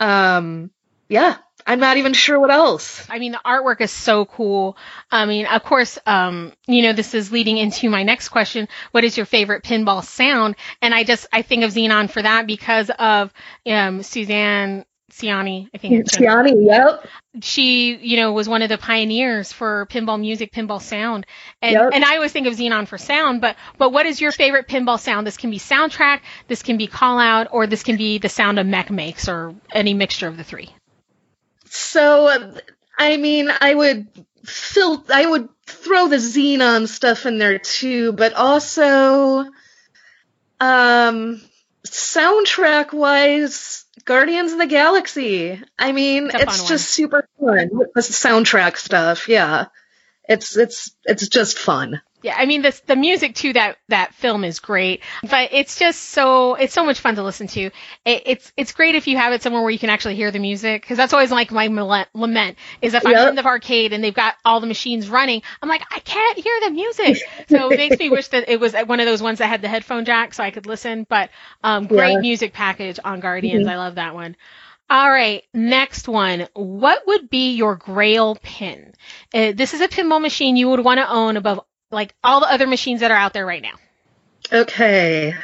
Um, 0.00 0.70
yeah, 1.08 1.36
I'm 1.66 1.80
not 1.80 1.96
even 1.98 2.14
sure 2.14 2.38
what 2.38 2.50
else. 2.50 3.06
I 3.10 3.18
mean, 3.18 3.32
the 3.32 3.40
artwork 3.44 3.80
is 3.80 3.90
so 3.90 4.24
cool. 4.24 4.76
I 5.10 5.26
mean, 5.26 5.46
of 5.46 5.62
course, 5.62 5.98
um, 6.06 6.52
you 6.66 6.82
know, 6.82 6.92
this 6.92 7.14
is 7.14 7.30
leading 7.32 7.58
into 7.58 7.90
my 7.90 8.02
next 8.02 8.30
question. 8.30 8.68
What 8.92 9.04
is 9.04 9.16
your 9.16 9.26
favorite 9.26 9.62
pinball 9.62 10.02
sound? 10.04 10.56
And 10.80 10.94
I 10.94 11.04
just, 11.04 11.26
I 11.32 11.42
think 11.42 11.64
of 11.64 11.72
Xenon 11.72 12.10
for 12.10 12.22
that 12.22 12.46
because 12.46 12.90
of, 12.90 13.32
um, 13.66 14.02
Suzanne 14.02 14.84
Ciani, 15.10 15.68
I 15.74 15.78
think. 15.78 16.06
Ciani, 16.06 16.54
yep. 16.66 17.06
She, 17.42 17.96
you 17.96 18.16
know, 18.16 18.32
was 18.32 18.48
one 18.48 18.62
of 18.62 18.68
the 18.68 18.78
pioneers 18.78 19.52
for 19.52 19.86
pinball 19.86 20.20
music, 20.20 20.52
pinball 20.52 20.80
sound. 20.80 21.26
And 21.60 21.72
yep. 21.72 21.90
and 21.92 22.04
I 22.04 22.16
always 22.16 22.32
think 22.32 22.46
of 22.46 22.54
Xenon 22.54 22.86
for 22.86 22.98
sound, 22.98 23.40
but 23.40 23.56
but 23.78 23.92
what 23.92 24.06
is 24.06 24.20
your 24.20 24.32
favorite 24.32 24.68
pinball 24.68 24.98
sound? 24.98 25.26
This 25.26 25.36
can 25.36 25.50
be 25.50 25.58
soundtrack, 25.58 26.20
this 26.48 26.62
can 26.62 26.76
be 26.76 26.86
call 26.86 27.18
out, 27.18 27.48
or 27.50 27.66
this 27.66 27.82
can 27.82 27.96
be 27.96 28.18
the 28.18 28.28
sound 28.28 28.58
a 28.58 28.64
mech 28.64 28.90
makes 28.90 29.28
or 29.28 29.54
any 29.72 29.94
mixture 29.94 30.28
of 30.28 30.36
the 30.36 30.44
three. 30.44 30.70
So 31.66 32.54
I 32.98 33.16
mean, 33.16 33.50
I 33.60 33.74
would 33.74 34.08
fill 34.44 35.04
I 35.08 35.26
would 35.26 35.48
throw 35.66 36.08
the 36.08 36.16
Xenon 36.16 36.88
stuff 36.88 37.26
in 37.26 37.38
there 37.38 37.58
too, 37.58 38.12
but 38.12 38.34
also 38.34 39.46
um 40.60 41.40
soundtrack 41.86 42.92
wise 42.92 43.84
Guardians 44.04 44.52
of 44.52 44.58
the 44.58 44.66
Galaxy. 44.66 45.60
I 45.78 45.92
mean, 45.92 46.30
it's, 46.32 46.42
it's 46.42 46.68
just 46.68 46.88
super 46.88 47.28
fun 47.38 47.68
with 47.72 47.92
the 47.94 48.00
soundtrack 48.00 48.76
stuff. 48.76 49.28
Yeah, 49.28 49.66
it's 50.28 50.56
it's 50.56 50.94
it's 51.04 51.28
just 51.28 51.58
fun. 51.58 52.00
Yeah, 52.22 52.34
I 52.36 52.46
mean 52.46 52.62
the 52.62 52.78
the 52.86 52.96
music 52.96 53.34
to 53.36 53.52
that 53.54 53.78
that 53.88 54.14
film 54.14 54.44
is 54.44 54.58
great, 54.58 55.02
but 55.22 55.50
it's 55.52 55.78
just 55.78 56.00
so 56.00 56.54
it's 56.54 56.74
so 56.74 56.84
much 56.84 57.00
fun 57.00 57.14
to 57.16 57.22
listen 57.22 57.46
to. 57.48 57.66
It, 58.04 58.22
it's 58.26 58.52
it's 58.56 58.72
great 58.72 58.94
if 58.94 59.06
you 59.06 59.16
have 59.16 59.32
it 59.32 59.42
somewhere 59.42 59.62
where 59.62 59.70
you 59.70 59.78
can 59.78 59.90
actually 59.90 60.16
hear 60.16 60.30
the 60.30 60.38
music 60.38 60.82
because 60.82 60.96
that's 60.96 61.12
always 61.12 61.30
like 61.30 61.50
my 61.50 61.68
lament 62.12 62.58
is 62.82 62.94
if 62.94 63.06
I'm 63.06 63.28
in 63.28 63.34
the 63.36 63.44
arcade 63.44 63.92
and 63.92 64.04
they've 64.04 64.14
got 64.14 64.34
all 64.44 64.60
the 64.60 64.66
machines 64.66 65.08
running, 65.08 65.42
I'm 65.62 65.68
like 65.68 65.82
I 65.90 66.00
can't 66.00 66.38
hear 66.38 66.60
the 66.64 66.70
music. 66.70 67.18
So 67.48 67.70
it 67.70 67.76
makes 67.78 67.98
me 67.98 68.10
wish 68.10 68.28
that 68.28 68.48
it 68.48 68.60
was 68.60 68.74
one 68.74 69.00
of 69.00 69.06
those 69.06 69.22
ones 69.22 69.38
that 69.38 69.46
had 69.46 69.62
the 69.62 69.68
headphone 69.68 70.04
jack 70.04 70.34
so 70.34 70.44
I 70.44 70.50
could 70.50 70.66
listen. 70.66 71.06
But 71.08 71.30
um, 71.64 71.86
great 71.86 72.12
yeah. 72.12 72.20
music 72.20 72.52
package 72.52 73.00
on 73.02 73.20
Guardians, 73.20 73.62
mm-hmm. 73.62 73.70
I 73.70 73.76
love 73.76 73.96
that 73.96 74.14
one. 74.14 74.36
All 74.90 75.08
right, 75.08 75.44
next 75.54 76.08
one. 76.08 76.48
What 76.54 77.06
would 77.06 77.30
be 77.30 77.52
your 77.52 77.76
grail 77.76 78.36
pin? 78.42 78.92
Uh, 79.32 79.52
this 79.52 79.72
is 79.72 79.80
a 79.80 79.86
pinball 79.86 80.20
machine 80.20 80.56
you 80.56 80.68
would 80.68 80.80
want 80.80 80.98
to 80.98 81.08
own 81.08 81.36
above 81.36 81.60
like 81.90 82.14
all 82.22 82.40
the 82.40 82.50
other 82.52 82.66
machines 82.66 83.00
that 83.00 83.10
are 83.10 83.16
out 83.16 83.32
there 83.32 83.46
right 83.46 83.62
now. 83.62 83.74
Okay. 84.52 85.34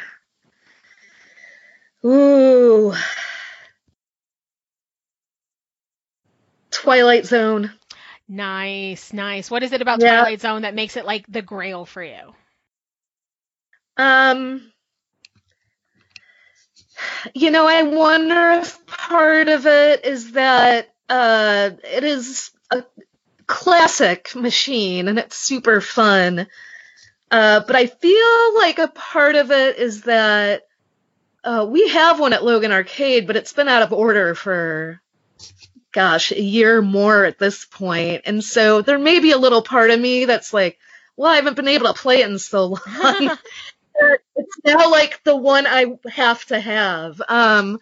Ooh. 2.05 2.95
Twilight 6.71 7.27
Zone. 7.27 7.73
Nice, 8.29 9.13
nice. 9.13 9.51
What 9.51 9.63
is 9.63 9.73
it 9.73 9.83
about 9.83 10.01
yeah. 10.01 10.21
Twilight 10.21 10.41
Zone 10.41 10.63
that 10.63 10.75
makes 10.75 10.97
it 10.97 11.05
like 11.05 11.25
the 11.29 11.43
grail 11.43 11.85
for 11.85 12.03
you? 12.03 12.35
Um 13.97 14.73
you 17.35 17.51
know, 17.51 17.67
I 17.67 17.83
wonder 17.83 18.53
if 18.53 18.85
part 18.87 19.49
of 19.49 19.67
it 19.67 20.05
is 20.05 20.33
that 20.33 20.95
uh 21.09 21.71
it 21.85 22.05
is 22.05 22.51
a 22.71 22.85
classic 23.47 24.35
machine 24.35 25.09
and 25.09 25.19
it's 25.19 25.37
super 25.37 25.81
fun. 25.81 26.47
Uh, 27.31 27.61
but 27.61 27.77
I 27.77 27.87
feel 27.87 28.55
like 28.57 28.79
a 28.79 28.89
part 28.89 29.35
of 29.37 29.51
it 29.51 29.79
is 29.79 30.03
that 30.03 30.63
uh, 31.45 31.67
we 31.69 31.89
have 31.89 32.21
one 32.21 32.33
at 32.33 32.45
Logan 32.45 32.73
Arcade, 32.73 33.27
but 33.27 33.37
it's 33.37 33.53
been 33.53 33.69
out 33.69 33.83
of 33.83 33.93
order 33.93 34.35
for, 34.35 35.01
gosh, 35.93 36.33
a 36.33 36.41
year 36.41 36.83
more 36.83 37.25
at 37.25 37.39
this 37.39 37.65
point. 37.65 38.23
And 38.27 38.43
so 38.43 38.83
there 38.83 38.99
may 38.99 39.21
be 39.21 39.33
a 39.33 39.39
little 39.39 39.63
part 39.63 39.91
of 39.91 40.01
me 40.01 40.25
that's 40.25 40.53
like, 40.53 40.79
well, 41.17 41.31
I 41.31 41.37
haven't 41.37 41.57
been 41.57 41.69
able 41.69 41.87
to 41.93 42.01
play 42.01 42.21
it 42.21 42.29
in 42.29 42.39
so 42.39 42.67
long. 42.67 42.79
it's 44.37 44.59
now 44.65 44.91
like 44.91 45.23
the 45.25 45.37
one 45.37 45.67
I 45.67 45.99
have 46.11 46.45
to 46.47 46.61
have. 46.61 47.21
Um, 47.29 47.79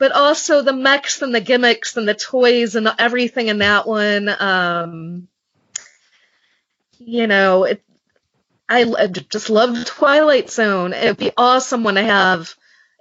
but 0.00 0.12
also 0.12 0.62
the 0.62 0.72
mechs 0.72 1.20
and 1.20 1.34
the 1.34 1.42
gimmicks 1.42 1.98
and 1.98 2.08
the 2.08 2.14
toys 2.14 2.74
and 2.74 2.88
everything 2.98 3.48
in 3.48 3.58
that 3.58 3.86
one. 3.86 4.30
Um, 4.30 5.28
you 6.98 7.26
know, 7.26 7.64
it, 7.64 7.84
I, 8.66 8.90
I 8.98 9.08
just 9.08 9.50
love 9.50 9.84
Twilight 9.84 10.48
Zone. 10.50 10.94
It'd 10.94 11.18
be 11.18 11.32
awesome 11.36 11.84
one 11.84 11.96
to 11.96 12.02
have 12.02 12.54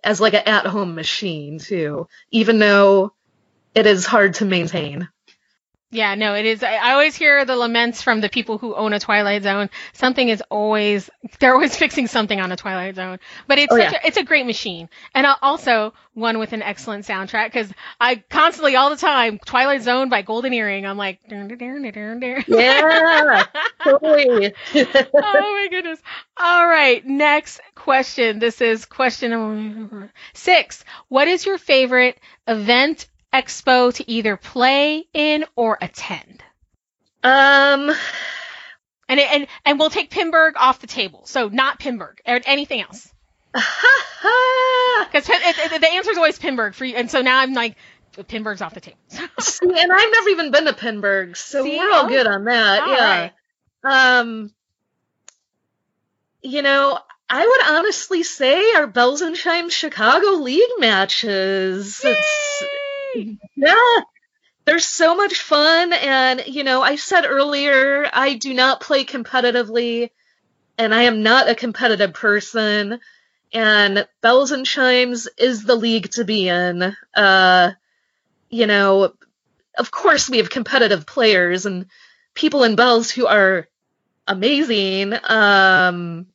as 0.04 0.20
like 0.20 0.34
an 0.34 0.44
at-home 0.46 0.94
machine 0.94 1.60
too, 1.60 2.10
even 2.32 2.60
though 2.60 3.14
it 3.74 3.86
is 3.88 4.06
hard 4.06 4.34
to 4.36 4.46
maintain. 4.46 5.08
Yeah, 5.92 6.14
no, 6.14 6.36
it 6.36 6.46
is. 6.46 6.62
I, 6.62 6.76
I, 6.76 6.92
always 6.92 7.16
hear 7.16 7.46
the 7.46 7.56
laments 7.56 8.04
from 8.04 8.22
the 8.22 8.30
people 8.30 8.60
who 8.60 8.76
own 8.76 8.94
a 8.94 9.00
Twilight 9.00 9.42
Zone. 9.42 9.72
Something 9.94 10.30
is 10.30 10.44
always, 10.52 11.10
they're 11.40 11.56
always 11.56 11.76
fixing 11.84 12.06
something 12.06 12.40
on 12.40 12.52
a 12.52 12.56
Twilight 12.56 12.96
Zone. 12.96 13.18
But 13.48 13.58
it's, 13.58 13.74
oh, 13.74 13.76
yeah. 13.76 13.94
a, 13.94 14.08
it's 14.08 14.18
a 14.18 14.24
great 14.24 14.46
machine. 14.46 14.88
And 15.16 15.26
also 15.42 15.94
one 16.14 16.38
with 16.38 16.54
an 16.54 16.62
excellent 16.62 17.08
soundtrack 17.08 17.48
because 17.48 17.74
I 18.00 18.18
constantly, 18.30 18.76
all 18.76 18.92
the 18.92 18.98
time, 18.98 19.40
Twilight 19.40 19.82
Zone 19.82 20.10
by 20.10 20.22
Golden 20.22 20.54
Earring. 20.54 20.86
I'm 20.86 20.98
like, 20.98 21.22
yeah, 22.48 23.46
totally. 23.84 24.54
oh 24.76 25.12
my 25.14 25.68
goodness. 25.72 26.00
All 26.38 26.68
right. 26.68 27.04
Next 27.04 27.62
question. 27.74 28.38
This 28.38 28.62
is 28.62 28.86
question 28.86 30.12
six. 30.34 30.84
What 31.08 31.28
is 31.28 31.48
your 31.48 31.58
favorite 31.58 32.20
event 32.48 33.08
expo 33.34 33.94
to 33.96 34.10
either 34.10 34.38
play 34.38 35.06
in 35.14 35.46
or 35.56 35.78
attend? 35.82 36.44
Um, 37.24 37.92
and 39.10 39.20
and 39.20 39.48
and 39.66 39.80
we'll 39.80 39.90
take 39.90 40.10
Pinburgh 40.10 40.54
off 40.56 40.80
the 40.80 40.88
table. 40.88 41.24
So 41.26 41.48
not 41.50 41.80
Pinburgh 41.80 42.20
or 42.26 42.40
anything 42.46 42.82
else. 42.82 43.12
Because 45.12 45.26
the 45.26 45.90
answer 45.94 46.12
is 46.12 46.18
always 46.18 46.38
Pinburgh 46.38 46.76
for 46.76 46.86
you, 46.86 46.96
and 46.96 47.10
so 47.10 47.22
now 47.22 47.40
I'm 47.40 47.54
like, 47.54 47.76
Pinburgh's 48.28 48.62
off 48.62 48.74
the 48.74 48.82
table. 48.82 49.00
See, 49.40 49.66
and 49.66 49.92
I've 49.92 50.12
never 50.12 50.30
even 50.30 50.52
been 50.52 50.66
to 50.66 50.74
Pinburgh, 50.74 51.38
so 51.38 51.64
See? 51.64 51.78
we're 51.78 51.92
all 51.92 52.08
good 52.08 52.28
on 52.28 52.44
that. 52.44 52.88
yeah. 52.88 53.30
Right. 53.84 54.20
Um, 54.20 54.52
you 56.42 56.62
know, 56.62 57.00
I 57.30 57.48
would 57.48 57.78
honestly 57.78 58.24
say 58.24 58.74
our 58.76 58.88
Belles 58.88 59.22
and 59.22 59.36
Chimes 59.36 59.74
Chicago 59.74 60.32
League 60.34 60.70
matches. 60.80 62.06
Yeah. 63.56 63.76
They're 64.66 64.80
so 64.80 65.16
much 65.16 65.42
fun. 65.42 65.94
And, 65.94 66.44
you 66.48 66.64
know, 66.64 66.82
I 66.82 66.96
said 66.96 67.26
earlier, 67.26 68.08
I 68.12 68.36
do 68.36 68.54
not 68.54 68.82
play 68.82 69.04
competitively, 69.04 70.12
and 70.78 70.94
I 70.94 71.04
am 71.04 71.24
not 71.24 71.50
a 71.50 71.56
competitive 71.56 72.14
person. 72.14 73.00
And 73.52 74.08
Belles 74.22 74.52
and 74.52 74.66
Chimes 74.66 75.28
is 75.38 75.64
the 75.64 75.76
league 75.76 76.12
to 76.12 76.24
be 76.24 76.48
in. 76.50 76.96
Uh, 77.16 77.72
you 78.50 78.68
know, 78.68 79.14
of 79.78 79.92
course, 79.92 80.30
we 80.30 80.38
have 80.38 80.50
competitive 80.50 81.06
players 81.06 81.66
and 81.66 81.88
people 82.36 82.64
in 82.64 82.76
Belles 82.76 83.10
who 83.10 83.26
are 83.26 83.68
amazing. 84.28 85.14
Um, 85.24 86.28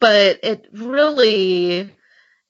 but 0.00 0.40
it 0.42 0.66
really 0.72 1.90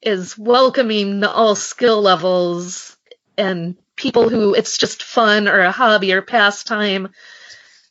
is 0.01 0.37
welcoming 0.37 1.23
all 1.23 1.55
skill 1.55 2.01
levels 2.01 2.97
and 3.37 3.75
people 3.95 4.29
who 4.29 4.53
it's 4.53 4.77
just 4.77 5.03
fun 5.03 5.47
or 5.47 5.59
a 5.59 5.71
hobby 5.71 6.13
or 6.13 6.21
pastime. 6.21 7.09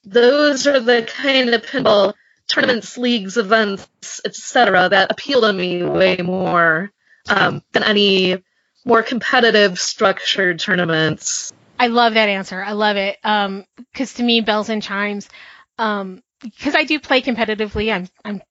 Those 0.04 0.66
are 0.66 0.80
the 0.80 1.02
kind 1.02 1.50
of 1.50 1.62
pinball 1.62 2.14
tournaments, 2.48 2.96
leagues, 2.96 3.36
events, 3.36 4.20
etc., 4.24 4.88
that 4.90 5.10
appeal 5.10 5.40
to 5.40 5.52
me 5.52 5.82
way 5.82 6.18
more 6.18 6.92
um, 7.28 7.62
than 7.72 7.82
any 7.82 8.42
more 8.84 9.02
competitive, 9.02 9.78
structured 9.78 10.60
tournaments. 10.60 11.52
I 11.78 11.88
love 11.88 12.14
that 12.14 12.28
answer. 12.28 12.62
I 12.62 12.72
love 12.72 12.96
it. 12.96 13.18
Because 13.22 14.10
um, 14.12 14.16
to 14.16 14.22
me, 14.22 14.40
belles 14.40 14.68
and 14.68 14.82
chimes, 14.82 15.28
because 15.76 16.04
um, 16.04 16.22
I 16.64 16.84
do 16.84 17.00
play 17.00 17.20
competitively, 17.20 17.92
I'm 17.92 18.08
I'm 18.24 18.42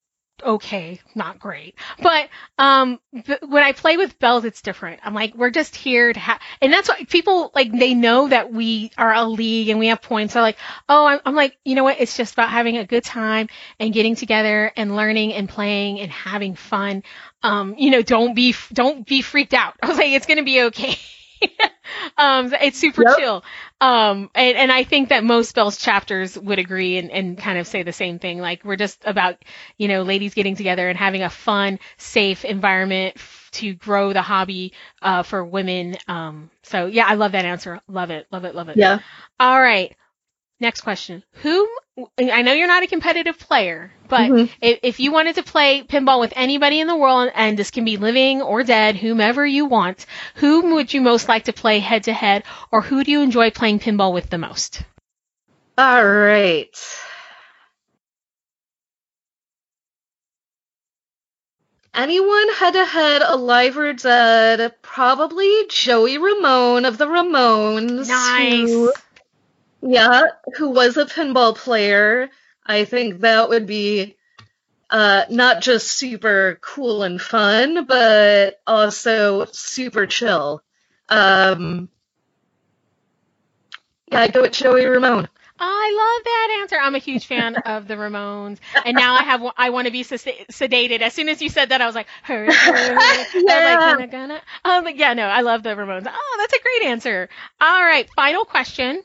okay, 0.43 0.99
not 1.13 1.39
great. 1.39 1.75
But 2.01 2.29
um 2.57 2.99
but 3.25 3.47
when 3.47 3.63
I 3.63 3.71
play 3.71 3.97
with 3.97 4.17
belles 4.19 4.45
it's 4.45 4.61
different. 4.61 4.99
I'm 5.03 5.13
like 5.13 5.35
we're 5.35 5.49
just 5.49 5.75
here 5.75 6.11
to 6.11 6.19
have 6.19 6.39
and 6.61 6.71
that's 6.71 6.89
why 6.89 7.03
people 7.05 7.51
like 7.55 7.71
they 7.71 7.93
know 7.93 8.27
that 8.27 8.51
we 8.51 8.91
are 8.97 9.13
a 9.13 9.25
league 9.25 9.69
and 9.69 9.79
we 9.79 9.87
have 9.87 10.01
points. 10.01 10.33
They're 10.33 10.43
like, 10.43 10.57
"Oh, 10.89 11.05
I'm, 11.05 11.19
I'm 11.25 11.35
like, 11.35 11.57
you 11.63 11.75
know 11.75 11.83
what? 11.83 11.99
It's 11.99 12.17
just 12.17 12.33
about 12.33 12.49
having 12.49 12.77
a 12.77 12.85
good 12.85 13.03
time 13.03 13.47
and 13.79 13.93
getting 13.93 14.15
together 14.15 14.71
and 14.75 14.95
learning 14.95 15.33
and 15.33 15.47
playing 15.49 15.99
and 15.99 16.11
having 16.11 16.55
fun." 16.55 17.03
Um, 17.43 17.75
you 17.77 17.91
know, 17.91 18.01
don't 18.01 18.35
be 18.35 18.55
don't 18.73 19.05
be 19.05 19.21
freaked 19.21 19.53
out. 19.53 19.75
I 19.81 19.87
was 19.87 19.97
like, 19.97 20.09
"It's 20.09 20.25
to 20.25 20.43
be 20.43 20.63
okay." 20.63 20.97
um, 22.17 22.53
it's 22.61 22.77
super 22.77 23.03
yep. 23.03 23.15
chill. 23.17 23.43
Um, 23.81 24.29
and, 24.35 24.57
and 24.57 24.71
I 24.71 24.83
think 24.83 25.09
that 25.09 25.23
most 25.23 25.53
Belles 25.55 25.77
chapters 25.77 26.37
would 26.37 26.59
agree 26.59 26.97
and, 26.97 27.11
and 27.11 27.37
kind 27.37 27.57
of 27.57 27.67
say 27.67 27.83
the 27.83 27.93
same 27.93 28.19
thing. 28.19 28.39
Like 28.39 28.63
we're 28.63 28.75
just 28.75 29.03
about, 29.05 29.43
you 29.77 29.87
know, 29.87 30.03
ladies 30.03 30.33
getting 30.33 30.55
together 30.55 30.87
and 30.89 30.97
having 30.97 31.23
a 31.23 31.29
fun, 31.29 31.79
safe 31.97 32.45
environment 32.45 33.13
f- 33.17 33.49
to 33.53 33.73
grow 33.73 34.13
the 34.13 34.21
hobby, 34.21 34.73
uh, 35.01 35.23
for 35.23 35.43
women. 35.43 35.95
Um, 36.07 36.49
so 36.63 36.87
yeah, 36.87 37.05
I 37.07 37.15
love 37.15 37.33
that 37.33 37.45
answer. 37.45 37.81
Love 37.87 38.11
it. 38.11 38.27
Love 38.31 38.45
it. 38.45 38.55
Love 38.55 38.69
it. 38.69 38.77
Yeah. 38.77 38.99
All 39.39 39.59
right. 39.59 39.95
Next 40.59 40.81
question. 40.81 41.23
Whom 41.41 41.67
I 42.17 42.41
know 42.41 42.51
you're 42.51 42.67
not 42.67 42.83
a 42.83 42.87
competitive 42.87 43.39
player, 43.39 43.89
but 44.09 44.29
mm-hmm. 44.29 44.53
if, 44.59 44.79
if, 44.83 44.99
you 44.99 45.13
wanted 45.13 45.35
to 45.35 45.43
play 45.43 45.81
pinball 45.81 46.19
with 46.19 46.33
anybody 46.35 46.81
in 46.81 46.87
the 46.87 46.95
world, 46.95 47.31
and 47.33 47.57
this 47.57 47.71
can 47.71 47.85
be 47.85 47.95
living 47.95 48.41
or 48.41 48.63
dead, 48.63 48.97
whomever 48.97 49.45
you 49.45 49.65
want, 49.65 50.05
whom 50.35 50.73
would 50.73 50.93
you 50.93 50.99
most 50.99 51.29
like 51.29 51.45
to 51.45 51.53
play 51.53 51.79
head 51.79 52.03
to 52.03 52.13
head, 52.13 52.43
or 52.69 52.81
who 52.81 53.05
do 53.05 53.11
you 53.11 53.21
enjoy 53.21 53.49
playing 53.49 53.79
pinball 53.79 54.13
with 54.13 54.29
the 54.29 54.37
most? 54.37 54.83
All 55.77 56.05
right. 56.05 56.75
Anyone 61.93 62.49
head 62.55 62.73
to 62.73 62.83
head, 62.83 63.21
alive 63.21 63.77
or 63.77 63.93
dead? 63.93 64.75
Probably 64.81 65.65
Joey 65.69 66.17
Ramone 66.17 66.83
of 66.83 66.97
the 66.97 67.05
Ramones. 67.05 68.09
Nice. 68.09 68.69
Who 68.69 68.91
yeah, 69.85 70.23
who 70.57 70.69
was 70.69 70.97
a 70.97 71.05
pinball 71.05 71.55
player. 71.55 72.29
I 72.65 72.85
think 72.85 73.21
that 73.21 73.49
would 73.49 73.67
be 73.67 74.17
uh, 74.89 75.25
not 75.29 75.61
just 75.61 75.91
super 75.91 76.57
cool 76.61 77.03
and 77.03 77.21
fun, 77.21 77.85
but 77.85 78.59
also 78.65 79.45
super 79.51 80.07
chill. 80.07 80.63
Um, 81.09 81.89
yeah, 84.11 84.21
I 84.21 84.27
go 84.29 84.41
with 84.41 84.53
Joey 84.53 84.85
Ramone. 84.85 85.27
I 85.57 85.93
love 85.95 86.23
that 86.25 86.57
answer. 86.61 86.77
I'm 86.77 86.95
a 86.95 86.99
huge 86.99 87.27
fan 87.27 87.55
of 87.55 87.87
the 87.87 87.93
Ramones, 87.93 88.57
and 88.83 88.97
now 88.97 89.13
I 89.13 89.23
have 89.23 89.41
I 89.55 89.69
want 89.69 89.85
to 89.85 89.91
be 89.91 90.03
sedated. 90.03 91.01
As 91.01 91.13
soon 91.13 91.29
as 91.29 91.41
you 91.41 91.49
said 91.49 91.69
that, 91.69 91.79
I 91.79 91.85
was 91.85 91.95
like, 91.95 92.07
hurry, 92.23 92.51
hurry. 92.51 92.77
yeah. 92.91 93.25
I 93.49 93.75
was 93.75 93.99
like, 93.99 94.11
gonna, 94.11 94.27
gonna. 94.27 94.41
Um, 94.65 94.83
but 94.83 94.97
yeah, 94.97 95.13
no, 95.13 95.23
I 95.23 95.41
love 95.41 95.63
the 95.63 95.69
Ramones. 95.69 96.07
Oh, 96.07 96.35
that's 96.39 96.53
a 96.53 96.61
great 96.61 96.89
answer. 96.89 97.29
All 97.61 97.81
right, 97.83 98.09
final 98.15 98.43
question. 98.43 99.01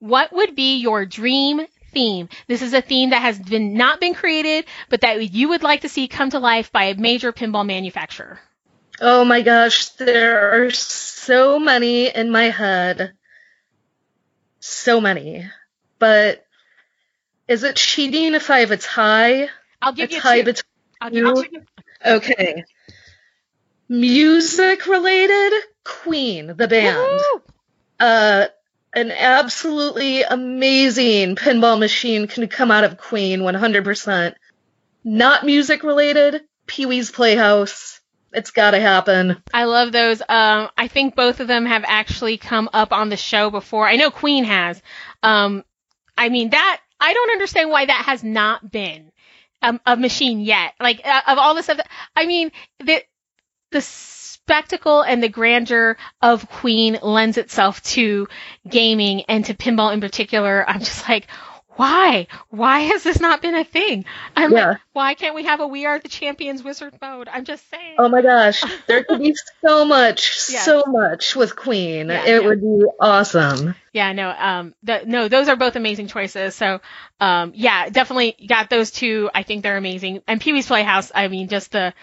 What 0.00 0.32
would 0.32 0.56
be 0.56 0.78
your 0.78 1.06
dream 1.06 1.60
theme? 1.92 2.28
This 2.48 2.62
is 2.62 2.72
a 2.72 2.80
theme 2.80 3.10
that 3.10 3.22
has 3.22 3.38
been 3.38 3.74
not 3.74 4.00
been 4.00 4.14
created, 4.14 4.64
but 4.88 5.02
that 5.02 5.32
you 5.32 5.50
would 5.50 5.62
like 5.62 5.82
to 5.82 5.88
see 5.88 6.08
come 6.08 6.30
to 6.30 6.38
life 6.38 6.72
by 6.72 6.84
a 6.84 6.94
major 6.96 7.32
pinball 7.32 7.66
manufacturer. 7.66 8.40
Oh 9.00 9.24
my 9.24 9.42
gosh, 9.42 9.90
there 9.90 10.64
are 10.66 10.70
so 10.70 11.58
many 11.58 12.08
in 12.08 12.30
my 12.30 12.44
head. 12.44 13.12
So 14.60 15.00
many. 15.00 15.46
But 15.98 16.44
is 17.46 17.62
it 17.62 17.76
cheating 17.76 18.34
if 18.34 18.50
I 18.50 18.60
have 18.60 18.70
a 18.70 18.76
tie? 18.76 19.48
I'll 19.82 19.92
give 19.92 20.10
a 20.10 20.14
you 20.14 20.20
tie 20.20 20.38
two. 20.38 20.44
between 20.44 20.64
I'll 21.00 21.10
give 21.10 21.52
you. 21.52 21.62
Okay. 22.04 22.64
Music 23.88 24.86
related, 24.86 25.62
Queen, 25.84 26.54
the 26.56 26.68
band. 26.68 26.96
Woo-hoo! 26.96 27.42
Uh 27.98 28.46
an 28.92 29.10
absolutely 29.12 30.22
amazing 30.22 31.36
pinball 31.36 31.78
machine 31.78 32.26
can 32.26 32.48
come 32.48 32.70
out 32.70 32.84
of 32.84 32.98
Queen 32.98 33.40
100%. 33.40 34.34
Not 35.04 35.44
music 35.44 35.82
related, 35.82 36.42
Pee 36.66 36.86
Wee's 36.86 37.10
Playhouse. 37.10 38.00
It's 38.32 38.50
got 38.50 38.72
to 38.72 38.80
happen. 38.80 39.42
I 39.52 39.64
love 39.64 39.92
those. 39.92 40.20
Um, 40.20 40.68
I 40.76 40.88
think 40.88 41.16
both 41.16 41.40
of 41.40 41.48
them 41.48 41.66
have 41.66 41.84
actually 41.86 42.36
come 42.36 42.68
up 42.72 42.92
on 42.92 43.08
the 43.08 43.16
show 43.16 43.50
before. 43.50 43.88
I 43.88 43.96
know 43.96 44.10
Queen 44.10 44.44
has. 44.44 44.80
Um, 45.22 45.64
I 46.16 46.28
mean, 46.28 46.50
that, 46.50 46.80
I 47.00 47.12
don't 47.12 47.30
understand 47.30 47.70
why 47.70 47.86
that 47.86 48.04
has 48.06 48.22
not 48.22 48.70
been 48.70 49.10
a, 49.62 49.80
a 49.86 49.96
machine 49.96 50.40
yet. 50.40 50.74
Like, 50.78 51.00
uh, 51.04 51.22
of 51.26 51.38
all 51.38 51.54
the 51.54 51.62
stuff, 51.62 51.78
that, 51.78 51.88
I 52.14 52.26
mean, 52.26 52.52
the, 52.78 53.02
the 53.72 53.80
spectacle 54.50 55.02
and 55.02 55.22
the 55.22 55.28
grandeur 55.28 55.96
of 56.20 56.48
Queen 56.50 56.98
lends 57.00 57.38
itself 57.38 57.80
to 57.84 58.26
gaming 58.68 59.22
and 59.28 59.44
to 59.44 59.54
pinball 59.54 59.94
in 59.94 60.00
particular. 60.00 60.68
I'm 60.68 60.80
just 60.80 61.08
like, 61.08 61.28
why? 61.76 62.26
Why 62.48 62.80
has 62.80 63.04
this 63.04 63.20
not 63.20 63.42
been 63.42 63.54
a 63.54 63.62
thing? 63.62 64.06
I'm 64.34 64.52
yeah. 64.52 64.70
like, 64.70 64.78
why 64.92 65.14
can't 65.14 65.36
we 65.36 65.44
have 65.44 65.60
a 65.60 65.68
We 65.68 65.86
Are 65.86 66.00
the 66.00 66.08
Champions 66.08 66.64
wizard 66.64 66.94
mode? 67.00 67.28
I'm 67.28 67.44
just 67.44 67.70
saying. 67.70 67.94
Oh 67.96 68.08
my 68.08 68.22
gosh, 68.22 68.64
there 68.88 69.04
could 69.04 69.20
be 69.20 69.36
so 69.64 69.84
much, 69.84 70.36
so 70.36 70.82
much 70.84 71.36
with 71.36 71.54
Queen. 71.54 72.08
Yeah, 72.08 72.26
it 72.26 72.44
would 72.44 72.60
be 72.60 72.84
awesome. 72.98 73.76
Yeah, 73.92 74.12
no, 74.12 74.30
um, 74.30 74.74
the, 74.82 75.04
no, 75.06 75.28
those 75.28 75.48
are 75.48 75.56
both 75.56 75.76
amazing 75.76 76.08
choices. 76.08 76.56
So, 76.56 76.80
um, 77.20 77.52
yeah, 77.54 77.88
definitely 77.88 78.36
got 78.48 78.68
those 78.68 78.90
two. 78.90 79.30
I 79.32 79.44
think 79.44 79.62
they're 79.62 79.76
amazing. 79.76 80.22
And 80.26 80.40
Pee 80.40 80.52
Wee's 80.52 80.66
Playhouse, 80.66 81.12
I 81.14 81.28
mean, 81.28 81.46
just 81.46 81.70
the, 81.70 81.94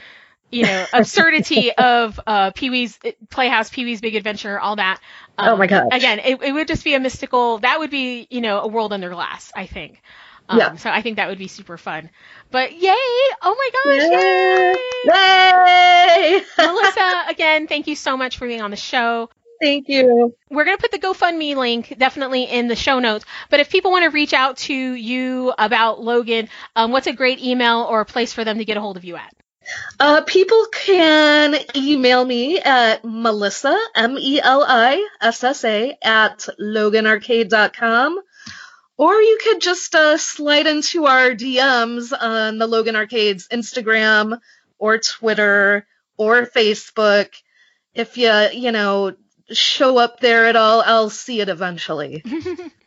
you 0.51 0.63
know, 0.63 0.85
absurdity 0.93 1.71
of 1.77 2.19
uh, 2.25 2.51
Pee 2.51 2.69
Wee's 2.69 2.99
Playhouse, 3.29 3.69
Pee 3.69 3.85
Wee's 3.85 4.01
Big 4.01 4.15
Adventure, 4.15 4.59
all 4.59 4.75
that. 4.77 4.99
Um, 5.37 5.49
oh 5.49 5.57
my 5.57 5.67
god! 5.67 5.87
Again, 5.91 6.19
it, 6.19 6.41
it 6.41 6.51
would 6.51 6.67
just 6.67 6.83
be 6.83 6.93
a 6.93 6.99
mystical. 6.99 7.59
That 7.59 7.79
would 7.79 7.91
be, 7.91 8.27
you 8.29 8.41
know, 8.41 8.61
a 8.61 8.67
world 8.67 8.93
under 8.93 9.09
glass. 9.09 9.51
I 9.55 9.65
think. 9.65 10.01
Um, 10.49 10.59
yeah. 10.59 10.75
So 10.75 10.89
I 10.89 11.01
think 11.01 11.17
that 11.17 11.27
would 11.27 11.37
be 11.37 11.47
super 11.47 11.77
fun. 11.77 12.09
But 12.51 12.73
yay! 12.73 12.95
Oh 13.41 13.55
my 13.57 13.69
gosh! 13.73 14.09
Yay! 14.09 14.75
Yay! 15.05 16.37
yay! 16.37 16.45
Melissa, 16.57 17.23
again, 17.29 17.67
thank 17.67 17.87
you 17.87 17.95
so 17.95 18.15
much 18.15 18.37
for 18.37 18.47
being 18.47 18.61
on 18.61 18.71
the 18.71 18.77
show. 18.77 19.29
Thank 19.61 19.89
you. 19.89 20.35
We're 20.51 20.65
going 20.65 20.77
to 20.77 20.81
put 20.81 20.91
the 20.91 20.99
GoFundMe 20.99 21.55
link 21.55 21.95
definitely 21.97 22.43
in 22.43 22.67
the 22.67 22.75
show 22.75 22.99
notes. 22.99 23.25
But 23.49 23.59
if 23.59 23.71
people 23.71 23.89
want 23.89 24.03
to 24.03 24.11
reach 24.11 24.31
out 24.31 24.57
to 24.57 24.73
you 24.73 25.51
about 25.57 25.99
Logan, 25.99 26.47
um, 26.75 26.91
what's 26.91 27.07
a 27.07 27.13
great 27.13 27.39
email 27.39 27.81
or 27.89 28.01
a 28.01 28.05
place 28.05 28.33
for 28.33 28.43
them 28.43 28.59
to 28.59 28.65
get 28.65 28.77
a 28.77 28.81
hold 28.81 28.97
of 28.97 29.03
you 29.03 29.15
at? 29.15 29.33
Uh, 29.99 30.21
people 30.21 30.67
can 30.71 31.55
email 31.75 32.23
me 32.23 32.59
at 32.59 33.03
Melissa, 33.03 33.77
M 33.95 34.17
E 34.17 34.39
L 34.41 34.63
I 34.67 35.07
S 35.21 35.43
S 35.43 35.63
A, 35.65 35.97
at 36.01 36.47
loganarcade.com. 36.59 38.19
Or 38.97 39.13
you 39.13 39.37
could 39.43 39.61
just 39.61 39.93
uh, 39.93 40.17
slide 40.17 40.65
into 40.65 41.05
our 41.05 41.31
DMs 41.31 42.11
on 42.19 42.57
the 42.57 42.67
Logan 42.67 42.95
Arcades 42.95 43.47
Instagram 43.47 44.39
or 44.79 44.97
Twitter 44.97 45.85
or 46.17 46.47
Facebook. 46.47 47.29
If 47.93 48.17
you, 48.17 48.31
you 48.53 48.71
know, 48.71 49.15
show 49.51 49.97
up 49.97 50.19
there 50.19 50.45
at 50.47 50.55
all, 50.55 50.81
I'll 50.81 51.09
see 51.11 51.41
it 51.41 51.49
eventually. 51.49 52.23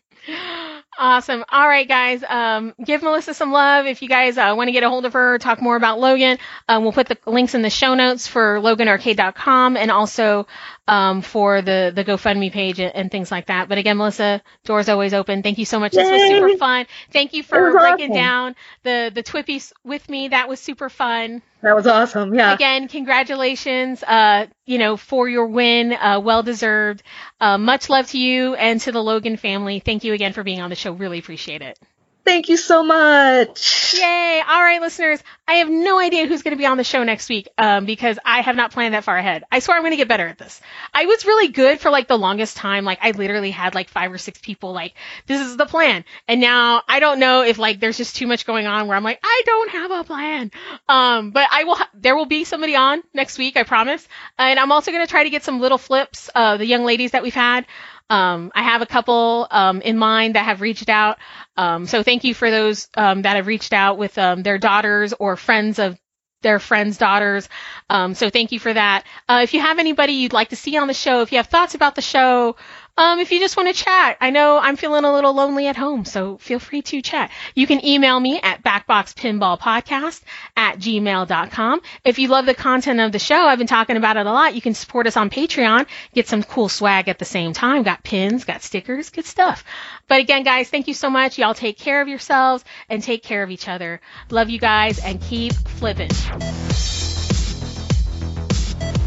Awesome. 1.03 1.47
All 1.49 1.67
right, 1.67 1.89
guys. 1.89 2.23
Um, 2.29 2.75
give 2.85 3.03
Melissa 3.03 3.33
some 3.33 3.53
love. 3.53 3.87
If 3.87 4.03
you 4.03 4.09
guys 4.09 4.37
uh, 4.37 4.53
want 4.55 4.69
to 4.69 4.73
get 4.73 4.83
a 4.83 4.91
hold 4.91 5.07
of 5.07 5.15
her, 5.15 5.39
talk 5.39 5.63
more 5.63 5.75
about 5.75 5.99
Logan, 5.99 6.37
um, 6.69 6.83
we'll 6.83 6.93
put 6.93 7.09
the 7.09 7.17
links 7.25 7.55
in 7.55 7.63
the 7.63 7.71
show 7.71 7.95
notes 7.95 8.27
for 8.27 8.61
loganarcade.com 8.61 9.79
and 9.79 9.91
also 9.91 10.47
um, 10.87 11.23
for 11.23 11.63
the 11.63 11.91
the 11.95 12.05
GoFundMe 12.05 12.53
page 12.53 12.81
and, 12.81 12.95
and, 12.95 13.11
things 13.11 13.31
like 13.31 13.47
that. 13.47 13.71
But 13.71 13.79
again, 13.79 13.97
Melissa, 13.97 14.43
doors 14.65 14.91
always 14.91 15.15
open. 15.15 15.43
Thank 15.43 15.57
you 15.57 15.65
so 15.65 15.81
much. 15.81 15.95
Yay. 15.95 16.03
This 16.03 16.11
was 16.11 16.29
super 16.29 16.59
fun. 16.59 16.85
Thank 17.11 17.33
you 17.33 17.45
for 17.45 17.73
breaking 17.73 18.11
awesome. 18.11 18.23
down 18.23 18.57
the 18.83 19.11
the 19.15 19.23
TWIPY 19.23 19.73
with 19.83 20.07
me. 20.11 20.29
That 20.29 20.51
was 20.51 20.61
super 20.61 20.91
fun. 20.91 21.41
That 21.63 21.77
was 21.77 21.87
awesome. 21.87 22.35
Yeah. 22.35 22.55
Again, 22.55 22.89
congratulations. 22.89 24.03
Uh, 24.03 24.47
you 24.65 24.79
know, 24.79 24.97
for 24.97 25.29
your 25.29 25.47
win, 25.47 25.93
uh, 25.93 26.21
well 26.21 26.43
deserved. 26.43 27.03
Uh, 27.41 27.59
much 27.59 27.91
love 27.91 28.07
to 28.09 28.19
you 28.19 28.55
and 28.55 28.81
to 28.81 28.93
the 28.93 29.03
Logan 29.03 29.37
family. 29.37 29.79
Thank 29.81 30.05
you 30.05 30.15
again 30.15 30.33
for 30.33 30.43
being 30.43 30.61
on 30.61 30.71
the 30.71 30.77
show. 30.77 30.93
Really 30.93 31.19
appreciate 31.19 31.61
it. 31.63 31.79
Thank 32.25 32.49
you 32.49 32.57
so 32.57 32.85
much. 32.85 33.95
Yay. 33.99 34.43
All 34.47 34.63
right, 34.63 34.81
listeners. 34.81 35.21
I 35.49 35.55
have 35.55 35.69
no 35.69 35.99
idea 35.99 36.27
who's 36.27 36.43
going 36.43 36.53
to 36.53 36.59
be 36.59 36.67
on 36.67 36.77
the 36.77 36.85
show 36.85 37.03
next 37.03 37.29
week 37.29 37.49
um, 37.59 37.87
because 37.87 38.19
I 38.25 38.41
have 38.43 38.55
not 38.55 38.71
planned 38.73 38.95
that 38.95 39.03
far 39.03 39.17
ahead. 39.17 39.43
I 39.51 39.59
swear 39.59 39.77
I'm 39.77 39.83
going 39.83 39.93
to 39.93 39.97
get 39.97 40.07
better 40.07 40.29
at 40.29 40.39
this. 40.39 40.61
I 40.95 41.07
was 41.07 41.25
really 41.25 41.49
good 41.49 41.81
for 41.81 41.91
like 41.91 42.07
the 42.07 42.19
longest 42.19 42.57
time. 42.57 42.85
Like 42.85 42.99
I 43.03 43.11
literally 43.13 43.51
had 43.51 43.75
like 43.75 43.89
five 43.89 44.13
or 44.13 44.19
six 44.19 44.39
people 44.39 44.73
like, 44.73 44.95
this 45.27 45.41
is 45.41 45.57
the 45.57 45.67
plan. 45.67 46.05
And 46.29 46.41
now 46.41 46.83
I 46.87 47.01
don't 47.01 47.19
know 47.19 47.43
if 47.43 47.59
like 47.59 47.81
there's 47.81 47.97
just 47.97 48.15
too 48.15 48.29
much 48.29 48.47
going 48.47 48.67
on 48.67 48.87
where 48.87 48.97
I'm 48.97 49.03
like, 49.03 49.19
I 49.25 49.43
don't 49.45 49.71
have 49.71 49.91
a 49.91 50.05
plan. 50.05 50.53
Um, 50.89 51.31
but 51.33 51.49
I 51.51 51.65
will, 51.65 51.77
ha- 51.77 51.91
there 51.95 52.15
will 52.15 52.27
be 52.27 52.45
somebody 52.45 52.77
on 52.77 53.03
next 53.13 53.39
week. 53.39 53.57
I 53.57 53.65
promise. 53.65 54.07
And 54.39 54.61
I'm 54.61 54.71
also 54.71 54.93
going 54.93 55.05
to 55.05 55.11
try 55.11 55.25
to 55.25 55.31
get 55.31 55.43
some 55.43 55.59
little 55.59 55.79
flips, 55.79 56.31
uh, 56.35 56.59
the 56.59 56.67
young 56.67 56.85
ladies 56.85 57.11
that 57.13 57.25
we've 57.25 57.35
had. 57.35 57.67
Um, 58.11 58.53
I 58.55 58.63
have 58.65 58.83
a 58.83 58.87
couple 58.87 59.47
um, 59.51 59.81
in 59.81 59.97
mind 59.97 60.35
that 60.35 60.45
have 60.45 60.61
reached 60.61 60.89
out. 60.89 61.19
Um, 61.57 61.87
so 61.87 62.03
thank 62.03 62.25
you 62.25 62.35
for 62.35 62.51
those 62.51 62.89
um, 62.97 63.23
that 63.23 63.37
have 63.37 63.47
reached 63.47 63.73
out 63.73 63.97
with 63.97 64.19
um, 64.19 64.43
their 64.43 64.59
daughters 64.59 65.15
or 65.19 65.37
friends 65.37 65.79
of 65.79 65.99
their 66.43 66.59
friends' 66.59 66.99
daughters. 66.99 67.49
Um, 67.89 68.15
so 68.15 68.31
thank 68.31 68.53
you 68.53 68.59
for 68.59 68.73
that. 68.73 69.05
Uh, 69.29 69.41
if 69.43 69.55
you 69.55 69.61
have 69.61 69.79
anybody 69.79 70.15
you'd 70.15 70.33
like 70.33 70.49
to 70.49 70.57
see 70.57 70.77
on 70.77 70.89
the 70.89 70.95
show, 70.95 71.21
if 71.23 71.33
you 71.33 71.39
have 71.39 71.49
thoughts 71.49 71.75
about 71.75 71.95
the 71.95 72.03
show, 72.03 72.57
um, 72.97 73.19
if 73.19 73.33
you 73.33 73.41
just 73.41 73.57
want 73.57 73.75
to 73.75 73.85
chat, 73.85 74.17
I 74.21 74.31
know 74.31 74.59
I'm 74.59 74.77
feeling 74.77 75.05
a 75.05 75.13
little 75.13 75.33
lonely 75.33 75.67
at 75.67 75.77
home, 75.77 76.05
so 76.05 76.37
feel 76.39 76.59
free 76.59 76.83
to 76.83 77.03
chat. 77.03 77.31
You 77.55 77.67
can 77.67 77.85
email 77.85 78.19
me 78.19 78.41
at 78.41 78.63
backboxpinballpodcast 78.63 80.21
at 80.57 80.79
gmail.com. 80.79 81.81
If 82.05 82.19
you 82.19 82.29
love 82.29 82.47
the 82.47 82.55
content 82.55 83.01
of 83.01 83.13
the 83.13 83.19
show, 83.19 83.41
I've 83.41 83.59
been 83.59 83.67
talking 83.67 83.97
about 83.97 84.17
it 84.17 84.27
a 84.27 84.33
lot. 84.33 84.55
You 84.55 84.61
can 84.61 84.75
support 84.75 85.07
us 85.07 85.17
on 85.17 85.31
Patreon, 85.31 85.87
get 86.15 86.29
some 86.29 86.43
cool 86.43 86.69
swag 86.69 87.09
at 87.09 87.19
the 87.19 87.25
same 87.25 87.53
time. 87.53 87.83
Got 87.83 88.03
pins, 88.03 88.45
got 88.45 88.63
stickers, 88.63 89.11
good 89.11 89.27
stuff. 89.27 89.65
But 90.09 90.21
again, 90.21 90.43
guys, 90.43 90.69
thank 90.69 90.89
you 90.89 90.95
so 90.95 91.09
much. 91.09 91.39
Y'all 91.39 91.55
take 91.55 91.79
care 91.79 92.03
of 92.03 92.09
yourselves 92.09 92.65
and 92.89 93.03
take 93.03 93.23
care 93.23 93.43
of 93.43 93.51
each 93.51 93.69
other. 93.69 94.01
Love 94.31 94.51
you 94.51 94.59
guys 94.59 94.99
and 94.99 95.21
keep 95.21 95.53
flipping. 95.53 96.11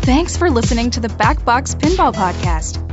Thanks 0.03 0.35
for 0.35 0.49
listening 0.49 0.91
to 0.91 0.99
the 0.99 1.07
Backbox 1.07 1.76
Pinball 1.80 2.14
Podcast. 2.14 2.93